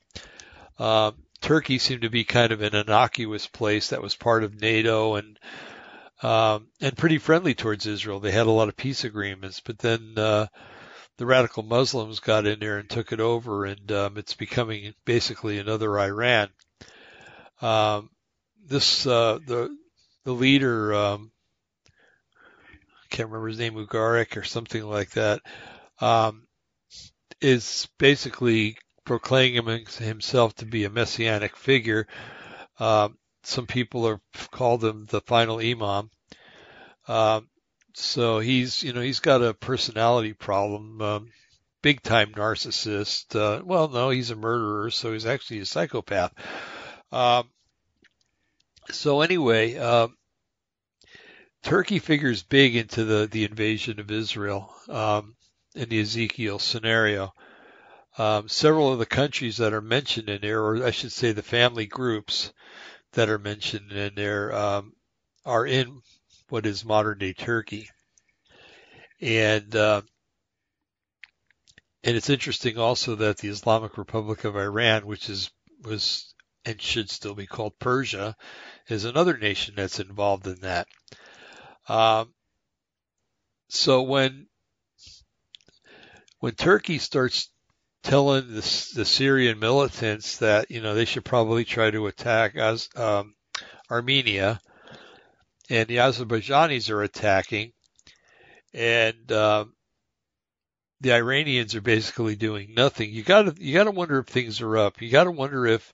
um, 0.78 1.14
Turkey 1.40 1.78
seemed 1.78 2.02
to 2.02 2.10
be 2.10 2.24
kind 2.24 2.52
of 2.52 2.62
an 2.62 2.74
innocuous 2.74 3.46
place 3.46 3.88
that 3.88 4.02
was 4.02 4.14
part 4.14 4.44
of 4.44 4.60
NATO 4.60 5.14
and 5.14 5.38
um, 6.22 6.68
and 6.82 6.98
pretty 6.98 7.16
friendly 7.16 7.54
towards 7.54 7.86
Israel. 7.86 8.20
They 8.20 8.30
had 8.30 8.46
a 8.46 8.50
lot 8.50 8.68
of 8.68 8.76
peace 8.76 9.04
agreements, 9.04 9.60
but 9.60 9.78
then 9.78 10.14
uh, 10.18 10.48
the 11.20 11.26
radical 11.26 11.62
Muslims 11.62 12.18
got 12.18 12.46
in 12.46 12.60
there 12.60 12.78
and 12.78 12.88
took 12.88 13.12
it 13.12 13.20
over, 13.20 13.66
and 13.66 13.92
um, 13.92 14.16
it's 14.16 14.32
becoming 14.32 14.94
basically 15.04 15.58
another 15.58 16.00
Iran. 16.00 16.48
Um, 17.60 18.08
this 18.64 19.06
uh, 19.06 19.38
the 19.46 19.76
the 20.24 20.32
leader 20.32 20.94
um, 20.94 21.30
I 21.86 23.06
can't 23.10 23.28
remember 23.28 23.48
his 23.48 23.58
name 23.58 23.74
Mubarak 23.74 24.38
or 24.38 24.44
something 24.44 24.82
like 24.82 25.10
that 25.10 25.42
um, 26.00 26.46
is 27.38 27.86
basically 27.98 28.78
proclaiming 29.04 29.84
himself 29.98 30.54
to 30.54 30.64
be 30.64 30.84
a 30.84 30.90
messianic 30.90 31.54
figure. 31.54 32.06
Um, 32.78 33.18
some 33.42 33.66
people 33.66 34.08
have 34.08 34.50
called 34.50 34.82
him 34.82 35.04
the 35.04 35.20
final 35.20 35.58
imam. 35.58 36.10
Um, 37.90 37.94
so 37.94 38.38
he's, 38.38 38.82
you 38.82 38.92
know, 38.92 39.00
he's 39.00 39.20
got 39.20 39.42
a 39.42 39.54
personality 39.54 40.32
problem, 40.32 41.00
um, 41.02 41.28
big 41.82 42.02
time 42.02 42.32
narcissist. 42.32 43.34
Uh, 43.34 43.62
well, 43.64 43.88
no, 43.88 44.10
he's 44.10 44.30
a 44.30 44.36
murderer, 44.36 44.90
so 44.90 45.12
he's 45.12 45.26
actually 45.26 45.60
a 45.60 45.66
psychopath. 45.66 46.32
Um, 47.12 47.48
so 48.90 49.20
anyway, 49.20 49.76
uh, 49.76 50.08
Turkey 51.62 51.98
figures 51.98 52.42
big 52.42 52.76
into 52.76 53.04
the, 53.04 53.26
the 53.26 53.44
invasion 53.44 54.00
of 54.00 54.10
Israel 54.10 54.74
um, 54.88 55.34
in 55.74 55.88
the 55.88 56.00
Ezekiel 56.00 56.58
scenario. 56.58 57.34
Um, 58.18 58.48
several 58.48 58.92
of 58.92 58.98
the 58.98 59.06
countries 59.06 59.58
that 59.58 59.72
are 59.72 59.80
mentioned 59.80 60.28
in 60.28 60.40
there, 60.40 60.60
or 60.62 60.84
I 60.84 60.90
should 60.90 61.12
say 61.12 61.32
the 61.32 61.42
family 61.42 61.86
groups 61.86 62.52
that 63.12 63.28
are 63.28 63.38
mentioned 63.38 63.92
in 63.92 64.14
there, 64.14 64.54
um, 64.54 64.92
are 65.44 65.66
in 65.66 66.02
what 66.50 66.66
is 66.66 66.84
modern 66.84 67.18
day 67.18 67.32
Turkey. 67.32 67.88
And 69.20 69.74
uh, 69.74 70.02
and 72.02 72.16
it's 72.16 72.30
interesting 72.30 72.78
also 72.78 73.16
that 73.16 73.38
the 73.38 73.48
Islamic 73.48 73.98
Republic 73.98 74.44
of 74.44 74.56
Iran, 74.56 75.06
which 75.06 75.28
is 75.28 75.50
was 75.82 76.34
and 76.64 76.80
should 76.80 77.10
still 77.10 77.34
be 77.34 77.46
called 77.46 77.78
Persia, 77.78 78.36
is 78.88 79.04
another 79.04 79.36
nation 79.36 79.74
that's 79.76 80.00
involved 80.00 80.46
in 80.46 80.60
that. 80.60 80.86
Um, 81.88 82.32
so 83.68 84.02
when 84.02 84.46
when 86.40 86.54
Turkey 86.54 86.98
starts 86.98 87.50
telling 88.02 88.48
the, 88.48 88.90
the, 88.94 89.04
Syrian 89.04 89.58
militants 89.58 90.38
that 90.38 90.70
you 90.70 90.80
know 90.80 90.94
they 90.94 91.04
should 91.04 91.24
probably 91.24 91.64
try 91.64 91.90
to 91.90 92.06
attack 92.06 92.56
um, 92.96 93.34
Armenia, 93.90 94.60
and 95.70 95.88
the 95.88 95.98
Azerbaijanis 95.98 96.90
are 96.90 97.02
attacking, 97.02 97.72
and 98.74 99.30
um, 99.32 99.72
the 101.00 101.12
Iranians 101.12 101.74
are 101.74 101.80
basically 101.80 102.36
doing 102.36 102.74
nothing. 102.74 103.10
You 103.10 103.22
got 103.22 103.42
to 103.42 103.64
you 103.64 103.72
got 103.72 103.84
to 103.84 103.92
wonder 103.92 104.18
if 104.18 104.26
things 104.26 104.60
are 104.60 104.76
up. 104.76 105.00
You 105.00 105.10
got 105.10 105.24
to 105.24 105.30
wonder 105.30 105.66
if 105.66 105.92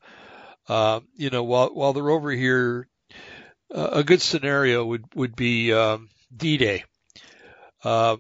uh, 0.69 1.01
you 1.15 1.31
know 1.31 1.45
while 1.45 1.69
while 1.69 1.93
they're 1.93 2.11
over 2.11 2.31
here, 2.31 2.89
uh, 3.73 3.91
a 3.93 4.05
good 4.05 4.23
scenario 4.23 4.85
would 4.85 5.05
would 5.15 5.37
be 5.37 5.73
um, 5.73 6.09
D-Day. 6.35 6.85
Uh, 7.85 8.17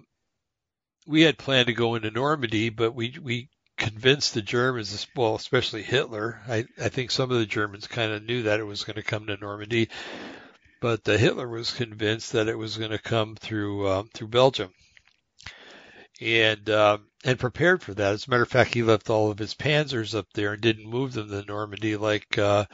we 1.07 1.23
had 1.23 1.39
planned 1.39 1.69
to 1.69 1.73
go 1.73 1.95
into 1.95 2.11
Normandy, 2.11 2.69
but 2.69 2.95
we 2.95 3.17
we 3.21 3.49
convinced 3.77 4.35
the 4.35 4.43
Germans, 4.43 5.07
well, 5.17 5.35
especially 5.35 5.83
Hitler. 5.83 6.41
I 6.47 6.67
I 6.81 6.89
think 6.89 7.11
some 7.11 7.31
of 7.31 7.39
the 7.39 7.47
Germans 7.47 7.87
kind 7.87 8.13
of 8.13 8.23
knew 8.23 8.45
that 8.45 8.61
it 8.61 8.65
was 8.65 8.85
going 8.85 8.97
to 8.97 9.03
come 9.03 9.27
to 9.27 9.37
Normandy, 9.37 9.89
but 10.81 11.09
uh, 11.09 11.17
Hitler 11.17 11.49
was 11.49 11.73
convinced 11.73 12.33
that 12.33 12.49
it 12.49 12.59
was 12.59 12.77
going 12.77 12.91
to 12.91 12.99
come 12.99 13.37
through 13.37 13.87
uh, 13.87 14.03
through 14.15 14.29
Belgium. 14.29 14.73
and 16.21 16.69
um, 16.71 17.07
and 17.25 17.39
prepared 17.39 17.83
for 17.83 17.95
that. 17.95 18.13
As 18.13 18.27
a 18.27 18.31
matter 18.31 18.43
of 18.43 18.49
fact, 18.49 18.75
he 18.75 18.83
left 18.83 19.11
all 19.11 19.31
of 19.31 19.39
his 19.39 19.55
panzers 19.55 20.15
up 20.15 20.27
there 20.35 20.53
and 20.53 20.63
didn't 20.63 20.89
move 20.89 21.13
them 21.13 21.29
to 21.31 21.45
Normandy 21.45 21.97
like 21.97 22.39
uh, 22.39 22.67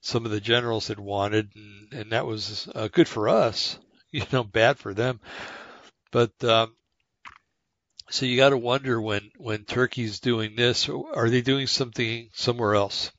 some 0.00 0.24
of 0.24 0.30
the 0.30 0.40
generals 0.40 0.88
had 0.88 1.00
wanted, 1.00 1.50
and, 1.54 1.92
and 1.92 2.12
that 2.12 2.26
was 2.26 2.68
uh, 2.74 2.88
good 2.88 3.08
for 3.08 3.28
us, 3.28 3.78
you 4.10 4.24
know, 4.32 4.44
bad 4.44 4.78
for 4.78 4.94
them. 4.94 5.20
But 6.12 6.32
um, 6.44 6.76
so 8.10 8.26
you 8.26 8.36
got 8.36 8.50
to 8.50 8.58
wonder 8.58 9.00
when 9.00 9.30
when 9.36 9.64
Turkey's 9.64 10.20
doing 10.20 10.54
this, 10.56 10.88
are 10.88 11.30
they 11.30 11.40
doing 11.40 11.66
something 11.66 12.28
somewhere 12.34 12.74
else? 12.74 13.10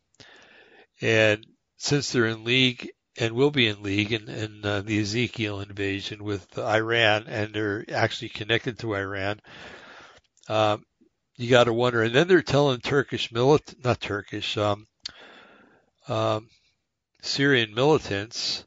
And 1.01 1.45
since 1.77 2.11
they're 2.11 2.25
in 2.25 2.43
league 2.43 2.89
and 3.19 3.33
will 3.33 3.51
be 3.51 3.67
in 3.67 3.81
league 3.81 4.13
in, 4.13 4.29
in 4.29 4.61
uh, 4.63 4.81
the 4.81 4.99
Ezekiel 4.99 5.61
invasion 5.61 6.23
with 6.23 6.57
Iran, 6.57 7.25
and 7.27 7.53
they're 7.53 7.85
actually 7.91 8.29
connected 8.29 8.79
to 8.79 8.95
Iran, 8.95 9.41
um, 10.47 10.85
you 11.35 11.49
got 11.49 11.65
to 11.65 11.73
wonder. 11.73 12.03
And 12.03 12.13
then 12.13 12.27
they're 12.27 12.41
telling 12.41 12.79
Turkish 12.79 13.29
milit, 13.29 13.83
not 13.83 13.99
Turkish, 13.99 14.57
um, 14.57 14.87
um, 16.07 16.49
Syrian 17.21 17.73
militants 17.73 18.63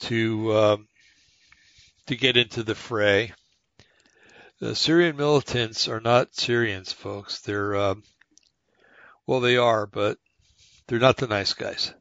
to 0.00 0.56
um, 0.56 0.88
to 2.06 2.16
get 2.16 2.36
into 2.36 2.62
the 2.62 2.74
fray. 2.74 3.32
The 4.60 4.74
Syrian 4.74 5.16
militants 5.16 5.88
are 5.88 6.00
not 6.00 6.34
Syrians, 6.34 6.92
folks. 6.92 7.40
They're 7.40 7.76
um, 7.76 8.02
well, 9.26 9.40
they 9.40 9.56
are, 9.56 9.86
but 9.86 10.18
they're 10.86 10.98
not 10.98 11.16
the 11.16 11.26
nice 11.26 11.54
guys. 11.54 11.92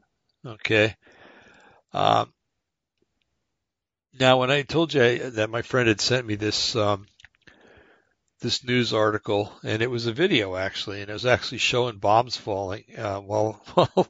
Okay. 0.45 0.95
Um, 1.93 2.33
now, 4.19 4.39
when 4.39 4.51
I 4.51 4.61
told 4.63 4.93
you 4.93 5.31
that 5.31 5.49
my 5.49 5.61
friend 5.61 5.87
had 5.87 6.01
sent 6.01 6.25
me 6.25 6.35
this 6.35 6.75
um, 6.75 7.07
this 8.41 8.63
news 8.63 8.93
article, 8.93 9.51
and 9.63 9.81
it 9.81 9.89
was 9.89 10.05
a 10.05 10.13
video 10.13 10.55
actually, 10.55 11.01
and 11.01 11.09
it 11.09 11.13
was 11.13 11.25
actually 11.25 11.57
showing 11.59 11.97
bombs 11.97 12.37
falling 12.37 12.83
uh, 12.97 13.19
while 13.19 13.61
while 13.73 14.07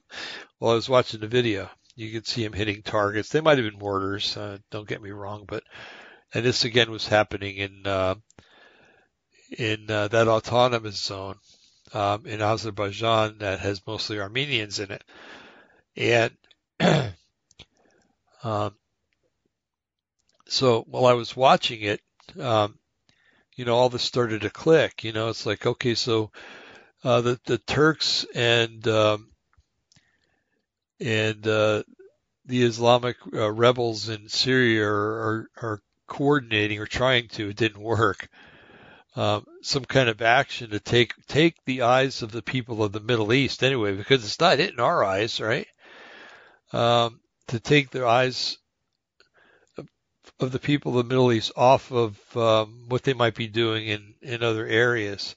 while 0.57 0.71
I 0.71 0.75
was 0.75 0.89
watching 0.89 1.21
the 1.21 1.27
video. 1.27 1.69
You 1.95 2.11
could 2.11 2.25
see 2.25 2.43
him 2.43 2.53
hitting 2.53 2.81
targets. 2.81 3.29
They 3.29 3.41
might 3.41 3.59
have 3.59 3.69
been 3.69 3.79
mortars. 3.79 4.35
Uh, 4.35 4.57
don't 4.71 4.87
get 4.87 5.01
me 5.01 5.11
wrong, 5.11 5.45
but 5.47 5.63
and 6.33 6.43
this 6.43 6.65
again 6.65 6.89
was 6.89 7.07
happening 7.07 7.57
in 7.57 7.85
uh, 7.85 8.15
in 9.57 9.89
uh, 9.89 10.07
that 10.07 10.27
autonomous 10.27 10.97
zone 10.97 11.35
um, 11.93 12.25
in 12.25 12.41
Azerbaijan 12.41 13.37
that 13.39 13.59
has 13.59 13.85
mostly 13.85 14.19
Armenians 14.19 14.79
in 14.79 14.91
it, 14.91 15.03
and 15.95 16.33
um, 18.43 18.75
so 20.47 20.81
while 20.87 21.05
I 21.05 21.13
was 21.13 21.35
watching 21.35 21.81
it, 21.81 22.01
um, 22.39 22.77
you 23.55 23.65
know, 23.65 23.75
all 23.75 23.89
this 23.89 24.03
started 24.03 24.41
to 24.41 24.49
click. 24.49 25.03
You 25.03 25.13
know, 25.13 25.29
it's 25.29 25.45
like 25.45 25.65
okay, 25.65 25.95
so 25.95 26.31
uh, 27.03 27.21
the 27.21 27.39
the 27.45 27.57
Turks 27.57 28.25
and 28.35 28.85
um, 28.87 29.29
and 30.99 31.45
uh, 31.47 31.83
the 32.45 32.63
Islamic 32.63 33.17
uh, 33.33 33.51
rebels 33.51 34.09
in 34.09 34.27
Syria 34.29 34.87
are, 34.87 34.91
are, 34.91 35.49
are 35.61 35.81
coordinating 36.07 36.79
or 36.79 36.85
trying 36.85 37.27
to. 37.29 37.49
It 37.49 37.57
didn't 37.57 37.81
work. 37.81 38.27
Um, 39.15 39.45
some 39.61 39.85
kind 39.85 40.09
of 40.09 40.21
action 40.21 40.71
to 40.71 40.79
take 40.79 41.13
take 41.27 41.55
the 41.65 41.83
eyes 41.83 42.23
of 42.23 42.31
the 42.31 42.41
people 42.41 42.83
of 42.83 42.91
the 42.91 42.99
Middle 42.99 43.31
East 43.31 43.63
anyway, 43.63 43.95
because 43.95 44.25
it's 44.25 44.39
not 44.39 44.57
hitting 44.57 44.79
our 44.79 45.03
eyes, 45.03 45.39
right? 45.39 45.67
Um, 46.71 47.19
to 47.47 47.59
take 47.59 47.89
their 47.89 48.07
eyes 48.07 48.57
of, 50.39 50.51
the 50.51 50.59
people 50.59 50.91
of 50.91 51.05
the 51.05 51.09
Middle 51.09 51.31
East 51.31 51.51
off 51.55 51.91
of 51.91 52.37
um, 52.37 52.85
what 52.87 53.03
they 53.03 53.13
might 53.13 53.35
be 53.35 53.47
doing 53.47 53.87
in 53.87 54.13
in 54.21 54.43
other 54.43 54.65
areas. 54.65 55.35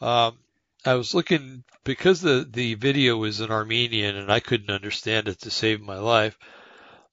Um, 0.00 0.38
I 0.84 0.94
was 0.94 1.14
looking 1.14 1.64
because 1.84 2.20
the 2.20 2.46
the 2.48 2.74
video 2.74 3.16
was 3.16 3.40
in 3.40 3.50
Armenian 3.50 4.16
and 4.16 4.30
I 4.32 4.40
couldn't 4.40 4.70
understand 4.70 5.28
it 5.28 5.40
to 5.40 5.50
save 5.50 5.80
my 5.80 5.98
life. 5.98 6.38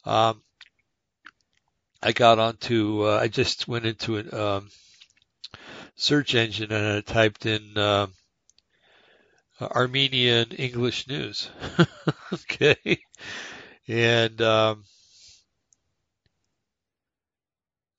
Um, 0.05 0.41
I 2.01 2.13
got 2.13 2.39
onto 2.39 3.03
uh, 3.05 3.19
I 3.21 3.27
just 3.27 3.67
went 3.67 3.85
into 3.85 4.17
a 4.17 4.57
um, 4.57 4.69
search 5.95 6.33
engine 6.35 6.71
and 6.71 6.85
I 6.85 7.01
typed 7.01 7.45
in 7.45 7.77
uh, 7.77 8.07
Armenian 9.61 10.51
English 10.51 11.07
news. 11.07 11.49
okay, 12.33 13.01
and 13.89 14.41
um, 14.41 14.83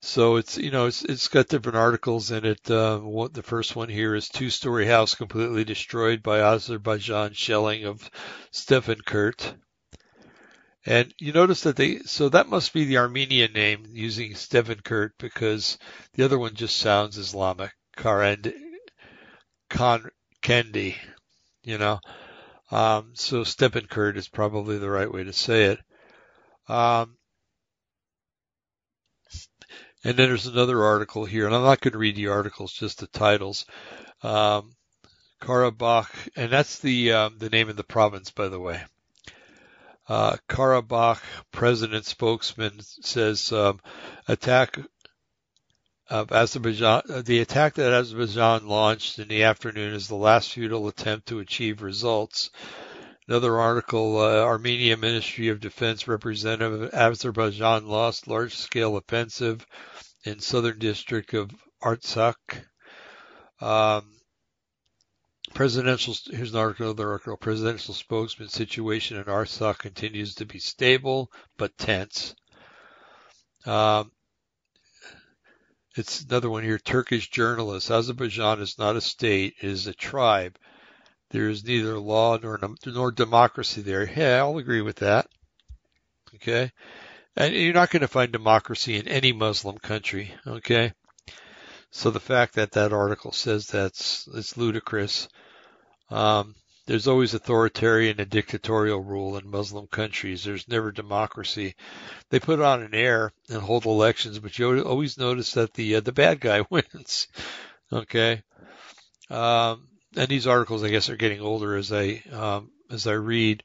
So 0.03 0.37
it's 0.37 0.57
you 0.57 0.71
know 0.71 0.87
it's 0.87 1.05
it's 1.05 1.29
got 1.29 1.49
different 1.49 1.77
articles 1.77 2.31
in 2.31 2.47
it. 2.47 2.71
Uh, 2.71 2.99
what, 2.99 3.35
the 3.35 3.43
first 3.43 3.77
one 3.77 3.91
here 3.91 4.15
is 4.15 4.29
two-story 4.29 4.87
house 4.87 5.15
completely 5.15 5.63
destroyed 5.63 6.23
by 6.23 6.41
Azerbaijan 6.41 7.35
shelling 7.35 7.85
of 7.85 8.11
Stefankert. 8.51 9.55
And 10.87 11.13
you 11.19 11.33
notice 11.33 11.61
that 11.63 11.77
they 11.77 11.99
so 12.01 12.31
that 12.31 12.49
must 12.49 12.73
be 12.73 12.87
the 12.87 12.97
Armenian 12.97 13.53
name 13.53 13.85
using 13.93 14.33
Stefankert 14.33 15.11
because 15.19 15.77
the 16.15 16.25
other 16.25 16.39
one 16.39 16.55
just 16.55 16.79
sounds 16.79 17.19
Islamic. 17.19 17.73
Karend 17.99 18.55
Kendi, 19.71 20.97
you 21.63 21.77
know. 21.77 22.01
Um, 22.71 23.13
so 23.15 23.43
Stepankert 23.43 24.17
is 24.17 24.29
probably 24.29 24.79
the 24.79 24.91
right 24.91 25.13
way 25.13 25.25
to 25.25 25.33
say 25.33 25.65
it. 25.65 25.81
Um, 26.69 27.17
and 30.05 30.17
then 30.17 30.29
there's 30.29 30.47
another 30.47 30.83
article 30.83 31.25
here, 31.25 31.47
and 31.47 31.55
I'm 31.55 31.65
not 31.65 31.81
going 31.81 31.93
to 31.93 31.99
read 31.99 32.17
the 32.17 32.29
articles, 32.29 32.73
just 32.73 33.01
the 33.01 33.07
titles. 33.07 33.67
Um, 34.23 34.75
Karabakh, 35.41 36.29
and 36.37 36.51
that's 36.51 36.79
the 36.79 37.13
um, 37.13 37.39
the 37.39 37.51
name 37.51 37.69
of 37.69 37.77
the 37.77 37.85
province, 37.85 38.31
by 38.31 38.49
the 38.49 38.61
way. 38.61 38.83
Uh, 40.09 40.37
Karabakh 40.49 41.21
president 41.51 42.05
spokesman 42.05 42.81
says 42.81 43.53
um, 43.53 43.81
attack 44.29 44.79
of 46.11 46.33
Azerbaijan. 46.33 47.03
Uh, 47.09 47.23
the 47.23 47.39
attack 47.39 47.75
that 47.75 47.93
Azerbaijan 47.93 48.67
launched 48.67 49.19
in 49.19 49.29
the 49.29 49.45
afternoon 49.45 49.95
is 49.95 50.09
the 50.09 50.17
last 50.17 50.53
futile 50.53 50.89
attempt 50.89 51.29
to 51.29 51.39
achieve 51.39 51.83
results. 51.83 52.51
Another 53.29 53.59
article: 53.59 54.19
uh, 54.19 54.41
Armenia 54.41 54.97
Ministry 54.97 55.49
of 55.49 55.61
Defense 55.61 56.09
representative 56.09 56.93
Azerbaijan 56.93 57.87
lost 57.87 58.27
large-scale 58.27 58.97
offensive 58.97 59.65
in 60.25 60.41
southern 60.41 60.79
district 60.81 61.33
of 61.33 61.51
Artsakh. 61.83 62.65
Um, 63.61 64.11
presidential 65.55 66.15
here's 66.31 66.53
an 66.53 66.59
article 66.59 66.87
another 66.87 67.11
article 67.11 67.37
presidential 67.37 67.95
spokesman 67.95 68.49
situation 68.49 69.17
in 69.17 69.25
Artsakh 69.25 69.79
continues 69.79 70.37
to 70.37 70.47
be 70.47 70.59
stable 70.59 71.31
but 71.57 71.77
tense 71.77 72.35
um, 73.67 74.11
it's 75.97 76.23
another 76.23 76.51
one 76.51 76.63
here 76.63 76.79
Turkish 76.79 77.31
journalist 77.31 77.91
Azerbaijan 77.91 78.61
is 78.61 78.79
not 78.79 78.97
a 78.97 79.01
state 79.01 79.55
it 79.61 79.69
is 79.69 79.87
a 79.87 79.95
tribe 79.95 80.57
there 81.31 81.49
is 81.49 81.65
neither 81.65 81.99
law 81.99 82.37
nor 82.37 82.59
nor 82.87 83.11
democracy 83.11 83.83
there 83.83 84.11
yeah 84.17 84.39
I'll 84.39 84.59
agree 84.59 84.83
with 84.83 84.97
that 84.97 85.27
okay 86.35 86.71
and 87.37 87.55
you're 87.55 87.75
not 87.75 87.91
going 87.91 88.01
to 88.01 88.09
find 88.09 88.33
democracy 88.33 88.97
in 88.97 89.09
any 89.09 89.33
Muslim 89.33 89.79
country, 89.79 90.35
okay? 90.47 90.93
So 91.91 92.11
the 92.11 92.21
fact 92.21 92.55
that 92.55 92.73
that 92.73 92.93
article 92.93 93.33
says 93.33 93.67
that's 93.67 94.29
it's 94.35 94.57
ludicrous. 94.57 95.29
Um, 96.11 96.55
there's 96.91 97.07
always 97.07 97.35
authoritarian 97.35 98.19
and 98.19 98.29
dictatorial 98.29 98.99
rule 98.99 99.37
in 99.37 99.49
Muslim 99.49 99.87
countries. 99.87 100.43
There's 100.43 100.67
never 100.67 100.91
democracy. 100.91 101.77
They 102.31 102.41
put 102.41 102.59
on 102.59 102.83
an 102.83 102.95
air 102.95 103.31
and 103.49 103.63
hold 103.63 103.87
elections, 103.87 104.41
but 104.41 104.59
you 104.59 104.83
always 104.83 105.17
notice 105.17 105.53
that 105.53 105.73
the 105.75 105.95
uh, 105.95 106.01
the 106.01 106.11
bad 106.11 106.41
guy 106.41 106.65
wins. 106.71 107.29
Okay. 107.93 108.43
Um, 109.31 109.87
and 110.17 110.27
these 110.27 110.49
articles, 110.49 110.83
I 110.83 110.89
guess, 110.89 111.09
are 111.11 111.17
getting 111.17 111.41
older 111.41 111.77
as 111.77 111.93
I 111.93 112.25
um, 112.33 112.73
as 112.91 113.07
I 113.07 113.13
read. 113.13 113.63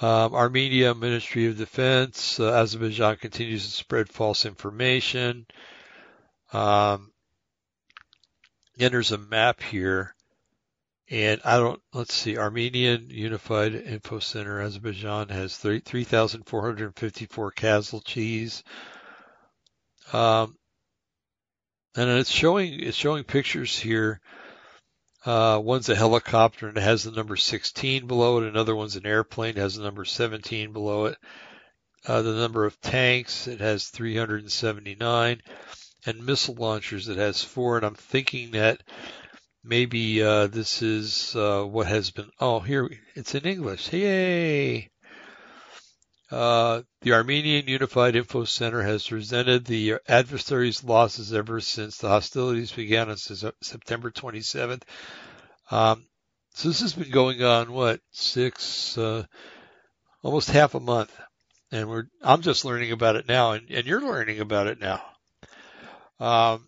Um, 0.00 0.34
Armenia 0.34 0.94
Ministry 0.94 1.48
of 1.48 1.58
Defense, 1.58 2.40
uh, 2.40 2.50
Azerbaijan 2.50 3.16
continues 3.16 3.66
to 3.66 3.72
spread 3.72 4.08
false 4.08 4.46
information. 4.46 5.44
Um, 6.54 7.12
then 8.78 8.90
there's 8.90 9.12
a 9.12 9.18
map 9.18 9.62
here, 9.62 10.13
and 11.10 11.40
I 11.44 11.58
don't. 11.58 11.80
Let's 11.92 12.14
see. 12.14 12.38
Armenian 12.38 13.08
Unified 13.10 13.74
Info 13.74 14.18
Center, 14.18 14.60
Azerbaijan 14.60 15.28
has 15.28 15.56
3,454 15.56 17.50
casualties. 17.52 18.62
Um, 20.12 20.56
and 21.96 22.10
it's 22.10 22.30
showing 22.30 22.80
it's 22.80 22.96
showing 22.96 23.24
pictures 23.24 23.78
here 23.78 24.20
uh, 25.24 25.58
one's 25.62 25.88
a 25.88 25.94
helicopter 25.94 26.68
and 26.68 26.76
it 26.76 26.82
has 26.82 27.04
the 27.04 27.10
number 27.10 27.36
16 27.36 28.06
below 28.06 28.38
it. 28.38 28.48
Another 28.48 28.76
one's 28.76 28.96
an 28.96 29.06
airplane, 29.06 29.56
has 29.56 29.74
the 29.74 29.82
number 29.82 30.04
17 30.04 30.72
below 30.72 31.06
it. 31.06 31.16
Uh, 32.06 32.20
the 32.20 32.34
number 32.34 32.66
of 32.66 32.78
tanks, 32.82 33.46
it 33.46 33.60
has 33.60 33.88
379. 33.88 35.40
and 36.06 36.26
missile 36.26 36.54
launchers. 36.56 37.08
It 37.08 37.16
has 37.16 37.42
four, 37.42 37.78
and 37.78 37.86
I'm 37.86 37.94
thinking 37.94 38.50
that 38.50 38.82
maybe 39.64 40.22
uh, 40.22 40.46
this 40.46 40.82
is 40.82 41.34
uh, 41.34 41.62
what 41.62 41.86
has 41.86 42.10
been. 42.10 42.30
Oh, 42.38 42.60
here 42.60 42.88
it's 43.14 43.34
in 43.34 43.44
English. 43.44 43.92
Yay! 43.92 44.90
Uh, 46.30 46.82
the 47.02 47.12
Armenian 47.12 47.68
Unified 47.68 48.16
Info 48.16 48.44
Center 48.44 48.82
has 48.82 49.12
resented 49.12 49.64
the 49.64 49.96
adversary's 50.08 50.82
losses 50.82 51.32
ever 51.32 51.60
since 51.60 51.98
the 51.98 52.08
hostilities 52.08 52.72
began 52.72 53.08
on 53.08 53.16
September 53.16 54.10
27th. 54.10 54.82
Um, 55.70 56.06
so 56.54 56.68
this 56.68 56.80
has 56.80 56.92
been 56.92 57.10
going 57.10 57.42
on 57.42 57.72
what 57.72 58.00
six, 58.10 58.96
uh, 58.98 59.24
almost 60.22 60.50
half 60.50 60.74
a 60.74 60.80
month, 60.80 61.16
and 61.70 61.88
we're 61.88 62.04
I'm 62.22 62.42
just 62.42 62.64
learning 62.64 62.92
about 62.92 63.16
it 63.16 63.28
now, 63.28 63.52
and, 63.52 63.70
and 63.70 63.86
you're 63.86 64.00
learning 64.00 64.40
about 64.40 64.66
it 64.66 64.80
now. 64.80 65.02
Um, 66.20 66.66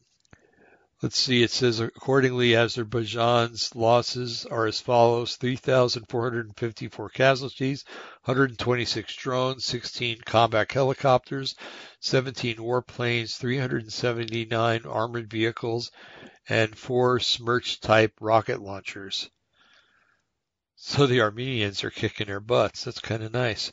let's 1.06 1.20
see. 1.20 1.44
It 1.44 1.52
says 1.52 1.78
accordingly, 1.78 2.56
Azerbaijan's 2.56 3.76
losses 3.76 4.44
are 4.44 4.66
as 4.66 4.80
follows: 4.80 5.36
3,454 5.36 7.08
casualties, 7.10 7.84
126 8.24 9.14
drones, 9.14 9.64
16 9.64 10.22
combat 10.22 10.72
helicopters, 10.72 11.54
17 12.00 12.56
warplanes, 12.56 13.36
379 13.36 14.84
armored 14.84 15.30
vehicles, 15.30 15.92
and 16.48 16.76
four 16.76 17.20
Smerch 17.20 17.78
type 17.80 18.12
rocket 18.20 18.60
launchers. 18.60 19.30
So 20.74 21.06
the 21.06 21.20
Armenians 21.20 21.84
are 21.84 21.90
kicking 21.90 22.26
their 22.26 22.40
butts. 22.40 22.82
That's 22.82 22.98
kind 22.98 23.22
of 23.22 23.32
nice. 23.32 23.72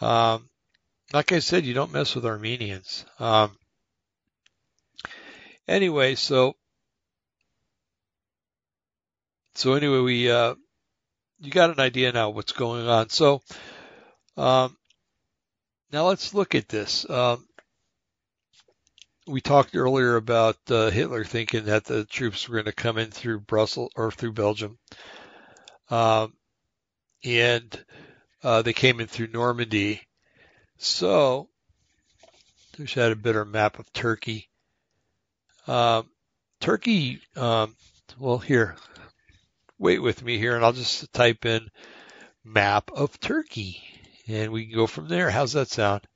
Um, 0.00 0.50
like 1.12 1.30
I 1.30 1.38
said, 1.38 1.64
you 1.64 1.74
don't 1.74 1.92
mess 1.92 2.16
with 2.16 2.26
Armenians. 2.26 3.04
Um, 3.20 3.56
anyway, 5.68 6.14
so 6.14 6.56
so 9.54 9.74
anyway, 9.74 10.00
we 10.00 10.30
uh, 10.30 10.54
you 11.40 11.50
got 11.50 11.70
an 11.70 11.80
idea 11.80 12.12
now 12.12 12.30
what's 12.30 12.52
going 12.52 12.88
on. 12.88 13.08
So 13.10 13.42
um, 14.36 14.76
now 15.92 16.06
let's 16.06 16.34
look 16.34 16.54
at 16.54 16.68
this. 16.68 17.08
Um, 17.08 17.44
we 19.26 19.40
talked 19.40 19.76
earlier 19.76 20.16
about 20.16 20.56
uh, 20.70 20.90
Hitler 20.90 21.24
thinking 21.24 21.66
that 21.66 21.84
the 21.84 22.04
troops 22.04 22.48
were 22.48 22.54
going 22.54 22.64
to 22.64 22.72
come 22.72 22.98
in 22.98 23.10
through 23.10 23.40
Brussels 23.40 23.92
or 23.94 24.10
through 24.10 24.32
Belgium. 24.32 24.78
Um, 25.90 26.32
and 27.24 27.84
uh, 28.42 28.62
they 28.62 28.72
came 28.72 29.00
in 29.00 29.06
through 29.06 29.28
Normandy. 29.28 30.00
So, 30.78 31.48
wish 32.78 32.96
I 32.96 33.02
had 33.02 33.12
a 33.12 33.16
better 33.16 33.44
map 33.44 33.78
of 33.78 33.92
Turkey. 33.92 34.47
Um, 35.68 36.08
Turkey, 36.60 37.20
um, 37.36 37.76
well, 38.18 38.38
here, 38.38 38.74
wait 39.78 40.00
with 40.00 40.24
me 40.24 40.38
here, 40.38 40.56
and 40.56 40.64
I'll 40.64 40.72
just 40.72 41.12
type 41.12 41.44
in 41.44 41.68
map 42.42 42.90
of 42.90 43.20
Turkey, 43.20 43.82
and 44.26 44.50
we 44.50 44.64
can 44.64 44.74
go 44.74 44.86
from 44.86 45.08
there. 45.08 45.30
How's 45.30 45.52
that 45.52 45.68
sound? 45.68 46.06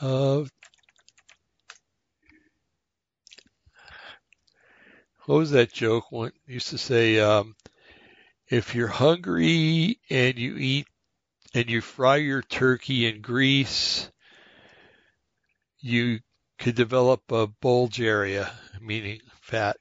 Uh, 0.00 0.44
what 5.26 5.36
was 5.36 5.50
that 5.50 5.70
joke? 5.70 6.10
One 6.10 6.32
used 6.46 6.70
to 6.70 6.78
say, 6.78 7.20
um, 7.20 7.54
if 8.48 8.74
you're 8.74 8.88
hungry 8.88 10.00
and 10.08 10.38
you 10.38 10.56
eat 10.56 10.86
and 11.52 11.68
you 11.68 11.82
fry 11.82 12.16
your 12.16 12.40
turkey 12.40 13.06
in 13.06 13.20
grease, 13.20 14.10
you 15.80 16.20
could 16.60 16.74
develop 16.74 17.32
a 17.32 17.46
bulgaria, 17.46 18.52
meaning 18.80 19.20
fat. 19.40 19.76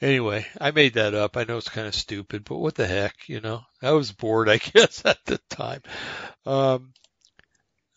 Anyway, 0.00 0.46
I 0.60 0.72
made 0.72 0.94
that 0.94 1.14
up. 1.14 1.36
I 1.36 1.44
know 1.44 1.56
it's 1.56 1.70
kind 1.70 1.86
of 1.86 1.94
stupid, 1.94 2.44
but 2.44 2.58
what 2.58 2.74
the 2.74 2.86
heck, 2.86 3.28
you 3.28 3.40
know? 3.40 3.62
I 3.80 3.92
was 3.92 4.12
bored, 4.12 4.48
I 4.50 4.58
guess, 4.58 5.02
at 5.06 5.24
the 5.24 5.38
time. 5.48 5.82
Um, 6.44 6.92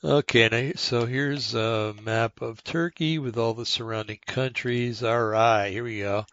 okay, 0.03 0.73
so 0.75 1.05
here's 1.05 1.53
a 1.55 1.93
map 2.01 2.41
of 2.41 2.63
Turkey 2.63 3.17
with 3.17 3.37
all 3.37 3.53
the 3.53 3.65
surrounding 3.65 4.19
countries. 4.25 5.03
All 5.03 5.25
right, 5.25 5.71
here 5.71 5.83
we 5.83 5.99
go. 5.99 6.25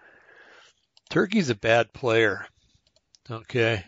Turkey's 1.10 1.50
a 1.50 1.56
bad 1.56 1.92
player. 1.92 2.46
Okay. 3.28 3.84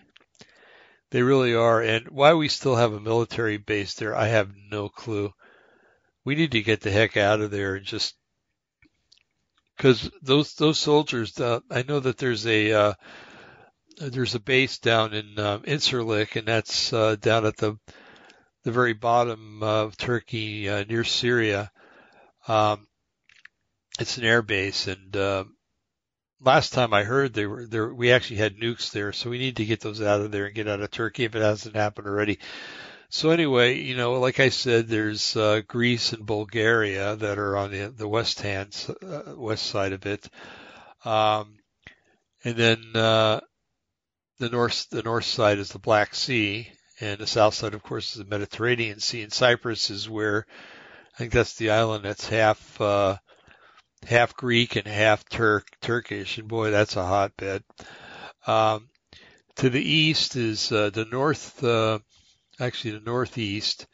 They 1.10 1.22
really 1.22 1.54
are. 1.54 1.80
And 1.80 2.08
why 2.08 2.34
we 2.34 2.48
still 2.48 2.76
have 2.76 2.92
a 2.92 3.00
military 3.00 3.56
base 3.56 3.94
there, 3.94 4.14
I 4.16 4.28
have 4.28 4.50
no 4.70 4.88
clue. 4.88 5.32
We 6.28 6.34
need 6.34 6.52
to 6.52 6.60
get 6.60 6.82
the 6.82 6.90
heck 6.90 7.16
out 7.16 7.40
of 7.40 7.50
there 7.50 7.80
just 7.80 8.14
because 9.74 10.10
those 10.20 10.52
those 10.56 10.78
soldiers. 10.78 11.40
Uh, 11.40 11.60
I 11.70 11.84
know 11.84 12.00
that 12.00 12.18
there's 12.18 12.46
a 12.46 12.70
uh, 12.70 12.92
there's 13.98 14.34
a 14.34 14.38
base 14.38 14.76
down 14.76 15.14
in 15.14 15.38
um, 15.38 15.62
Incirlik, 15.62 16.36
and 16.36 16.46
that's 16.46 16.92
uh, 16.92 17.16
down 17.16 17.46
at 17.46 17.56
the 17.56 17.78
the 18.64 18.72
very 18.72 18.92
bottom 18.92 19.62
of 19.62 19.96
Turkey 19.96 20.68
uh, 20.68 20.84
near 20.86 21.02
Syria. 21.02 21.70
Um, 22.46 22.86
it's 23.98 24.18
an 24.18 24.24
air 24.24 24.42
base, 24.42 24.86
and 24.86 25.16
uh, 25.16 25.44
last 26.42 26.74
time 26.74 26.92
I 26.92 27.04
heard 27.04 27.32
they 27.32 27.46
were 27.46 27.64
there, 27.64 27.94
we 27.94 28.12
actually 28.12 28.36
had 28.36 28.58
nukes 28.58 28.90
there, 28.90 29.14
so 29.14 29.30
we 29.30 29.38
need 29.38 29.56
to 29.56 29.64
get 29.64 29.80
those 29.80 30.02
out 30.02 30.20
of 30.20 30.30
there 30.30 30.44
and 30.44 30.54
get 30.54 30.68
out 30.68 30.82
of 30.82 30.90
Turkey 30.90 31.24
if 31.24 31.34
it 31.34 31.40
hasn't 31.40 31.74
happened 31.74 32.06
already. 32.06 32.38
So 33.10 33.30
anyway, 33.30 33.78
you 33.78 33.96
know, 33.96 34.20
like 34.20 34.38
I 34.38 34.50
said, 34.50 34.86
there's 34.86 35.34
uh, 35.34 35.62
Greece 35.66 36.12
and 36.12 36.26
Bulgaria 36.26 37.16
that 37.16 37.38
are 37.38 37.56
on 37.56 37.70
the, 37.70 37.88
the 37.88 38.08
west 38.08 38.42
hand, 38.42 38.76
uh, 39.02 39.34
west 39.34 39.66
side 39.66 39.92
of 39.92 40.04
it, 40.04 40.28
um, 41.06 41.56
and 42.44 42.56
then 42.56 42.82
uh, 42.94 43.40
the 44.38 44.50
north 44.50 44.88
the 44.90 45.02
north 45.02 45.24
side 45.24 45.58
is 45.58 45.70
the 45.70 45.78
Black 45.78 46.14
Sea, 46.14 46.70
and 47.00 47.18
the 47.18 47.26
south 47.26 47.54
side, 47.54 47.72
of 47.72 47.82
course, 47.82 48.12
is 48.14 48.22
the 48.22 48.28
Mediterranean 48.28 49.00
Sea. 49.00 49.22
And 49.22 49.32
Cyprus 49.32 49.88
is 49.88 50.08
where 50.08 50.46
I 51.14 51.18
think 51.18 51.32
that's 51.32 51.54
the 51.54 51.70
island 51.70 52.04
that's 52.04 52.28
half 52.28 52.80
uh, 52.80 53.16
half 54.06 54.36
Greek 54.36 54.76
and 54.76 54.86
half 54.86 55.26
Turk 55.28 55.66
Turkish, 55.80 56.36
and 56.36 56.46
boy, 56.46 56.70
that's 56.70 56.96
a 56.96 57.06
hotbed. 57.06 57.64
Um, 58.46 58.90
to 59.56 59.70
the 59.70 59.82
east 59.82 60.36
is 60.36 60.70
uh, 60.70 60.90
the 60.90 61.04
north, 61.04 61.64
uh, 61.64 61.98
actually 62.60 62.92
the 62.92 63.00
northeast 63.00 63.86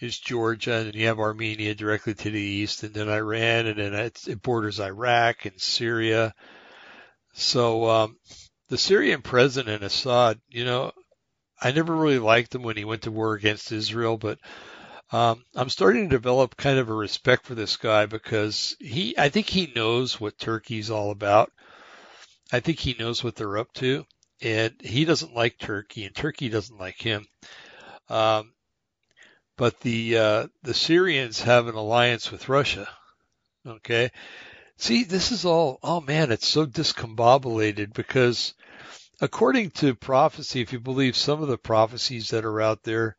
is 0.00 0.18
Georgia, 0.18 0.76
and 0.76 0.86
then 0.86 1.00
you 1.00 1.06
have 1.06 1.18
Armenia 1.18 1.74
directly 1.74 2.14
to 2.14 2.30
the 2.30 2.40
east, 2.40 2.82
and 2.82 2.94
then 2.94 3.08
Iran, 3.08 3.66
and 3.66 3.78
then 3.78 3.94
it 3.94 4.42
borders 4.42 4.80
Iraq 4.80 5.44
and 5.44 5.60
Syria. 5.60 6.34
So 7.34 7.88
um, 7.88 8.16
the 8.68 8.78
Syrian 8.78 9.22
president 9.22 9.82
Assad, 9.82 10.40
you 10.48 10.64
know, 10.64 10.92
I 11.60 11.72
never 11.72 11.94
really 11.94 12.18
liked 12.18 12.54
him 12.54 12.62
when 12.62 12.76
he 12.76 12.84
went 12.84 13.02
to 13.02 13.10
war 13.10 13.34
against 13.34 13.72
Israel, 13.72 14.16
but 14.16 14.38
um, 15.12 15.44
I'm 15.54 15.68
starting 15.68 16.08
to 16.08 16.16
develop 16.16 16.56
kind 16.56 16.78
of 16.78 16.88
a 16.88 16.94
respect 16.94 17.44
for 17.44 17.54
this 17.54 17.76
guy 17.76 18.06
because 18.06 18.76
he, 18.80 19.18
I 19.18 19.28
think 19.28 19.48
he 19.48 19.72
knows 19.74 20.20
what 20.20 20.38
Turkey's 20.38 20.90
all 20.90 21.10
about. 21.10 21.52
I 22.52 22.60
think 22.60 22.78
he 22.78 22.96
knows 22.98 23.22
what 23.22 23.36
they're 23.36 23.58
up 23.58 23.72
to, 23.74 24.06
and 24.40 24.74
he 24.80 25.04
doesn't 25.04 25.34
like 25.34 25.58
Turkey, 25.58 26.04
and 26.06 26.14
Turkey 26.14 26.48
doesn't 26.48 26.78
like 26.78 27.00
him. 27.00 27.26
Um, 28.10 28.52
but 29.56 29.80
the 29.80 30.18
uh, 30.18 30.46
the 30.62 30.74
Syrians 30.74 31.42
have 31.42 31.68
an 31.68 31.74
alliance 31.74 32.30
with 32.30 32.48
Russia. 32.48 32.88
Okay, 33.66 34.10
see, 34.78 35.04
this 35.04 35.32
is 35.32 35.44
all. 35.44 35.78
Oh 35.82 36.00
man, 36.00 36.32
it's 36.32 36.48
so 36.48 36.66
discombobulated 36.66 37.92
because, 37.92 38.54
according 39.20 39.70
to 39.72 39.94
prophecy, 39.94 40.60
if 40.60 40.72
you 40.72 40.80
believe 40.80 41.16
some 41.16 41.42
of 41.42 41.48
the 41.48 41.58
prophecies 41.58 42.30
that 42.30 42.44
are 42.44 42.60
out 42.60 42.82
there, 42.82 43.16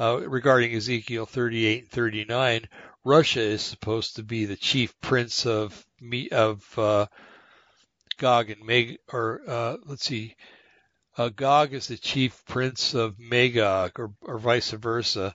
uh, 0.00 0.20
regarding 0.26 0.74
Ezekiel 0.74 1.26
38 1.26 1.82
and 1.82 1.90
39, 1.90 2.68
Russia 3.04 3.42
is 3.42 3.62
supposed 3.62 4.16
to 4.16 4.22
be 4.22 4.46
the 4.46 4.56
chief 4.56 4.98
prince 5.00 5.46
of 5.46 5.86
of 6.32 6.78
uh, 6.78 7.06
Gog 8.16 8.50
and 8.50 8.64
Mag, 8.64 8.98
or 9.12 9.42
uh, 9.46 9.76
let's 9.84 10.04
see, 10.04 10.34
Gog 11.16 11.72
is 11.72 11.88
the 11.88 11.96
chief 11.96 12.44
prince 12.46 12.94
of 12.94 13.18
Magog, 13.18 13.98
or, 13.98 14.12
or 14.22 14.38
vice 14.38 14.70
versa, 14.70 15.34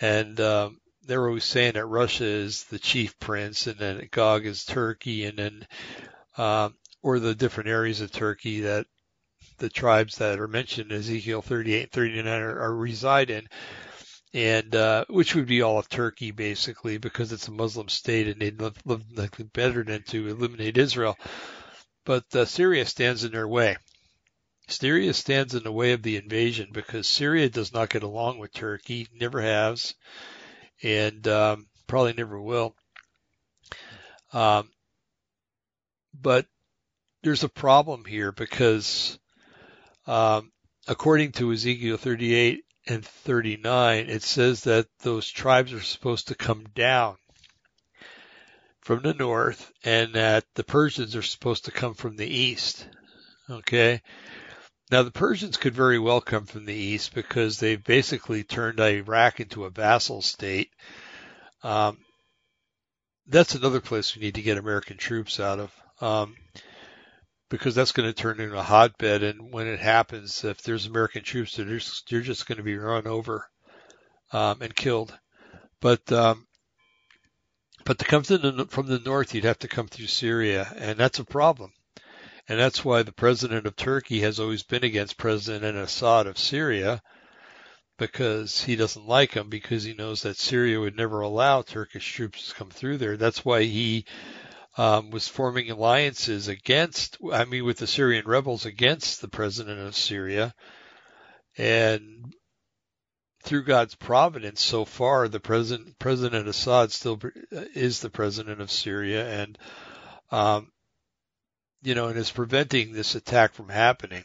and 0.00 0.40
um, 0.40 0.78
they're 1.04 1.26
always 1.26 1.44
saying 1.44 1.72
that 1.72 1.86
Russia 1.86 2.24
is 2.24 2.64
the 2.64 2.78
chief 2.78 3.18
prince, 3.18 3.66
and 3.66 3.78
then 3.78 4.08
Gog 4.10 4.46
is 4.46 4.64
Turkey, 4.64 5.24
and 5.24 5.38
then 5.38 5.66
um, 6.36 6.74
or 7.02 7.18
the 7.18 7.34
different 7.34 7.68
areas 7.68 8.00
of 8.00 8.12
Turkey 8.12 8.60
that 8.60 8.86
the 9.58 9.68
tribes 9.68 10.16
that 10.18 10.38
are 10.38 10.48
mentioned 10.48 10.92
in 10.92 10.98
Ezekiel 10.98 11.42
38 11.42 11.82
and 11.82 11.92
39 11.92 12.40
are, 12.40 12.60
are 12.60 12.74
reside 12.74 13.30
in 13.30 13.48
and 14.34 14.74
uh, 14.74 15.04
which 15.08 15.34
would 15.34 15.46
be 15.46 15.62
all 15.62 15.78
of 15.78 15.88
Turkey 15.88 16.30
basically 16.30 16.98
because 16.98 17.32
it's 17.32 17.48
a 17.48 17.52
Muslim 17.52 17.88
state 17.88 18.28
and 18.28 18.40
they'd 18.40 18.60
live, 18.60 18.76
live 18.84 19.04
better 19.52 19.82
than 19.82 20.02
to 20.04 20.28
eliminate 20.28 20.76
Israel. 20.76 21.16
But 22.04 22.24
uh, 22.34 22.44
Syria 22.44 22.84
stands 22.86 23.24
in 23.24 23.32
their 23.32 23.48
way. 23.48 23.76
Syria 24.70 25.14
stands 25.14 25.54
in 25.54 25.62
the 25.62 25.72
way 25.72 25.92
of 25.92 26.02
the 26.02 26.16
invasion 26.16 26.68
because 26.72 27.08
Syria 27.08 27.48
does 27.48 27.72
not 27.72 27.90
get 27.90 28.02
along 28.02 28.38
with 28.38 28.52
Turkey, 28.52 29.08
never 29.14 29.40
has, 29.40 29.94
and 30.82 31.26
um, 31.26 31.66
probably 31.86 32.12
never 32.12 32.40
will. 32.40 32.76
Um, 34.32 34.70
but 36.12 36.46
there's 37.22 37.44
a 37.44 37.48
problem 37.48 38.04
here 38.04 38.30
because, 38.30 39.18
um, 40.06 40.52
according 40.86 41.32
to 41.32 41.52
Ezekiel 41.52 41.96
38 41.96 42.64
and 42.86 43.04
39, 43.04 44.08
it 44.08 44.22
says 44.22 44.64
that 44.64 44.86
those 45.00 45.28
tribes 45.28 45.72
are 45.72 45.80
supposed 45.80 46.28
to 46.28 46.34
come 46.34 46.64
down 46.74 47.16
from 48.80 49.02
the 49.02 49.14
north 49.14 49.70
and 49.84 50.14
that 50.14 50.44
the 50.54 50.64
Persians 50.64 51.16
are 51.16 51.22
supposed 51.22 51.66
to 51.66 51.70
come 51.70 51.94
from 51.94 52.16
the 52.16 52.26
east. 52.26 52.86
Okay. 53.50 54.02
Now 54.90 55.02
the 55.02 55.10
Persians 55.10 55.56
could 55.56 55.74
very 55.74 55.98
well 55.98 56.20
come 56.20 56.46
from 56.46 56.64
the 56.64 56.74
east 56.74 57.14
because 57.14 57.58
they've 57.58 57.82
basically 57.82 58.42
turned 58.42 58.80
Iraq 58.80 59.40
into 59.40 59.64
a 59.64 59.70
vassal 59.70 60.22
state. 60.22 60.70
Um, 61.62 61.98
that's 63.26 63.54
another 63.54 63.80
place 63.80 64.16
we 64.16 64.22
need 64.22 64.36
to 64.36 64.42
get 64.42 64.56
American 64.56 64.96
troops 64.96 65.40
out 65.40 65.60
of. 65.60 65.72
Um, 66.00 66.36
because 67.50 67.74
that's 67.74 67.92
going 67.92 68.08
to 68.08 68.12
turn 68.12 68.40
into 68.40 68.58
a 68.58 68.62
hotbed. 68.62 69.22
And 69.22 69.52
when 69.52 69.66
it 69.66 69.80
happens, 69.80 70.44
if 70.44 70.62
there's 70.62 70.86
American 70.86 71.22
troops, 71.22 71.56
they're 71.56 71.66
just, 71.66 72.08
they're 72.08 72.20
just 72.20 72.46
going 72.46 72.58
to 72.58 72.64
be 72.64 72.76
run 72.76 73.06
over 73.06 73.48
um, 74.32 74.60
and 74.60 74.74
killed. 74.74 75.16
But 75.80 76.10
um, 76.12 76.46
but 77.84 77.98
to 77.98 78.04
come 78.04 78.22
the, 78.22 78.66
from 78.68 78.86
the 78.86 78.98
north, 78.98 79.34
you'd 79.34 79.44
have 79.44 79.60
to 79.60 79.68
come 79.68 79.88
through 79.88 80.08
Syria, 80.08 80.70
and 80.76 80.98
that's 80.98 81.20
a 81.20 81.24
problem. 81.24 81.72
And 82.48 82.58
that's 82.58 82.84
why 82.84 83.02
the 83.02 83.12
president 83.12 83.66
of 83.66 83.76
Turkey 83.76 84.20
has 84.20 84.40
always 84.40 84.62
been 84.62 84.84
against 84.84 85.18
President 85.18 85.76
Assad 85.76 86.26
of 86.26 86.38
Syria, 86.38 87.02
because 87.98 88.62
he 88.62 88.76
doesn't 88.76 89.06
like 89.06 89.34
him, 89.34 89.50
because 89.50 89.84
he 89.84 89.92
knows 89.92 90.22
that 90.22 90.38
Syria 90.38 90.80
would 90.80 90.96
never 90.96 91.20
allow 91.20 91.62
Turkish 91.62 92.10
troops 92.10 92.48
to 92.48 92.54
come 92.54 92.70
through 92.70 92.98
there. 92.98 93.16
That's 93.16 93.44
why 93.44 93.64
he 93.64 94.06
um, 94.78 95.10
was 95.10 95.28
forming 95.28 95.70
alliances 95.70 96.48
against, 96.48 97.18
I 97.32 97.44
mean, 97.44 97.64
with 97.64 97.78
the 97.78 97.86
Syrian 97.86 98.26
rebels 98.26 98.64
against 98.64 99.20
the 99.20 99.28
president 99.28 99.80
of 99.80 99.96
Syria. 99.96 100.54
And 101.58 102.32
through 103.42 103.64
God's 103.64 103.96
providence, 103.96 104.62
so 104.62 104.84
far, 104.84 105.28
the 105.28 105.40
president, 105.40 105.98
President 105.98 106.48
Assad 106.48 106.92
still 106.92 107.20
is 107.50 108.00
the 108.00 108.10
president 108.10 108.60
of 108.60 108.70
Syria 108.70 109.42
and, 109.42 109.58
um, 110.30 110.70
you 111.82 111.94
know, 111.94 112.08
and 112.08 112.18
is 112.18 112.30
preventing 112.30 112.92
this 112.92 113.14
attack 113.14 113.54
from 113.54 113.68
happening. 113.68 114.24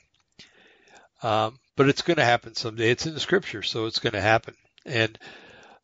Um, 1.21 1.59
but 1.75 1.89
it's 1.89 2.01
going 2.01 2.17
to 2.17 2.25
happen 2.25 2.55
someday. 2.55 2.91
It's 2.91 3.05
in 3.05 3.13
the 3.13 3.19
scripture, 3.19 3.63
so 3.63 3.85
it's 3.85 3.99
going 3.99 4.13
to 4.13 4.21
happen. 4.21 4.55
And 4.85 5.17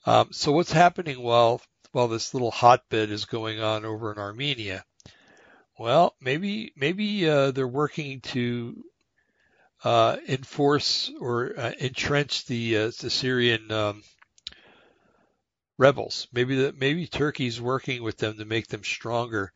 um, 0.05 0.29
so 0.31 0.51
what's 0.51 0.71
happening 0.71 1.21
while 1.21 1.61
while 1.91 2.07
this 2.07 2.33
little 2.33 2.51
hotbed 2.51 3.09
is 3.09 3.25
going 3.25 3.59
on 3.61 3.85
over 3.85 4.11
in 4.11 4.19
Armenia. 4.19 4.83
Well, 5.77 6.13
maybe 6.21 6.73
maybe 6.75 7.27
uh, 7.27 7.51
they're 7.51 7.67
working 7.67 8.21
to 8.21 8.83
uh, 9.83 10.17
enforce 10.27 11.09
or 11.19 11.53
uh, 11.57 11.71
entrench 11.79 12.45
the 12.45 12.77
uh, 12.77 12.91
the 12.99 13.09
Syrian 13.09 13.71
um, 13.71 14.03
rebels. 15.77 16.27
Maybe 16.33 16.55
the, 16.55 16.73
maybe 16.77 17.07
Turkey's 17.07 17.61
working 17.61 18.03
with 18.03 18.17
them 18.17 18.37
to 18.37 18.45
make 18.45 18.67
them 18.67 18.83
stronger. 18.83 19.51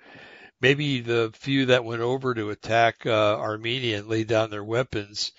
Maybe 0.63 1.01
the 1.01 1.29
few 1.33 1.65
that 1.65 1.83
went 1.83 2.01
over 2.01 2.33
to 2.33 2.49
attack 2.49 3.05
uh, 3.05 3.35
Armenia 3.37 3.99
and 3.99 4.07
lay 4.07 4.23
down 4.23 4.49
their 4.49 4.63
weapons 4.63 5.33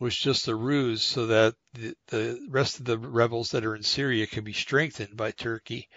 was 0.00 0.16
just 0.16 0.48
a 0.48 0.56
ruse 0.56 1.04
so 1.04 1.28
that 1.28 1.54
the, 1.74 1.94
the 2.08 2.40
rest 2.50 2.80
of 2.80 2.84
the 2.84 2.98
rebels 2.98 3.52
that 3.52 3.64
are 3.64 3.76
in 3.76 3.84
Syria 3.84 4.26
can 4.26 4.42
be 4.42 4.52
strengthened 4.52 5.16
by 5.16 5.30
Turkey. 5.30 5.88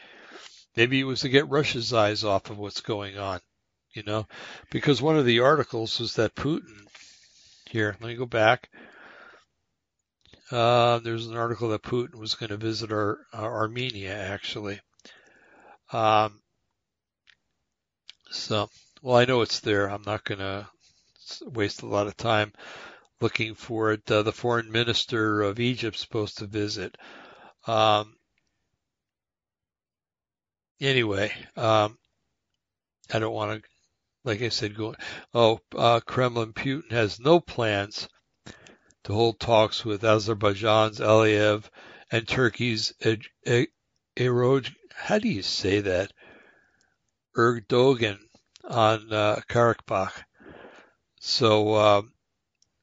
Maybe 0.76 1.00
it 1.00 1.06
was 1.06 1.22
to 1.22 1.30
get 1.30 1.50
Russia's 1.50 1.94
eyes 1.94 2.24
off 2.24 2.52
of 2.52 2.60
what's 2.60 2.82
going 2.82 3.18
on, 3.18 3.40
you 3.94 4.04
know, 4.04 4.28
because 4.70 5.02
one 5.02 5.18
of 5.18 5.26
the 5.26 5.40
articles 5.40 6.00
was 6.00 6.14
that 6.18 6.36
Putin, 6.36 6.86
here, 7.72 7.98
let 8.00 8.08
me 8.08 8.14
go 8.14 8.28
back. 8.28 8.70
Uh, 10.52 11.00
there's 11.00 11.26
an 11.26 11.36
article 11.36 11.70
that 11.70 11.82
Putin 11.82 12.20
was 12.20 12.36
going 12.36 12.52
to 12.52 12.58
visit 12.58 12.92
our, 12.92 13.18
our 13.34 13.62
Armenia, 13.62 14.16
actually. 14.16 14.80
Um, 15.92 16.40
so, 18.32 18.70
well, 19.02 19.18
I 19.18 19.26
know 19.26 19.42
it's 19.42 19.60
there. 19.60 19.90
I'm 19.90 20.04
not 20.06 20.24
going 20.24 20.40
to 20.40 20.68
waste 21.46 21.82
a 21.82 21.88
lot 21.88 22.08
of 22.08 22.18
time 22.18 22.54
looking 23.22 23.56
for 23.56 23.92
it. 23.92 24.10
Uh, 24.10 24.24
the 24.24 24.32
foreign 24.32 24.72
minister 24.72 25.42
of 25.42 25.60
Egypt's 25.60 26.02
supposed 26.02 26.38
to 26.40 26.48
visit. 26.48 26.98
Um, 27.68 28.16
anyway, 30.80 31.32
um, 31.56 31.98
I 33.14 33.20
don't 33.20 33.34
want 33.34 33.62
to, 33.62 33.70
like 34.24 34.42
I 34.42 34.50
said, 34.50 34.76
go. 34.76 34.96
Oh, 35.34 35.60
uh, 35.76 36.00
Kremlin 36.00 36.54
Putin 36.54 36.92
has 36.92 37.20
no 37.20 37.40
plans 37.40 38.08
to 39.04 39.14
hold 39.14 39.40
talks 39.40 39.84
with 39.84 40.04
Azerbaijan's 40.04 41.00
Aliyev 41.00 41.64
and 42.12 42.28
Turkey's 42.28 42.94
Erog. 44.18 44.70
How 44.94 45.20
do 45.20 45.30
you 45.30 45.42
say 45.42 45.82
that? 45.82 46.12
Erdogan 47.36 48.20
on 48.64 49.12
uh, 49.12 49.42
Karabakh. 49.50 50.24
So, 51.20 51.74
uh, 51.74 52.02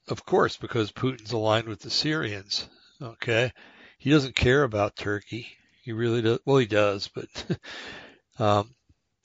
of 0.09 0.25
course, 0.25 0.57
because 0.57 0.93
Putin's 0.93 1.33
aligned 1.33 1.69
with 1.69 1.81
the 1.81 1.91
Syrians. 1.91 2.69
Okay, 3.01 3.53
he 3.99 4.11
doesn't 4.11 4.37
care 4.37 4.63
about 4.63 4.97
Turkey. 4.97 5.49
He 5.83 5.93
really 5.93 6.23
does. 6.23 6.39
Well, 6.45 6.59
he 6.59 6.67
does, 6.67 7.09
but 7.09 7.59
um, 8.39 8.75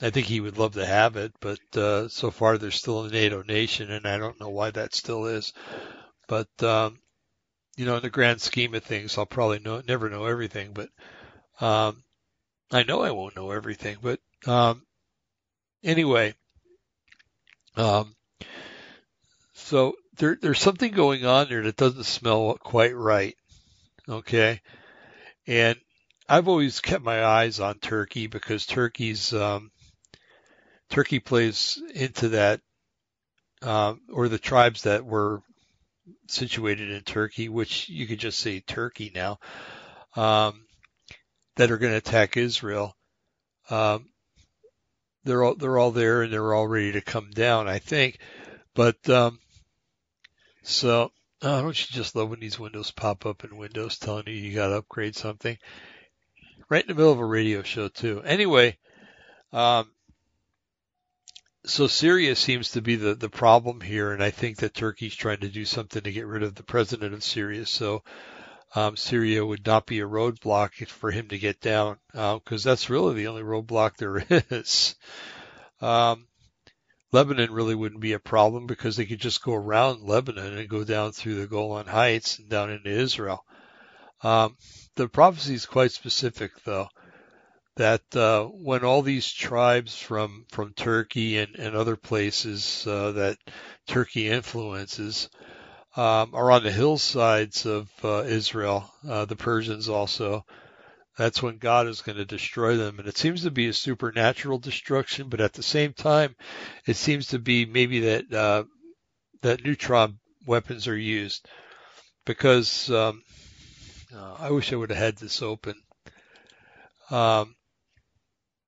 I 0.02 0.10
think 0.10 0.28
he 0.28 0.42
would 0.42 0.58
love 0.58 0.74
to 0.74 0.86
have 0.86 1.16
it. 1.18 1.34
But 1.40 1.60
uh, 1.76 2.08
so 2.08 2.32
far, 2.32 2.58
they're 2.58 2.72
still 2.72 3.06
a 3.06 3.10
NATO 3.10 3.44
nation, 3.44 3.92
and 3.92 4.06
I 4.08 4.18
don't 4.18 4.40
know 4.40 4.50
why 4.50 4.72
that 4.72 4.96
still 4.96 5.26
is. 5.26 5.54
But 6.28 6.50
um, 6.64 7.00
you 7.78 7.86
know, 7.86 7.96
in 7.98 8.02
the 8.02 8.10
grand 8.10 8.42
scheme 8.42 8.74
of 8.74 8.84
things, 8.84 9.18
I'll 9.18 9.26
probably 9.26 9.60
know, 9.60 9.82
never 9.88 10.10
know 10.10 10.26
everything. 10.26 10.74
But 10.74 10.90
um, 11.60 12.04
I 12.72 12.84
know 12.84 13.02
I 13.02 13.12
won't 13.12 13.36
know 13.36 13.52
everything. 13.52 13.98
But 14.02 14.20
um, 14.48 14.84
anyway, 15.84 16.34
um, 17.76 18.16
so 19.54 19.96
there, 20.18 20.38
there's 20.42 20.60
something 20.60 20.92
going 20.92 21.26
on 21.26 21.50
there 21.50 21.64
that 21.64 21.78
doesn't 21.78 22.06
smell 22.06 22.58
quite 22.60 22.96
right. 22.96 23.36
Okay. 24.08 24.62
And 25.48 25.78
I've 26.28 26.48
always 26.48 26.80
kept 26.80 27.04
my 27.04 27.24
eyes 27.24 27.60
on 27.60 27.80
Turkey 27.80 28.28
because 28.28 28.66
Turkey's 28.66 29.34
um, 29.34 29.72
Turkey 30.90 31.20
plays 31.20 31.82
into 31.96 32.30
that, 32.30 32.62
uh, 33.62 33.96
or 34.12 34.28
the 34.28 34.38
tribes 34.38 34.84
that 34.84 35.06
were 35.06 35.42
situated 36.28 36.92
in 36.92 37.02
Turkey, 37.02 37.50
which 37.50 37.90
you 37.90 38.08
could 38.08 38.20
just 38.20 38.40
say 38.40 38.60
Turkey 38.60 39.12
now, 39.14 39.40
um, 40.16 40.66
that 41.56 41.72
are 41.72 41.78
going 41.78 41.94
to 41.94 41.98
attack 41.98 42.38
Israel. 42.38 42.96
Um, 43.70 44.10
they're 45.24 45.44
all 45.44 45.56
they're 45.56 45.78
all 45.78 45.92
there 45.92 46.24
and 46.24 46.34
they're 46.34 46.54
all 46.54 46.68
ready 46.68 46.94
to 46.94 47.02
come 47.02 47.32
down, 47.32 47.68
I 47.68 47.80
think. 47.80 48.20
But 48.74 49.10
um, 49.10 49.40
so 50.64 51.12
oh, 51.42 51.62
don't 51.62 51.80
you 51.80 51.88
just 51.96 52.16
love 52.16 52.30
when 52.30 52.40
these 52.40 52.60
windows 52.60 52.92
pop 52.92 53.26
up 53.26 53.44
in 53.44 53.58
Windows 53.58 53.98
telling 53.98 54.28
you 54.28 54.34
you 54.34 54.56
got 54.56 54.68
to 54.68 54.78
upgrade 54.78 55.16
something? 55.16 55.58
right 56.72 56.84
in 56.84 56.88
the 56.88 56.96
middle 56.96 57.12
of 57.12 57.20
a 57.20 57.26
radio 57.26 57.62
show 57.62 57.90
too. 57.90 58.24
Anyway, 58.24 58.78
um, 59.52 59.92
so 61.66 61.86
Syria 61.86 62.34
seems 62.34 62.72
to 62.72 62.82
be 62.82 62.96
the, 62.96 63.14
the 63.14 63.30
problem 63.30 63.82
here, 63.82 64.14
and 64.14 64.24
I 64.24 64.32
think 64.32 64.58
that 64.58 64.74
Turkey's 64.74 65.14
trying 65.14 65.42
to 65.42 65.50
do 65.50 65.66
something 65.66 66.02
to 66.02 66.12
get 66.14 66.26
rid 66.26 66.44
of 66.44 66.56
the 66.56 66.64
president 66.64 67.14
of 67.14 67.26
Syria. 67.26 67.66
So 67.66 68.04
um, 68.76 68.96
Syria 68.96 69.46
would 69.46 69.66
not 69.66 69.86
be 69.86 70.00
a 70.00 70.08
roadblock 70.08 70.88
for 70.88 71.12
him 71.12 71.28
to 71.30 71.38
get 71.38 71.60
down, 71.60 71.98
because 72.12 72.66
uh, 72.66 72.70
that's 72.70 72.90
really 72.90 73.16
the 73.16 73.28
only 73.28 73.44
roadblock 73.44 73.98
there 73.98 74.24
is. 74.50 74.96
Um, 75.82 76.28
Lebanon 77.12 77.52
really 77.52 77.76
wouldn't 77.76 78.00
be 78.00 78.14
a 78.14 78.20
problem 78.20 78.68
because 78.68 78.96
they 78.96 79.06
could 79.06 79.20
just 79.20 79.44
go 79.44 79.54
around 79.54 80.04
Lebanon 80.04 80.58
and 80.58 80.70
go 80.70 80.86
down 80.86 81.12
through 81.12 81.36
the 81.36 81.48
Golan 81.48 81.88
Heights 81.88 82.40
and 82.40 82.48
down 82.48 82.70
into 82.70 82.90
Israel. 82.90 83.44
Um, 84.24 84.56
the 84.96 85.10
prophecy 85.10 85.56
is 85.56 85.66
quite 85.66 85.92
specific, 85.92 86.52
though, 86.64 86.88
that 87.76 88.16
uh, 88.16 88.46
when 88.46 88.86
all 88.86 89.02
these 89.02 89.32
tribes 89.32 89.98
from 89.98 90.46
from 90.52 90.74
Turkey 90.74 91.40
and, 91.40 91.56
and 91.56 91.76
other 91.76 91.98
places 91.98 92.86
uh, 92.88 93.12
that 93.14 93.38
Turkey 93.88 94.30
influences 94.30 95.30
um, 95.96 96.34
are 96.34 96.52
on 96.52 96.64
the 96.64 96.72
hillsides 96.72 97.66
of 97.66 97.90
uh, 98.04 98.24
Israel, 98.24 98.92
uh, 99.08 99.26
the 99.26 99.36
Persians 99.36 99.90
also. 99.90 100.46
That's 101.18 101.44
when 101.44 101.58
God 101.58 101.88
is 101.88 102.02
going 102.02 102.18
to 102.18 102.26
destroy 102.26 102.78
them, 102.78 102.98
and 102.98 103.08
it 103.08 103.18
seems 103.18 103.44
to 103.44 103.52
be 103.52 103.68
a 103.68 103.74
supernatural 103.74 104.60
destruction. 104.60 105.28
But 105.30 105.42
at 105.42 105.54
the 105.54 105.64
same 105.64 105.94
time, 105.94 106.36
it 106.88 106.96
seems 106.96 107.28
to 107.28 107.40
be 107.40 107.66
maybe 107.66 108.00
that 108.02 108.34
uh, 108.34 108.64
that 109.42 109.64
neutron 109.64 110.20
weapons 110.46 110.88
are 110.88 110.98
used 110.98 111.48
because 112.26 112.90
um, 112.90 113.22
uh, 114.16 114.36
I 114.40 114.52
wish 114.52 114.72
I 114.72 114.78
would 114.78 114.90
have 114.90 114.98
had 114.98 115.18
this 115.18 115.42
open. 115.42 115.76
Um, 117.10 117.56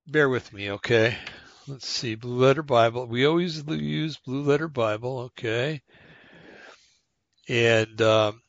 bear 0.06 0.28
with 0.28 0.52
me, 0.52 0.72
okay? 0.72 1.18
let's 1.68 1.88
see, 1.88 2.16
Blue 2.16 2.46
Letter 2.46 2.64
Bible. 2.64 3.06
We 3.06 3.26
always 3.26 3.64
use 3.68 4.18
Blue 4.18 4.44
Letter 4.44 4.68
Bible, 4.68 5.20
okay. 5.20 5.82
And 7.48 8.02
um, 8.02 8.42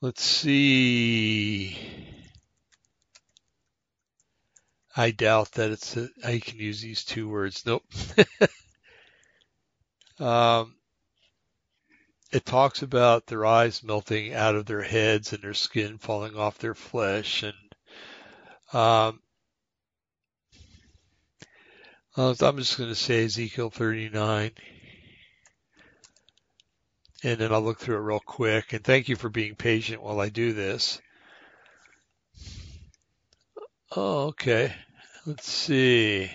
let's 0.00 0.22
see. 0.22 1.78
I 4.96 5.10
doubt 5.12 5.52
that 5.52 5.70
it's 5.70 5.96
a, 5.96 6.08
I 6.24 6.38
can 6.38 6.58
use 6.58 6.80
these 6.80 7.04
two 7.04 7.28
words. 7.28 7.64
Nope. 7.64 7.84
um, 10.18 10.74
it 12.32 12.44
talks 12.44 12.82
about 12.82 13.26
their 13.26 13.46
eyes 13.46 13.82
melting 13.82 14.34
out 14.34 14.54
of 14.54 14.66
their 14.66 14.82
heads 14.82 15.32
and 15.32 15.42
their 15.42 15.54
skin 15.54 15.98
falling 15.98 16.36
off 16.36 16.58
their 16.58 16.74
flesh 16.74 17.42
and 17.42 17.54
um, 18.72 19.20
I'm 22.16 22.34
just 22.58 22.76
going 22.76 22.90
to 22.90 22.94
say 22.94 23.24
Ezekiel 23.24 23.70
39 23.70 24.50
and 27.22 27.38
then 27.38 27.52
I'll 27.52 27.62
look 27.62 27.78
through 27.78 27.96
it 27.96 28.00
real 28.00 28.20
quick 28.20 28.72
and 28.72 28.84
thank 28.84 29.08
you 29.08 29.16
for 29.16 29.28
being 29.28 29.54
patient 29.54 30.02
while 30.02 30.20
I 30.20 30.28
do 30.28 30.52
this. 30.52 31.00
Oh, 33.96 34.26
okay. 34.26 34.74
Let's 35.26 35.50
see. 35.50 36.24
It 36.24 36.32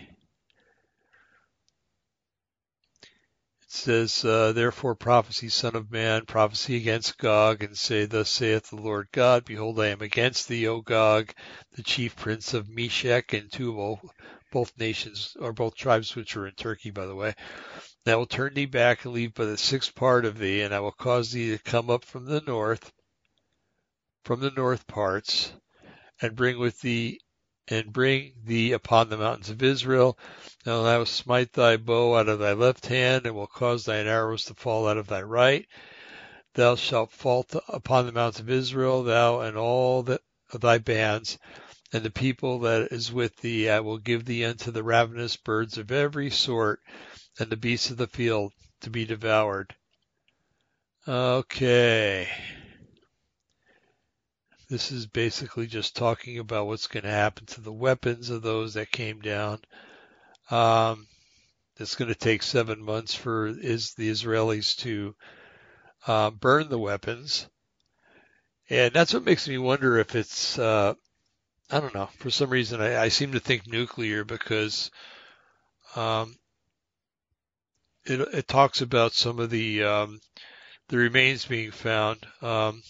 says, 3.68 4.26
uh, 4.26 4.52
therefore 4.52 4.96
prophecy, 4.96 5.50
son 5.50 5.76
of 5.76 5.92
man, 5.92 6.26
prophecy 6.26 6.76
against 6.78 7.18
Gog, 7.18 7.64
and 7.64 7.78
say, 7.78 8.06
thus 8.06 8.30
saith 8.30 8.70
the 8.70 8.76
Lord 8.76 9.08
God, 9.12 9.46
behold, 9.46 9.80
I 9.80 9.88
am 9.88 10.02
against 10.02 10.48
thee, 10.48 10.68
O 10.68 10.82
Gog, 10.82 11.34
the 11.76 11.84
chief 11.84 12.16
prince 12.16 12.54
of 12.54 12.70
Meshech 12.70 13.34
and 13.34 13.52
Tubal, 13.52 14.00
both 14.52 14.78
nations, 14.78 15.36
or 15.40 15.54
both 15.54 15.76
tribes 15.76 16.16
which 16.16 16.36
are 16.36 16.48
in 16.48 16.54
Turkey, 16.54 16.92
by 16.92 17.06
the 17.06 17.16
way. 17.16 17.34
And 18.06 18.14
I 18.14 18.16
will 18.18 18.26
turn 18.26 18.54
thee 18.54 18.66
back 18.66 19.06
and 19.06 19.14
leave 19.14 19.34
but 19.34 19.48
a 19.48 19.58
sixth 19.58 19.96
part 19.96 20.26
of 20.26 20.38
thee, 20.38 20.62
and 20.62 20.74
I 20.74 20.80
will 20.82 20.92
cause 20.92 21.32
thee 21.32 21.52
to 21.52 21.58
come 21.58 21.90
up 21.90 22.04
from 22.04 22.26
the 22.26 22.42
north, 22.42 22.92
from 24.26 24.42
the 24.42 24.52
north 24.52 24.86
parts, 24.88 25.54
and 26.22 26.36
bring 26.36 26.60
with 26.60 26.82
thee 26.82 27.20
and 27.70 27.94
bring 27.94 28.34
thee 28.44 28.74
upon 28.74 29.08
the 29.08 29.18
mountains 29.18 29.50
of 29.50 29.64
Israel. 29.64 30.18
And 30.66 30.74
I 30.74 30.98
will 30.98 31.06
smite 31.06 31.54
thy 31.54 31.78
bow 31.78 32.18
out 32.18 32.28
of 32.28 32.40
thy 32.40 32.52
left 32.52 32.88
hand, 32.88 33.26
and 33.26 33.36
will 33.36 33.48
cause 33.48 33.86
thine 33.86 34.08
arrows 34.08 34.44
to 34.46 34.54
fall 34.54 34.88
out 34.88 34.98
of 34.98 35.08
thy 35.08 35.22
right. 35.22 35.66
Thou 36.56 36.76
shalt 36.76 37.12
fall 37.12 37.46
upon 37.70 38.06
the 38.06 38.12
mountains 38.12 38.42
of 38.42 38.50
Israel, 38.50 39.04
thou 39.04 39.40
and 39.40 39.58
all 39.58 40.04
the, 40.04 40.20
thy 40.54 40.78
bands, 40.78 41.40
and 41.94 42.04
the 42.04 42.12
people 42.12 42.60
that 42.60 42.92
is 42.92 43.14
with 43.14 43.38
thee. 43.38 43.70
I 43.70 43.80
will 43.80 43.98
give 43.98 44.26
thee 44.26 44.44
unto 44.44 44.72
the 44.72 44.84
ravenous 44.84 45.38
birds 45.38 45.78
of 45.78 45.92
every 45.92 46.30
sort, 46.30 46.82
and 47.40 47.50
the 47.50 47.58
beasts 47.58 47.90
of 47.90 47.98
the 47.98 48.08
field 48.08 48.52
to 48.82 48.90
be 48.90 49.06
devoured. 49.06 49.76
Okay. 51.08 52.30
This 54.70 54.92
is 54.92 55.06
basically 55.06 55.68
just 55.68 55.96
talking 55.96 56.40
about 56.40 56.68
what's 56.68 56.88
going 56.88 57.04
to 57.04 57.10
happen 57.10 57.46
to 57.48 57.62
the 57.62 57.72
weapons 57.72 58.30
of 58.30 58.42
those 58.42 58.74
that 58.76 58.92
came 58.92 59.20
down. 59.20 59.60
Um, 60.50 61.08
it's 61.78 61.96
going 61.96 62.10
to 62.10 62.16
take 62.16 62.44
seven 62.44 62.84
months 62.84 63.14
for 63.14 63.48
is 63.48 63.94
the 63.94 64.10
Israelis 64.10 64.78
to 64.78 65.16
uh, 66.08 66.30
burn 66.32 66.70
the 66.70 66.80
weapons, 66.80 67.48
and 68.70 68.94
that's 68.94 69.14
what 69.14 69.24
makes 69.26 69.48
me 69.48 69.58
wonder 69.58 69.98
if 69.98 70.16
it's 70.16 70.60
uh, 70.60 70.94
I 71.72 71.80
don't 71.80 71.96
know 71.96 72.10
for 72.18 72.30
some 72.30 72.50
reason 72.50 72.82
I, 72.82 73.04
I 73.04 73.10
seem 73.10 73.32
to 73.34 73.40
think 73.40 73.68
nuclear 73.68 74.24
because 74.24 74.92
um, 75.96 76.36
it, 78.06 78.20
it 78.20 78.48
talks 78.48 78.82
about 78.82 79.14
some 79.14 79.40
of 79.40 79.50
the 79.50 79.84
um, 79.84 80.20
the 80.90 80.98
remains 80.98 81.46
being 81.46 81.72
found. 81.72 82.26
Um, 82.42 82.82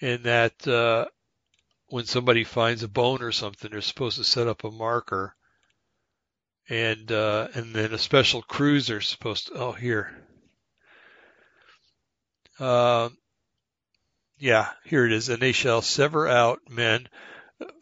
in 0.00 0.22
that 0.22 0.66
uh, 0.66 1.06
when 1.88 2.04
somebody 2.04 2.44
finds 2.44 2.82
a 2.82 2.88
bone 2.88 3.22
or 3.22 3.32
something, 3.32 3.70
they're 3.70 3.80
supposed 3.80 4.18
to 4.18 4.24
set 4.24 4.46
up 4.46 4.64
a 4.64 4.70
marker, 4.70 5.34
and 6.68 7.10
uh, 7.10 7.48
and 7.54 7.74
then 7.74 7.92
a 7.92 7.98
special 7.98 8.42
cruiser 8.42 8.98
is 8.98 9.06
supposed 9.06 9.48
to. 9.48 9.54
Oh, 9.54 9.72
here. 9.72 10.24
Uh, 12.60 13.08
yeah, 14.38 14.68
here 14.84 15.06
it 15.06 15.12
is. 15.12 15.28
And 15.28 15.40
they 15.40 15.52
shall 15.52 15.82
sever 15.82 16.28
out 16.28 16.60
men 16.68 17.08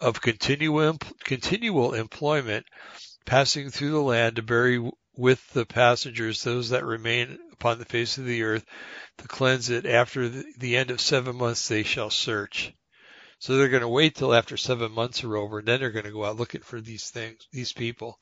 of 0.00 0.20
continual 0.20 0.98
continual 1.24 1.92
employment, 1.94 2.66
passing 3.26 3.70
through 3.70 3.90
the 3.90 4.00
land 4.00 4.36
to 4.36 4.42
bury 4.42 4.90
with 5.16 5.46
the 5.52 5.66
passengers 5.66 6.42
those 6.42 6.70
that 6.70 6.84
remain 6.84 7.38
upon 7.52 7.78
the 7.78 7.84
face 7.84 8.18
of 8.18 8.26
the 8.26 8.42
earth 8.42 8.64
to 9.18 9.28
cleanse 9.28 9.70
it. 9.70 9.86
After 9.86 10.28
the 10.28 10.76
end 10.76 10.90
of 10.90 11.00
seven 11.00 11.36
months, 11.36 11.68
they 11.68 11.82
shall 11.82 12.10
search. 12.10 12.72
So 13.38 13.56
they're 13.56 13.68
going 13.68 13.82
to 13.82 13.88
wait 13.88 14.14
till 14.14 14.34
after 14.34 14.56
seven 14.56 14.92
months 14.92 15.22
are 15.24 15.36
over, 15.36 15.58
and 15.58 15.68
then 15.68 15.80
they're 15.80 15.90
going 15.90 16.06
to 16.06 16.12
go 16.12 16.24
out 16.24 16.36
looking 16.36 16.62
for 16.62 16.80
these 16.80 17.10
things, 17.10 17.46
these 17.52 17.72
people. 17.72 18.18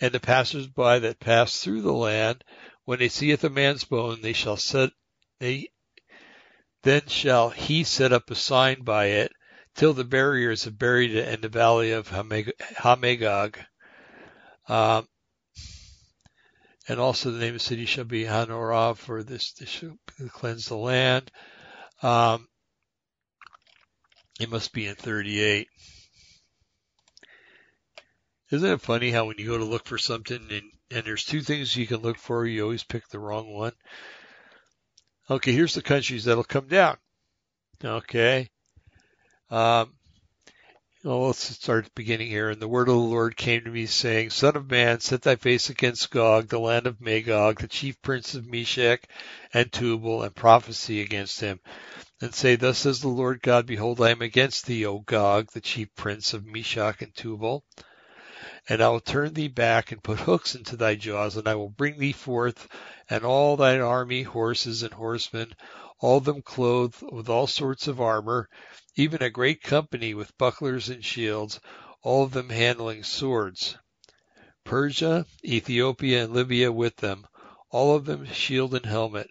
And 0.00 0.12
the 0.12 0.20
passers-by 0.20 1.00
that 1.00 1.20
pass 1.20 1.60
through 1.60 1.82
the 1.82 1.92
land, 1.92 2.42
when 2.84 2.98
they 2.98 3.08
seeth 3.08 3.44
a 3.44 3.50
man's 3.50 3.84
bone, 3.84 4.20
they 4.20 4.32
shall 4.32 4.56
set, 4.56 4.90
they, 5.40 5.68
then 6.82 7.02
shall 7.06 7.50
he 7.50 7.84
set 7.84 8.12
up 8.12 8.30
a 8.30 8.34
sign 8.34 8.82
by 8.82 9.06
it, 9.06 9.32
till 9.74 9.92
the 9.92 10.04
barriers 10.04 10.64
have 10.64 10.78
buried 10.78 11.14
it 11.14 11.28
in 11.28 11.40
the 11.40 11.48
valley 11.48 11.92
of 11.92 12.08
Hamongog. 12.08 13.58
Um, 14.68 15.06
and 16.88 17.00
also 17.00 17.30
the 17.30 17.38
name 17.38 17.54
of 17.54 17.60
the 17.60 17.60
city 17.60 17.86
shall 17.86 18.04
be 18.04 18.24
Hanorah, 18.24 18.96
for 18.96 19.22
this, 19.22 19.52
this 19.52 19.68
shall 19.68 19.96
cleanse 20.28 20.66
the 20.66 20.76
land. 20.76 21.30
Um, 22.02 22.46
it 24.38 24.50
must 24.50 24.72
be 24.72 24.86
in 24.86 24.94
38. 24.94 25.68
Isn't 28.50 28.70
it 28.70 28.80
funny 28.80 29.10
how 29.10 29.26
when 29.26 29.38
you 29.38 29.46
go 29.46 29.58
to 29.58 29.64
look 29.64 29.86
for 29.86 29.98
something 29.98 30.40
and, 30.50 30.70
and 30.90 31.04
there's 31.04 31.24
two 31.24 31.40
things 31.40 31.74
you 31.74 31.86
can 31.86 31.98
look 31.98 32.18
for, 32.18 32.46
you 32.46 32.62
always 32.62 32.84
pick 32.84 33.08
the 33.08 33.18
wrong 33.18 33.52
one? 33.52 33.72
Okay, 35.28 35.52
here's 35.52 35.74
the 35.74 35.82
countries 35.82 36.24
that'll 36.24 36.44
come 36.44 36.68
down. 36.68 36.96
Okay. 37.84 38.48
Um, 39.50 39.95
well, 41.06 41.26
let's 41.26 41.38
start 41.38 41.84
at 41.84 41.94
the 41.94 42.02
beginning 42.02 42.26
here. 42.26 42.50
And 42.50 42.60
the 42.60 42.66
word 42.66 42.88
of 42.88 42.96
the 42.96 43.00
Lord 43.00 43.36
came 43.36 43.62
to 43.62 43.70
me, 43.70 43.86
saying, 43.86 44.30
Son 44.30 44.56
of 44.56 44.68
man, 44.68 44.98
set 44.98 45.22
thy 45.22 45.36
face 45.36 45.70
against 45.70 46.10
Gog, 46.10 46.48
the 46.48 46.58
land 46.58 46.88
of 46.88 47.00
Magog, 47.00 47.60
the 47.60 47.68
chief 47.68 48.02
prince 48.02 48.34
of 48.34 48.44
Meshech 48.44 49.08
and 49.54 49.72
Tubal, 49.72 50.24
and 50.24 50.34
prophesy 50.34 51.00
against 51.02 51.38
him. 51.38 51.60
And 52.20 52.34
say, 52.34 52.56
Thus 52.56 52.78
says 52.78 53.00
the 53.00 53.08
Lord 53.08 53.40
God, 53.40 53.66
Behold, 53.66 54.00
I 54.00 54.10
am 54.10 54.20
against 54.20 54.66
thee, 54.66 54.84
O 54.84 54.98
Gog, 54.98 55.52
the 55.52 55.60
chief 55.60 55.94
prince 55.94 56.34
of 56.34 56.44
Meshech 56.44 57.00
and 57.02 57.14
Tubal. 57.14 57.62
And 58.68 58.82
I 58.82 58.88
will 58.88 58.98
turn 58.98 59.32
thee 59.32 59.46
back 59.46 59.92
and 59.92 60.02
put 60.02 60.18
hooks 60.18 60.56
into 60.56 60.76
thy 60.76 60.96
jaws, 60.96 61.36
and 61.36 61.46
I 61.46 61.54
will 61.54 61.70
bring 61.70 62.00
thee 62.00 62.10
forth, 62.10 62.66
and 63.08 63.22
all 63.22 63.56
thine 63.56 63.80
army, 63.80 64.24
horses 64.24 64.82
and 64.82 64.92
horsemen, 64.92 65.52
all 66.00 66.16
of 66.16 66.24
them 66.24 66.42
clothed 66.42 67.00
with 67.12 67.28
all 67.28 67.46
sorts 67.46 67.86
of 67.86 68.00
armor, 68.00 68.48
even 68.96 69.22
a 69.22 69.30
great 69.30 69.62
company 69.62 70.14
with 70.14 70.36
bucklers 70.38 70.88
and 70.88 71.04
shields, 71.04 71.60
all 72.02 72.24
of 72.24 72.32
them 72.32 72.48
handling 72.48 73.04
swords. 73.04 73.76
Persia, 74.64 75.26
Ethiopia, 75.44 76.24
and 76.24 76.32
Libya 76.32 76.72
with 76.72 76.96
them, 76.96 77.26
all 77.70 77.94
of 77.94 78.04
them 78.04 78.26
shield 78.32 78.74
and 78.74 78.86
helmet. 78.86 79.28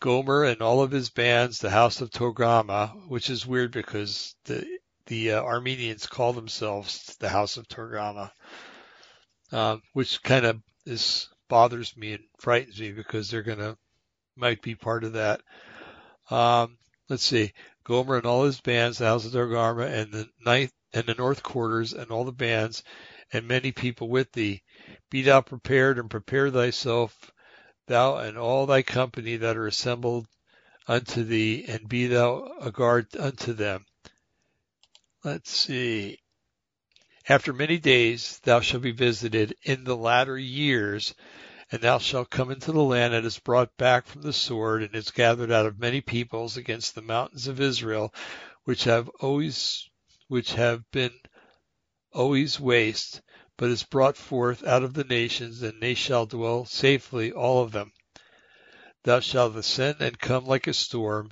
Gomer 0.00 0.44
and 0.44 0.62
all 0.62 0.80
of 0.80 0.92
his 0.92 1.10
bands, 1.10 1.58
the 1.58 1.70
house 1.70 2.00
of 2.00 2.10
Togarmah, 2.10 3.08
which 3.08 3.30
is 3.30 3.46
weird 3.46 3.72
because 3.72 4.36
the 4.44 4.64
the 5.06 5.32
uh, 5.32 5.42
Armenians 5.42 6.06
call 6.06 6.32
themselves 6.32 7.16
the 7.18 7.28
house 7.30 7.56
of 7.56 7.66
Togarmah, 7.66 8.30
um, 9.50 9.82
which 9.94 10.22
kind 10.22 10.46
of 10.46 10.62
is 10.86 11.28
bothers 11.48 11.96
me 11.96 12.12
and 12.12 12.24
frightens 12.38 12.78
me 12.78 12.92
because 12.92 13.28
they're 13.28 13.42
gonna 13.42 13.76
might 14.36 14.62
be 14.62 14.76
part 14.76 15.02
of 15.02 15.14
that. 15.14 15.40
Um, 16.30 16.78
let's 17.08 17.24
see. 17.24 17.52
Gomer 17.88 18.18
and 18.18 18.26
all 18.26 18.44
his 18.44 18.60
bands, 18.60 18.98
the 18.98 19.06
house 19.06 19.24
of 19.24 19.32
Togarmah, 19.32 19.86
and 19.86 20.12
the 20.12 20.28
ninth 20.44 20.74
and 20.92 21.06
the 21.06 21.14
north 21.14 21.42
quarters, 21.42 21.94
and 21.94 22.10
all 22.10 22.24
the 22.24 22.32
bands, 22.32 22.82
and 23.32 23.48
many 23.48 23.72
people 23.72 24.10
with 24.10 24.30
thee. 24.32 24.62
Be 25.08 25.22
thou 25.22 25.40
prepared 25.40 25.98
and 25.98 26.10
prepare 26.10 26.50
thyself, 26.50 27.32
thou 27.86 28.18
and 28.18 28.36
all 28.36 28.66
thy 28.66 28.82
company 28.82 29.36
that 29.36 29.56
are 29.56 29.66
assembled 29.66 30.26
unto 30.86 31.24
thee, 31.24 31.64
and 31.66 31.88
be 31.88 32.06
thou 32.08 32.58
a 32.60 32.70
guard 32.70 33.06
unto 33.16 33.54
them. 33.54 33.86
Let's 35.24 35.50
see. 35.50 36.18
After 37.26 37.54
many 37.54 37.78
days 37.78 38.38
thou 38.44 38.60
shalt 38.60 38.82
be 38.82 38.92
visited 38.92 39.56
in 39.62 39.84
the 39.84 39.96
latter 39.96 40.36
years, 40.36 41.14
and 41.70 41.82
thou 41.82 41.98
shalt 41.98 42.30
come 42.30 42.50
into 42.50 42.72
the 42.72 42.82
land 42.82 43.12
that 43.12 43.24
is 43.24 43.38
brought 43.38 43.76
back 43.76 44.06
from 44.06 44.22
the 44.22 44.32
sword, 44.32 44.82
and 44.82 44.94
is 44.94 45.10
gathered 45.10 45.50
out 45.50 45.66
of 45.66 45.78
many 45.78 46.00
peoples 46.00 46.56
against 46.56 46.94
the 46.94 47.02
mountains 47.02 47.46
of 47.46 47.60
Israel, 47.60 48.14
which 48.64 48.84
have 48.84 49.08
always, 49.20 49.88
which 50.28 50.52
have 50.52 50.82
been 50.90 51.12
always 52.12 52.58
waste, 52.58 53.20
but 53.58 53.70
is 53.70 53.82
brought 53.82 54.16
forth 54.16 54.64
out 54.66 54.82
of 54.82 54.94
the 54.94 55.04
nations, 55.04 55.62
and 55.62 55.80
they 55.80 55.94
shall 55.94 56.24
dwell 56.24 56.64
safely, 56.64 57.32
all 57.32 57.62
of 57.62 57.72
them. 57.72 57.92
Thou 59.04 59.20
shalt 59.20 59.56
ascend 59.56 60.00
and 60.00 60.18
come 60.18 60.46
like 60.46 60.66
a 60.66 60.72
storm. 60.72 61.30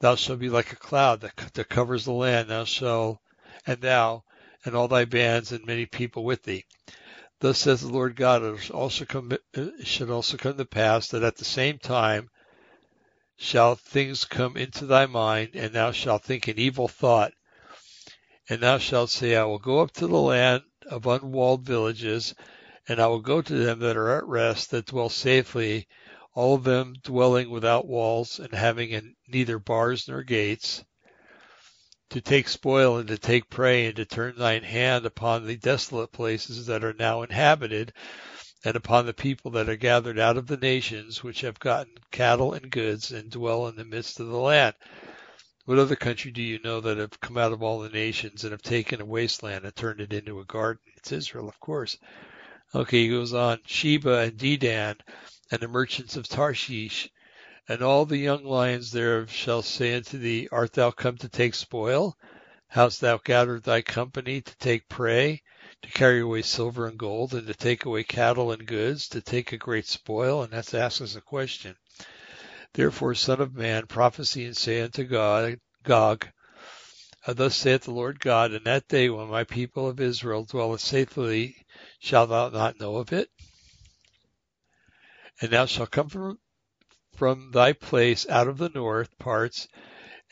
Thou 0.00 0.16
shalt 0.16 0.40
be 0.40 0.48
like 0.48 0.72
a 0.72 0.76
cloud 0.76 1.20
that, 1.20 1.36
that 1.54 1.68
covers 1.68 2.04
the 2.04 2.12
land. 2.12 2.48
Thou 2.48 2.64
shalt, 2.64 3.18
and 3.66 3.80
thou, 3.80 4.24
and 4.64 4.74
all 4.74 4.88
thy 4.88 5.04
bands, 5.04 5.52
and 5.52 5.64
many 5.64 5.86
people 5.86 6.24
with 6.24 6.42
thee. 6.42 6.64
Thus 7.40 7.58
says 7.60 7.82
the 7.82 7.88
Lord 7.88 8.16
God, 8.16 8.42
it 8.42 8.70
also 8.72 9.04
come, 9.04 9.30
it 9.54 9.86
should 9.86 10.10
also 10.10 10.36
come 10.36 10.56
to 10.56 10.64
pass 10.64 11.08
that 11.08 11.22
at 11.22 11.36
the 11.36 11.44
same 11.44 11.78
time 11.78 12.30
shall 13.36 13.76
things 13.76 14.24
come 14.24 14.56
into 14.56 14.86
thy 14.86 15.06
mind, 15.06 15.50
and 15.54 15.72
thou 15.72 15.92
shalt 15.92 16.24
think 16.24 16.48
an 16.48 16.58
evil 16.58 16.88
thought. 16.88 17.32
And 18.48 18.60
thou 18.60 18.78
shalt 18.78 19.10
say, 19.10 19.36
I 19.36 19.44
will 19.44 19.60
go 19.60 19.78
up 19.80 19.92
to 19.92 20.08
the 20.08 20.18
land 20.18 20.64
of 20.86 21.06
unwalled 21.06 21.64
villages, 21.64 22.34
and 22.88 22.98
I 22.98 23.06
will 23.06 23.20
go 23.20 23.40
to 23.40 23.54
them 23.54 23.78
that 23.80 23.96
are 23.96 24.16
at 24.16 24.26
rest, 24.26 24.72
that 24.72 24.86
dwell 24.86 25.08
safely, 25.08 25.86
all 26.34 26.56
of 26.56 26.64
them 26.64 26.94
dwelling 27.04 27.50
without 27.50 27.86
walls, 27.86 28.40
and 28.40 28.52
having 28.52 29.14
neither 29.28 29.60
bars 29.60 30.08
nor 30.08 30.24
gates, 30.24 30.82
to 32.10 32.20
take 32.20 32.48
spoil 32.48 32.96
and 32.96 33.08
to 33.08 33.18
take 33.18 33.50
prey, 33.50 33.86
and 33.86 33.96
to 33.96 34.04
turn 34.04 34.34
thine 34.36 34.62
hand 34.62 35.04
upon 35.04 35.46
the 35.46 35.56
desolate 35.56 36.10
places 36.12 36.66
that 36.66 36.84
are 36.84 36.94
now 36.94 37.22
inhabited, 37.22 37.92
and 38.64 38.76
upon 38.76 39.06
the 39.06 39.14
people 39.14 39.50
that 39.50 39.68
are 39.68 39.76
gathered 39.76 40.18
out 40.18 40.36
of 40.36 40.46
the 40.46 40.56
nations, 40.56 41.22
which 41.22 41.42
have 41.42 41.58
gotten 41.58 41.92
cattle 42.10 42.54
and 42.54 42.70
goods, 42.70 43.12
and 43.12 43.30
dwell 43.30 43.68
in 43.68 43.76
the 43.76 43.84
midst 43.84 44.20
of 44.20 44.28
the 44.28 44.36
land. 44.36 44.74
What 45.64 45.78
other 45.78 45.96
country 45.96 46.30
do 46.30 46.42
you 46.42 46.58
know 46.64 46.80
that 46.80 46.96
have 46.96 47.20
come 47.20 47.36
out 47.36 47.52
of 47.52 47.62
all 47.62 47.80
the 47.80 47.90
nations 47.90 48.42
and 48.42 48.52
have 48.52 48.62
taken 48.62 49.02
a 49.02 49.04
wasteland 49.04 49.66
and 49.66 49.76
turned 49.76 50.00
it 50.00 50.14
into 50.14 50.40
a 50.40 50.44
garden? 50.46 50.82
It's 50.96 51.12
Israel, 51.12 51.48
of 51.48 51.60
course. 51.60 51.98
Okay, 52.74 53.02
he 53.02 53.10
goes 53.10 53.34
on. 53.34 53.58
Sheba 53.66 54.18
and 54.18 54.36
Dedan 54.38 54.96
and 55.50 55.60
the 55.60 55.68
merchants 55.68 56.16
of 56.16 56.26
Tarshish 56.26 57.10
and 57.68 57.82
all 57.82 58.06
the 58.06 58.16
young 58.16 58.44
lions 58.44 58.92
thereof 58.92 59.30
shall 59.30 59.60
say 59.60 59.94
unto 59.94 60.16
thee, 60.16 60.48
Art 60.50 60.72
thou 60.72 60.90
come 60.90 61.18
to 61.18 61.28
take 61.28 61.54
spoil? 61.54 62.16
Hast 62.68 63.02
thou 63.02 63.18
gathered 63.18 63.62
thy 63.62 63.82
company 63.82 64.40
to 64.40 64.56
take 64.56 64.88
prey, 64.88 65.42
to 65.82 65.90
carry 65.90 66.20
away 66.20 66.40
silver 66.40 66.86
and 66.86 66.98
gold, 66.98 67.34
and 67.34 67.46
to 67.46 67.54
take 67.54 67.84
away 67.84 68.04
cattle 68.04 68.52
and 68.52 68.66
goods, 68.66 69.08
to 69.08 69.20
take 69.20 69.52
a 69.52 69.58
great 69.58 69.86
spoil? 69.86 70.42
And 70.42 70.52
that's 70.52 70.72
asks 70.72 71.02
us 71.02 71.14
a 71.14 71.20
question. 71.20 71.76
Therefore, 72.72 73.14
Son 73.14 73.40
of 73.40 73.54
Man, 73.54 73.86
prophesy 73.86 74.46
and 74.46 74.56
say 74.56 74.80
unto 74.80 75.04
God, 75.04 75.60
Gog, 75.82 76.26
uh, 77.26 77.34
Thus 77.34 77.54
saith 77.54 77.82
the 77.82 77.90
Lord 77.90 78.18
God, 78.18 78.52
in 78.52 78.64
that 78.64 78.88
day 78.88 79.10
when 79.10 79.28
my 79.28 79.44
people 79.44 79.88
of 79.88 80.00
Israel 80.00 80.44
dwelleth 80.44 80.80
safely, 80.80 81.56
shalt 81.98 82.30
thou 82.30 82.48
not 82.48 82.80
know 82.80 82.96
of 82.96 83.12
it? 83.12 83.28
And 85.42 85.50
thou 85.50 85.66
shalt 85.66 85.90
come 85.90 86.08
from 86.08 86.38
from 87.18 87.50
thy 87.50 87.72
place 87.72 88.28
out 88.28 88.46
of 88.46 88.58
the 88.58 88.68
north 88.68 89.18
parts, 89.18 89.66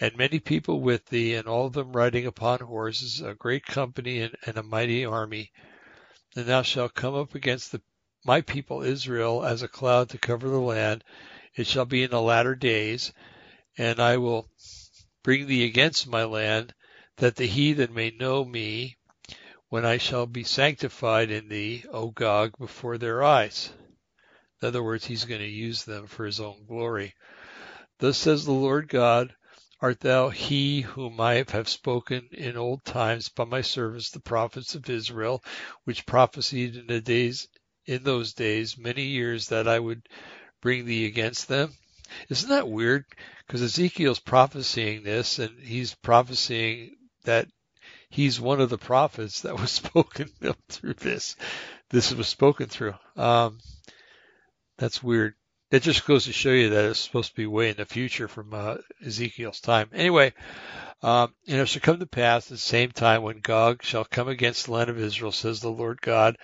and 0.01 0.17
many 0.17 0.39
people 0.39 0.81
with 0.81 1.05
thee, 1.07 1.35
and 1.35 1.49
all 1.49 1.67
of 1.67 1.73
them 1.73 1.93
riding 1.93 2.25
upon 2.25 2.61
horses, 2.61 3.21
a 3.21 3.35
great 3.35 3.67
company 3.67 4.21
and, 4.21 4.37
and 4.47 4.57
a 4.57 4.63
mighty 4.63 5.05
army. 5.05 5.51
And 6.37 6.47
thou 6.47 6.63
shalt 6.63 6.95
come 6.95 7.17
up 7.17 7.35
against 7.35 7.73
the, 7.73 7.83
my 8.25 8.41
people 8.41 8.83
Israel 8.83 9.45
as 9.45 9.63
a 9.63 9.69
cloud 9.69 10.11
to 10.11 10.19
cover 10.19 10.49
the 10.49 10.61
land. 10.61 11.03
It 11.57 11.67
shall 11.67 11.87
be 11.87 12.05
in 12.05 12.13
the 12.13 12.23
latter 12.23 12.55
days, 12.55 13.13
and 13.77 13.99
I 13.99 14.19
will 14.19 14.49
bring 15.25 15.49
thee 15.49 15.65
against 15.65 16.07
my 16.07 16.23
land, 16.23 16.73
that 17.17 17.35
the 17.35 17.47
heathen 17.47 17.95
may 17.95 18.13
know 18.13 18.45
me, 18.45 18.97
when 19.71 19.85
I 19.85 19.99
shall 19.99 20.27
be 20.27 20.45
sanctified 20.45 21.33
in 21.33 21.49
thee, 21.49 21.85
O 21.91 22.13
Gog, 22.13 22.57
before 22.61 22.97
their 22.97 23.25
eyes. 23.25 23.73
In 24.67 24.71
other 24.71 24.83
words, 24.83 25.07
he's 25.07 25.27
going 25.27 25.43
to 25.43 25.47
use 25.47 25.85
them 25.85 26.09
for 26.09 26.27
his 26.27 26.41
own 26.41 26.65
glory. 26.67 27.15
Thus 28.01 28.19
says 28.19 28.45
the 28.45 28.51
Lord 28.51 28.89
God, 28.89 29.33
Art 29.81 30.01
thou 30.01 30.29
he 30.31 30.81
whom 30.81 31.21
I 31.21 31.45
have 31.51 31.69
spoken 31.69 32.29
in 32.33 32.57
old 32.57 32.85
times 32.85 33.29
by 33.29 33.45
my 33.45 33.61
servants 33.61 34.11
the 34.11 34.19
prophets 34.19 34.75
of 34.75 34.91
Israel, 34.91 35.45
which 35.85 36.05
prophesied 36.05 36.75
in 36.75 36.89
the 36.89 37.01
days 37.01 37.47
in 37.85 38.03
those 38.03 38.33
days 38.33 38.77
many 38.77 39.05
years 39.05 39.47
that 39.51 39.69
I 39.69 39.79
would 39.79 40.09
bring 40.61 40.85
thee 40.85 41.07
against 41.07 41.47
them? 41.47 41.73
Isn't 42.29 42.49
that 42.49 42.67
weird? 42.67 43.05
Because 43.47 43.63
Ezekiel's 43.63 44.19
prophesying 44.19 45.05
this, 45.05 45.39
and 45.39 45.61
he's 45.61 45.95
prophesying 45.95 46.97
that 47.23 47.47
he's 48.11 48.41
one 48.41 48.61
of 48.61 48.71
the 48.71 48.79
prophets 48.79 49.43
that 49.43 49.61
was 49.61 49.71
spoken 49.85 50.29
through 50.69 50.95
this. 50.95 51.37
This 51.91 52.13
was 52.13 52.27
spoken 52.27 52.67
through. 52.67 52.95
Um, 53.15 53.61
that's 54.79 55.03
weird. 55.03 55.35
It 55.71 55.83
just 55.83 56.07
goes 56.07 56.27
to 56.27 56.33
show 56.33 56.51
you 56.51 56.71
that 56.71 56.85
it's 56.85 57.01
supposed 57.01 57.31
to 57.31 57.37
be 57.37 57.47
way 57.47 57.71
in 57.71 57.77
the 57.77 57.87
future 57.87 58.29
from 58.29 58.55
uh, 58.55 58.77
Ezekiel's 59.05 59.61
time. 59.61 59.91
Anyway, 59.93 60.33
um, 61.03 61.35
and 61.49 61.61
it 61.61 61.67
shall 61.67 61.83
come 61.83 61.99
to 61.99 62.07
pass 62.07 62.47
at 62.47 62.51
the 62.51 62.59
same 62.59 62.93
time 62.93 63.23
when 63.23 63.41
Gog 63.41 63.83
shall 63.83 64.05
come 64.05 64.29
against 64.29 64.67
the 64.67 64.73
land 64.73 64.91
of 64.91 64.99
Israel, 64.99 65.33
says 65.33 65.61
the 65.61 65.69
Lord 65.69 66.01
God, 66.01 66.37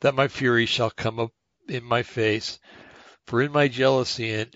that 0.00 0.14
my 0.14 0.28
fury 0.28 0.66
shall 0.66 0.90
come 0.90 1.18
up 1.18 1.32
in 1.68 1.82
my 1.82 2.02
face. 2.02 2.60
For 3.26 3.42
in 3.42 3.52
my 3.52 3.68
jealousy 3.68 4.32
and 4.32 4.54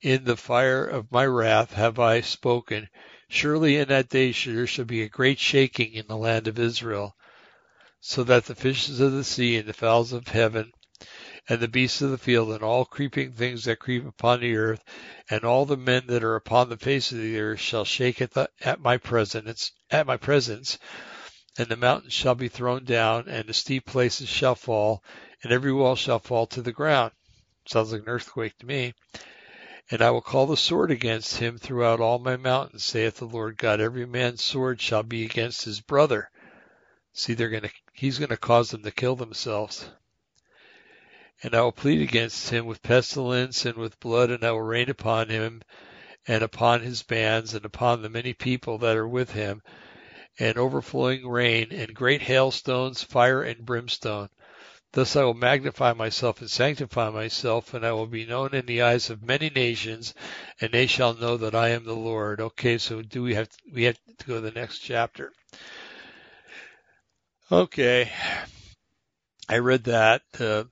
in 0.00 0.24
the 0.24 0.36
fire 0.36 0.86
of 0.86 1.10
my 1.10 1.26
wrath 1.26 1.72
have 1.72 1.98
I 1.98 2.20
spoken. 2.20 2.88
Surely 3.28 3.76
in 3.76 3.88
that 3.88 4.08
day 4.08 4.30
there 4.30 4.66
shall 4.66 4.84
be 4.84 5.02
a 5.02 5.08
great 5.08 5.40
shaking 5.40 5.94
in 5.94 6.06
the 6.06 6.16
land 6.16 6.46
of 6.46 6.58
Israel, 6.58 7.16
so 8.00 8.22
that 8.22 8.44
the 8.44 8.54
fishes 8.54 9.00
of 9.00 9.10
the 9.12 9.24
sea 9.24 9.56
and 9.56 9.68
the 9.68 9.72
fowls 9.72 10.12
of 10.12 10.28
heaven 10.28 10.70
and 11.48 11.60
the 11.60 11.68
beasts 11.68 12.02
of 12.02 12.10
the 12.10 12.18
field, 12.18 12.50
and 12.50 12.62
all 12.62 12.84
creeping 12.84 13.32
things 13.32 13.64
that 13.64 13.78
creep 13.78 14.06
upon 14.06 14.40
the 14.40 14.56
earth, 14.56 14.82
and 15.30 15.44
all 15.44 15.64
the 15.64 15.76
men 15.76 16.02
that 16.06 16.24
are 16.24 16.36
upon 16.36 16.68
the 16.68 16.76
face 16.76 17.12
of 17.12 17.18
the 17.18 17.38
earth 17.38 17.60
shall 17.60 17.84
shake 17.84 18.20
at, 18.20 18.32
the, 18.32 18.48
at 18.60 18.80
my 18.80 18.96
presence, 18.96 19.72
at 19.90 20.06
my 20.06 20.16
presence, 20.16 20.78
and 21.58 21.68
the 21.68 21.76
mountains 21.76 22.12
shall 22.12 22.34
be 22.34 22.48
thrown 22.48 22.84
down, 22.84 23.28
and 23.28 23.48
the 23.48 23.54
steep 23.54 23.86
places 23.86 24.28
shall 24.28 24.54
fall, 24.54 25.02
and 25.42 25.52
every 25.52 25.72
wall 25.72 25.96
shall 25.96 26.18
fall 26.18 26.46
to 26.46 26.62
the 26.62 26.72
ground. 26.72 27.12
Sounds 27.66 27.92
like 27.92 28.02
an 28.02 28.08
earthquake 28.08 28.56
to 28.58 28.66
me. 28.66 28.94
And 29.90 30.02
I 30.02 30.10
will 30.10 30.20
call 30.20 30.46
the 30.46 30.56
sword 30.56 30.90
against 30.90 31.38
him 31.38 31.58
throughout 31.58 32.00
all 32.00 32.18
my 32.18 32.36
mountains, 32.36 32.84
saith 32.84 33.18
the 33.18 33.24
Lord 33.24 33.56
God. 33.56 33.80
Every 33.80 34.04
man's 34.04 34.42
sword 34.42 34.80
shall 34.80 35.04
be 35.04 35.24
against 35.24 35.64
his 35.64 35.80
brother. 35.80 36.28
See, 37.12 37.34
they're 37.34 37.50
gonna, 37.50 37.70
he's 37.92 38.18
gonna 38.18 38.36
cause 38.36 38.70
them 38.70 38.82
to 38.82 38.90
kill 38.90 39.14
themselves. 39.14 39.88
And 41.42 41.54
I 41.54 41.60
will 41.60 41.72
plead 41.72 42.00
against 42.00 42.50
him 42.50 42.66
with 42.66 42.82
pestilence 42.82 43.66
and 43.66 43.76
with 43.76 44.00
blood, 44.00 44.30
and 44.30 44.42
I 44.42 44.52
will 44.52 44.62
rain 44.62 44.88
upon 44.88 45.28
him 45.28 45.62
and 46.26 46.42
upon 46.42 46.80
his 46.80 47.02
bands 47.02 47.54
and 47.54 47.64
upon 47.64 48.02
the 48.02 48.08
many 48.08 48.32
people 48.32 48.78
that 48.78 48.96
are 48.96 49.06
with 49.06 49.32
him, 49.32 49.62
and 50.38 50.58
overflowing 50.58 51.26
rain 51.28 51.68
and 51.70 51.94
great 51.94 52.22
hailstones, 52.22 53.02
fire 53.02 53.42
and 53.42 53.64
brimstone. 53.64 54.28
Thus 54.92 55.14
I 55.14 55.24
will 55.24 55.34
magnify 55.34 55.92
myself 55.92 56.40
and 56.40 56.50
sanctify 56.50 57.10
myself, 57.10 57.74
and 57.74 57.84
I 57.84 57.92
will 57.92 58.06
be 58.06 58.24
known 58.24 58.54
in 58.54 58.64
the 58.64 58.82
eyes 58.82 59.10
of 59.10 59.22
many 59.22 59.50
nations, 59.50 60.14
and 60.60 60.72
they 60.72 60.86
shall 60.86 61.12
know 61.14 61.36
that 61.36 61.54
I 61.54 61.68
am 61.68 61.84
the 61.84 61.92
Lord. 61.92 62.40
Okay, 62.40 62.78
so 62.78 63.02
do 63.02 63.22
we 63.22 63.34
have 63.34 63.48
to, 63.48 63.58
we 63.72 63.84
have 63.84 63.98
to 64.18 64.26
go 64.26 64.34
to 64.36 64.40
the 64.40 64.52
next 64.52 64.78
chapter? 64.78 65.32
Okay, 67.52 68.10
I 69.48 69.58
read 69.58 69.84
that. 69.84 70.22
Uh, 70.40 70.64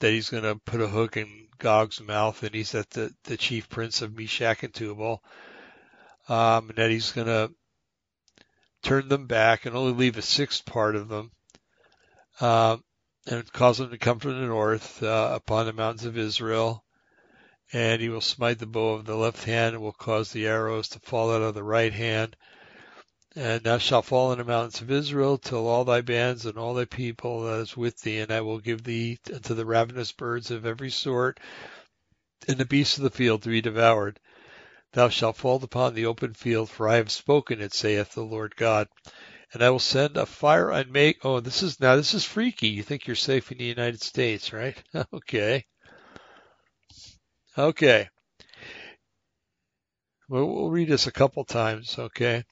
that 0.00 0.10
he's 0.10 0.30
going 0.30 0.42
to 0.42 0.56
put 0.56 0.80
a 0.80 0.88
hook 0.88 1.16
in 1.16 1.46
Gog's 1.58 2.00
mouth, 2.00 2.42
and 2.42 2.54
he's 2.54 2.74
at 2.74 2.90
the, 2.90 3.14
the 3.24 3.36
chief 3.36 3.68
prince 3.68 4.02
of 4.02 4.16
Meshech 4.16 4.62
and 4.62 4.74
Tubal, 4.74 5.22
um, 6.28 6.68
and 6.68 6.78
that 6.78 6.90
he's 6.90 7.12
going 7.12 7.26
to 7.26 7.52
turn 8.82 9.08
them 9.08 9.26
back 9.26 9.66
and 9.66 9.76
only 9.76 9.92
leave 9.92 10.16
a 10.16 10.22
sixth 10.22 10.64
part 10.64 10.96
of 10.96 11.08
them, 11.08 11.30
um, 12.40 12.82
and 13.26 13.52
cause 13.52 13.78
them 13.78 13.90
to 13.90 13.98
come 13.98 14.18
from 14.18 14.40
the 14.40 14.46
north 14.46 15.02
uh, 15.02 15.32
upon 15.34 15.66
the 15.66 15.72
mountains 15.72 16.06
of 16.06 16.18
Israel. 16.18 16.84
And 17.72 18.00
he 18.00 18.08
will 18.08 18.20
smite 18.20 18.58
the 18.58 18.66
bow 18.66 18.94
of 18.94 19.04
the 19.04 19.14
left 19.14 19.44
hand 19.44 19.74
and 19.76 19.84
will 19.84 19.92
cause 19.92 20.32
the 20.32 20.48
arrows 20.48 20.88
to 20.88 20.98
fall 20.98 21.32
out 21.32 21.42
of 21.42 21.54
the 21.54 21.62
right 21.62 21.92
hand. 21.92 22.34
And 23.36 23.62
thou 23.62 23.78
shalt 23.78 24.06
fall 24.06 24.32
in 24.32 24.38
the 24.38 24.44
mountains 24.44 24.80
of 24.80 24.90
Israel 24.90 25.38
till 25.38 25.68
all 25.68 25.84
thy 25.84 26.00
bands 26.00 26.46
and 26.46 26.58
all 26.58 26.74
thy 26.74 26.84
people 26.84 27.44
that 27.44 27.60
is 27.60 27.76
with 27.76 28.00
thee, 28.00 28.18
and 28.18 28.32
I 28.32 28.40
will 28.40 28.58
give 28.58 28.82
thee 28.82 29.20
unto 29.32 29.54
the 29.54 29.64
ravenous 29.64 30.10
birds 30.10 30.50
of 30.50 30.66
every 30.66 30.90
sort, 30.90 31.38
and 32.48 32.58
the 32.58 32.64
beasts 32.64 32.98
of 32.98 33.04
the 33.04 33.10
field 33.10 33.42
to 33.42 33.50
be 33.50 33.60
devoured. 33.60 34.18
Thou 34.92 35.08
shalt 35.08 35.36
fall 35.36 35.62
upon 35.62 35.94
the 35.94 36.06
open 36.06 36.34
field, 36.34 36.68
for 36.70 36.88
I 36.88 36.96
have 36.96 37.12
spoken 37.12 37.60
it, 37.60 37.72
saith 37.72 38.14
the 38.14 38.24
Lord 38.24 38.56
God. 38.56 38.88
And 39.52 39.62
I 39.62 39.70
will 39.70 39.78
send 39.78 40.16
a 40.16 40.26
fire 40.26 40.70
and 40.70 40.90
make. 40.90 41.24
Oh, 41.24 41.38
this 41.38 41.62
is 41.62 41.80
now 41.80 41.96
this 41.96 42.14
is 42.14 42.24
freaky. 42.24 42.68
You 42.68 42.82
think 42.82 43.06
you're 43.06 43.16
safe 43.16 43.52
in 43.52 43.58
the 43.58 43.64
United 43.64 44.02
States, 44.02 44.52
right? 44.52 44.76
okay. 45.12 45.64
Okay. 47.56 48.08
We'll 50.28 50.70
read 50.70 50.88
this 50.88 51.08
a 51.08 51.12
couple 51.12 51.44
times, 51.44 51.98
okay? 51.98 52.44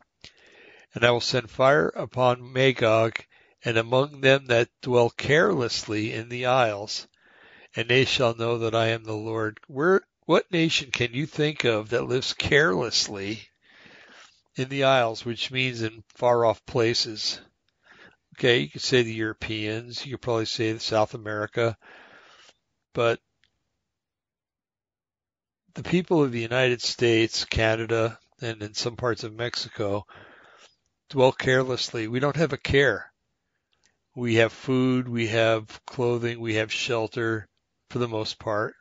And 0.99 1.07
I 1.07 1.13
will 1.13 1.21
send 1.21 1.49
fire 1.49 1.91
upon 1.95 2.53
Magog 2.53 3.25
and 3.65 3.79
among 3.79 4.21
them 4.21 4.47
that 4.47 4.69
dwell 4.83 5.11
carelessly 5.11 6.13
in 6.13 6.29
the 6.29 6.47
isles, 6.47 7.07
and 7.77 7.89
they 7.89 8.05
shall 8.05 8.35
know 8.35 8.59
that 8.59 8.75
I 8.75 8.89
am 8.89 9.05
the 9.05 9.13
Lord. 9.13 9.61
Where, 9.69 10.01
what 10.25 10.51
nation 10.51 10.91
can 10.91 11.15
you 11.15 11.25
think 11.25 11.63
of 11.63 11.91
that 11.91 12.09
lives 12.09 12.33
carelessly 12.33 13.49
in 14.57 14.71
the 14.71 14.83
isles, 14.83 15.25
which 15.25 15.53
means 15.53 15.83
in 15.83 16.03
far 16.17 16.45
off 16.45 16.67
places? 16.67 17.41
Okay, 18.37 18.59
you 18.59 18.69
could 18.69 18.83
say 18.83 19.05
the 19.05 19.15
Europeans, 19.15 20.05
you 20.05 20.15
could 20.15 20.23
probably 20.23 20.47
say 20.47 20.77
South 20.79 21.15
America, 21.15 21.79
but 22.93 23.21
the 25.75 25.85
people 25.85 26.25
of 26.25 26.33
the 26.33 26.43
United 26.43 26.83
States, 26.83 27.45
Canada, 27.45 28.19
and 28.41 28.61
in 28.65 28.75
some 28.75 28.97
parts 28.97 29.23
of 29.23 29.33
Mexico 29.33 30.05
dwell 31.09 31.33
carelessly. 31.33 32.09
We 32.09 32.21
don't 32.21 32.37
have 32.37 32.53
a 32.53 32.59
care. 32.59 33.13
We 34.15 34.37
have 34.37 34.53
food, 34.53 35.09
we 35.09 35.29
have 35.29 35.81
clothing, 35.87 36.41
we 36.41 36.55
have 36.55 36.73
shelter 36.73 37.47
for 37.91 37.99
the 37.99 38.09
most 38.09 38.39
part. 38.39 38.75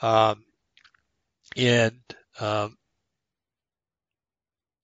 Um, 0.00 0.44
and 1.56 2.00
um, 2.38 2.76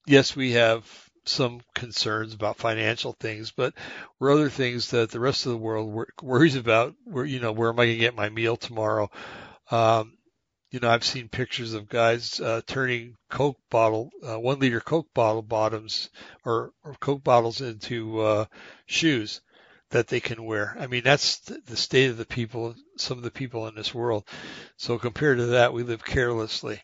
yes, 0.07 0.35
we 0.35 0.53
have 0.53 0.85
some 1.25 1.61
concerns 1.75 2.35
about 2.35 2.57
financial 2.57 3.13
things, 3.13 3.53
but 3.53 3.75
were 4.19 4.31
other 4.31 4.51
things 4.51 4.91
that 4.91 5.11
the 5.11 5.21
rest 5.21 5.47
of 5.47 5.53
the 5.53 5.59
world 5.59 6.07
worries 6.23 6.57
about. 6.57 6.95
Where 7.05 7.25
you 7.25 7.41
know, 7.41 7.53
where 7.53 7.69
am 7.69 7.79
I 7.79 7.87
going 7.87 7.97
to 7.97 8.01
get 8.01 8.17
my 8.17 8.29
meal 8.29 8.57
tomorrow? 8.57 9.11
Um, 9.71 10.16
you 10.71 10.81
know, 10.81 10.91
I've 10.91 11.05
seen 11.05 11.29
pictures 11.29 11.75
of 11.75 11.89
guys 11.89 12.41
uh, 12.41 12.61
turning 12.67 13.17
Coke 13.31 13.59
bottle, 13.71 14.11
uh, 14.23 14.39
one 14.39 14.59
liter 14.59 14.81
Coke 14.81 15.13
bottle 15.15 15.43
bottoms 15.43 16.11
or, 16.45 16.73
or 16.83 16.95
Coke 17.01 17.23
bottles 17.23 17.61
into 17.61 18.21
uh, 18.21 18.45
shoes 18.87 19.41
that 19.91 20.09
they 20.09 20.21
can 20.21 20.45
wear. 20.45 20.77
I 20.79 20.89
mean, 20.89 21.05
that's 21.05 21.39
the 21.39 21.77
state 21.77 22.11
of 22.11 22.17
the 22.17 22.27
people, 22.27 22.75
some 22.97 23.17
of 23.17 23.25
the 23.25 23.31
people 23.31 23.69
in 23.69 23.77
this 23.77 23.95
world. 23.95 24.25
So 24.77 24.99
compared 24.99 25.39
to 25.39 25.47
that, 25.47 25.73
we 25.73 25.85
live 25.85 26.05
carelessly. 26.05 26.83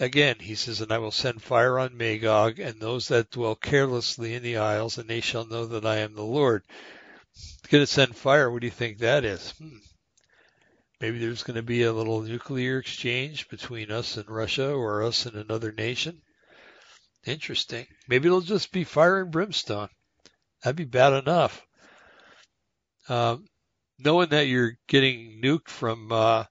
Again, 0.00 0.36
he 0.40 0.56
says, 0.56 0.80
and 0.80 0.90
I 0.90 0.98
will 0.98 1.12
send 1.12 1.40
fire 1.40 1.78
on 1.78 1.96
Magog 1.96 2.58
and 2.58 2.80
those 2.80 3.08
that 3.08 3.30
dwell 3.30 3.54
carelessly 3.54 4.34
in 4.34 4.42
the 4.42 4.56
isles, 4.56 4.98
and 4.98 5.08
they 5.08 5.20
shall 5.20 5.46
know 5.46 5.66
that 5.66 5.86
I 5.86 5.98
am 5.98 6.14
the 6.14 6.24
Lord. 6.24 6.64
going 7.68 7.82
to 7.82 7.86
send 7.86 8.16
fire. 8.16 8.50
What 8.50 8.62
do 8.62 8.66
you 8.66 8.72
think 8.72 8.98
that 8.98 9.24
is? 9.24 9.52
Hmm. 9.52 9.78
Maybe 11.04 11.18
there's 11.18 11.42
going 11.42 11.56
to 11.56 11.62
be 11.62 11.82
a 11.82 11.92
little 11.92 12.22
nuclear 12.22 12.78
exchange 12.78 13.50
between 13.50 13.90
us 13.90 14.16
and 14.16 14.26
Russia 14.26 14.72
or 14.72 15.02
us 15.02 15.26
and 15.26 15.36
another 15.36 15.70
nation. 15.70 16.22
Interesting. 17.26 17.86
Maybe 18.08 18.28
it'll 18.28 18.40
just 18.40 18.72
be 18.72 18.84
fire 18.84 19.20
and 19.20 19.30
brimstone. 19.30 19.90
That'd 20.62 20.76
be 20.76 20.84
bad 20.84 21.12
enough. 21.12 21.62
Um, 23.10 23.44
knowing 23.98 24.30
that 24.30 24.46
you're 24.46 24.78
getting 24.88 25.42
nuked 25.44 25.68
from 25.68 26.10
uh, 26.10 26.44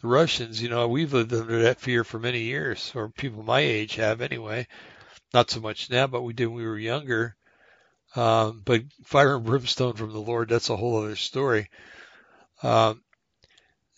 the 0.00 0.06
Russians, 0.06 0.62
you 0.62 0.68
know, 0.68 0.86
we've 0.86 1.12
lived 1.12 1.34
under 1.34 1.62
that 1.62 1.80
fear 1.80 2.04
for 2.04 2.20
many 2.20 2.42
years, 2.42 2.92
or 2.94 3.08
people 3.08 3.42
my 3.42 3.58
age 3.58 3.96
have 3.96 4.20
anyway. 4.20 4.68
Not 5.34 5.50
so 5.50 5.58
much 5.58 5.90
now, 5.90 6.06
but 6.06 6.22
we 6.22 6.32
did 6.32 6.46
when 6.46 6.58
we 6.58 6.64
were 6.64 6.78
younger. 6.78 7.34
Um, 8.14 8.62
but 8.64 8.82
fire 9.04 9.34
and 9.34 9.44
brimstone 9.44 9.94
from 9.94 10.12
the 10.12 10.20
Lord, 10.20 10.48
that's 10.48 10.70
a 10.70 10.76
whole 10.76 11.02
other 11.02 11.16
story. 11.16 11.70
Um, 12.62 13.02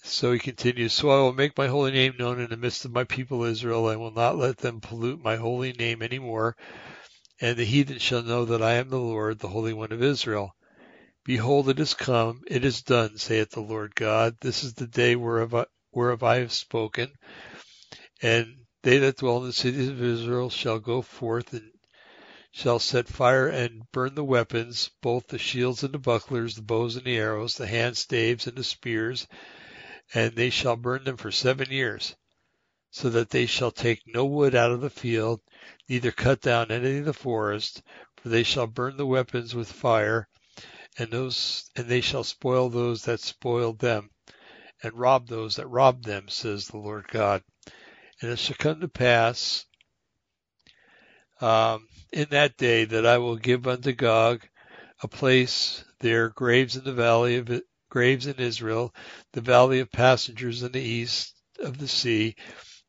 so 0.02 0.32
he 0.32 0.38
continues, 0.38 0.92
So 0.92 1.10
I 1.10 1.16
will 1.16 1.32
make 1.32 1.56
my 1.56 1.66
holy 1.66 1.90
name 1.90 2.14
known 2.18 2.40
in 2.40 2.50
the 2.50 2.56
midst 2.56 2.84
of 2.84 2.92
my 2.92 3.04
people 3.04 3.44
Israel. 3.44 3.88
I 3.88 3.96
will 3.96 4.12
not 4.12 4.36
let 4.36 4.58
them 4.58 4.80
pollute 4.80 5.22
my 5.22 5.36
holy 5.36 5.72
name 5.72 6.02
any 6.02 6.18
more. 6.18 6.56
And 7.40 7.56
the 7.56 7.64
heathen 7.64 7.98
shall 7.98 8.22
know 8.22 8.44
that 8.46 8.62
I 8.62 8.74
am 8.74 8.88
the 8.88 8.98
Lord, 8.98 9.38
the 9.38 9.48
Holy 9.48 9.72
One 9.72 9.92
of 9.92 10.02
Israel. 10.02 10.54
Behold, 11.24 11.68
it 11.68 11.78
is 11.78 11.94
come, 11.94 12.42
it 12.46 12.64
is 12.64 12.82
done, 12.82 13.18
saith 13.18 13.50
the 13.50 13.60
Lord 13.60 13.94
God. 13.94 14.36
This 14.40 14.64
is 14.64 14.74
the 14.74 14.86
day 14.86 15.14
whereof 15.14 15.54
I, 15.54 15.66
whereof 15.92 16.22
I 16.22 16.38
have 16.38 16.52
spoken. 16.52 17.12
And 18.22 18.56
they 18.82 18.98
that 18.98 19.18
dwell 19.18 19.38
in 19.38 19.46
the 19.46 19.52
cities 19.52 19.88
of 19.88 20.02
Israel 20.02 20.48
shall 20.50 20.78
go 20.78 21.02
forth 21.02 21.52
and 21.52 21.70
shall 22.50 22.78
set 22.78 23.08
fire 23.08 23.48
and 23.48 23.82
burn 23.92 24.14
the 24.14 24.24
weapons, 24.24 24.90
both 25.02 25.26
the 25.28 25.38
shields 25.38 25.82
and 25.82 25.92
the 25.92 25.98
bucklers, 25.98 26.54
the 26.54 26.62
bows 26.62 26.96
and 26.96 27.04
the 27.04 27.16
arrows, 27.18 27.54
the 27.54 27.66
hand 27.66 27.96
staves 27.96 28.46
and 28.46 28.56
the 28.56 28.64
spears, 28.64 29.26
and 30.14 30.34
they 30.34 30.50
shall 30.50 30.76
burn 30.76 31.04
them 31.04 31.16
for 31.16 31.30
seven 31.30 31.70
years, 31.70 32.16
so 32.90 33.10
that 33.10 33.30
they 33.30 33.46
shall 33.46 33.70
take 33.70 34.02
no 34.06 34.24
wood 34.24 34.54
out 34.54 34.70
of 34.70 34.80
the 34.80 34.90
field, 34.90 35.40
neither 35.88 36.10
cut 36.10 36.40
down 36.40 36.70
any 36.70 36.98
of 36.98 37.04
the 37.04 37.12
forest, 37.12 37.82
for 38.16 38.28
they 38.28 38.42
shall 38.42 38.66
burn 38.66 38.96
the 38.96 39.06
weapons 39.06 39.54
with 39.54 39.70
fire, 39.70 40.28
and 40.98 41.10
those 41.10 41.70
and 41.76 41.86
they 41.86 42.00
shall 42.00 42.24
spoil 42.24 42.68
those 42.68 43.04
that 43.04 43.20
spoiled 43.20 43.78
them, 43.78 44.10
and 44.82 44.94
rob 44.94 45.28
those 45.28 45.56
that 45.56 45.66
robbed 45.66 46.04
them, 46.04 46.28
says 46.28 46.66
the 46.68 46.78
Lord 46.78 47.06
God. 47.08 47.42
And 48.20 48.30
it 48.30 48.38
shall 48.38 48.56
come 48.58 48.80
to 48.80 48.88
pass 48.88 49.66
um, 51.40 51.86
in 52.12 52.26
that 52.30 52.56
day 52.56 52.84
that 52.84 53.06
I 53.06 53.18
will 53.18 53.36
give 53.36 53.68
unto 53.68 53.92
Gog 53.92 54.46
a 55.02 55.08
place 55.08 55.84
there, 56.00 56.30
graves 56.30 56.76
in 56.76 56.84
the 56.84 56.92
valley 56.92 57.36
of 57.36 57.62
graves 57.88 58.26
in 58.26 58.36
Israel, 58.36 58.94
the 59.32 59.40
valley 59.40 59.80
of 59.80 59.90
passengers 59.90 60.62
in 60.62 60.72
the 60.72 60.80
east 60.80 61.34
of 61.60 61.78
the 61.78 61.88
sea, 61.88 62.34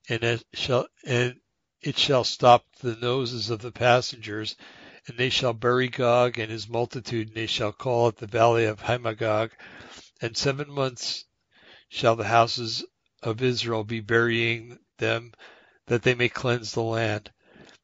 and 0.10 0.24
it 0.24 0.44
shall 0.54 0.88
and 1.06 1.40
it 1.82 1.98
shall 1.98 2.24
stop 2.24 2.66
the 2.82 2.96
noses 2.96 3.50
of 3.50 3.60
the 3.60 3.72
passengers, 3.72 4.56
and 5.08 5.18
they 5.18 5.30
shall 5.30 5.54
bury 5.54 5.88
Gog 5.88 6.38
and 6.38 6.52
his 6.52 6.68
multitude, 6.68 7.28
and 7.28 7.38
they 7.38 7.48
shall 7.48 7.72
call 7.72 8.10
it 8.10 8.18
the 8.18 8.28
valley 8.28 8.66
of 8.66 8.82
Hamongog, 8.82 9.52
and 10.22 10.36
seven 10.36 10.70
months 10.70 11.26
shall 11.88 12.16
the 12.16 12.28
houses 12.28 12.84
of 13.24 13.42
Israel 13.42 13.84
be 13.84 14.02
burying 14.02 14.78
them, 14.98 15.32
that 15.88 16.04
they 16.04 16.16
may 16.16 16.30
cleanse 16.30 16.74
the 16.74 16.84
land. 16.84 17.32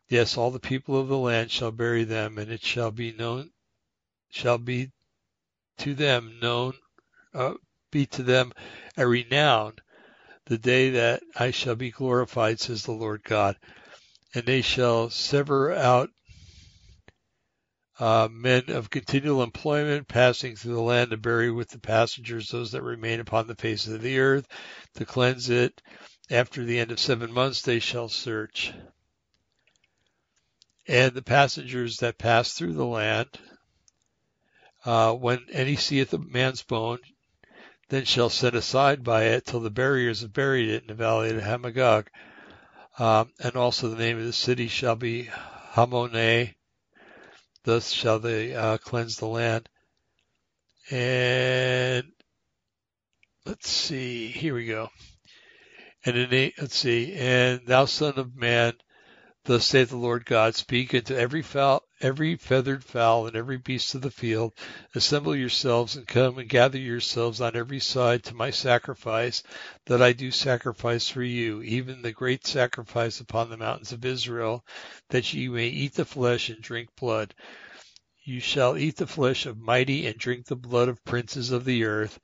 Yes, 0.09 0.37
all 0.37 0.51
the 0.51 0.59
people 0.59 0.99
of 0.99 1.07
the 1.07 1.17
land 1.17 1.49
shall 1.49 1.71
bury 1.71 2.03
them, 2.03 2.37
and 2.37 2.51
it 2.51 2.63
shall 2.63 2.91
be 2.91 3.13
known, 3.13 3.51
shall 4.29 4.57
be 4.57 4.91
to 5.77 5.95
them 5.95 6.39
known 6.41 6.73
uh, 7.35 7.53
be 7.91 8.05
to 8.07 8.23
them 8.23 8.51
a 8.97 9.05
renown 9.05 9.73
the 10.45 10.57
day 10.57 10.91
that 10.91 11.23
I 11.35 11.51
shall 11.51 11.75
be 11.75 11.91
glorified, 11.91 12.59
says 12.59 12.83
the 12.83 12.91
Lord 12.91 13.23
God. 13.23 13.57
And 14.33 14.45
they 14.45 14.61
shall 14.61 15.09
sever 15.09 15.73
out 15.73 16.09
uh, 17.99 18.27
men 18.29 18.69
of 18.69 18.89
continual 18.89 19.41
employment 19.41 20.07
passing 20.07 20.55
through 20.55 20.73
the 20.73 20.81
land 20.81 21.11
to 21.11 21.17
bury 21.17 21.51
with 21.51 21.69
the 21.69 21.79
passengers 21.79 22.49
those 22.49 22.71
that 22.71 22.83
remain 22.83 23.19
upon 23.19 23.47
the 23.47 23.55
face 23.55 23.87
of 23.87 24.01
the 24.01 24.19
earth 24.19 24.47
to 24.95 25.05
cleanse 25.05 25.49
it. 25.49 25.81
After 26.29 26.65
the 26.65 26.79
end 26.79 26.91
of 26.91 26.99
seven 26.99 27.31
months 27.31 27.61
they 27.61 27.79
shall 27.79 28.09
search. 28.09 28.73
And 30.87 31.13
the 31.13 31.21
passengers 31.21 31.97
that 31.97 32.17
pass 32.17 32.53
through 32.53 32.73
the 32.73 32.85
land, 32.85 33.27
uh, 34.83 35.13
when 35.13 35.45
any 35.51 35.75
seeth 35.75 36.13
a 36.13 36.19
man's 36.19 36.63
bone, 36.63 36.99
then 37.89 38.05
shall 38.05 38.29
set 38.29 38.55
aside 38.55 39.03
by 39.03 39.23
it 39.25 39.45
till 39.45 39.59
the 39.59 39.69
barriers 39.69 40.21
have 40.21 40.33
buried 40.33 40.69
it 40.69 40.83
in 40.83 40.87
the 40.87 40.93
valley 40.93 41.29
of 41.29 41.41
Hamongog. 41.41 42.07
Um, 42.97 43.31
and 43.39 43.55
also 43.55 43.89
the 43.89 43.97
name 43.97 44.17
of 44.17 44.25
the 44.25 44.33
city 44.33 44.67
shall 44.67 44.95
be 44.95 45.29
Hamonah. 45.73 46.55
Thus 47.63 47.91
shall 47.91 48.19
they 48.19 48.55
uh, 48.55 48.77
cleanse 48.77 49.17
the 49.17 49.27
land. 49.27 49.69
And 50.89 52.11
let's 53.45 53.69
see, 53.69 54.27
here 54.27 54.53
we 54.53 54.65
go. 54.65 54.89
And 56.05 56.15
in, 56.15 56.51
let's 56.59 56.77
see, 56.77 57.13
and 57.13 57.65
thou 57.65 57.85
son 57.85 58.13
of 58.17 58.35
man, 58.35 58.73
Thus 59.47 59.67
saith 59.67 59.89
the 59.89 59.97
Lord 59.97 60.25
God, 60.25 60.55
speak 60.55 60.91
unto 60.95 61.13
every 61.13 61.43
fowl, 61.43 61.83
every 62.01 62.35
feathered 62.35 62.83
fowl 62.83 63.27
and 63.27 63.35
every 63.35 63.57
beast 63.59 63.93
of 63.93 64.01
the 64.01 64.09
field, 64.09 64.53
assemble 64.95 65.35
yourselves 65.35 65.95
and 65.95 66.07
come 66.07 66.39
and 66.39 66.49
gather 66.49 66.79
yourselves 66.79 67.39
on 67.39 67.55
every 67.55 67.79
side 67.79 68.23
to 68.23 68.33
my 68.33 68.49
sacrifice 68.49 69.43
that 69.85 70.01
I 70.01 70.13
do 70.13 70.31
sacrifice 70.31 71.09
for 71.09 71.21
you, 71.21 71.61
even 71.61 72.01
the 72.01 72.11
great 72.11 72.47
sacrifice 72.47 73.19
upon 73.19 73.51
the 73.51 73.57
mountains 73.57 73.91
of 73.91 74.03
Israel, 74.03 74.65
that 75.09 75.31
ye 75.31 75.47
may 75.47 75.67
eat 75.67 75.93
the 75.93 76.05
flesh 76.05 76.49
and 76.49 76.59
drink 76.63 76.89
blood. 76.99 77.35
You 78.23 78.39
shall 78.39 78.75
eat 78.75 78.95
the 78.95 79.05
flesh 79.05 79.45
of 79.45 79.59
mighty 79.59 80.07
and 80.07 80.17
drink 80.17 80.47
the 80.47 80.55
blood 80.55 80.89
of 80.89 81.05
princes 81.05 81.51
of 81.51 81.65
the 81.65 81.83
earth, 81.83 82.19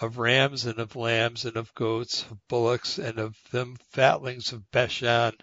of 0.00 0.18
rams 0.18 0.66
and 0.66 0.80
of 0.80 0.96
lambs 0.96 1.44
and 1.44 1.56
of 1.56 1.72
goats, 1.76 2.22
of 2.28 2.38
bullocks 2.48 2.98
and 2.98 3.20
of 3.20 3.36
them 3.52 3.76
fatlings 3.92 4.52
of 4.52 4.68
Bashan 4.72 5.34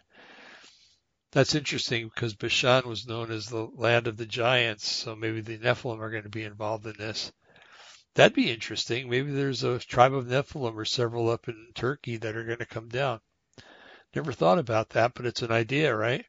that's 1.34 1.56
interesting 1.56 2.08
because 2.08 2.36
Bashan 2.36 2.88
was 2.88 3.08
known 3.08 3.32
as 3.32 3.48
the 3.48 3.68
land 3.76 4.08
of 4.08 4.18
the 4.18 4.26
giants, 4.26 4.88
so 4.88 5.16
maybe 5.16 5.42
the 5.42 5.58
Nephilim 5.58 6.00
are 6.00 6.12
going 6.12 6.24
to 6.24 6.30
be 6.30 6.44
involved 6.44 6.86
in 6.86 6.94
this. 6.98 7.32
That'd 8.14 8.36
be 8.36 8.52
interesting. 8.52 9.10
Maybe 9.10 9.32
there's 9.32 9.64
a 9.64 9.80
tribe 9.80 10.14
of 10.14 10.28
Nephilim 10.28 10.76
or 10.76 10.86
several 10.86 11.32
up 11.32 11.48
in 11.48 11.70
Turkey 11.74 12.18
that 12.18 12.36
are 12.36 12.46
going 12.46 12.60
to 12.60 12.66
come 12.68 12.88
down. 12.88 13.20
Never 14.16 14.32
thought 14.32 14.60
about 14.60 14.90
that, 14.90 15.16
but 15.16 15.26
it's 15.26 15.42
an 15.42 15.52
idea, 15.52 15.96
right? 15.96 16.24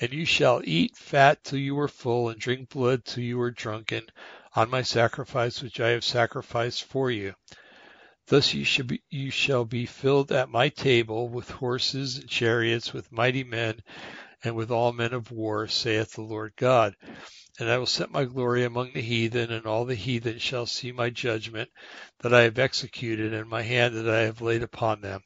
And 0.00 0.10
you 0.12 0.24
shall 0.24 0.62
eat 0.64 0.96
fat 0.96 1.44
till 1.44 1.58
you 1.58 1.78
are 1.78 1.88
full, 1.88 2.30
and 2.30 2.40
drink 2.40 2.70
blood 2.70 3.04
till 3.04 3.22
you 3.22 3.38
are 3.42 3.50
drunken, 3.50 4.06
on 4.56 4.70
my 4.70 4.80
sacrifice 4.80 5.62
which 5.62 5.80
I 5.80 5.90
have 5.90 6.04
sacrificed 6.04 6.84
for 6.84 7.10
you. 7.10 7.34
Thus 8.28 8.52
you 8.52 8.62
shall 8.62 8.84
be, 8.84 9.02
you 9.08 9.30
shall 9.30 9.64
be 9.64 9.86
filled 9.86 10.30
at 10.32 10.50
my 10.50 10.68
table 10.68 11.30
with 11.30 11.50
horses 11.50 12.18
and 12.18 12.28
chariots, 12.28 12.92
with 12.92 13.10
mighty 13.10 13.42
men, 13.42 13.80
and 14.44 14.54
with 14.54 14.70
all 14.70 14.92
men 14.92 15.14
of 15.14 15.30
war, 15.30 15.66
saith 15.66 16.12
the 16.12 16.20
Lord 16.20 16.52
God. 16.54 16.94
And 17.58 17.70
I 17.70 17.78
will 17.78 17.86
set 17.86 18.10
my 18.10 18.26
glory 18.26 18.64
among 18.64 18.92
the 18.92 19.00
heathen, 19.00 19.50
and 19.50 19.64
all 19.64 19.86
the 19.86 19.94
heathen 19.94 20.38
shall 20.38 20.66
see 20.66 20.92
my 20.92 21.08
judgment 21.08 21.70
that 22.18 22.34
I 22.34 22.42
have 22.42 22.58
executed, 22.58 23.32
and 23.32 23.48
my 23.48 23.62
hand 23.62 23.96
that 23.96 24.08
I 24.08 24.20
have 24.24 24.42
laid 24.42 24.62
upon 24.62 25.00
them. 25.00 25.22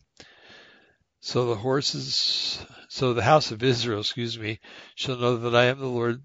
So 1.19 1.47
the 1.47 1.57
horses, 1.57 2.65
so 2.89 3.15
the 3.15 3.25
house 3.25 3.51
of 3.51 3.65
Israel, 3.65 4.03
excuse 4.03 4.39
me, 4.39 4.61
shall 4.95 5.17
know 5.17 5.39
that 5.39 5.57
I 5.57 5.65
am 5.65 5.81
the 5.81 5.87
Lord, 5.87 6.23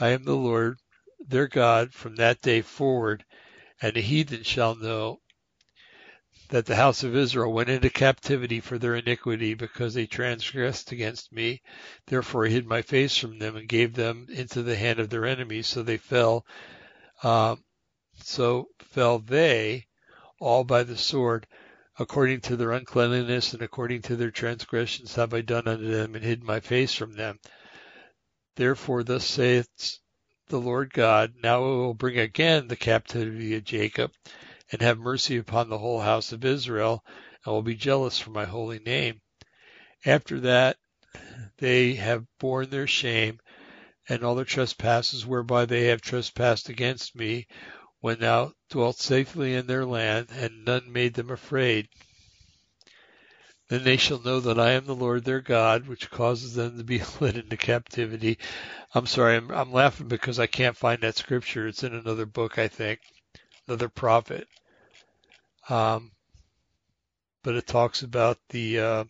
I 0.00 0.08
am 0.08 0.24
the 0.24 0.34
Lord, 0.34 0.78
their 1.20 1.46
God, 1.46 1.92
from 1.92 2.16
that 2.16 2.40
day 2.40 2.62
forward, 2.62 3.22
and 3.82 3.94
the 3.94 4.00
heathen 4.00 4.44
shall 4.44 4.74
know 4.74 5.20
that 6.48 6.64
the 6.64 6.76
house 6.76 7.04
of 7.04 7.14
Israel 7.14 7.52
went 7.52 7.68
into 7.68 7.90
captivity 7.90 8.60
for 8.60 8.78
their 8.78 8.94
iniquity 8.94 9.54
because 9.54 9.92
they 9.92 10.06
transgressed 10.06 10.92
against 10.92 11.30
me. 11.30 11.60
Therefore 12.06 12.46
I 12.46 12.50
hid 12.50 12.66
my 12.66 12.80
face 12.82 13.16
from 13.16 13.38
them 13.38 13.56
and 13.56 13.68
gave 13.68 13.94
them 13.94 14.26
into 14.30 14.62
the 14.62 14.76
hand 14.76 14.98
of 14.98 15.10
their 15.10 15.26
enemies. 15.26 15.66
So 15.66 15.82
they 15.82 15.98
fell, 15.98 16.46
um, 17.22 17.62
so 18.16 18.68
fell 18.80 19.18
they 19.18 19.86
all 20.40 20.64
by 20.64 20.84
the 20.84 20.96
sword. 20.96 21.46
According 21.98 22.42
to 22.42 22.56
their 22.56 22.72
uncleanness 22.72 23.52
and 23.52 23.62
according 23.62 24.02
to 24.02 24.16
their 24.16 24.30
transgressions 24.30 25.16
have 25.16 25.34
I 25.34 25.40
done 25.42 25.66
unto 25.66 25.90
them 25.90 26.14
and 26.14 26.24
hid 26.24 26.44
my 26.44 26.60
face 26.60 26.94
from 26.94 27.14
them. 27.14 27.40
Therefore 28.56 29.02
thus 29.02 29.26
saith 29.26 29.68
the 30.46 30.60
Lord 30.60 30.92
God, 30.94 31.34
now 31.42 31.56
I 31.56 31.66
will 31.66 31.94
bring 31.94 32.18
again 32.18 32.68
the 32.68 32.76
captivity 32.76 33.54
of 33.56 33.64
Jacob 33.64 34.12
and 34.70 34.82
have 34.82 34.98
mercy 34.98 35.36
upon 35.36 35.68
the 35.68 35.78
whole 35.78 36.00
house 36.00 36.32
of 36.32 36.44
Israel, 36.44 37.04
and 37.44 37.54
will 37.54 37.62
be 37.62 37.74
jealous 37.74 38.18
for 38.18 38.30
my 38.30 38.44
holy 38.44 38.78
name. 38.78 39.20
After 40.04 40.40
that, 40.40 40.76
they 41.58 41.94
have 41.94 42.26
borne 42.38 42.70
their 42.70 42.86
shame 42.86 43.40
and 44.08 44.24
all 44.24 44.34
their 44.34 44.44
trespasses 44.44 45.26
whereby 45.26 45.66
they 45.66 45.86
have 45.86 46.00
trespassed 46.00 46.68
against 46.68 47.14
me, 47.14 47.46
when 48.00 48.18
thou 48.20 48.52
dwelt 48.70 48.98
safely 48.98 49.54
in 49.54 49.66
their 49.66 49.84
land, 49.84 50.28
and 50.30 50.64
none 50.64 50.90
made 50.90 51.14
them 51.14 51.30
afraid. 51.30 51.88
Then 53.68 53.84
they 53.84 53.98
shall 53.98 54.22
know 54.22 54.40
that 54.40 54.58
I 54.58 54.70
am 54.72 54.86
the 54.86 54.94
Lord 54.94 55.24
their 55.24 55.42
God, 55.42 55.86
which 55.86 56.10
causes 56.10 56.54
them 56.54 56.78
to 56.78 56.84
be 56.84 57.02
led 57.20 57.36
into 57.36 57.56
captivity. 57.56 58.38
I'm 58.94 59.06
sorry, 59.06 59.36
I'm, 59.36 59.50
I'm 59.50 59.72
laughing 59.72 60.08
because 60.08 60.38
I 60.38 60.46
can't 60.46 60.76
find 60.76 61.02
that 61.02 61.16
scripture. 61.16 61.68
It's 61.68 61.82
in 61.82 61.94
another 61.94 62.24
book, 62.24 62.58
I 62.58 62.68
think 62.68 63.00
another 63.68 63.88
prophet. 63.88 64.48
Um, 65.68 66.10
but 67.42 67.54
it 67.54 67.66
talks 67.66 68.02
about 68.02 68.38
the 68.48 68.80
uh, 68.80 69.04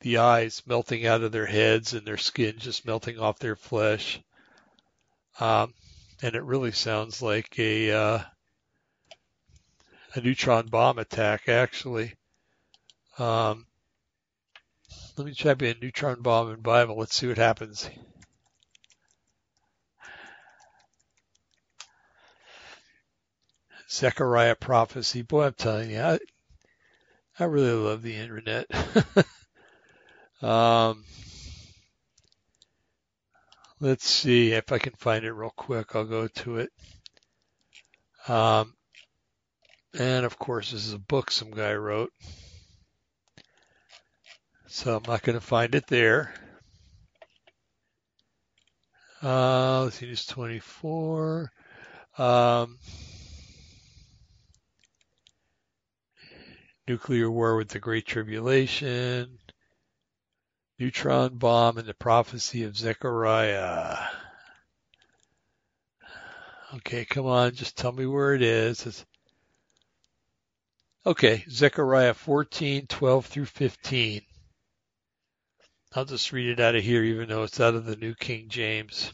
the 0.00 0.18
eyes 0.18 0.62
melting 0.66 1.06
out 1.06 1.22
of 1.22 1.32
their 1.32 1.46
heads 1.46 1.94
and 1.94 2.06
their 2.06 2.18
skin 2.18 2.56
just 2.58 2.86
melting 2.86 3.18
off 3.18 3.38
their 3.38 3.56
flesh. 3.56 4.20
Um, 5.40 5.72
and 6.22 6.34
it 6.34 6.42
really 6.42 6.72
sounds 6.72 7.22
like 7.22 7.58
a 7.58 7.90
uh, 7.90 8.18
a 10.14 10.20
neutron 10.20 10.66
bomb 10.66 10.98
attack, 10.98 11.48
actually. 11.48 12.14
Um, 13.18 13.66
let 15.16 15.26
me 15.26 15.34
type 15.34 15.62
in 15.62 15.78
neutron 15.80 16.22
bomb 16.22 16.52
in 16.52 16.60
Bible. 16.60 16.96
Let's 16.96 17.16
see 17.16 17.26
what 17.26 17.38
happens. 17.38 17.88
Zechariah 23.94 24.56
prophecy. 24.56 25.22
Boy, 25.22 25.46
I'm 25.46 25.54
telling 25.54 25.90
you, 25.90 26.00
I, 26.00 26.18
I 27.38 27.44
really 27.44 27.72
love 27.72 28.02
the 28.02 28.16
internet. 28.16 28.66
um, 30.42 31.04
let's 33.78 34.08
see 34.08 34.50
if 34.50 34.72
I 34.72 34.78
can 34.78 34.94
find 34.94 35.24
it 35.24 35.32
real 35.32 35.52
quick. 35.54 35.94
I'll 35.94 36.04
go 36.04 36.26
to 36.26 36.56
it. 36.56 36.70
Um, 38.26 38.74
and 39.96 40.26
of 40.26 40.38
course, 40.40 40.72
this 40.72 40.86
is 40.86 40.92
a 40.92 40.98
book 40.98 41.30
some 41.30 41.52
guy 41.52 41.74
wrote. 41.74 42.12
So 44.66 44.96
I'm 44.96 45.04
not 45.06 45.22
going 45.22 45.38
to 45.38 45.44
find 45.44 45.72
it 45.76 45.86
there. 45.86 46.34
Uh, 49.22 49.84
let's 49.84 49.96
see, 49.96 50.10
it's 50.10 50.26
24. 50.26 51.52
Um, 52.18 52.78
nuclear 56.86 57.30
war 57.30 57.56
with 57.56 57.68
the 57.68 57.78
Great 57.78 58.06
Tribulation, 58.06 59.38
neutron 60.78 61.36
bomb, 61.36 61.78
and 61.78 61.88
the 61.88 61.94
prophecy 61.94 62.64
of 62.64 62.76
Zechariah. 62.76 63.96
Okay, 66.76 67.04
come 67.04 67.26
on, 67.26 67.54
just 67.54 67.76
tell 67.76 67.92
me 67.92 68.06
where 68.06 68.34
it 68.34 68.42
is. 68.42 68.84
It's... 68.86 69.04
Okay, 71.06 71.44
Zechariah 71.48 72.14
14, 72.14 72.86
12 72.86 73.26
through 73.26 73.44
15. 73.44 74.22
I'll 75.94 76.04
just 76.04 76.32
read 76.32 76.48
it 76.48 76.60
out 76.60 76.74
of 76.74 76.82
here, 76.82 77.04
even 77.04 77.28
though 77.28 77.44
it's 77.44 77.60
out 77.60 77.74
of 77.74 77.84
the 77.84 77.94
New 77.94 78.14
King 78.14 78.48
James. 78.48 79.12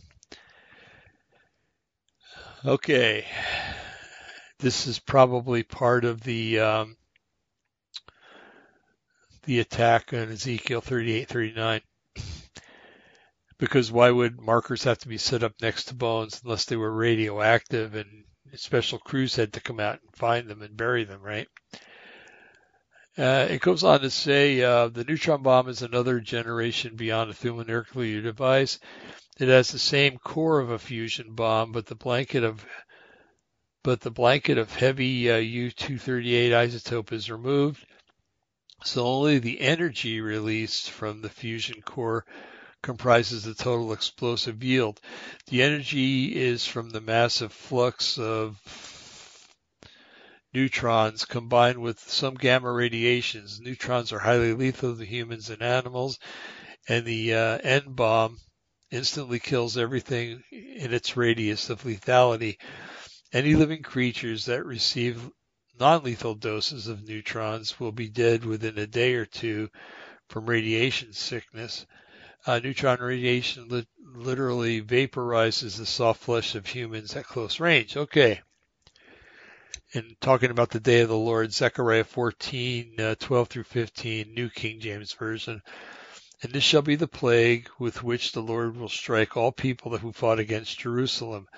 Okay, 2.65 3.27
this 4.59 4.87
is 4.87 4.99
probably 4.99 5.63
part 5.63 6.05
of 6.05 6.23
the 6.23 6.61
um, 6.61 6.97
the 9.51 9.59
attack 9.59 10.13
on 10.13 10.31
Ezekiel 10.31 10.81
38, 10.81 11.27
39. 11.27 11.81
Because 13.59 13.91
why 13.91 14.09
would 14.09 14.41
markers 14.41 14.85
have 14.85 14.99
to 14.99 15.09
be 15.09 15.19
set 15.19 15.43
up 15.43 15.55
next 15.61 15.87
to 15.87 15.95
bones 15.97 16.41
unless 16.45 16.67
they 16.67 16.77
were 16.77 16.93
radioactive 16.93 17.97
and 17.97 18.23
special 18.55 19.01
crews 19.01 19.35
had 19.35 19.55
to 19.55 19.61
come 19.61 19.81
out 19.81 19.99
and 20.01 20.15
find 20.15 20.47
them 20.47 20.63
and 20.63 20.77
bury 20.77 21.03
them, 21.03 21.21
right? 21.21 21.49
Uh, 23.19 23.49
it 23.51 23.61
goes 23.61 23.83
on 23.83 24.03
to 24.03 24.11
say 24.11 24.63
uh, 24.63 24.87
the 24.87 25.03
neutron 25.03 25.43
bomb 25.43 25.69
is 25.69 25.83
another 25.83 26.21
generation 26.21 26.95
beyond 26.95 27.29
a 27.29 27.35
thermonuclear 27.35 28.23
device. 28.23 28.79
It 29.41 29.49
has 29.49 29.73
the 29.73 29.81
same 29.81 30.19
core 30.19 30.61
of 30.61 30.71
a 30.71 30.79
fusion 30.79 31.35
bomb, 31.35 31.73
but 31.73 31.87
the 31.87 31.97
blanket 31.97 32.45
of 32.45 32.65
but 33.83 34.01
the 34.01 34.13
blanket 34.13 34.59
of 34.59 34.73
heavy 34.73 35.29
uh, 35.29 35.39
U-238 35.39 36.51
isotope 36.51 37.11
is 37.11 37.33
removed. 37.33 37.85
So 38.85 39.07
only 39.07 39.39
the 39.39 39.61
energy 39.61 40.21
released 40.21 40.91
from 40.91 41.21
the 41.21 41.29
fusion 41.29 41.83
core 41.83 42.25
comprises 42.83 43.45
the 43.45 43.55
total 43.55 43.93
explosive 43.93 44.65
yield. 44.65 45.01
The 45.49 45.63
energy 45.63 46.35
is 46.35 46.67
from 46.67 46.91
the 46.91 47.01
massive 47.01 47.53
flux 47.53 48.19
of 48.19 48.59
neutrons 50.55 51.25
combined 51.25 51.79
with 51.79 52.01
some 52.01 52.35
gamma 52.35 52.73
radiations. 52.73 53.61
Neutrons 53.61 54.13
are 54.13 54.19
highly 54.19 54.55
lethal 54.55 54.97
to 54.97 55.05
humans 55.05 55.51
and 55.51 55.63
animals, 55.63 56.19
and 56.89 57.05
the 57.05 57.35
uh, 57.35 57.59
N 57.63 57.83
bomb 57.93 58.39
instantly 58.91 59.39
kills 59.39 59.77
everything 59.77 60.43
in 60.51 60.93
its 60.93 61.17
radius 61.17 61.71
of 61.71 61.85
lethality. 61.85 62.57
Any 63.33 63.55
living 63.55 63.83
creatures 63.83 64.47
that 64.47 64.65
receive 64.65 65.31
non-lethal 65.81 66.35
doses 66.35 66.89
of 66.89 67.09
neutrons 67.09 67.81
will 67.81 67.91
be 67.91 68.09
dead 68.09 68.45
within 68.45 68.79
a 68.79 68.87
day 68.87 69.15
or 69.15 69.25
two 69.25 69.71
from 70.29 70.45
radiation 70.45 71.13
sickness. 71.15 71.87
Uh, 72.47 72.59
neutron 72.59 73.01
radiation 73.01 73.67
li- 73.69 73.87
literally 74.15 74.83
vaporizes 74.83 75.79
the 75.79 75.87
soft 75.87 76.23
flesh 76.23 76.55
of 76.55 76.67
humans 76.67 77.17
at 77.17 77.25
close 77.25 77.59
range. 77.61 77.97
Okay. 77.97 78.41
And 79.95 80.15
talking 80.21 80.51
about 80.51 80.71
the 80.71 80.81
day 80.81 81.01
of 81.01 81.09
the 81.09 81.17
Lord, 81.17 81.53
Zechariah 81.53 82.05
14, 82.05 83.01
uh, 83.01 83.15
12 83.19 83.49
through 83.49 83.65
15, 83.65 84.35
New 84.35 84.51
King 84.51 84.81
James 84.81 85.15
Version. 85.15 85.63
And 86.43 86.53
this 86.53 86.63
shall 86.63 86.83
be 86.83 86.97
the 86.97 87.09
plague 87.09 87.69
with 87.79 88.03
which 88.03 88.33
the 88.33 88.43
Lord 88.43 88.77
will 88.77 88.89
strike 88.89 89.37
all 89.37 89.51
people 89.51 89.97
who 89.97 90.13
fought 90.13 90.39
against 90.39 90.79
Jerusalem. 90.79 91.49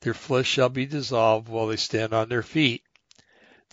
Their 0.00 0.14
flesh 0.14 0.48
shall 0.48 0.68
be 0.68 0.86
dissolved 0.86 1.48
while 1.48 1.66
they 1.66 1.76
stand 1.76 2.12
on 2.12 2.28
their 2.28 2.42
feet 2.42 2.82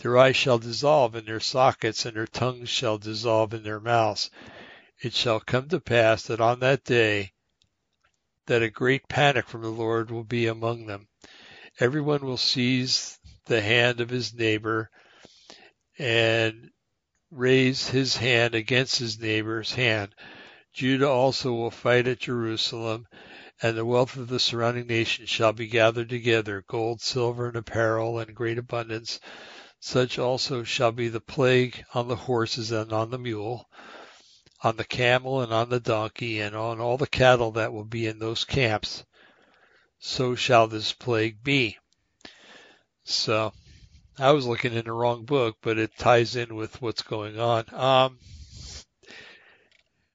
their 0.02 0.18
eyes 0.18 0.34
shall 0.34 0.58
dissolve 0.58 1.14
in 1.14 1.24
their 1.24 1.38
sockets, 1.38 2.04
and 2.04 2.16
their 2.16 2.26
tongues 2.26 2.68
shall 2.68 2.98
dissolve 2.98 3.54
in 3.54 3.62
their 3.62 3.78
mouths. 3.78 4.30
It 5.00 5.14
shall 5.14 5.38
come 5.38 5.68
to 5.68 5.78
pass 5.78 6.24
that 6.24 6.40
on 6.40 6.58
that 6.58 6.82
day 6.82 7.30
that 8.46 8.64
a 8.64 8.68
great 8.68 9.06
panic 9.06 9.46
from 9.46 9.62
the 9.62 9.68
Lord 9.68 10.10
will 10.10 10.24
be 10.24 10.48
among 10.48 10.86
them. 10.86 11.06
Everyone 11.78 12.26
will 12.26 12.36
seize 12.36 13.16
the 13.44 13.60
hand 13.60 14.00
of 14.00 14.10
his 14.10 14.34
neighbor 14.34 14.90
and 16.00 16.70
raise 17.30 17.86
his 17.86 18.16
hand 18.16 18.56
against 18.56 18.98
his 18.98 19.20
neighbor's 19.20 19.72
hand. 19.72 20.16
Judah 20.72 21.08
also 21.08 21.52
will 21.52 21.70
fight 21.70 22.08
at 22.08 22.18
Jerusalem, 22.18 23.06
and 23.62 23.76
the 23.76 23.84
wealth 23.84 24.16
of 24.16 24.26
the 24.26 24.40
surrounding 24.40 24.88
nations 24.88 25.28
shall 25.30 25.52
be 25.52 25.68
gathered 25.68 26.08
together, 26.08 26.64
gold, 26.66 27.00
silver, 27.00 27.46
and 27.46 27.56
apparel 27.56 28.18
in 28.18 28.34
great 28.34 28.58
abundance. 28.58 29.20
Such 29.84 30.16
also 30.16 30.62
shall 30.62 30.92
be 30.92 31.08
the 31.08 31.20
plague 31.20 31.84
on 31.92 32.06
the 32.06 32.14
horses 32.14 32.70
and 32.70 32.92
on 32.92 33.10
the 33.10 33.18
mule, 33.18 33.68
on 34.62 34.76
the 34.76 34.84
camel 34.84 35.40
and 35.40 35.52
on 35.52 35.70
the 35.70 35.80
donkey, 35.80 36.38
and 36.38 36.54
on 36.54 36.80
all 36.80 36.96
the 36.96 37.08
cattle 37.08 37.50
that 37.52 37.72
will 37.72 37.84
be 37.84 38.06
in 38.06 38.20
those 38.20 38.44
camps. 38.44 39.02
So 39.98 40.36
shall 40.36 40.68
this 40.68 40.92
plague 40.92 41.42
be. 41.42 41.78
So 43.02 43.52
I 44.16 44.30
was 44.30 44.46
looking 44.46 44.72
in 44.72 44.84
the 44.84 44.92
wrong 44.92 45.24
book, 45.24 45.56
but 45.60 45.78
it 45.78 45.98
ties 45.98 46.36
in 46.36 46.54
with 46.54 46.80
what's 46.80 47.02
going 47.02 47.40
on. 47.40 47.64
Um, 47.74 48.20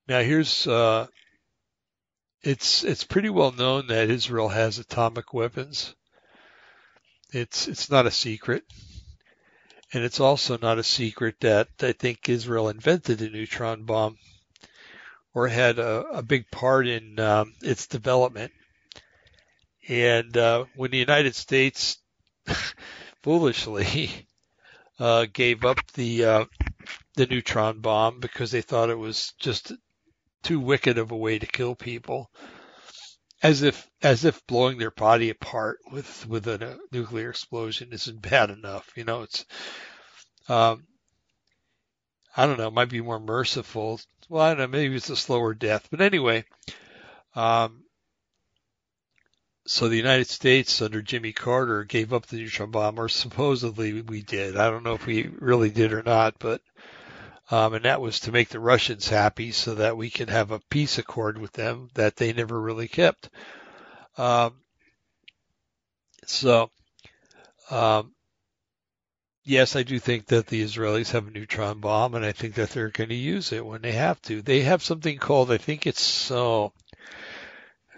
now 0.08 0.22
here's 0.22 0.66
uh, 0.66 1.08
it's 2.42 2.86
it's 2.86 3.04
pretty 3.04 3.30
well 3.30 3.52
known 3.52 3.88
that 3.88 4.10
Israel 4.10 4.48
has 4.48 4.80
atomic 4.80 5.34
weapons. 5.34 5.94
It's 7.34 7.68
it's 7.68 7.92
not 7.92 8.08
a 8.08 8.12
secret. 8.12 8.64
And 9.94 10.04
it's 10.04 10.20
also 10.20 10.58
not 10.58 10.80
a 10.80 10.84
secret 10.84 11.36
that 11.42 11.70
I 11.82 11.94
think 11.94 12.28
Israel 12.28 12.70
invented 12.70 13.20
the 13.20 13.30
neutron 13.30 13.84
bomb 13.84 14.18
or 15.34 15.48
had 15.48 15.80
a, 15.80 16.02
a 16.08 16.22
big 16.24 16.50
part 16.52 16.88
in 16.88 17.20
um, 17.20 17.54
its 17.62 17.88
development. 17.88 18.52
And 19.88 20.36
uh, 20.36 20.66
when 20.76 20.92
the 20.92 20.98
United 20.98 21.36
States 21.36 21.98
foolishly 23.24 24.10
uh, 25.00 25.28
gave 25.32 25.64
up 25.64 25.78
the 25.94 26.26
uh, 26.26 26.46
the 27.16 27.28
neutron 27.28 27.80
bomb 27.80 28.20
because 28.20 28.52
they 28.52 28.62
thought 28.62 28.90
it 28.90 28.98
was 28.98 29.34
just 29.40 29.72
too 30.44 30.60
wicked 30.60 30.98
of 30.98 31.12
a 31.12 31.18
way 31.18 31.40
to 31.40 31.46
kill 31.46 31.76
people, 31.76 32.30
as 33.44 33.62
if 33.62 33.90
as 34.02 34.26
if 34.26 34.46
blowing 34.48 34.78
their 34.78 34.92
body 34.92 35.30
apart 35.30 35.78
with 35.92 36.28
with 36.28 36.48
a 36.48 36.80
nuclear 36.92 37.30
explosion 37.30 37.90
isn't 37.92 38.22
bad 38.22 38.50
enough. 38.50 38.92
You 38.96 39.04
know, 39.04 39.24
it's 39.24 39.46
um, 40.50 40.86
I 42.36 42.46
don't 42.46 42.58
know, 42.58 42.72
might 42.72 42.90
be 42.90 43.02
more 43.02 43.20
merciful. 43.20 44.00
Well, 44.30 44.44
I 44.44 44.50
don't 44.50 44.60
know, 44.60 44.68
maybe 44.68 44.96
it's 44.96 45.10
a 45.10 45.16
slower 45.16 45.54
death, 45.54 45.88
but 45.90 46.02
anyway. 46.02 46.46
Um, 47.36 47.84
so 49.66 49.90
the 49.90 49.98
United 49.98 50.28
States 50.28 50.82
under 50.82 51.02
Jimmy 51.02 51.34
Carter 51.34 51.84
gave 51.84 52.14
up 52.14 52.26
the 52.26 52.38
neutron 52.38 52.72
bomb, 52.72 53.00
or 53.00 53.10
supposedly 53.10 54.02
we 54.02 54.22
did. 54.22 54.56
I 54.56 54.70
don't 54.70 54.84
know 54.84 54.94
if 54.94 55.06
we 55.06 55.28
really 55.28 55.70
did 55.70 55.92
or 55.92 56.02
not, 56.04 56.36
but 56.40 56.62
um, 57.50 57.74
and 57.74 57.86
that 57.86 58.02
was 58.02 58.20
to 58.22 58.32
make 58.32 58.50
the 58.50 58.60
Russians 58.60 59.08
happy 59.08 59.52
so 59.52 59.76
that 59.76 59.98
we 59.98 60.10
could 60.10 60.30
have 60.30 60.52
a 60.52 60.60
peace 60.70 60.98
accord 60.98 61.38
with 61.38 61.54
them 61.54 61.90
that 61.94 62.16
they 62.16 62.34
never 62.34 62.60
really 62.60 62.88
kept. 62.88 63.30
Um, 64.18 64.56
so, 66.26 66.70
um, 67.72 68.14
yes, 69.46 69.78
I 69.78 69.84
do 69.84 69.98
think 69.98 70.26
that 70.28 70.48
the 70.48 70.62
Israelis 70.62 71.12
have 71.12 71.28
a 71.28 71.32
neutron 71.32 71.80
bomb, 71.80 72.16
and 72.16 72.26
I 72.26 72.34
think 72.34 72.56
that 72.56 72.72
they're 72.72 72.90
going 72.90 73.10
to 73.10 73.16
use 73.16 73.54
it 73.54 73.66
when 73.66 73.82
they 73.82 73.94
have 73.94 74.22
to. 74.24 74.42
They 74.42 74.62
have 74.62 74.84
something 74.84 75.18
called, 75.18 75.52
I 75.52 75.58
think 75.58 75.88
it's 75.88 76.02
so, 76.02 76.74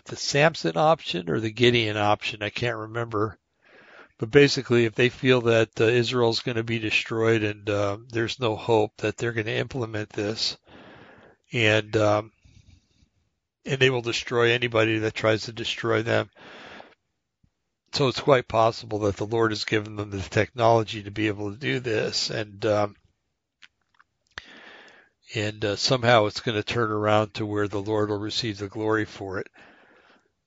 the 0.05 0.15
Samson 0.15 0.77
option 0.77 1.29
or 1.29 1.39
the 1.39 1.51
Gideon 1.51 1.97
option. 1.97 2.43
I 2.43 2.49
can't 2.51 2.77
remember. 2.77 3.38
But 4.19 4.31
basically, 4.31 4.83
if 4.83 4.95
they 4.95 5.07
feel 5.07 5.41
that 5.41 5.79
uh, 5.79 5.85
Israel 5.85 6.29
is 6.29 6.41
going 6.41 6.57
to 6.57 6.63
be 6.63 6.77
destroyed 6.77 7.41
and 7.41 7.69
uh, 7.69 7.97
there's 8.09 8.37
no 8.37 8.57
hope 8.57 8.97
that 8.97 9.15
they're 9.15 9.31
going 9.31 9.45
to 9.45 9.55
implement 9.55 10.09
this, 10.09 10.57
and 11.53 11.95
um, 11.95 12.33
and 13.65 13.79
they 13.79 13.89
will 13.89 14.01
destroy 14.01 14.51
anybody 14.51 14.99
that 14.99 15.13
tries 15.13 15.43
to 15.43 15.53
destroy 15.53 16.03
them. 16.03 16.29
So 17.93 18.09
it's 18.09 18.19
quite 18.19 18.49
possible 18.49 18.99
that 18.99 19.15
the 19.15 19.25
Lord 19.25 19.51
has 19.51 19.63
given 19.63 19.95
them 19.95 20.09
the 20.09 20.19
technology 20.19 21.03
to 21.03 21.11
be 21.11 21.27
able 21.27 21.53
to 21.53 21.57
do 21.57 21.79
this, 21.79 22.29
and 22.29 22.65
um, 22.65 22.97
and 25.33 25.63
uh, 25.63 25.75
somehow 25.77 26.25
it's 26.25 26.41
going 26.41 26.57
to 26.57 26.63
turn 26.63 26.91
around 26.91 27.35
to 27.35 27.45
where 27.45 27.69
the 27.69 27.81
Lord 27.81 28.09
will 28.09 28.19
receive 28.19 28.57
the 28.57 28.67
glory 28.67 29.05
for 29.05 29.39
it. 29.39 29.47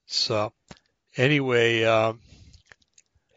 So 0.05 0.53
anyway. 1.17 1.85
Um, 1.85 2.21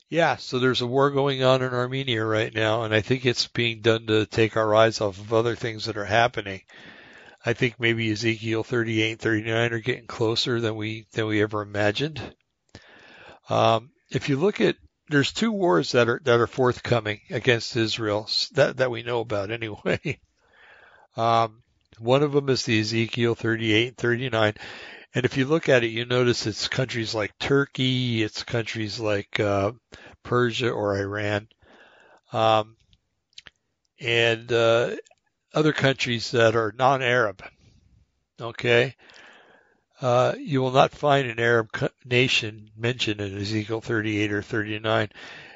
yeah, 0.09 0.35
so 0.35 0.59
there's 0.59 0.81
a 0.81 0.87
war 0.87 1.11
going 1.11 1.43
on 1.43 1.61
in 1.61 1.73
Armenia 1.73 2.23
right 2.23 2.53
now, 2.53 2.83
and 2.83 2.93
I 2.93 3.01
think 3.01 3.25
it's 3.25 3.47
being 3.47 3.81
done 3.81 4.07
to 4.07 4.25
take 4.25 4.55
our 4.55 4.73
eyes 4.75 5.01
off 5.01 5.19
of 5.19 5.33
other 5.33 5.55
things 5.55 5.85
that 5.85 5.97
are 5.97 6.05
happening. 6.05 6.61
I 7.45 7.53
think 7.53 7.79
maybe 7.79 8.11
Ezekiel 8.11 8.63
38 8.63 9.19
39 9.19 9.73
are 9.73 9.79
getting 9.79 10.07
closer 10.07 10.59
than 10.59 10.75
we 10.75 11.05
than 11.13 11.27
we 11.27 11.41
ever 11.41 11.61
imagined. 11.61 12.19
Um, 13.49 13.91
if 14.09 14.29
you 14.29 14.37
look 14.37 14.61
at 14.61 14.77
there's 15.09 15.31
two 15.31 15.51
wars 15.51 15.91
that 15.91 16.09
are 16.09 16.19
that 16.23 16.39
are 16.39 16.47
forthcoming 16.47 17.21
against 17.29 17.75
Israel 17.75 18.29
that 18.53 18.77
that 18.77 18.91
we 18.91 19.03
know 19.03 19.19
about 19.21 19.51
anyway. 19.51 20.19
Um, 21.17 21.63
one 21.97 22.23
of 22.23 22.33
them 22.33 22.49
is 22.49 22.63
the 22.63 22.77
Ezekiel 22.77 23.35
38 23.35 23.95
39. 23.95 24.53
And 25.15 25.23
if 25.23 25.37
you 25.37 25.45
look 25.45 25.69
at 25.69 25.85
it, 25.85 25.91
you 25.91 26.03
notice 26.03 26.45
it's 26.45 26.67
countries 26.67 27.15
like 27.15 27.37
Turkey, 27.39 28.21
it's 28.21 28.43
countries 28.43 28.99
like 28.99 29.39
uh, 29.39 29.71
Persia 30.23 30.69
or 30.69 30.97
Iran, 30.97 31.47
um, 32.33 32.75
and 33.97 34.51
uh, 34.51 34.97
other 35.53 35.71
countries 35.71 36.31
that 36.31 36.57
are 36.57 36.75
non-Arab. 36.77 37.41
Okay, 38.41 38.93
uh, 40.01 40.33
you 40.37 40.61
will 40.61 40.71
not 40.71 40.91
find 40.91 41.29
an 41.29 41.39
Arab 41.39 41.69
nation 42.03 42.69
mentioned 42.75 43.21
in 43.21 43.39
Ezekiel 43.39 43.79
38 43.79 44.33
or 44.33 44.41
39, 44.41 45.09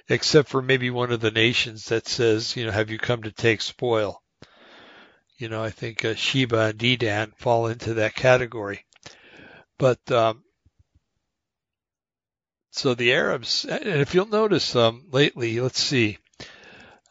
except 0.07 0.47
for 0.47 0.61
maybe 0.61 0.89
one 0.89 1.11
of 1.11 1.19
the 1.19 1.31
nations 1.31 1.83
that 1.87 2.07
says, 2.07 2.55
you 2.55 2.65
know, 2.65 2.71
have 2.71 2.89
you 2.89 2.97
come 2.97 3.23
to 3.23 3.31
take 3.33 3.59
spoil? 3.59 4.23
You 5.37 5.49
know, 5.49 5.61
I 5.61 5.69
think 5.69 6.05
uh, 6.05 6.15
Sheba 6.15 6.59
and 6.59 6.79
Dedan 6.79 7.33
fall 7.35 7.67
into 7.67 7.95
that 7.95 8.15
category. 8.15 8.85
But 9.79 10.11
um, 10.11 10.43
so 12.69 12.93
the 12.93 13.13
Arabs, 13.13 13.65
and 13.65 14.01
if 14.01 14.13
you'll 14.13 14.27
notice 14.27 14.75
um, 14.75 15.05
lately, 15.09 15.59
let's 15.61 15.79
see, 15.79 16.19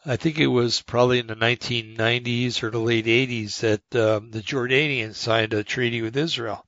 I 0.05 0.15
think 0.15 0.37
it 0.37 0.47
was 0.47 0.81
probably 0.81 1.19
in 1.19 1.27
the 1.27 1.35
1990s 1.35 2.63
or 2.63 2.69
the 2.69 2.79
late 2.79 3.05
80s 3.05 3.59
that 3.59 3.95
um, 3.99 4.31
the 4.31 4.41
Jordanians 4.41 5.15
signed 5.15 5.53
a 5.53 5.63
treaty 5.63 6.01
with 6.01 6.15
Israel. 6.15 6.63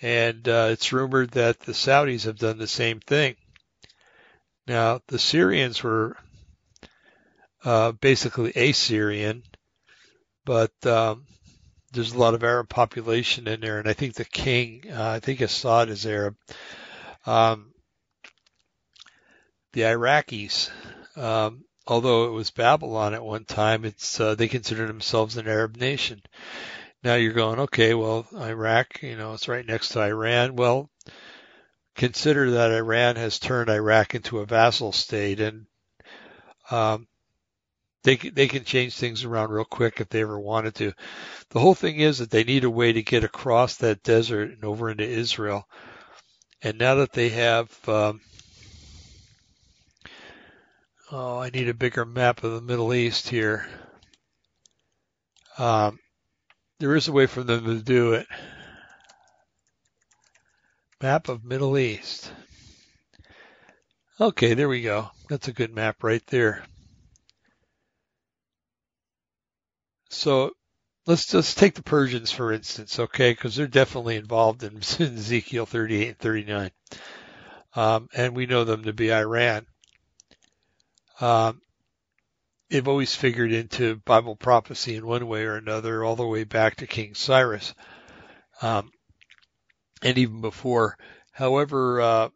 And 0.00 0.48
uh, 0.48 0.68
it's 0.70 0.92
rumored 0.92 1.32
that 1.32 1.60
the 1.60 1.72
Saudis 1.72 2.24
have 2.24 2.38
done 2.38 2.58
the 2.58 2.68
same 2.68 3.00
thing. 3.00 3.34
Now, 4.68 5.00
the 5.08 5.18
Syrians 5.18 5.82
were 5.82 6.16
uh, 7.64 7.92
basically 7.92 8.52
Assyrian, 8.54 9.42
but 10.44 10.72
um, 10.86 11.26
there's 11.92 12.12
a 12.12 12.18
lot 12.18 12.34
of 12.34 12.44
Arab 12.44 12.68
population 12.68 13.48
in 13.48 13.60
there, 13.60 13.78
and 13.78 13.88
I 13.88 13.92
think 13.92 14.14
the 14.14 14.24
king, 14.24 14.84
uh, 14.90 15.10
I 15.10 15.20
think 15.20 15.40
Assad 15.40 15.88
is 15.88 16.06
Arab. 16.06 16.36
Um, 17.24 17.72
the 19.72 19.82
Iraqis, 19.82 20.70
um, 21.16 21.64
although 21.86 22.26
it 22.26 22.32
was 22.32 22.50
Babylon 22.50 23.14
at 23.14 23.24
one 23.24 23.44
time, 23.44 23.84
it's 23.84 24.20
uh, 24.20 24.34
they 24.34 24.48
consider 24.48 24.86
themselves 24.86 25.36
an 25.36 25.48
Arab 25.48 25.76
nation. 25.76 26.22
Now 27.02 27.14
you're 27.14 27.32
going, 27.32 27.60
okay, 27.60 27.94
well, 27.94 28.26
Iraq, 28.34 29.02
you 29.02 29.16
know, 29.16 29.34
it's 29.34 29.48
right 29.48 29.66
next 29.66 29.90
to 29.90 30.00
Iran. 30.00 30.56
Well, 30.56 30.90
consider 31.94 32.52
that 32.52 32.72
Iran 32.72 33.16
has 33.16 33.38
turned 33.38 33.70
Iraq 33.70 34.14
into 34.14 34.40
a 34.40 34.46
vassal 34.46 34.92
state, 34.92 35.40
and 35.40 35.66
um, 36.70 37.06
they 38.06 38.14
they 38.14 38.46
can 38.46 38.62
change 38.62 38.94
things 38.94 39.24
around 39.24 39.50
real 39.50 39.64
quick 39.64 40.00
if 40.00 40.08
they 40.08 40.22
ever 40.22 40.38
wanted 40.38 40.76
to. 40.76 40.92
The 41.50 41.58
whole 41.58 41.74
thing 41.74 41.96
is 41.96 42.18
that 42.18 42.30
they 42.30 42.44
need 42.44 42.62
a 42.62 42.70
way 42.70 42.92
to 42.92 43.02
get 43.02 43.24
across 43.24 43.78
that 43.78 44.04
desert 44.04 44.52
and 44.52 44.64
over 44.64 44.88
into 44.88 45.02
Israel. 45.02 45.68
And 46.62 46.78
now 46.78 46.94
that 46.96 47.12
they 47.12 47.30
have, 47.30 47.88
um, 47.88 48.20
oh, 51.10 51.38
I 51.38 51.50
need 51.50 51.68
a 51.68 51.74
bigger 51.74 52.04
map 52.04 52.44
of 52.44 52.52
the 52.52 52.60
Middle 52.60 52.94
East 52.94 53.28
here. 53.28 53.66
Um, 55.58 55.98
there 56.78 56.94
is 56.94 57.08
a 57.08 57.12
way 57.12 57.26
for 57.26 57.42
them 57.42 57.64
to 57.64 57.82
do 57.82 58.12
it. 58.12 58.28
Map 61.02 61.28
of 61.28 61.44
Middle 61.44 61.76
East. 61.76 62.30
Okay, 64.20 64.54
there 64.54 64.68
we 64.68 64.82
go. 64.82 65.10
That's 65.28 65.48
a 65.48 65.52
good 65.52 65.74
map 65.74 66.04
right 66.04 66.24
there. 66.28 66.62
So 70.16 70.52
let's 71.06 71.26
just 71.26 71.58
take 71.58 71.74
the 71.74 71.82
Persians 71.82 72.32
for 72.32 72.52
instance, 72.52 72.98
okay, 72.98 73.32
because 73.32 73.54
they're 73.54 73.66
definitely 73.66 74.16
involved 74.16 74.62
in, 74.64 74.78
Ezekiel 74.78 75.66
38 75.66 76.08
and 76.08 76.18
39, 76.18 76.70
um, 77.74 78.08
and 78.14 78.34
we 78.34 78.46
know 78.46 78.64
them 78.64 78.84
to 78.84 78.92
be 78.92 79.12
Iran. 79.12 79.66
Um, 81.20 81.60
they've 82.70 82.88
always 82.88 83.14
figured 83.14 83.52
into 83.52 83.96
Bible 84.04 84.36
prophecy 84.36 84.96
in 84.96 85.06
one 85.06 85.26
way 85.26 85.44
or 85.44 85.56
another, 85.56 86.02
all 86.02 86.16
the 86.16 86.26
way 86.26 86.44
back 86.44 86.76
to 86.76 86.86
King 86.86 87.14
Cyrus. 87.14 87.74
um, 88.62 88.90
and 90.02 90.18
even 90.18 90.40
before. 90.40 90.96
However, 91.32 92.00
uh, 92.00 92.28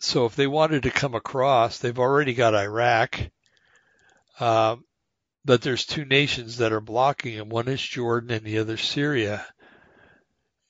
so 0.00 0.26
if 0.26 0.36
they 0.36 0.46
wanted 0.46 0.82
to 0.84 0.90
come 0.90 1.14
across, 1.14 1.78
they've 1.78 1.98
already 1.98 2.34
got 2.34 2.54
Iraq, 2.54 3.18
um, 4.40 4.84
but 5.46 5.62
there's 5.62 5.86
two 5.86 6.04
nations 6.04 6.58
that 6.58 6.72
are 6.72 6.80
blocking 6.80 7.38
them. 7.38 7.48
One 7.48 7.68
is 7.68 7.80
Jordan 7.80 8.32
and 8.32 8.44
the 8.44 8.58
other 8.58 8.76
Syria. 8.76 9.46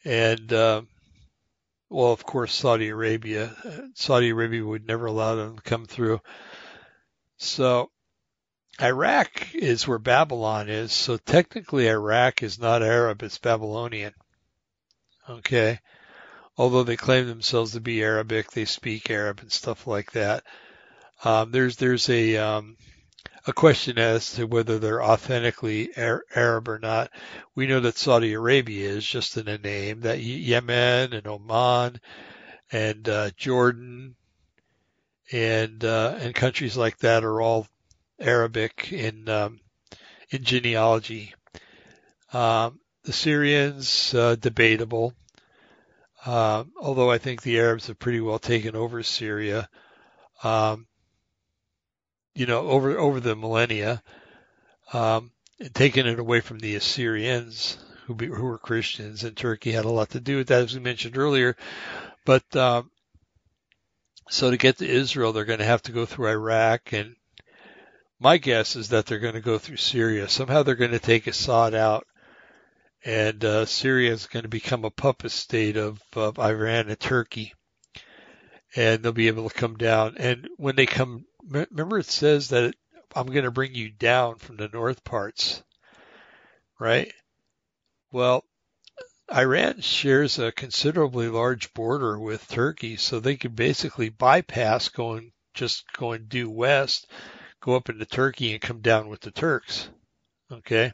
And, 0.05 0.53
uh, 0.53 0.83
well, 1.89 2.13
of 2.13 2.25
course, 2.25 2.55
Saudi 2.55 2.91
Arabia. 2.91 3.57
Saudi 3.95 4.29
Arabia 4.29 4.65
would 4.65 4.87
never 4.87 5.07
allow 5.07 5.35
them 5.35 5.57
to 5.57 5.63
come 5.63 5.87
through. 5.87 6.21
So 7.39 7.91
Iraq 8.81 9.55
is 9.55 9.89
where 9.89 9.99
Babylon 9.99 10.69
is. 10.69 10.93
So 10.93 11.17
technically 11.17 11.89
Iraq 11.89 12.43
is 12.43 12.59
not 12.59 12.83
Arab, 12.83 13.23
it's 13.23 13.39
Babylonian. 13.39 14.13
Okay. 15.29 15.81
Although 16.59 16.83
they 16.83 16.97
claim 16.97 17.27
themselves 17.27 17.73
to 17.73 17.81
be 17.81 18.03
Arabic, 18.03 18.51
they 18.51 18.67
speak 18.67 19.11
Arab 19.11 19.41
and 19.41 19.51
stuff 19.51 19.87
like 19.87 20.13
that. 20.13 20.45
Um, 21.25 21.51
there's, 21.51 21.77
there's 21.77 22.11
a, 22.11 22.37
um, 22.37 22.77
a 23.47 23.53
question 23.53 23.99
as 23.99 24.33
to 24.35 24.47
whether 24.47 24.79
they're 24.79 25.03
authentically 25.03 25.91
Arab 25.97 26.69
or 26.69 26.79
not. 26.79 27.11
We 27.55 27.67
know 27.67 27.81
that 27.81 27.99
Saudi 27.99 28.33
Arabia 28.33 28.89
is 28.89 29.07
just 29.07 29.37
in 29.37 29.49
a 29.49 29.59
name, 29.59 30.01
that 30.01 30.21
Yemen 30.21 31.13
and 31.13 31.27
Oman 31.27 32.01
and 32.73 33.09
uh, 33.09 33.31
Jordan 33.37 34.17
and 35.33 35.85
uh, 35.85 36.17
and 36.21 36.35
countries 36.35 36.77
like 36.77 36.99
that 36.99 37.25
are 37.25 37.41
all 37.41 37.67
Arabic 38.19 38.93
in 38.93 39.29
um, 39.29 39.61
in 40.31 40.43
genealogy. 40.43 41.35
Um, 42.33 42.81
the 43.05 43.13
Syrians 43.13 44.13
uh, 44.15 44.35
debatable, 44.35 45.15
uh, 46.25 46.65
although 46.81 47.11
I 47.11 47.19
think 47.19 47.43
the 47.43 47.59
Arabs 47.61 47.87
have 47.87 47.99
pretty 47.99 48.21
well 48.21 48.41
taken 48.41 48.75
over 48.75 49.03
Syria. 49.03 49.69
Um, 50.43 50.87
you 52.37 52.45
know, 52.45 52.69
over 52.69 52.99
over 52.99 53.19
the 53.19 53.35
millennia, 53.35 54.03
um, 54.93 55.31
and 55.59 55.75
taking 55.75 56.07
it 56.07 56.19
away 56.19 56.41
from 56.41 56.59
the 56.59 56.75
Assyrians 56.75 57.79
who 58.05 58.15
be, 58.15 58.27
who 58.27 58.45
were 58.45 58.59
Christians, 58.59 59.25
and 59.25 59.35
Turkey 59.35 59.73
had 59.73 59.87
a 59.87 59.91
lot 59.91 60.11
to 60.11 60.21
do 60.21 60.37
with 60.37 60.49
that, 60.49 60.63
as 60.63 60.75
we 60.75 60.81
mentioned 60.81 61.17
earlier. 61.17 61.57
But 62.27 62.55
um, 62.55 62.91
so 64.29 64.51
to 64.51 64.59
get 64.59 64.79
to 64.79 64.87
Israel, 64.87 65.33
they're 65.33 65.47
going 65.47 65.61
to 65.61 65.65
have 65.65 65.83
to 65.85 65.93
go 65.93 66.05
through 66.05 66.29
Iraq, 66.29 66.93
and 66.93 67.17
my 68.21 68.37
guess 68.37 68.77
is 68.77 68.91
that 68.91 69.07
they're 69.07 69.19
going 69.19 69.35
to 69.35 69.41
go 69.41 69.57
through 69.57 69.79
Syria. 69.79 70.29
Somehow 70.29 70.63
they're 70.63 70.75
going 70.75 70.91
to 70.91 70.99
take 70.99 71.27
Assad 71.27 71.75
out, 71.75 72.07
and 73.03 73.43
uh, 73.47 73.65
Syria 73.65 74.13
is 74.13 74.27
going 74.27 74.43
to 74.43 74.51
become 74.51 74.85
a 74.85 74.91
puppet 74.91 75.31
state 75.31 75.79
of, 75.79 76.03
of 76.15 76.39
Iran 76.39 76.91
and 76.91 77.01
Turkey, 77.01 77.55
and 78.77 79.03
they'll 79.03 79.13
be 79.13 79.29
able 79.29 79.49
to 79.49 79.55
come 79.55 79.79
down. 79.79 80.17
And 80.19 80.49
when 80.59 80.77
they 80.77 80.87
come 80.87 81.25
remember 81.49 81.99
it 81.99 82.07
says 82.07 82.49
that 82.49 82.75
I'm 83.15 83.27
going 83.27 83.45
to 83.45 83.51
bring 83.51 83.75
you 83.75 83.91
down 83.91 84.37
from 84.37 84.57
the 84.57 84.69
north 84.69 85.05
parts, 85.05 85.63
right? 86.79 87.13
Well, 88.13 88.45
Iran 89.33 89.81
shares 89.81 90.39
a 90.39 90.53
considerably 90.53 91.29
large 91.29 91.75
border 91.75 92.19
with 92.19 92.49
Turkey, 92.49 92.97
so 92.97 93.19
they 93.19 93.37
could 93.37 93.57
basically 93.57 94.09
bypass 94.09 94.89
going 94.89 95.33
just 95.55 95.91
going 95.95 96.27
due 96.27 96.51
west, 96.51 97.11
go 97.61 97.75
up 97.75 97.89
into 97.89 98.05
Turkey 98.05 98.53
and 98.53 98.61
come 98.61 98.81
down 98.81 99.09
with 99.09 99.21
the 99.21 99.31
Turks. 99.31 99.89
Okay. 100.53 100.93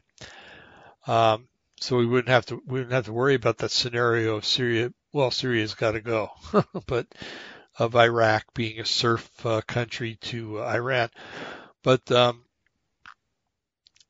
Um, 1.05 1.47
so 1.79 1.97
we 1.97 2.05
wouldn't 2.05 2.29
have 2.29 2.45
to 2.47 2.55
we 2.65 2.79
wouldn't 2.79 2.93
have 2.93 3.05
to 3.05 3.13
worry 3.13 3.35
about 3.35 3.57
that 3.59 3.71
scenario 3.71 4.37
of 4.37 4.45
Syria. 4.45 4.91
Well, 5.11 5.29
Syria's 5.29 5.75
got 5.75 5.91
to 5.91 6.01
go, 6.01 6.31
but 6.87 7.07
of 7.77 7.95
Iraq 7.95 8.53
being 8.53 8.79
a 8.79 8.85
serf 8.85 9.29
uh, 9.45 9.61
country 9.61 10.17
to 10.21 10.61
Iran. 10.61 11.09
But 11.81 12.11
um, 12.11 12.43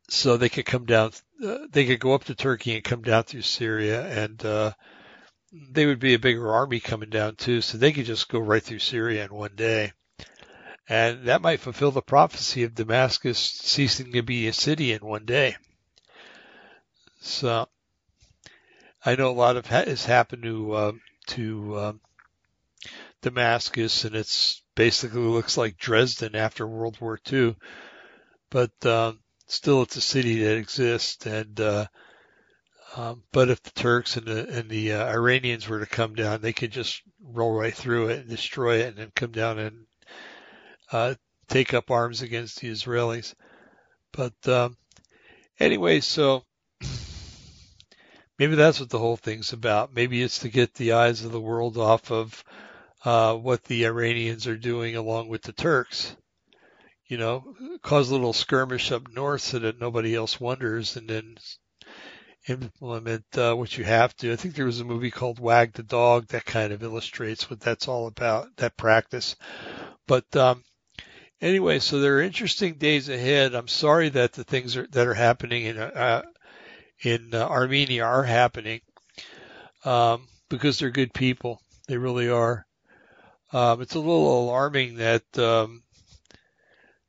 so 0.09 0.37
they 0.37 0.49
could 0.49 0.65
come 0.65 0.85
down, 0.85 1.11
uh, 1.43 1.59
they 1.71 1.85
could 1.85 1.99
go 1.99 2.13
up 2.13 2.25
to 2.25 2.35
Turkey 2.35 2.75
and 2.75 2.83
come 2.83 3.01
down 3.01 3.23
through 3.23 3.41
Syria, 3.41 4.05
and 4.05 4.43
uh, 4.45 4.71
they 5.51 5.85
would 5.85 5.99
be 5.99 6.13
a 6.13 6.19
bigger 6.19 6.51
army 6.51 6.79
coming 6.79 7.09
down 7.09 7.35
too. 7.35 7.61
So 7.61 7.77
they 7.77 7.91
could 7.91 8.05
just 8.05 8.29
go 8.29 8.39
right 8.39 8.61
through 8.61 8.79
Syria 8.79 9.25
in 9.25 9.33
one 9.33 9.55
day. 9.55 9.93
And 10.89 11.25
that 11.25 11.41
might 11.41 11.61
fulfill 11.61 11.91
the 11.91 12.01
prophecy 12.01 12.63
of 12.63 12.75
Damascus 12.75 13.39
ceasing 13.39 14.11
to 14.11 14.21
be 14.21 14.47
a 14.47 14.53
city 14.53 14.91
in 14.91 14.99
one 14.99 15.25
day. 15.25 15.55
So 17.21 17.69
I 19.05 19.15
know 19.15 19.29
a 19.29 19.31
lot 19.31 19.55
of 19.55 19.65
ha- 19.65 19.85
has 19.85 20.05
happened 20.05 20.43
to 20.43 20.73
uh, 20.73 20.91
to 21.27 21.79
um, 21.79 22.01
Damascus, 23.23 24.05
and 24.05 24.15
it's 24.15 24.61
basically 24.75 25.21
looks 25.21 25.57
like 25.57 25.77
Dresden 25.77 26.35
after 26.35 26.67
World 26.67 26.99
War 27.01 27.19
II. 27.31 27.55
But 28.51 28.71
uh, 28.85 29.13
still, 29.47 29.81
it's 29.81 29.95
a 29.95 30.01
city 30.01 30.43
that 30.43 30.57
exists. 30.57 31.25
And 31.25 31.59
uh, 31.59 31.87
um, 32.95 33.23
but 33.31 33.49
if 33.49 33.63
the 33.63 33.71
Turks 33.71 34.17
and 34.17 34.27
the 34.27 34.47
and 34.47 34.69
the 34.69 34.93
uh, 34.93 35.07
Iranians 35.07 35.67
were 35.67 35.79
to 35.79 35.85
come 35.85 36.13
down, 36.13 36.41
they 36.41 36.53
could 36.53 36.71
just 36.71 37.01
roll 37.21 37.53
right 37.53 37.73
through 37.73 38.09
it 38.09 38.19
and 38.19 38.29
destroy 38.29 38.81
it, 38.81 38.89
and 38.89 38.97
then 38.97 39.11
come 39.15 39.31
down 39.31 39.57
and 39.57 39.85
uh, 40.91 41.15
take 41.47 41.73
up 41.73 41.89
arms 41.89 42.21
against 42.21 42.59
the 42.59 42.69
Israelis. 42.69 43.33
But 44.11 44.47
um, 44.47 44.77
anyway, 45.59 46.01
so 46.01 46.43
maybe 48.37 48.55
that's 48.55 48.79
what 48.79 48.89
the 48.89 48.99
whole 48.99 49.17
thing's 49.17 49.53
about. 49.53 49.93
Maybe 49.93 50.21
it's 50.21 50.39
to 50.39 50.49
get 50.49 50.75
the 50.75 50.93
eyes 50.93 51.23
of 51.25 51.31
the 51.31 51.41
world 51.41 51.77
off 51.77 52.11
of 52.11 52.43
uh, 53.05 53.35
what 53.35 53.63
the 53.63 53.85
Iranians 53.85 54.47
are 54.47 54.57
doing 54.57 54.95
along 54.95 55.29
with 55.29 55.41
the 55.43 55.53
Turks. 55.53 56.15
You 57.07 57.17
know, 57.17 57.43
cause 57.81 58.09
a 58.09 58.13
little 58.13 58.33
skirmish 58.33 58.91
up 58.91 59.03
north 59.11 59.41
so 59.41 59.59
that 59.59 59.79
nobody 59.79 60.15
else 60.15 60.39
wonders, 60.39 60.95
and 60.95 61.07
then 61.07 61.35
implement 62.47 63.25
uh, 63.37 63.53
what 63.53 63.77
you 63.77 63.83
have 63.83 64.15
to. 64.17 64.31
I 64.31 64.35
think 64.35 64.55
there 64.55 64.65
was 64.65 64.79
a 64.79 64.85
movie 64.85 65.11
called 65.11 65.39
Wag 65.39 65.73
the 65.73 65.83
Dog 65.83 66.27
that 66.27 66.45
kind 66.45 66.73
of 66.73 66.83
illustrates 66.83 67.49
what 67.49 67.59
that's 67.59 67.87
all 67.87 68.07
about, 68.07 68.55
that 68.57 68.77
practice. 68.77 69.35
But 70.07 70.35
um, 70.35 70.63
anyway, 71.41 71.79
so 71.79 71.99
there 71.99 72.17
are 72.17 72.21
interesting 72.21 72.75
days 72.75 73.09
ahead. 73.09 73.53
I'm 73.53 73.67
sorry 73.67 74.09
that 74.09 74.33
the 74.33 74.43
things 74.43 74.75
are, 74.75 74.87
that 74.87 75.07
are 75.07 75.13
happening 75.13 75.65
in 75.65 75.77
uh, 75.77 76.23
in 77.01 77.33
uh, 77.33 77.47
Armenia 77.47 78.05
are 78.05 78.23
happening 78.23 78.81
um, 79.85 80.27
because 80.49 80.79
they're 80.79 80.89
good 80.89 81.13
people. 81.13 81.61
They 81.87 81.97
really 81.97 82.29
are. 82.29 82.65
Um, 83.53 83.81
it's 83.81 83.93
a 83.93 83.99
little 83.99 84.45
alarming 84.45 84.95
that 84.95 85.37
um, 85.37 85.83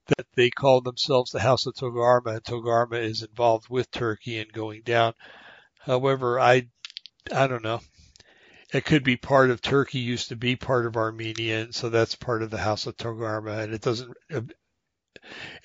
that 0.08 0.26
they 0.36 0.50
call 0.50 0.82
themselves 0.82 1.30
the 1.30 1.40
House 1.40 1.64
of 1.64 1.74
Togarmah, 1.74 2.34
and 2.36 2.44
Togarmah 2.44 3.02
is 3.02 3.22
involved 3.22 3.70
with 3.70 3.90
Turkey 3.90 4.38
and 4.38 4.52
going 4.52 4.82
down. 4.82 5.14
However, 5.80 6.38
I 6.38 6.68
I 7.32 7.46
don't 7.46 7.64
know. 7.64 7.80
It 8.74 8.84
could 8.84 9.04
be 9.04 9.16
part 9.16 9.50
of 9.50 9.62
Turkey 9.62 10.00
used 10.00 10.28
to 10.28 10.36
be 10.36 10.54
part 10.54 10.84
of 10.84 10.96
Armenia, 10.96 11.62
and 11.62 11.74
so 11.74 11.88
that's 11.88 12.14
part 12.14 12.42
of 12.42 12.50
the 12.50 12.58
House 12.58 12.86
of 12.86 12.96
Togarmah, 12.98 13.64
and 13.64 13.72
it 13.72 13.80
doesn't 13.80 14.14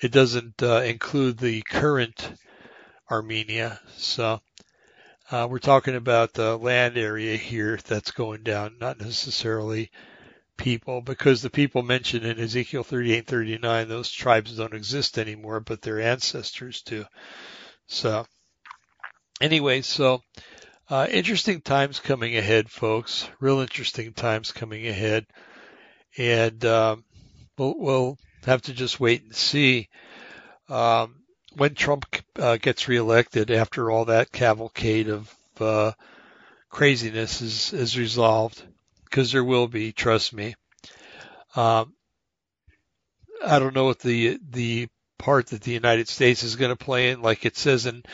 it 0.00 0.12
doesn't 0.12 0.62
uh, 0.62 0.80
include 0.80 1.36
the 1.36 1.60
current 1.60 2.32
Armenia. 3.10 3.78
So 3.98 4.40
uh, 5.30 5.46
we're 5.50 5.58
talking 5.58 5.96
about 5.96 6.32
the 6.32 6.56
land 6.56 6.96
area 6.96 7.36
here 7.36 7.78
that's 7.86 8.12
going 8.12 8.44
down, 8.44 8.76
not 8.80 8.98
necessarily 8.98 9.90
people 10.60 11.00
because 11.00 11.40
the 11.40 11.50
people 11.50 11.82
mentioned 11.82 12.24
in 12.24 12.38
Ezekiel 12.38 12.84
38 12.84 13.18
and 13.18 13.26
39, 13.26 13.88
those 13.88 14.10
tribes 14.10 14.56
don't 14.56 14.74
exist 14.74 15.18
anymore, 15.18 15.60
but 15.60 15.80
their 15.80 16.00
ancestors 16.00 16.82
do. 16.82 17.04
So 17.86 18.26
anyway, 19.40 19.80
so 19.80 20.22
uh, 20.90 21.06
interesting 21.10 21.62
times 21.62 21.98
coming 21.98 22.36
ahead, 22.36 22.70
folks. 22.70 23.28
Real 23.40 23.60
interesting 23.60 24.12
times 24.12 24.52
coming 24.52 24.86
ahead. 24.86 25.26
And 26.18 26.62
um, 26.66 27.04
we'll, 27.56 27.74
we'll 27.78 28.18
have 28.44 28.62
to 28.62 28.74
just 28.74 29.00
wait 29.00 29.22
and 29.22 29.34
see 29.34 29.88
um, 30.68 31.16
when 31.56 31.74
Trump 31.74 32.04
uh, 32.38 32.58
gets 32.58 32.86
reelected 32.86 33.50
after 33.50 33.90
all 33.90 34.04
that 34.06 34.30
cavalcade 34.30 35.08
of 35.08 35.34
uh, 35.58 35.92
craziness 36.68 37.40
is, 37.40 37.72
is 37.72 37.98
resolved 37.98 38.62
because 39.10 39.32
there 39.32 39.44
will 39.44 39.66
be, 39.66 39.92
trust 39.92 40.32
me. 40.32 40.54
Um, 41.56 41.94
I 43.44 43.58
don't 43.58 43.74
know 43.74 43.86
what 43.86 43.98
the 43.98 44.38
the 44.50 44.88
part 45.18 45.48
that 45.48 45.62
the 45.62 45.72
United 45.72 46.08
States 46.08 46.42
is 46.42 46.56
going 46.56 46.70
to 46.70 46.84
play 46.84 47.10
in, 47.10 47.20
like 47.20 47.44
it 47.44 47.56
says 47.56 47.86
in 47.86 48.04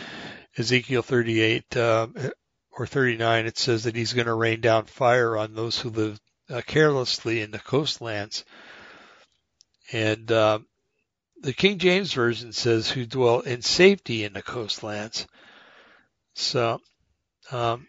Ezekiel 0.57 1.03
38 1.03 1.77
uh, 1.77 2.07
or 2.73 2.87
39. 2.87 3.47
It 3.47 3.59
says 3.59 3.85
that 3.85 3.95
he's 3.95 4.15
going 4.15 4.27
to 4.27 4.35
rain 4.35 4.61
down 4.61 4.87
fire 4.87 5.37
on 5.37 5.55
those 5.55 5.79
who 5.79 5.91
live 5.91 6.19
uh, 6.49 6.63
carelessly 6.67 7.43
in 7.43 7.51
the 7.51 7.59
coastlands, 7.59 8.45
and 9.93 10.31
uh, 10.33 10.61
the 11.43 11.53
King 11.53 11.79
James 11.79 12.13
version 12.13 12.53
says 12.53 12.89
who 12.89 13.05
dwell 13.05 13.41
in 13.41 13.63
safety 13.63 14.25
in 14.25 14.33
the 14.33 14.43
coastlands. 14.43 15.27
So 16.35 16.81
um, 17.53 17.87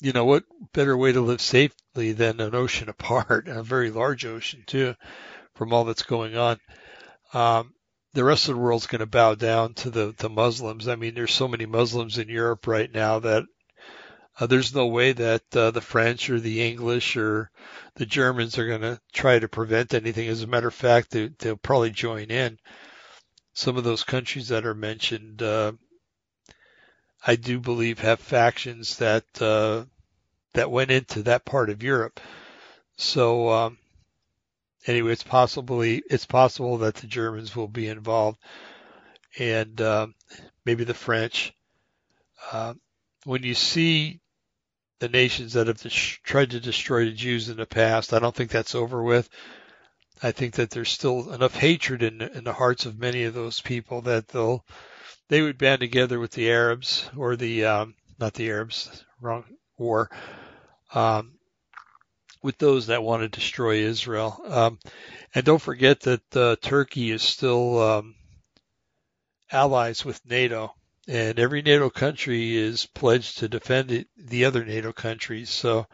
you 0.00 0.12
know, 0.12 0.24
what 0.24 0.44
better 0.72 0.96
way 0.96 1.12
to 1.12 1.20
live 1.20 1.40
safely 1.40 1.81
than 1.94 2.40
an 2.40 2.54
ocean 2.54 2.88
apart, 2.88 3.48
a 3.48 3.62
very 3.62 3.90
large 3.90 4.24
ocean 4.24 4.64
too, 4.66 4.94
from 5.54 5.72
all 5.72 5.84
that's 5.84 6.02
going 6.02 6.36
on. 6.36 6.58
Um, 7.32 7.74
the 8.14 8.24
rest 8.24 8.48
of 8.48 8.56
the 8.56 8.60
world's 8.60 8.86
going 8.86 9.00
to 9.00 9.06
bow 9.06 9.34
down 9.34 9.74
to 9.74 9.90
the, 9.90 10.14
the 10.18 10.28
Muslims. 10.28 10.86
I 10.86 10.96
mean, 10.96 11.14
there's 11.14 11.32
so 11.32 11.48
many 11.48 11.66
Muslims 11.66 12.18
in 12.18 12.28
Europe 12.28 12.66
right 12.66 12.92
now 12.92 13.20
that 13.20 13.44
uh, 14.38 14.46
there's 14.46 14.74
no 14.74 14.86
way 14.86 15.12
that 15.12 15.42
uh, 15.54 15.70
the 15.70 15.80
French 15.80 16.28
or 16.30 16.40
the 16.40 16.62
English 16.62 17.16
or 17.16 17.50
the 17.94 18.06
Germans 18.06 18.58
are 18.58 18.66
going 18.66 18.80
to 18.82 19.00
try 19.12 19.38
to 19.38 19.48
prevent 19.48 19.94
anything. 19.94 20.28
As 20.28 20.42
a 20.42 20.46
matter 20.46 20.68
of 20.68 20.74
fact, 20.74 21.10
they, 21.10 21.28
they'll 21.38 21.56
probably 21.56 21.90
join 21.90 22.30
in. 22.30 22.58
Some 23.54 23.76
of 23.76 23.84
those 23.84 24.04
countries 24.04 24.48
that 24.48 24.64
are 24.64 24.74
mentioned, 24.74 25.42
uh, 25.42 25.72
I 27.26 27.36
do 27.36 27.60
believe 27.60 27.98
have 27.98 28.20
factions 28.20 28.96
that 28.96 29.24
uh, 29.40 29.84
that 30.54 30.70
went 30.70 30.90
into 30.90 31.22
that 31.24 31.44
part 31.44 31.70
of 31.70 31.82
Europe. 31.82 32.20
So 32.96 33.48
um, 33.50 33.78
anyway, 34.86 35.12
it's 35.12 35.22
possibly 35.22 36.02
it's 36.10 36.26
possible 36.26 36.78
that 36.78 36.96
the 36.96 37.06
Germans 37.06 37.54
will 37.56 37.68
be 37.68 37.88
involved, 37.88 38.38
and 39.38 39.80
um, 39.80 40.14
maybe 40.64 40.84
the 40.84 40.94
French. 40.94 41.52
Uh, 42.50 42.74
when 43.24 43.42
you 43.42 43.54
see 43.54 44.20
the 44.98 45.08
nations 45.08 45.54
that 45.54 45.68
have 45.68 45.82
tried 46.22 46.50
to 46.50 46.60
destroy 46.60 47.04
the 47.04 47.12
Jews 47.12 47.48
in 47.48 47.56
the 47.56 47.66
past, 47.66 48.12
I 48.12 48.18
don't 48.18 48.34
think 48.34 48.50
that's 48.50 48.74
over 48.74 49.02
with. 49.02 49.28
I 50.22 50.30
think 50.30 50.54
that 50.54 50.70
there's 50.70 50.90
still 50.90 51.32
enough 51.32 51.54
hatred 51.54 52.02
in, 52.02 52.22
in 52.22 52.44
the 52.44 52.52
hearts 52.52 52.86
of 52.86 52.98
many 52.98 53.24
of 53.24 53.34
those 53.34 53.60
people 53.60 54.02
that 54.02 54.28
they'll 54.28 54.64
they 55.28 55.40
would 55.40 55.58
band 55.58 55.80
together 55.80 56.20
with 56.20 56.30
the 56.32 56.50
Arabs 56.50 57.08
or 57.16 57.36
the 57.36 57.64
um, 57.64 57.94
not 58.18 58.34
the 58.34 58.48
Arabs, 58.50 59.04
wrong 59.20 59.44
war, 59.78 60.10
um, 60.94 61.32
with 62.42 62.58
those 62.58 62.88
that 62.88 63.02
want 63.02 63.22
to 63.22 63.28
destroy 63.28 63.76
Israel. 63.76 64.40
Um, 64.46 64.78
and 65.34 65.44
don't 65.44 65.62
forget 65.62 66.00
that 66.00 66.36
uh, 66.36 66.56
Turkey 66.60 67.10
is 67.10 67.22
still 67.22 67.80
um, 67.80 68.14
allies 69.50 70.04
with 70.04 70.20
NATO, 70.26 70.74
and 71.08 71.38
every 71.38 71.62
NATO 71.62 71.90
country 71.90 72.56
is 72.56 72.86
pledged 72.86 73.38
to 73.38 73.48
defend 73.48 73.92
it, 73.92 74.08
the 74.16 74.44
other 74.44 74.64
NATO 74.64 74.92
countries. 74.92 75.50
So 75.50 75.86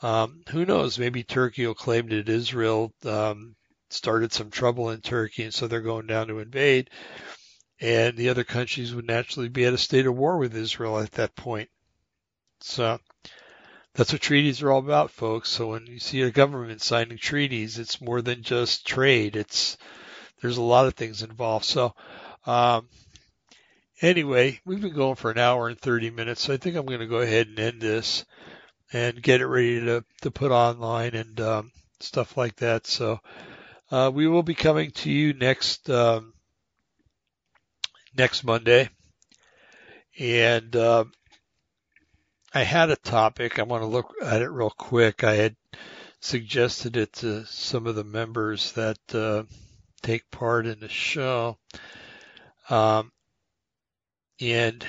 um, 0.00 0.42
who 0.50 0.64
knows? 0.64 0.98
Maybe 0.98 1.22
Turkey 1.22 1.66
will 1.66 1.74
claim 1.74 2.08
that 2.08 2.28
Israel 2.28 2.92
um, 3.04 3.56
started 3.90 4.32
some 4.32 4.50
trouble 4.50 4.90
in 4.90 5.00
Turkey, 5.00 5.44
and 5.44 5.54
so 5.54 5.66
they're 5.66 5.80
going 5.80 6.06
down 6.06 6.28
to 6.28 6.38
invade. 6.38 6.90
And 7.80 8.16
the 8.16 8.30
other 8.30 8.44
countries 8.44 8.94
would 8.94 9.06
naturally 9.06 9.48
be 9.48 9.64
at 9.64 9.74
a 9.74 9.78
state 9.78 10.06
of 10.06 10.16
war 10.16 10.38
with 10.38 10.56
Israel 10.56 10.98
at 10.98 11.12
that 11.12 11.36
point. 11.36 11.68
So 12.60 12.98
that's 13.98 14.12
what 14.12 14.22
treaties 14.22 14.62
are 14.62 14.70
all 14.70 14.78
about, 14.78 15.10
folks. 15.10 15.50
So 15.50 15.70
when 15.70 15.86
you 15.86 15.98
see 15.98 16.22
a 16.22 16.30
government 16.30 16.80
signing 16.80 17.18
treaties, 17.18 17.80
it's 17.80 18.00
more 18.00 18.22
than 18.22 18.44
just 18.44 18.86
trade. 18.86 19.34
It's 19.34 19.76
there's 20.40 20.56
a 20.56 20.62
lot 20.62 20.86
of 20.86 20.94
things 20.94 21.24
involved. 21.24 21.64
So 21.64 21.96
um, 22.46 22.86
anyway, 24.00 24.60
we've 24.64 24.80
been 24.80 24.94
going 24.94 25.16
for 25.16 25.32
an 25.32 25.38
hour 25.38 25.66
and 25.66 25.76
30 25.76 26.10
minutes, 26.10 26.42
so 26.42 26.54
I 26.54 26.58
think 26.58 26.76
I'm 26.76 26.86
going 26.86 27.00
to 27.00 27.06
go 27.06 27.18
ahead 27.18 27.48
and 27.48 27.58
end 27.58 27.80
this 27.80 28.24
and 28.92 29.20
get 29.20 29.40
it 29.40 29.48
ready 29.48 29.80
to 29.80 30.04
to 30.22 30.30
put 30.30 30.52
online 30.52 31.16
and 31.16 31.40
um, 31.40 31.72
stuff 31.98 32.36
like 32.36 32.54
that. 32.58 32.86
So 32.86 33.18
uh, 33.90 34.12
we 34.14 34.28
will 34.28 34.44
be 34.44 34.54
coming 34.54 34.92
to 34.92 35.10
you 35.10 35.32
next 35.32 35.90
um, 35.90 36.34
next 38.16 38.44
Monday, 38.44 38.90
and. 40.20 40.76
Uh, 40.76 41.04
I 42.54 42.62
had 42.62 42.90
a 42.90 42.96
topic. 42.96 43.58
I 43.58 43.62
want 43.64 43.82
to 43.82 43.86
look 43.86 44.14
at 44.22 44.40
it 44.40 44.48
real 44.48 44.70
quick. 44.70 45.22
I 45.22 45.34
had 45.34 45.56
suggested 46.20 46.96
it 46.96 47.12
to 47.14 47.44
some 47.46 47.86
of 47.86 47.94
the 47.94 48.04
members 48.04 48.72
that 48.72 48.98
uh, 49.14 49.42
take 50.02 50.30
part 50.30 50.66
in 50.66 50.80
the 50.80 50.88
show. 50.88 51.58
Um, 52.70 53.12
and 54.40 54.84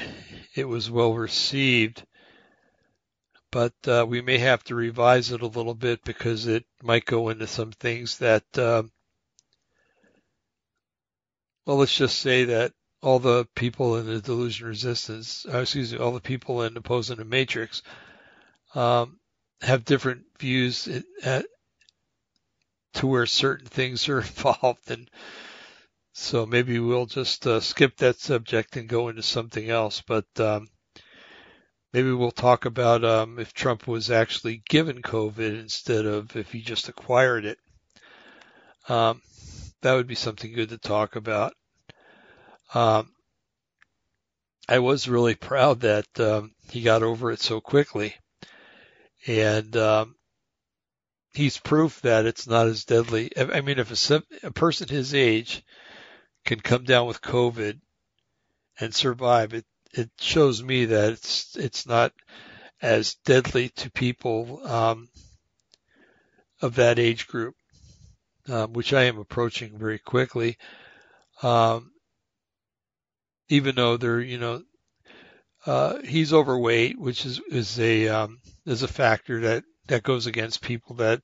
it 0.55 0.65
was 0.65 0.89
well 0.89 1.13
received, 1.13 2.05
but 3.51 3.73
uh, 3.87 4.05
we 4.07 4.21
may 4.21 4.37
have 4.37 4.63
to 4.65 4.75
revise 4.75 5.31
it 5.31 5.41
a 5.41 5.47
little 5.47 5.73
bit 5.73 6.03
because 6.03 6.47
it 6.47 6.65
might 6.81 7.05
go 7.05 7.29
into 7.29 7.47
some 7.47 7.71
things 7.71 8.19
that, 8.19 8.43
uh, 8.57 8.83
well, 11.65 11.77
let's 11.77 11.95
just 11.95 12.19
say 12.19 12.45
that 12.45 12.73
all 13.01 13.19
the 13.19 13.45
people 13.55 13.97
in 13.97 14.05
the 14.05 14.19
delusion 14.19 14.67
resistance, 14.67 15.45
uh, 15.51 15.59
excuse 15.59 15.93
me, 15.93 15.99
all 15.99 16.11
the 16.11 16.19
people 16.19 16.63
in 16.63 16.75
opposing 16.75 17.17
the 17.17 17.25
matrix, 17.25 17.81
um, 18.75 19.19
have 19.61 19.85
different 19.85 20.23
views 20.39 20.87
at, 20.87 21.03
at, 21.23 21.45
to 22.93 23.07
where 23.07 23.25
certain 23.25 23.67
things 23.67 24.09
are 24.09 24.19
involved. 24.21 24.91
And 24.91 25.09
so 26.13 26.45
maybe 26.45 26.79
we'll 26.79 27.05
just 27.05 27.47
uh, 27.47 27.61
skip 27.61 27.97
that 27.97 28.19
subject 28.19 28.75
and 28.75 28.89
go 28.89 29.07
into 29.07 29.23
something 29.23 29.69
else. 29.69 30.01
But 30.05 30.27
um, 30.37 30.67
maybe 31.93 32.11
we'll 32.11 32.31
talk 32.31 32.65
about 32.65 33.05
um, 33.05 33.39
if 33.39 33.53
Trump 33.53 33.87
was 33.87 34.11
actually 34.11 34.61
given 34.67 35.01
COVID 35.01 35.59
instead 35.59 36.05
of 36.05 36.35
if 36.35 36.51
he 36.51 36.61
just 36.61 36.89
acquired 36.89 37.45
it. 37.45 37.59
Um, 38.89 39.21
that 39.81 39.93
would 39.93 40.07
be 40.07 40.15
something 40.15 40.51
good 40.51 40.69
to 40.69 40.77
talk 40.77 41.15
about. 41.15 41.53
Um, 42.73 43.11
I 44.67 44.79
was 44.79 45.07
really 45.07 45.35
proud 45.35 45.81
that 45.81 46.19
um, 46.19 46.53
he 46.69 46.81
got 46.81 47.01
over 47.01 47.31
it 47.31 47.41
so 47.41 47.59
quickly, 47.59 48.15
and 49.25 49.75
um, 49.75 50.15
he's 51.33 51.57
proof 51.57 52.01
that 52.01 52.25
it's 52.25 52.47
not 52.47 52.67
as 52.67 52.85
deadly. 52.85 53.31
I 53.35 53.61
mean, 53.61 53.79
if 53.79 54.11
a, 54.11 54.23
a 54.43 54.51
person 54.51 54.87
his 54.87 55.15
age 55.15 55.63
can 56.45 56.59
come 56.59 56.83
down 56.83 57.07
with 57.07 57.21
COVID 57.21 57.79
and 58.79 58.93
survive, 58.93 59.53
it 59.53 59.65
it 59.91 60.11
shows 60.19 60.61
me 60.61 60.85
that 60.85 61.13
it's 61.13 61.55
it's 61.55 61.87
not 61.87 62.13
as 62.81 63.15
deadly 63.25 63.69
to 63.69 63.91
people 63.91 64.65
um, 64.67 65.09
of 66.61 66.75
that 66.75 66.99
age 66.99 67.27
group, 67.27 67.55
um, 68.47 68.73
which 68.73 68.93
I 68.93 69.03
am 69.03 69.17
approaching 69.17 69.77
very 69.77 69.99
quickly. 69.99 70.57
Um, 71.41 71.91
even 73.49 73.75
though 73.75 73.97
they're, 73.97 74.21
you 74.21 74.37
know, 74.37 74.63
uh, 75.65 75.97
he's 76.03 76.31
overweight, 76.31 76.97
which 76.99 77.25
is, 77.25 77.41
is 77.49 77.79
a, 77.79 78.07
um, 78.07 78.39
is 78.65 78.83
a 78.83 78.87
factor 78.87 79.41
that, 79.41 79.63
that 79.87 80.03
goes 80.03 80.27
against 80.27 80.61
people 80.61 80.95
that 80.97 81.21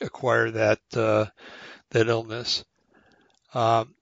acquire 0.00 0.50
that, 0.50 0.80
uh, 0.94 1.26
that 1.90 2.08
illness. 2.08 2.64
Um, 3.54 3.94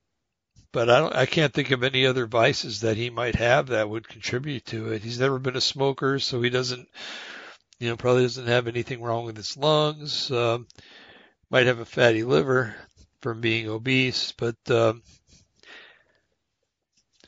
but 0.73 0.91
I 0.91 0.99
don't, 0.99 1.15
I 1.15 1.27
can't 1.27 1.53
think 1.53 1.71
of 1.71 1.83
any 1.83 2.07
other 2.07 2.27
vices 2.27 2.81
that 2.81 2.97
he 2.97 3.11
might 3.11 3.37
have 3.37 3.69
that 3.69 3.89
would 3.89 4.09
contribute 4.09 4.67
to 4.67 4.93
it. 4.93 5.03
He's 5.03 5.21
never 5.21 5.39
been 5.39 5.57
a 5.57 5.61
smoker, 5.61 6.19
so 6.19 6.43
he 6.43 6.51
doesn't, 6.51 6.89
you 7.79 7.89
know, 7.89 7.97
probably 7.97 8.23
doesn't 8.23 8.47
have 8.47 8.67
anything 8.67 9.01
wrong 9.01 9.25
with 9.25 9.37
his 9.37 9.57
lungs. 9.57 10.31
Um, 10.31 10.67
might 11.51 11.67
have 11.67 11.79
a 11.79 11.85
fatty 11.85 12.25
liver 12.25 12.75
from 13.23 13.41
being 13.41 13.69
obese, 13.69 14.33
but, 14.37 14.57
um, 14.71 15.03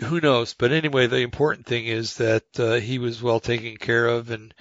who 0.01 0.21
knows? 0.21 0.55
But 0.55 0.73
anyway, 0.73 1.07
the 1.07 1.19
important 1.19 1.67
thing 1.67 1.87
is 1.87 2.17
that 2.17 2.45
uh, 2.59 2.75
he 2.75 2.99
was 2.99 3.23
well 3.23 3.41
taken 3.41 3.77
care 3.77 4.07
of 4.07 4.31
and 4.31 4.55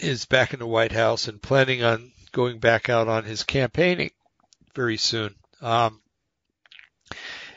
is 0.00 0.24
back 0.24 0.52
in 0.52 0.60
the 0.60 0.66
White 0.66 0.92
House 0.92 1.28
and 1.28 1.40
planning 1.40 1.82
on 1.82 2.12
going 2.32 2.58
back 2.58 2.88
out 2.88 3.08
on 3.08 3.24
his 3.24 3.44
campaigning 3.44 4.10
very 4.74 4.96
soon. 4.96 5.34
Um, 5.60 6.00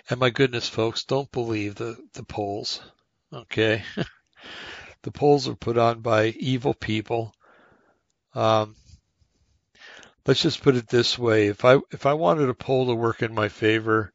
and 0.09 0.19
my 0.19 0.29
goodness, 0.29 0.67
folks, 0.69 1.03
don't 1.03 1.31
believe 1.31 1.75
the, 1.75 1.97
the 2.13 2.23
polls. 2.23 2.81
Okay. 3.33 3.83
the 5.01 5.11
polls 5.11 5.47
are 5.47 5.55
put 5.55 5.77
on 5.77 6.01
by 6.01 6.27
evil 6.27 6.73
people. 6.73 7.33
Um, 8.33 8.75
let's 10.27 10.41
just 10.41 10.61
put 10.61 10.75
it 10.75 10.87
this 10.87 11.17
way. 11.17 11.47
If 11.47 11.65
I, 11.65 11.79
if 11.91 12.05
I 12.05 12.13
wanted 12.13 12.49
a 12.49 12.53
poll 12.53 12.87
to 12.87 12.95
work 12.95 13.21
in 13.21 13.33
my 13.33 13.49
favor, 13.49 14.13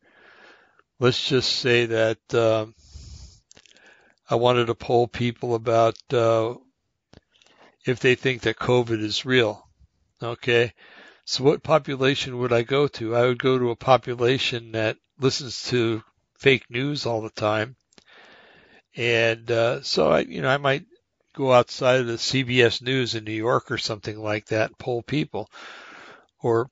let's 1.00 1.26
just 1.26 1.50
say 1.50 1.86
that 1.86 2.34
um, 2.34 2.74
I 4.28 4.34
wanted 4.34 4.66
to 4.66 4.74
poll 4.74 5.08
people 5.08 5.54
about 5.54 5.96
uh, 6.12 6.54
if 7.86 8.00
they 8.00 8.14
think 8.14 8.42
that 8.42 8.58
COVID 8.58 9.02
is 9.02 9.24
real. 9.24 9.66
Okay. 10.22 10.72
So 11.24 11.42
what 11.42 11.62
population 11.62 12.38
would 12.38 12.52
I 12.52 12.62
go 12.62 12.86
to? 12.86 13.16
I 13.16 13.22
would 13.22 13.42
go 13.42 13.58
to 13.58 13.70
a 13.70 13.76
population 13.76 14.72
that 14.72 14.98
listens 15.18 15.64
to 15.70 16.02
fake 16.38 16.64
news 16.68 17.06
all 17.06 17.22
the 17.22 17.30
time. 17.30 17.76
And 18.94 19.50
uh, 19.50 19.82
so 19.82 20.10
I, 20.10 20.20
you 20.20 20.42
know, 20.42 20.48
I 20.48 20.58
might 20.58 20.84
go 21.34 21.52
outside 21.52 22.00
of 22.00 22.06
the 22.08 22.14
CBS 22.14 22.82
News 22.82 23.14
in 23.14 23.24
New 23.24 23.32
York 23.32 23.70
or 23.70 23.78
something 23.78 24.18
like 24.18 24.46
that 24.46 24.70
and 24.70 24.78
poll 24.78 25.02
people, 25.02 25.48
or 26.42 26.68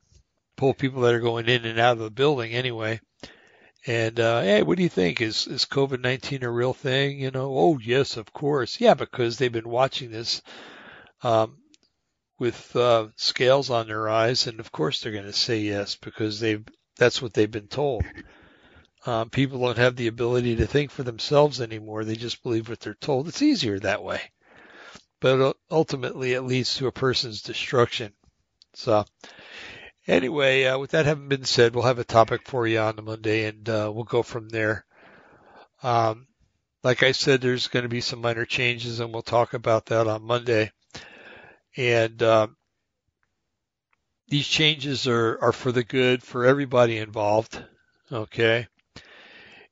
poll 0.56 0.74
people 0.74 1.02
that 1.02 1.14
are 1.14 1.20
going 1.20 1.46
in 1.46 1.64
and 1.64 1.78
out 1.78 1.92
of 1.92 2.02
the 2.02 2.10
building 2.10 2.52
anyway 2.52 3.00
And 3.86 4.18
uh, 4.18 4.42
hey, 4.42 4.62
what 4.62 4.76
do 4.76 4.82
you 4.82 4.88
think? 4.88 5.20
Is 5.20 5.46
is 5.46 5.64
COVID 5.64 6.00
nineteen 6.00 6.42
a 6.42 6.50
real 6.50 6.74
thing? 6.74 7.20
You 7.20 7.30
know, 7.30 7.52
oh 7.56 7.78
yes, 7.78 8.16
of 8.16 8.32
course, 8.32 8.80
yeah, 8.80 8.94
because 8.94 9.38
they've 9.38 9.52
been 9.52 9.68
watching 9.68 10.10
this 10.10 10.42
um, 11.22 11.58
with 12.38 12.74
uh, 12.74 13.08
scales 13.16 13.70
on 13.70 13.86
their 13.86 14.08
eyes, 14.08 14.46
and 14.46 14.60
of 14.60 14.72
course 14.72 15.00
they're 15.00 15.12
going 15.12 15.24
to 15.24 15.32
say 15.32 15.60
yes 15.60 15.94
because 15.96 16.40
they've 16.40 16.64
that's 16.96 17.22
what 17.22 17.32
they've 17.34 17.50
been 17.50 17.68
told. 17.68 18.04
Um, 19.06 19.30
people 19.30 19.60
don't 19.60 19.78
have 19.78 19.94
the 19.94 20.08
ability 20.08 20.56
to 20.56 20.66
think 20.66 20.90
for 20.90 21.04
themselves 21.04 21.60
anymore; 21.60 22.04
they 22.04 22.16
just 22.16 22.42
believe 22.42 22.68
what 22.68 22.80
they're 22.80 22.94
told. 22.94 23.28
It's 23.28 23.42
easier 23.42 23.78
that 23.78 24.02
way, 24.02 24.20
but 25.20 25.56
ultimately 25.70 26.32
it 26.32 26.42
leads 26.42 26.74
to 26.76 26.88
a 26.88 26.92
person's 26.92 27.42
destruction. 27.42 28.12
So 28.74 29.04
Anyway, 30.08 30.64
uh, 30.64 30.78
with 30.78 30.92
that 30.92 31.04
having 31.04 31.28
been 31.28 31.44
said, 31.44 31.74
we'll 31.74 31.84
have 31.84 31.98
a 31.98 32.04
topic 32.04 32.40
for 32.46 32.66
you 32.66 32.78
on 32.78 32.96
the 32.96 33.02
Monday, 33.02 33.44
and 33.44 33.68
uh, 33.68 33.92
we'll 33.94 34.04
go 34.04 34.22
from 34.22 34.48
there. 34.48 34.86
Um, 35.82 36.26
like 36.82 37.02
I 37.02 37.12
said, 37.12 37.42
there's 37.42 37.68
going 37.68 37.82
to 37.82 37.90
be 37.90 38.00
some 38.00 38.22
minor 38.22 38.46
changes, 38.46 39.00
and 39.00 39.12
we'll 39.12 39.20
talk 39.20 39.52
about 39.52 39.86
that 39.86 40.06
on 40.06 40.22
Monday. 40.22 40.72
And 41.76 42.22
um, 42.22 42.56
these 44.28 44.48
changes 44.48 45.06
are 45.06 45.38
are 45.42 45.52
for 45.52 45.72
the 45.72 45.84
good 45.84 46.22
for 46.22 46.46
everybody 46.46 46.96
involved. 46.96 47.62
Okay, 48.10 48.66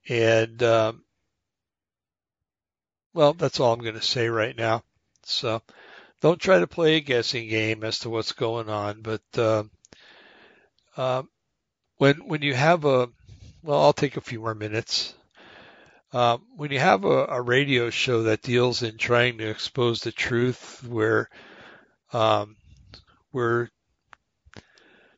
and 0.06 0.62
um, 0.62 1.02
well, 3.14 3.32
that's 3.32 3.58
all 3.58 3.72
I'm 3.72 3.80
going 3.80 3.94
to 3.94 4.02
say 4.02 4.28
right 4.28 4.54
now. 4.54 4.82
So 5.22 5.62
don't 6.20 6.38
try 6.38 6.58
to 6.58 6.66
play 6.66 6.96
a 6.96 7.00
guessing 7.00 7.48
game 7.48 7.82
as 7.82 8.00
to 8.00 8.10
what's 8.10 8.32
going 8.32 8.68
on, 8.68 9.00
but 9.00 9.22
uh, 9.38 9.64
uh, 10.97 11.23
when 11.98 12.16
when 12.27 12.43
you 12.43 12.55
have 12.55 12.85
a 12.85 13.09
well, 13.62 13.82
I'll 13.82 13.93
take 13.93 14.16
a 14.16 14.20
few 14.20 14.40
more 14.40 14.55
minutes. 14.55 15.14
Uh, 16.12 16.39
when 16.56 16.70
you 16.70 16.78
have 16.78 17.05
a, 17.05 17.27
a, 17.27 17.43
radio 17.43 17.90
show 17.90 18.23
that 18.23 18.40
deals 18.40 18.82
in 18.82 18.97
trying 18.97 19.39
to 19.39 19.51
expose 19.51 20.01
the 20.01 20.12
truth, 20.12 20.82
where 20.89 21.28
um, 22.12 22.56
where 23.32 23.70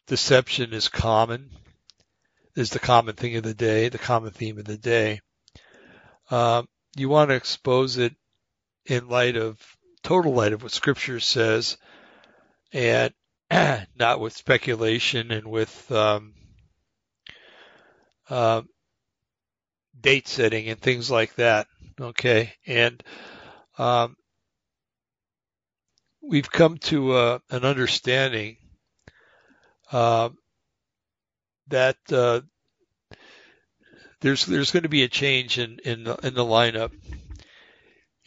deception 0.07 0.73
is 0.73 0.89
common, 0.89 1.51
is 2.57 2.71
the 2.71 2.79
common 2.79 3.15
thing 3.15 3.37
of 3.37 3.43
the 3.43 3.55
day, 3.55 3.89
the 3.89 3.99
common 3.99 4.31
theme 4.31 4.59
of 4.59 4.65
the 4.65 4.79
day. 4.79 5.21
Um, 6.31 6.67
you 6.97 7.09
want 7.09 7.31
to 7.31 7.37
expose 7.37 7.99
it 7.99 8.15
in 8.87 9.09
light 9.09 9.37
of 9.37 9.61
total 10.03 10.33
light 10.33 10.55
of 10.55 10.63
what 10.63 10.73
Scripture 10.73 11.21
says, 11.21 11.77
and 12.73 13.13
not 13.99 14.21
with 14.21 14.37
speculation 14.37 15.31
and 15.33 15.47
with 15.47 15.91
um, 15.91 16.35
uh, 18.29 18.63
date 20.01 20.29
setting 20.29 20.69
and 20.69 20.81
things 20.81 21.11
like 21.11 21.35
that. 21.37 21.67
Okay, 22.01 22.53
and 22.67 23.03
um, 23.79 24.17
we've 26.23 26.51
come 26.51 26.79
to 26.79 27.13
uh, 27.13 27.39
an 27.51 27.65
understanding 27.65 28.57
uh, 29.91 30.29
that 31.69 31.97
uh, 32.13 32.41
there's 34.21 34.47
there's 34.47 34.71
going 34.71 34.83
to 34.83 34.89
be 34.89 35.03
a 35.03 35.09
change 35.09 35.59
in 35.59 35.79
in 35.85 36.05
the, 36.05 36.15
in 36.23 36.35
the 36.35 36.45
lineup 36.45 36.93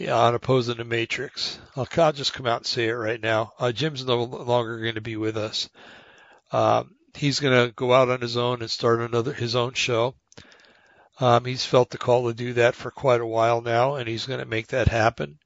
yeah, 0.02 0.18
on 0.18 0.34
opposing 0.34 0.78
the 0.78 0.84
Matrix. 0.84 1.60
I'll, 1.76 1.88
I'll, 1.98 2.12
just 2.12 2.34
come 2.34 2.48
out 2.48 2.62
and 2.62 2.66
say 2.66 2.88
it 2.88 2.94
right 2.94 3.22
now. 3.22 3.54
Uh, 3.60 3.72
Jim's 3.72 4.06
no 4.06 4.24
longer 4.24 4.80
going 4.80 4.96
to 4.96 5.02
be 5.02 5.16
with 5.16 5.38
us. 5.38 5.70
Um, 6.52 6.96
he's 7.16 7.40
going 7.40 7.68
to 7.68 7.74
go 7.74 7.94
out 7.94 8.10
on 8.10 8.20
his 8.20 8.36
own 8.36 8.62
and 8.62 8.72
start 8.72 9.02
another 9.02 9.32
his 9.32 9.56
own 9.56 9.74
show. 9.74 10.16
Um, 11.20 11.46
he's 11.46 11.66
felt 11.66 11.92
the 11.92 12.00
call 12.00 12.28
to 12.28 12.34
do 12.34 12.54
that 12.54 12.74
for 12.74 12.90
quite 12.90 13.22
a 13.22 13.26
while 13.26 13.62
now, 13.62 13.96
and 13.96 14.08
he's 14.08 14.26
going 14.26 14.40
to 14.40 14.46
make 14.46 14.68
that 14.68 14.88
happen. 14.88 15.38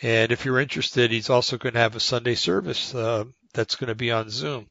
And 0.00 0.30
if 0.30 0.44
you're 0.44 0.60
interested, 0.60 1.10
he's 1.10 1.30
also 1.30 1.58
going 1.58 1.74
to 1.74 1.80
have 1.80 1.96
a 1.96 2.00
Sunday 2.00 2.36
service 2.36 2.94
uh, 2.94 3.24
that's 3.52 3.74
going 3.74 3.88
to 3.88 3.94
be 3.96 4.12
on 4.12 4.30
Zoom, 4.30 4.68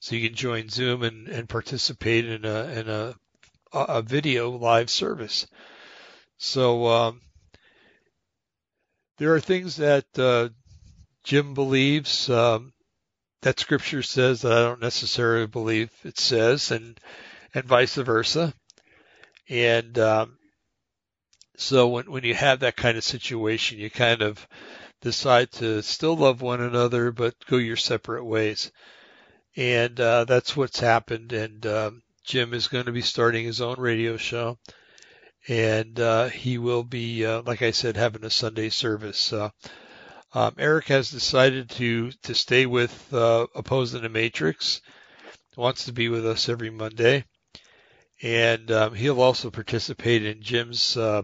so 0.00 0.16
you 0.16 0.26
can 0.26 0.36
join 0.36 0.70
Zoom 0.70 1.04
and, 1.04 1.28
and 1.28 1.48
participate 1.48 2.24
in 2.24 2.44
a 2.44 2.64
in 2.64 2.88
a 2.88 3.14
a 3.72 4.02
video 4.02 4.50
live 4.50 4.90
service. 4.90 5.46
So 6.38 6.86
um, 6.86 7.20
there 9.18 9.34
are 9.34 9.40
things 9.40 9.76
that 9.76 10.06
uh, 10.18 10.48
Jim 11.24 11.54
believes 11.54 12.30
um, 12.30 12.72
that 13.42 13.60
Scripture 13.60 14.02
says 14.02 14.42
that 14.42 14.52
I 14.52 14.62
don't 14.62 14.80
necessarily 14.80 15.46
believe 15.46 15.90
it 16.04 16.18
says, 16.18 16.70
and 16.70 16.98
and 17.54 17.64
vice 17.64 17.94
versa. 17.94 18.54
And 19.48 19.98
um, 19.98 20.38
so 21.56 21.88
when 21.88 22.10
when 22.10 22.24
you 22.24 22.34
have 22.34 22.60
that 22.60 22.76
kind 22.76 22.96
of 22.96 23.04
situation, 23.04 23.78
you 23.78 23.90
kind 23.90 24.22
of 24.22 24.46
decide 25.00 25.50
to 25.52 25.82
still 25.82 26.16
love 26.16 26.40
one 26.40 26.60
another, 26.60 27.12
but 27.12 27.34
go 27.46 27.56
your 27.56 27.76
separate 27.76 28.24
ways. 28.24 28.72
And 29.56 29.98
uh, 29.98 30.24
that's 30.24 30.56
what's 30.56 30.78
happened. 30.78 31.32
And 31.32 31.66
um, 31.66 32.02
Jim 32.24 32.54
is 32.54 32.68
going 32.68 32.86
to 32.86 32.92
be 32.92 33.02
starting 33.02 33.44
his 33.44 33.60
own 33.60 33.76
radio 33.80 34.16
show 34.16 34.58
and 35.48 35.98
uh, 35.98 36.28
he 36.28 36.58
will 36.58 36.84
be, 36.84 37.24
uh, 37.24 37.42
like 37.42 37.62
I 37.62 37.70
said, 37.70 37.96
having 37.96 38.24
a 38.24 38.30
Sunday 38.30 38.68
service. 38.68 39.32
Uh, 39.32 39.48
um, 40.34 40.54
Eric 40.58 40.88
has 40.88 41.10
decided 41.10 41.70
to 41.70 42.12
to 42.22 42.34
stay 42.34 42.66
with 42.66 43.12
uh, 43.14 43.46
opposing 43.54 44.02
the 44.02 44.10
Matrix. 44.10 44.82
Wants 45.56 45.86
to 45.86 45.92
be 45.92 46.08
with 46.08 46.24
us 46.24 46.48
every 46.48 46.70
Monday, 46.70 47.24
and 48.22 48.70
um, 48.70 48.94
he'll 48.94 49.20
also 49.20 49.50
participate 49.50 50.24
in 50.24 50.40
Jim's 50.40 50.96
uh, 50.96 51.22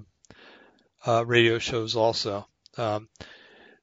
uh, 1.06 1.24
radio 1.24 1.58
shows. 1.58 1.94
Also, 1.94 2.44
um, 2.76 3.08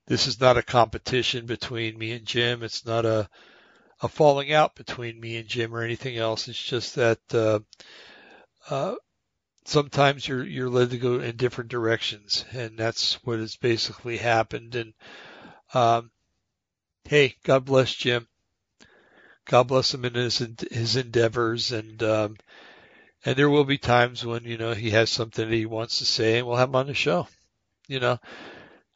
this 0.07 0.27
is 0.27 0.41
not 0.41 0.57
a 0.57 0.63
competition 0.63 1.45
between 1.45 1.97
me 1.97 2.11
and 2.11 2.25
Jim. 2.25 2.63
It's 2.63 2.85
not 2.85 3.05
a 3.05 3.29
a 4.01 4.07
falling 4.09 4.51
out 4.51 4.75
between 4.75 5.19
me 5.19 5.37
and 5.37 5.47
Jim 5.47 5.73
or 5.73 5.83
anything 5.83 6.17
else. 6.17 6.47
It's 6.47 6.61
just 6.61 6.95
that 6.95 7.19
uh, 7.33 7.59
uh, 8.69 8.95
sometimes 9.65 10.27
you're 10.27 10.43
you're 10.43 10.69
led 10.69 10.91
to 10.91 10.97
go 10.97 11.19
in 11.19 11.35
different 11.35 11.69
directions, 11.69 12.45
and 12.51 12.77
that's 12.77 13.15
what 13.25 13.39
has 13.39 13.55
basically 13.55 14.17
happened. 14.17 14.75
And 14.75 14.93
um, 15.73 16.11
hey, 17.05 17.35
God 17.43 17.65
bless 17.65 17.93
Jim. 17.93 18.27
God 19.45 19.67
bless 19.67 19.93
him 19.93 20.05
in 20.05 20.13
his 20.13 20.37
his 20.71 20.95
endeavors, 20.95 21.71
and 21.71 22.01
um, 22.03 22.37
and 23.25 23.35
there 23.35 23.49
will 23.49 23.65
be 23.65 23.77
times 23.77 24.25
when 24.25 24.43
you 24.43 24.57
know 24.57 24.73
he 24.73 24.91
has 24.91 25.09
something 25.09 25.49
that 25.49 25.55
he 25.55 25.65
wants 25.65 25.99
to 25.99 26.05
say, 26.05 26.37
and 26.37 26.47
we'll 26.47 26.57
have 26.57 26.69
him 26.69 26.75
on 26.75 26.87
the 26.87 26.93
show. 26.93 27.27
You 27.87 27.99
know, 27.99 28.19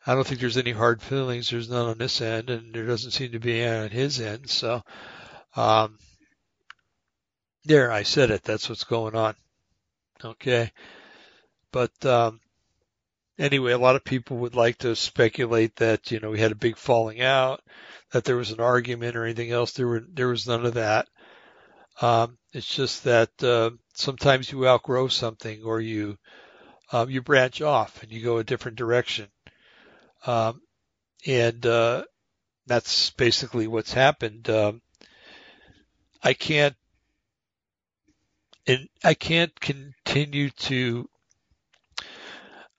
I 0.05 0.13
don't 0.13 0.25
think 0.25 0.39
there's 0.39 0.57
any 0.57 0.71
hard 0.71 1.01
feelings. 1.01 1.49
There's 1.49 1.69
none 1.69 1.87
on 1.87 1.97
this 1.97 2.21
end, 2.21 2.49
and 2.49 2.73
there 2.73 2.85
doesn't 2.85 3.11
seem 3.11 3.31
to 3.31 3.39
be 3.39 3.61
any 3.61 3.85
on 3.85 3.89
his 3.89 4.21
end. 4.21 4.49
So, 4.49 4.83
um, 5.55 5.97
there, 7.65 7.91
I 7.91 8.03
said 8.03 8.31
it. 8.31 8.43
That's 8.43 8.69
what's 8.69 8.83
going 8.83 9.15
on. 9.15 9.35
Okay. 10.25 10.71
But 11.71 12.05
um, 12.05 12.39
anyway, 13.37 13.73
a 13.73 13.77
lot 13.77 13.95
of 13.95 14.03
people 14.03 14.37
would 14.37 14.55
like 14.55 14.79
to 14.79 14.95
speculate 14.95 15.75
that 15.77 16.11
you 16.11 16.19
know 16.19 16.31
we 16.31 16.39
had 16.39 16.51
a 16.51 16.55
big 16.55 16.77
falling 16.77 17.21
out, 17.21 17.61
that 18.11 18.23
there 18.23 18.37
was 18.37 18.51
an 18.51 18.59
argument 18.59 19.15
or 19.15 19.25
anything 19.25 19.51
else. 19.51 19.73
There 19.73 19.87
were 19.87 20.03
there 20.07 20.29
was 20.29 20.47
none 20.47 20.65
of 20.65 20.75
that. 20.75 21.07
Um, 22.01 22.37
it's 22.53 22.67
just 22.67 23.03
that 23.05 23.29
uh, 23.43 23.71
sometimes 23.93 24.51
you 24.51 24.67
outgrow 24.67 25.07
something 25.07 25.63
or 25.63 25.79
you 25.79 26.17
um, 26.91 27.09
you 27.09 27.21
branch 27.21 27.61
off 27.61 28.03
and 28.03 28.11
you 28.11 28.23
go 28.23 28.37
a 28.37 28.43
different 28.43 28.77
direction. 28.77 29.27
Um, 30.25 30.61
and 31.25 31.65
uh, 31.65 32.03
that's 32.67 33.11
basically 33.11 33.67
what's 33.67 33.93
happened. 33.93 34.49
Um, 34.49 34.81
I 36.23 36.33
can't 36.33 36.75
and 38.67 38.87
I 39.03 39.13
can't 39.13 39.57
continue 39.59 40.49
to. 40.49 41.09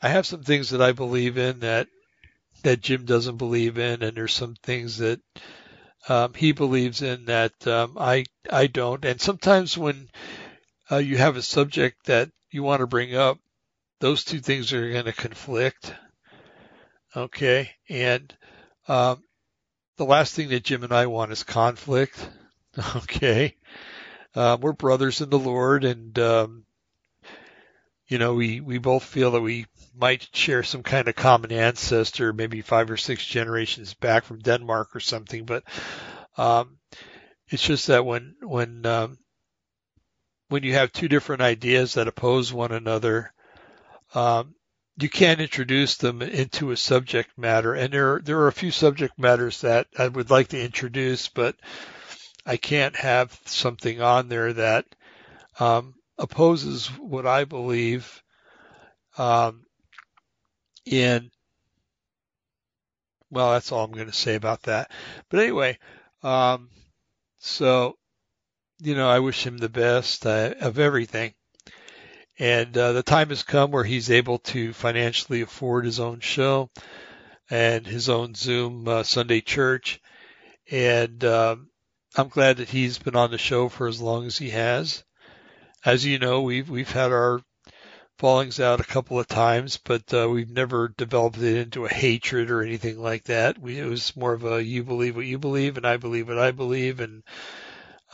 I 0.02 0.08
have 0.08 0.26
some 0.26 0.42
things 0.42 0.70
that 0.70 0.82
I 0.82 0.92
believe 0.92 1.38
in 1.38 1.60
that 1.60 1.88
that 2.62 2.80
Jim 2.80 3.04
doesn't 3.04 3.36
believe 3.36 3.78
in, 3.78 4.02
and 4.02 4.16
there's 4.16 4.34
some 4.34 4.56
things 4.62 4.98
that 4.98 5.20
um, 6.08 6.34
he 6.34 6.52
believes 6.52 7.02
in 7.02 7.26
that 7.26 7.66
um, 7.66 7.96
I 7.98 8.24
I 8.50 8.66
don't. 8.66 9.04
And 9.04 9.20
sometimes 9.20 9.76
when 9.76 10.08
uh, 10.90 10.98
you 10.98 11.16
have 11.16 11.36
a 11.36 11.42
subject 11.42 12.06
that 12.06 12.30
you 12.50 12.62
want 12.62 12.80
to 12.80 12.86
bring 12.86 13.14
up, 13.14 13.38
those 14.00 14.24
two 14.24 14.40
things 14.40 14.72
are 14.72 14.92
going 14.92 15.04
to 15.04 15.12
conflict. 15.12 15.94
Okay, 17.14 17.70
and 17.88 18.34
um, 18.88 19.22
the 19.96 20.04
last 20.04 20.34
thing 20.34 20.48
that 20.50 20.64
Jim 20.64 20.84
and 20.84 20.92
I 20.92 21.06
want 21.06 21.32
is 21.32 21.42
conflict. 21.42 22.28
Okay, 22.94 23.56
uh, 24.36 24.56
we're 24.60 24.72
brothers 24.72 25.20
in 25.20 25.30
the 25.30 25.38
Lord, 25.38 25.84
and 25.84 26.18
um, 26.18 26.64
you 28.06 28.18
know, 28.18 28.34
we 28.34 28.60
we 28.60 28.78
both 28.78 29.04
feel 29.04 29.32
that 29.32 29.40
we 29.40 29.66
might 29.98 30.28
share 30.32 30.62
some 30.62 30.82
kind 30.82 31.08
of 31.08 31.16
common 31.16 31.50
ancestor, 31.50 32.32
maybe 32.32 32.60
five 32.60 32.90
or 32.90 32.96
six 32.96 33.24
generations 33.24 33.94
back 33.94 34.24
from 34.24 34.40
Denmark 34.40 34.94
or 34.94 35.00
something. 35.00 35.44
But 35.44 35.64
um, 36.36 36.78
it's 37.48 37.62
just 37.62 37.88
that 37.88 38.04
when 38.04 38.36
when 38.42 38.86
um, 38.86 39.18
when 40.48 40.62
you 40.62 40.74
have 40.74 40.92
two 40.92 41.08
different 41.08 41.42
ideas 41.42 41.94
that 41.94 42.08
oppose 42.08 42.52
one 42.52 42.72
another, 42.72 43.32
um, 44.14 44.54
you 44.98 45.08
can't 45.08 45.40
introduce 45.40 45.96
them 45.96 46.22
into 46.22 46.70
a 46.70 46.76
subject 46.76 47.36
matter. 47.36 47.74
And 47.74 47.92
there, 47.92 48.20
there 48.22 48.40
are 48.40 48.48
a 48.48 48.52
few 48.52 48.70
subject 48.70 49.18
matters 49.18 49.60
that 49.62 49.88
I 49.98 50.08
would 50.08 50.30
like 50.30 50.48
to 50.48 50.62
introduce, 50.62 51.28
but 51.28 51.56
I 52.46 52.56
can't 52.56 52.96
have 52.96 53.38
something 53.44 54.00
on 54.00 54.28
there 54.28 54.52
that 54.52 54.86
um, 55.58 55.94
opposes 56.16 56.86
what 56.86 57.26
I 57.26 57.44
believe 57.44 58.22
um, 59.18 59.64
in. 60.84 61.30
Well, 63.30 63.52
that's 63.52 63.72
all 63.72 63.84
I'm 63.84 63.92
going 63.92 64.06
to 64.06 64.12
say 64.12 64.36
about 64.36 64.62
that. 64.62 64.90
But 65.28 65.40
anyway, 65.40 65.78
um, 66.22 66.70
so 67.38 67.96
you 68.80 68.94
know, 68.94 69.08
I 69.08 69.20
wish 69.20 69.46
him 69.46 69.58
the 69.58 69.68
best 69.68 70.26
uh, 70.26 70.54
of 70.60 70.78
everything. 70.78 71.34
And 72.38 72.76
uh, 72.76 72.92
the 72.92 73.02
time 73.02 73.30
has 73.30 73.42
come 73.42 73.70
where 73.70 73.84
he's 73.84 74.10
able 74.10 74.38
to 74.40 74.72
financially 74.74 75.40
afford 75.40 75.86
his 75.86 76.00
own 76.00 76.20
show 76.20 76.70
and 77.48 77.86
his 77.86 78.10
own 78.10 78.34
Zoom 78.34 78.86
uh, 78.86 79.02
Sunday 79.02 79.40
church. 79.40 80.00
And 80.70 81.24
um, 81.24 81.70
I'm 82.16 82.28
glad 82.28 82.56
that 82.58 82.70
he's 82.70 82.98
been 82.98 83.14
on 83.14 83.30
the 83.30 83.38
show 83.38 83.68
for 83.68 83.86
as 83.86 84.00
long 84.00 84.26
as 84.26 84.38
he 84.38 84.50
has. 84.50 85.04
As 85.84 86.04
you 86.04 86.18
know, 86.18 86.42
we've 86.42 86.68
we've 86.68 86.90
had 86.90 87.12
our 87.12 87.42
fallings 88.18 88.58
out 88.58 88.80
a 88.80 88.84
couple 88.84 89.18
of 89.18 89.26
times, 89.26 89.76
but 89.76 90.14
uh, 90.14 90.26
we've 90.28 90.50
never 90.50 90.88
developed 90.88 91.36
it 91.36 91.58
into 91.58 91.84
a 91.84 91.92
hatred 91.92 92.50
or 92.50 92.62
anything 92.62 92.98
like 92.98 93.24
that. 93.24 93.58
We, 93.58 93.78
it 93.78 93.84
was 93.84 94.16
more 94.16 94.32
of 94.32 94.44
a 94.44 94.64
you 94.64 94.82
believe 94.82 95.14
what 95.14 95.26
you 95.26 95.38
believe, 95.38 95.76
and 95.76 95.86
I 95.86 95.98
believe 95.98 96.28
what 96.28 96.38
I 96.38 96.52
believe, 96.52 97.00
and 97.00 97.22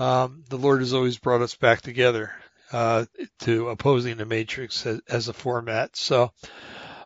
um, 0.01 0.43
the 0.49 0.59
Lord 0.59 0.81
has 0.81 0.95
always 0.95 1.19
brought 1.19 1.43
us 1.43 1.55
back 1.55 1.81
together 1.81 2.33
uh, 2.73 3.05
to 3.41 3.69
opposing 3.69 4.16
the 4.16 4.27
Matrix 4.27 4.85
as, 4.85 5.01
as 5.09 5.29
a 5.29 5.33
format. 5.33 5.95
So 5.95 6.33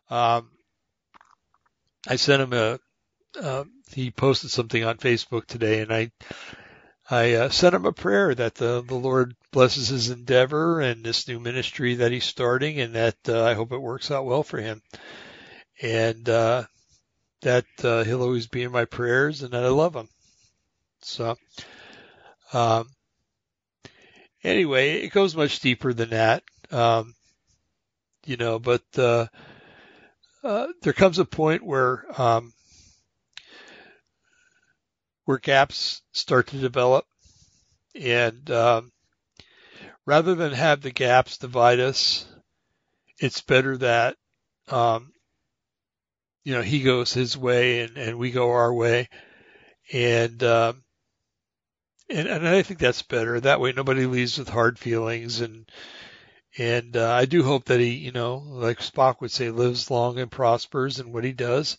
um, 0.09 0.51
I 2.09 2.17
sent 2.17 2.43
him 2.43 2.53
a. 2.55 2.79
Uh, 3.39 3.65
he 3.93 4.11
posted 4.11 4.51
something 4.51 4.83
on 4.83 4.97
Facebook 4.97 5.45
today, 5.45 5.81
and 5.81 5.93
I 5.93 6.11
I 7.09 7.35
uh, 7.35 7.49
sent 7.51 7.75
him 7.75 7.85
a 7.85 7.93
prayer 7.93 8.35
that 8.35 8.57
the 8.57 8.83
the 8.83 8.95
Lord 8.95 9.37
blesses 9.53 9.89
his 9.89 10.11
endeavor 10.11 10.81
and 10.81 11.05
this 11.05 11.29
new 11.29 11.39
ministry 11.39 11.97
that 11.97 12.11
he's 12.11 12.25
starting, 12.25 12.81
and 12.81 12.95
that 12.95 13.17
uh, 13.29 13.45
I 13.45 13.55
hope 13.55 13.73
it 13.73 13.79
works 13.79 14.11
out 14.11 14.27
well 14.27 14.43
for 14.43 14.59
him, 14.59 14.83
and 15.81 16.29
uh, 16.29 16.65
that 17.43 17.67
uh, 17.85 18.03
he'll 18.03 18.23
always 18.23 18.49
be 18.49 18.65
in 18.65 18.73
my 18.73 18.87
prayers, 18.87 19.43
and 19.43 19.53
that 19.53 19.65
I 19.65 19.69
love 19.69 19.95
him. 19.95 20.09
So 21.03 21.37
um, 22.53 22.89
anyway, 24.43 25.03
it 25.03 25.13
goes 25.13 25.37
much 25.37 25.61
deeper 25.61 25.93
than 25.93 26.11
that. 26.11 26.43
Um, 26.73 27.15
you 28.25 28.37
know, 28.37 28.59
but 28.59 28.83
uh, 28.97 29.27
uh, 30.43 30.67
there 30.83 30.93
comes 30.93 31.19
a 31.19 31.25
point 31.25 31.65
where 31.65 32.05
um, 32.21 32.53
where 35.27 35.39
gaps 35.39 36.01
start 36.13 36.47
to 36.49 36.59
develop, 36.59 37.05
and 37.95 38.51
um, 38.51 38.91
rather 40.07 40.35
than 40.35 40.53
have 40.53 40.81
the 40.81 40.91
gaps 40.91 41.37
divide 41.37 41.81
us, 41.81 42.27
it's 43.19 43.43
better 43.43 43.77
that 43.77 44.17
um, 44.69 45.13
you 46.45 46.55
know 46.55 46.63
he 46.63 46.83
goes 46.83 47.13
his 47.13 47.37
way 47.37 47.81
and, 47.81 47.99
and 47.99 48.19
we 48.19 48.31
go 48.31 48.51
our 48.53 48.73
way, 48.73 49.09
and 49.93 50.43
um, 50.43 50.83
and, 52.09 52.29
and 52.29 52.49
I 52.49 52.63
think 52.63 52.79
that's 52.79 53.03
better. 53.03 53.41
That 53.41 53.61
way, 53.61 53.73
nobody 53.73 54.07
leaves 54.07 54.39
with 54.39 54.49
hard 54.49 54.79
feelings, 54.79 55.41
and 55.41 55.69
and 56.57 56.97
uh, 56.97 57.13
I 57.13 57.27
do 57.27 57.43
hope 57.43 57.67
that 57.67 57.81
he, 57.81 57.91
you 57.95 58.13
know, 58.13 58.37
like 58.37 58.79
Spock 58.79 59.21
would 59.21 59.33
say, 59.33 59.51
lives 59.51 59.91
long 59.91 60.19
and 60.19 60.31
prospers 60.31 61.01
in 61.01 61.13
what 61.13 61.25
he 61.25 61.33
does. 61.33 61.77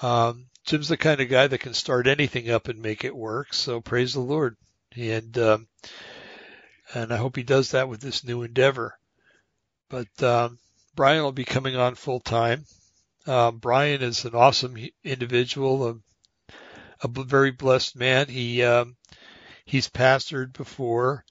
Um, 0.00 0.46
Jim's 0.64 0.88
the 0.88 0.96
kind 0.96 1.20
of 1.20 1.28
guy 1.28 1.46
that 1.46 1.58
can 1.58 1.74
start 1.74 2.06
anything 2.06 2.50
up 2.50 2.68
and 2.68 2.80
make 2.80 3.04
it 3.04 3.14
work. 3.14 3.52
So 3.52 3.80
praise 3.80 4.14
the 4.14 4.20
Lord, 4.20 4.56
and 4.96 5.36
um, 5.38 5.68
and 6.94 7.12
I 7.12 7.16
hope 7.16 7.36
he 7.36 7.42
does 7.42 7.72
that 7.72 7.88
with 7.88 8.00
this 8.00 8.24
new 8.24 8.42
endeavor. 8.42 8.98
But 9.90 10.22
um, 10.22 10.58
Brian 10.94 11.22
will 11.22 11.32
be 11.32 11.44
coming 11.44 11.76
on 11.76 11.94
full 11.94 12.20
time. 12.20 12.64
Um, 13.26 13.58
Brian 13.58 14.02
is 14.02 14.24
an 14.24 14.34
awesome 14.34 14.76
individual, 15.02 15.88
a, 15.88 15.96
a 17.02 17.08
very 17.08 17.50
blessed 17.50 17.96
man. 17.96 18.28
He 18.28 18.62
um, 18.62 18.96
He's 19.66 19.88
pastored 19.88 20.52
before. 20.52 21.24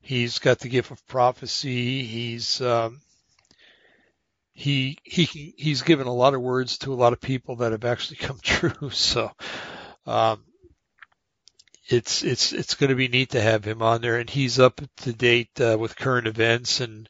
He's 0.00 0.38
got 0.38 0.60
the 0.60 0.68
gift 0.68 0.90
of 0.90 1.06
prophecy. 1.06 2.04
He's 2.04 2.60
um, 2.60 3.02
he 4.56 4.96
he 5.04 5.54
he's 5.58 5.82
given 5.82 6.06
a 6.06 6.14
lot 6.14 6.32
of 6.32 6.40
words 6.40 6.78
to 6.78 6.94
a 6.94 6.96
lot 6.96 7.12
of 7.12 7.20
people 7.20 7.56
that 7.56 7.72
have 7.72 7.84
actually 7.84 8.16
come 8.20 8.38
true. 8.42 8.88
So 8.90 9.30
um, 10.06 10.42
it's 11.88 12.24
it's 12.24 12.54
it's 12.54 12.74
going 12.74 12.88
to 12.88 12.96
be 12.96 13.08
neat 13.08 13.30
to 13.30 13.40
have 13.40 13.64
him 13.64 13.82
on 13.82 14.00
there, 14.00 14.18
and 14.18 14.30
he's 14.30 14.58
up 14.58 14.80
to 15.02 15.12
date 15.12 15.60
uh, 15.60 15.76
with 15.78 15.94
current 15.94 16.26
events 16.26 16.80
and 16.80 17.06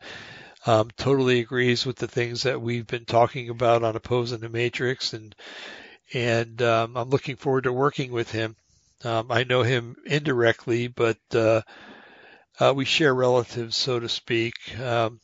um, 0.67 0.91
totally 0.97 1.39
agrees 1.39 1.87
with 1.87 1.97
the 1.97 2.09
things 2.09 2.43
that 2.43 2.61
we've 2.61 2.87
been 2.89 3.05
talking 3.05 3.49
about 3.49 3.85
on 3.85 3.95
opposing 3.95 4.41
the 4.41 4.49
matrix, 4.49 5.13
and 5.13 5.33
and 6.13 6.61
um, 6.63 6.97
I'm 6.97 7.11
looking 7.11 7.37
forward 7.37 7.65
to 7.65 7.73
working 7.73 8.11
with 8.11 8.33
him. 8.33 8.57
Um, 9.05 9.31
I 9.31 9.45
know 9.45 9.63
him 9.63 9.95
indirectly, 10.05 10.89
but 10.89 11.19
uh, 11.33 11.63
uh, 12.59 12.73
we 12.75 12.85
share 12.85 13.15
relatives, 13.15 13.77
so 13.77 14.01
to 14.01 14.09
speak. 14.09 14.55
Um, 14.81 15.21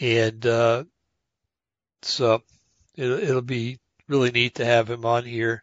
and 0.00 0.44
uh, 0.46 0.84
so 2.02 2.42
it, 2.96 3.10
it'll 3.10 3.42
be 3.42 3.78
really 4.08 4.30
neat 4.30 4.56
to 4.56 4.64
have 4.64 4.88
him 4.88 5.04
on 5.04 5.24
here. 5.24 5.62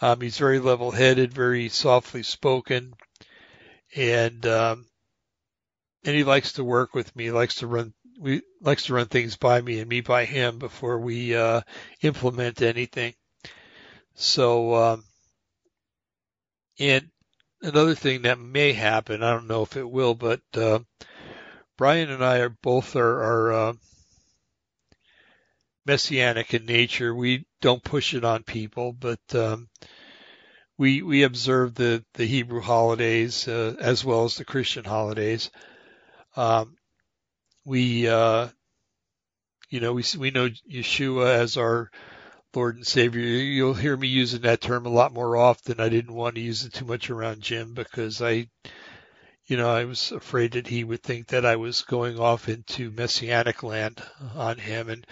Um, 0.00 0.20
he's 0.20 0.38
very 0.38 0.58
level-headed, 0.58 1.32
very 1.32 1.68
softly 1.68 2.22
spoken, 2.22 2.92
and 3.94 4.44
um, 4.46 4.86
and 6.04 6.14
he 6.14 6.24
likes 6.24 6.54
to 6.54 6.64
work 6.64 6.94
with 6.94 7.14
me. 7.16 7.30
Likes 7.30 7.56
to 7.56 7.66
run 7.66 7.94
we 8.18 8.42
likes 8.60 8.86
to 8.86 8.94
run 8.94 9.06
things 9.06 9.36
by 9.36 9.60
me 9.60 9.80
and 9.80 9.88
me 9.88 10.00
by 10.00 10.24
him 10.24 10.58
before 10.58 10.98
we 10.98 11.34
uh, 11.34 11.62
implement 12.02 12.62
anything. 12.62 13.14
So 14.14 14.74
um, 14.74 15.04
and 16.78 17.08
another 17.62 17.94
thing 17.94 18.22
that 18.22 18.38
may 18.38 18.72
happen, 18.72 19.22
I 19.22 19.32
don't 19.32 19.48
know 19.48 19.62
if 19.62 19.76
it 19.76 19.88
will, 19.88 20.14
but 20.14 20.40
uh, 20.54 20.80
Brian 21.76 22.10
and 22.10 22.24
I 22.24 22.38
are 22.38 22.48
both 22.48 22.96
are, 22.96 23.22
are 23.22 23.52
uh, 23.52 23.72
messianic 25.84 26.54
in 26.54 26.66
nature. 26.66 27.14
We 27.14 27.46
don't 27.60 27.82
push 27.82 28.14
it 28.14 28.24
on 28.24 28.42
people, 28.42 28.92
but 28.92 29.20
um, 29.34 29.68
we 30.78 31.02
we 31.02 31.22
observe 31.22 31.74
the 31.74 32.04
the 32.14 32.26
Hebrew 32.26 32.60
holidays 32.60 33.46
uh, 33.48 33.76
as 33.80 34.04
well 34.04 34.24
as 34.24 34.36
the 34.36 34.44
Christian 34.44 34.84
holidays. 34.84 35.50
Um, 36.36 36.76
we 37.64 38.08
uh, 38.08 38.48
you 39.68 39.80
know 39.80 39.92
we 39.92 40.04
we 40.18 40.30
know 40.30 40.48
Yeshua 40.70 41.34
as 41.34 41.56
our 41.56 41.90
Lord 42.56 42.76
and 42.76 42.86
Savior. 42.86 43.20
You'll 43.20 43.74
hear 43.74 43.96
me 43.96 44.08
using 44.08 44.40
that 44.42 44.62
term 44.62 44.86
a 44.86 44.90
lot 44.90 45.12
more 45.12 45.36
often. 45.36 45.78
I 45.78 45.90
didn't 45.90 46.14
want 46.14 46.36
to 46.36 46.40
use 46.40 46.64
it 46.64 46.72
too 46.72 46.86
much 46.86 47.10
around 47.10 47.42
Jim 47.42 47.74
because 47.74 48.22
I, 48.22 48.48
you 49.46 49.56
know, 49.56 49.70
I 49.70 49.84
was 49.84 50.12
afraid 50.12 50.52
that 50.52 50.66
he 50.66 50.84
would 50.84 51.02
think 51.02 51.28
that 51.28 51.46
I 51.46 51.56
was 51.56 51.82
going 51.82 52.18
off 52.18 52.48
into 52.48 52.90
messianic 52.90 53.62
land 53.62 54.02
on 54.34 54.58
him, 54.58 54.88
and 54.88 55.06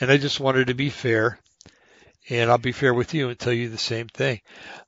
and 0.00 0.10
I 0.10 0.16
just 0.16 0.40
wanted 0.40 0.68
to 0.68 0.74
be 0.74 0.90
fair, 0.90 1.38
and 2.28 2.50
I'll 2.50 2.58
be 2.58 2.72
fair 2.72 2.94
with 2.94 3.14
you 3.14 3.28
and 3.28 3.38
tell 3.38 3.52
you 3.52 3.68
the 3.68 3.78
same 3.78 4.08
thing. 4.08 4.40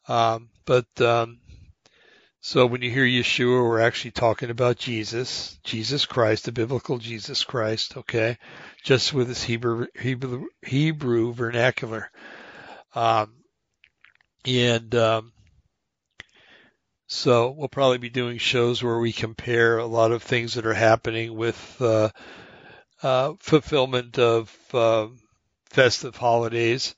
Um, 0.06 0.50
but 0.64 1.00
um, 1.00 1.38
so 2.40 2.66
when 2.66 2.82
you 2.82 2.90
hear 2.90 3.04
Yeshua, 3.04 3.62
we're 3.62 3.80
actually 3.80 4.12
talking 4.12 4.50
about 4.50 4.78
Jesus, 4.78 5.58
Jesus 5.64 6.06
Christ, 6.06 6.44
the 6.44 6.52
biblical 6.52 6.98
Jesus 6.98 7.44
Christ, 7.44 7.96
okay? 7.96 8.38
Just 8.84 9.12
with 9.12 9.28
his 9.28 9.42
Hebrew, 9.42 9.86
Hebrew, 9.98 10.46
Hebrew 10.62 11.32
vernacular. 11.34 12.10
Um, 12.94 13.34
and, 14.44 14.94
um, 14.94 15.32
so 17.08 17.50
we'll 17.50 17.68
probably 17.68 17.96
be 17.96 18.10
doing 18.10 18.36
shows 18.36 18.82
where 18.82 18.98
we 18.98 19.12
compare 19.12 19.78
a 19.78 19.86
lot 19.86 20.12
of 20.12 20.22
things 20.22 20.54
that 20.54 20.66
are 20.66 20.74
happening 20.74 21.34
with, 21.34 21.76
uh, 21.80 22.10
uh, 23.02 23.32
fulfillment 23.38 24.18
of, 24.18 24.54
uh, 24.74 25.08
festive 25.70 26.16
holidays, 26.16 26.94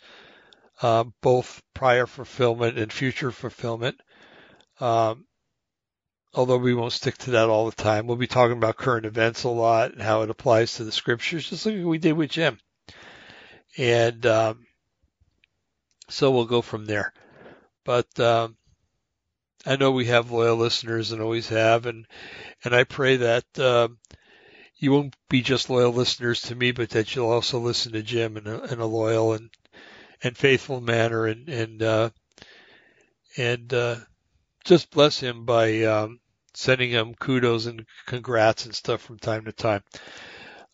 uh, 0.83 1.05
both 1.23 1.63
prior 1.75 2.07
fulfillment 2.07 2.77
and 2.77 2.93
future 2.93 3.31
fulfillment. 3.31 4.01
Um, 4.81 5.27
although 6.35 6.59
we 6.59 6.75
won't 6.75 6.93
stick 6.93 7.17
to 7.19 7.33
that 7.33 7.49
all 7.49 7.67
the 7.67 7.77
time. 7.77 8.07
We'll 8.07 8.17
be 8.17 8.27
talking 8.27 8.57
about 8.57 8.77
current 8.77 9.07
events 9.07 9.45
a 9.45 9.49
lot 9.49 9.93
and 9.93 10.03
how 10.03 10.23
it 10.23 10.31
applies 10.31 10.75
to 10.75 10.85
the 10.85 10.93
scriptures, 10.93 11.49
just 11.49 11.67
like 11.67 11.77
we 11.85 11.99
did 11.99 12.15
with 12.15 12.31
Jim. 12.31 12.59
And 13.79 14.27
um, 14.27 14.67
so 16.09 16.33
we'll 16.33 16.47
go 16.47 16.63
from 16.63 16.87
there. 16.87 17.13
But 17.85 18.19
um, 18.19 18.57
I 19.67 19.77
know 19.77 19.91
we 19.91 20.07
have 20.07 20.31
loyal 20.31 20.57
listeners 20.57 21.13
and 21.13 21.21
always 21.21 21.49
have, 21.49 21.87
and 21.87 22.07
and 22.65 22.75
I 22.75 22.85
pray 22.85 23.17
that 23.17 23.45
uh, 23.59 23.89
you 24.77 24.93
won't 24.93 25.15
be 25.29 25.43
just 25.43 25.69
loyal 25.69 25.93
listeners 25.93 26.41
to 26.43 26.55
me, 26.55 26.73
but 26.73 26.91
that 26.91 27.15
you'll 27.15 27.31
also 27.31 27.59
listen 27.59 27.93
to 27.93 28.03
Jim 28.03 28.37
in 28.37 28.47
a, 28.47 28.63
in 28.65 28.81
a 28.81 28.87
loyal 28.87 29.35
and 29.35 29.51
and 30.23 30.37
faithful 30.37 30.81
manner, 30.81 31.27
and 31.27 31.49
and 31.49 31.83
uh, 31.83 32.11
and 33.37 33.73
uh, 33.75 33.97
just 34.65 34.91
bless 34.91 35.21
him 35.21 35.45
by 35.45 35.83
um, 35.83 36.21
sending 36.55 36.91
him 36.91 37.15
kudos 37.15 37.67
and 37.67 37.85
congrats 38.07 38.65
and 38.65 38.75
stuff 38.75 39.03
from 39.03 39.19
time 39.19 39.45
to 39.45 39.53
time. 39.53 39.83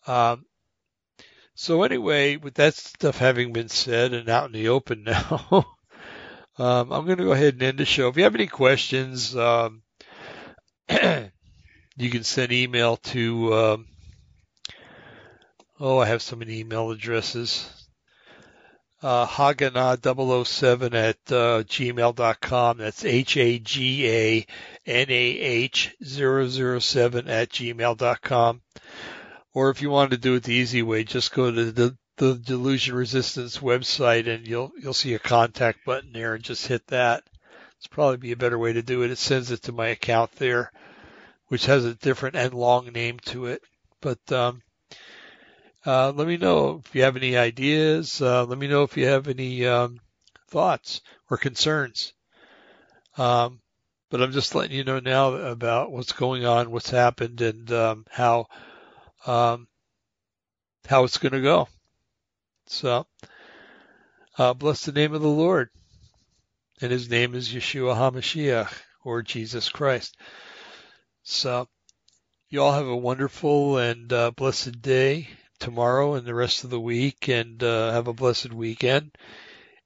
Um, 0.05 0.45
so 1.55 1.83
anyway, 1.83 2.37
with 2.37 2.53
that 2.55 2.75
stuff 2.75 3.17
having 3.17 3.51
been 3.51 3.69
said 3.69 4.13
and 4.13 4.29
out 4.29 4.45
in 4.45 4.51
the 4.53 4.69
open 4.69 5.03
now, 5.05 5.76
um, 6.59 6.91
I'm 6.91 7.05
going 7.05 7.17
to 7.17 7.25
go 7.25 7.31
ahead 7.33 7.53
and 7.53 7.63
end 7.63 7.77
the 7.77 7.85
show. 7.85 8.07
If 8.07 8.17
you 8.17 8.23
have 8.23 8.35
any 8.35 8.47
questions, 8.47 9.35
um, 9.35 9.83
you 10.89 12.09
can 12.09 12.23
send 12.23 12.51
email 12.51 12.97
to, 12.97 13.53
um, 13.53 13.87
oh, 15.79 15.99
I 15.99 16.07
have 16.07 16.21
so 16.21 16.35
many 16.35 16.59
email 16.59 16.89
addresses. 16.91 17.69
Uh, 19.03 19.27
Haganah007 19.27 20.93
at 20.95 21.17
uh, 21.31 21.61
gmail.com. 21.63 22.77
That's 22.79 23.05
H-A-G-A-N-A-H 23.05 24.45
007 26.03 27.27
at 27.27 27.49
gmail.com. 27.49 28.61
Or 29.53 29.69
if 29.69 29.83
you 29.83 29.91
want 29.91 30.11
to 30.11 30.17
do 30.17 30.33
it 30.35 30.43
the 30.43 30.53
easy 30.53 30.81
way, 30.81 31.03
just 31.03 31.31
go 31.33 31.51
to 31.51 31.71
the, 31.71 31.95
the 32.17 32.35
Delusion 32.35 32.95
Resistance 32.95 33.59
website 33.59 34.27
and 34.27 34.47
you'll 34.47 34.71
you'll 34.81 34.93
see 34.93 35.13
a 35.13 35.19
contact 35.19 35.85
button 35.85 36.11
there 36.13 36.33
and 36.33 36.43
just 36.43 36.67
hit 36.67 36.85
that. 36.87 37.23
It's 37.77 37.87
probably 37.87 38.17
be 38.17 38.31
a 38.31 38.37
better 38.37 38.57
way 38.57 38.73
to 38.73 38.81
do 38.81 39.03
it. 39.03 39.11
It 39.11 39.19
sends 39.19 39.51
it 39.51 39.63
to 39.63 39.71
my 39.71 39.87
account 39.87 40.31
there, 40.33 40.71
which 41.47 41.67
has 41.67 41.85
a 41.85 41.93
different 41.93 42.35
and 42.35 42.53
long 42.53 42.87
name 42.87 43.19
to 43.25 43.45
it. 43.45 43.61
But 44.01 44.31
um, 44.31 44.63
uh, 45.85 46.11
let 46.11 46.27
me 46.27 46.37
know 46.37 46.81
if 46.83 46.95
you 46.95 47.03
have 47.03 47.17
any 47.17 47.37
ideas. 47.37 48.19
Uh, 48.19 48.45
let 48.45 48.57
me 48.57 48.67
know 48.67 48.81
if 48.81 48.97
you 48.97 49.05
have 49.07 49.27
any 49.27 49.67
um, 49.67 49.99
thoughts 50.49 51.01
or 51.29 51.37
concerns. 51.37 52.13
Um, 53.17 53.59
but 54.09 54.21
I'm 54.21 54.31
just 54.31 54.55
letting 54.55 54.75
you 54.75 54.83
know 54.83 54.99
now 54.99 55.33
about 55.33 55.91
what's 55.91 56.13
going 56.13 56.45
on, 56.45 56.71
what's 56.71 56.89
happened, 56.89 57.41
and 57.41 57.71
um, 57.71 58.05
how 58.09 58.47
um, 59.27 59.67
how 60.87 61.03
it's 61.03 61.17
going 61.17 61.33
to 61.33 61.41
go. 61.41 61.67
So, 62.69 63.07
uh, 64.37 64.53
bless 64.53 64.85
the 64.85 64.91
name 64.91 65.13
of 65.13 65.21
the 65.21 65.27
Lord. 65.27 65.69
And 66.81 66.91
his 66.91 67.09
name 67.09 67.33
is 67.33 67.49
Yeshua 67.49 67.95
HaMashiach, 67.95 68.71
or 69.03 69.23
Jesus 69.23 69.69
Christ. 69.69 70.15
So, 71.23 71.67
you 72.49 72.61
all 72.61 72.73
have 72.73 72.87
a 72.87 72.95
wonderful 72.95 73.77
and 73.77 74.11
uh, 74.11 74.31
blessed 74.31 74.81
day 74.81 75.29
tomorrow 75.59 76.15
and 76.15 76.27
the 76.27 76.35
rest 76.35 76.65
of 76.65 76.69
the 76.69 76.79
week, 76.79 77.29
and 77.29 77.63
uh, 77.63 77.91
have 77.91 78.07
a 78.07 78.13
blessed 78.13 78.51
weekend. 78.51 79.11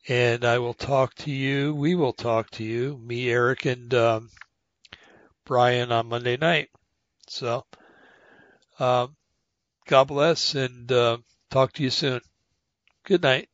And 0.07 0.43
I 0.43 0.57
will 0.57 0.73
talk 0.73 1.13
to 1.15 1.31
you, 1.31 1.75
we 1.75 1.93
will 1.93 2.13
talk 2.13 2.49
to 2.51 2.63
you, 2.63 2.97
me, 2.97 3.29
Eric, 3.29 3.65
and 3.65 3.93
um, 3.93 4.29
Brian 5.45 5.91
on 5.91 6.07
Monday 6.07 6.37
night. 6.37 6.69
So, 7.27 7.63
um, 8.79 9.15
God 9.85 10.05
bless 10.05 10.55
and 10.55 10.91
uh, 10.91 11.17
talk 11.51 11.73
to 11.73 11.83
you 11.83 11.91
soon. 11.91 12.21
Good 13.11 13.23
night. 13.23 13.50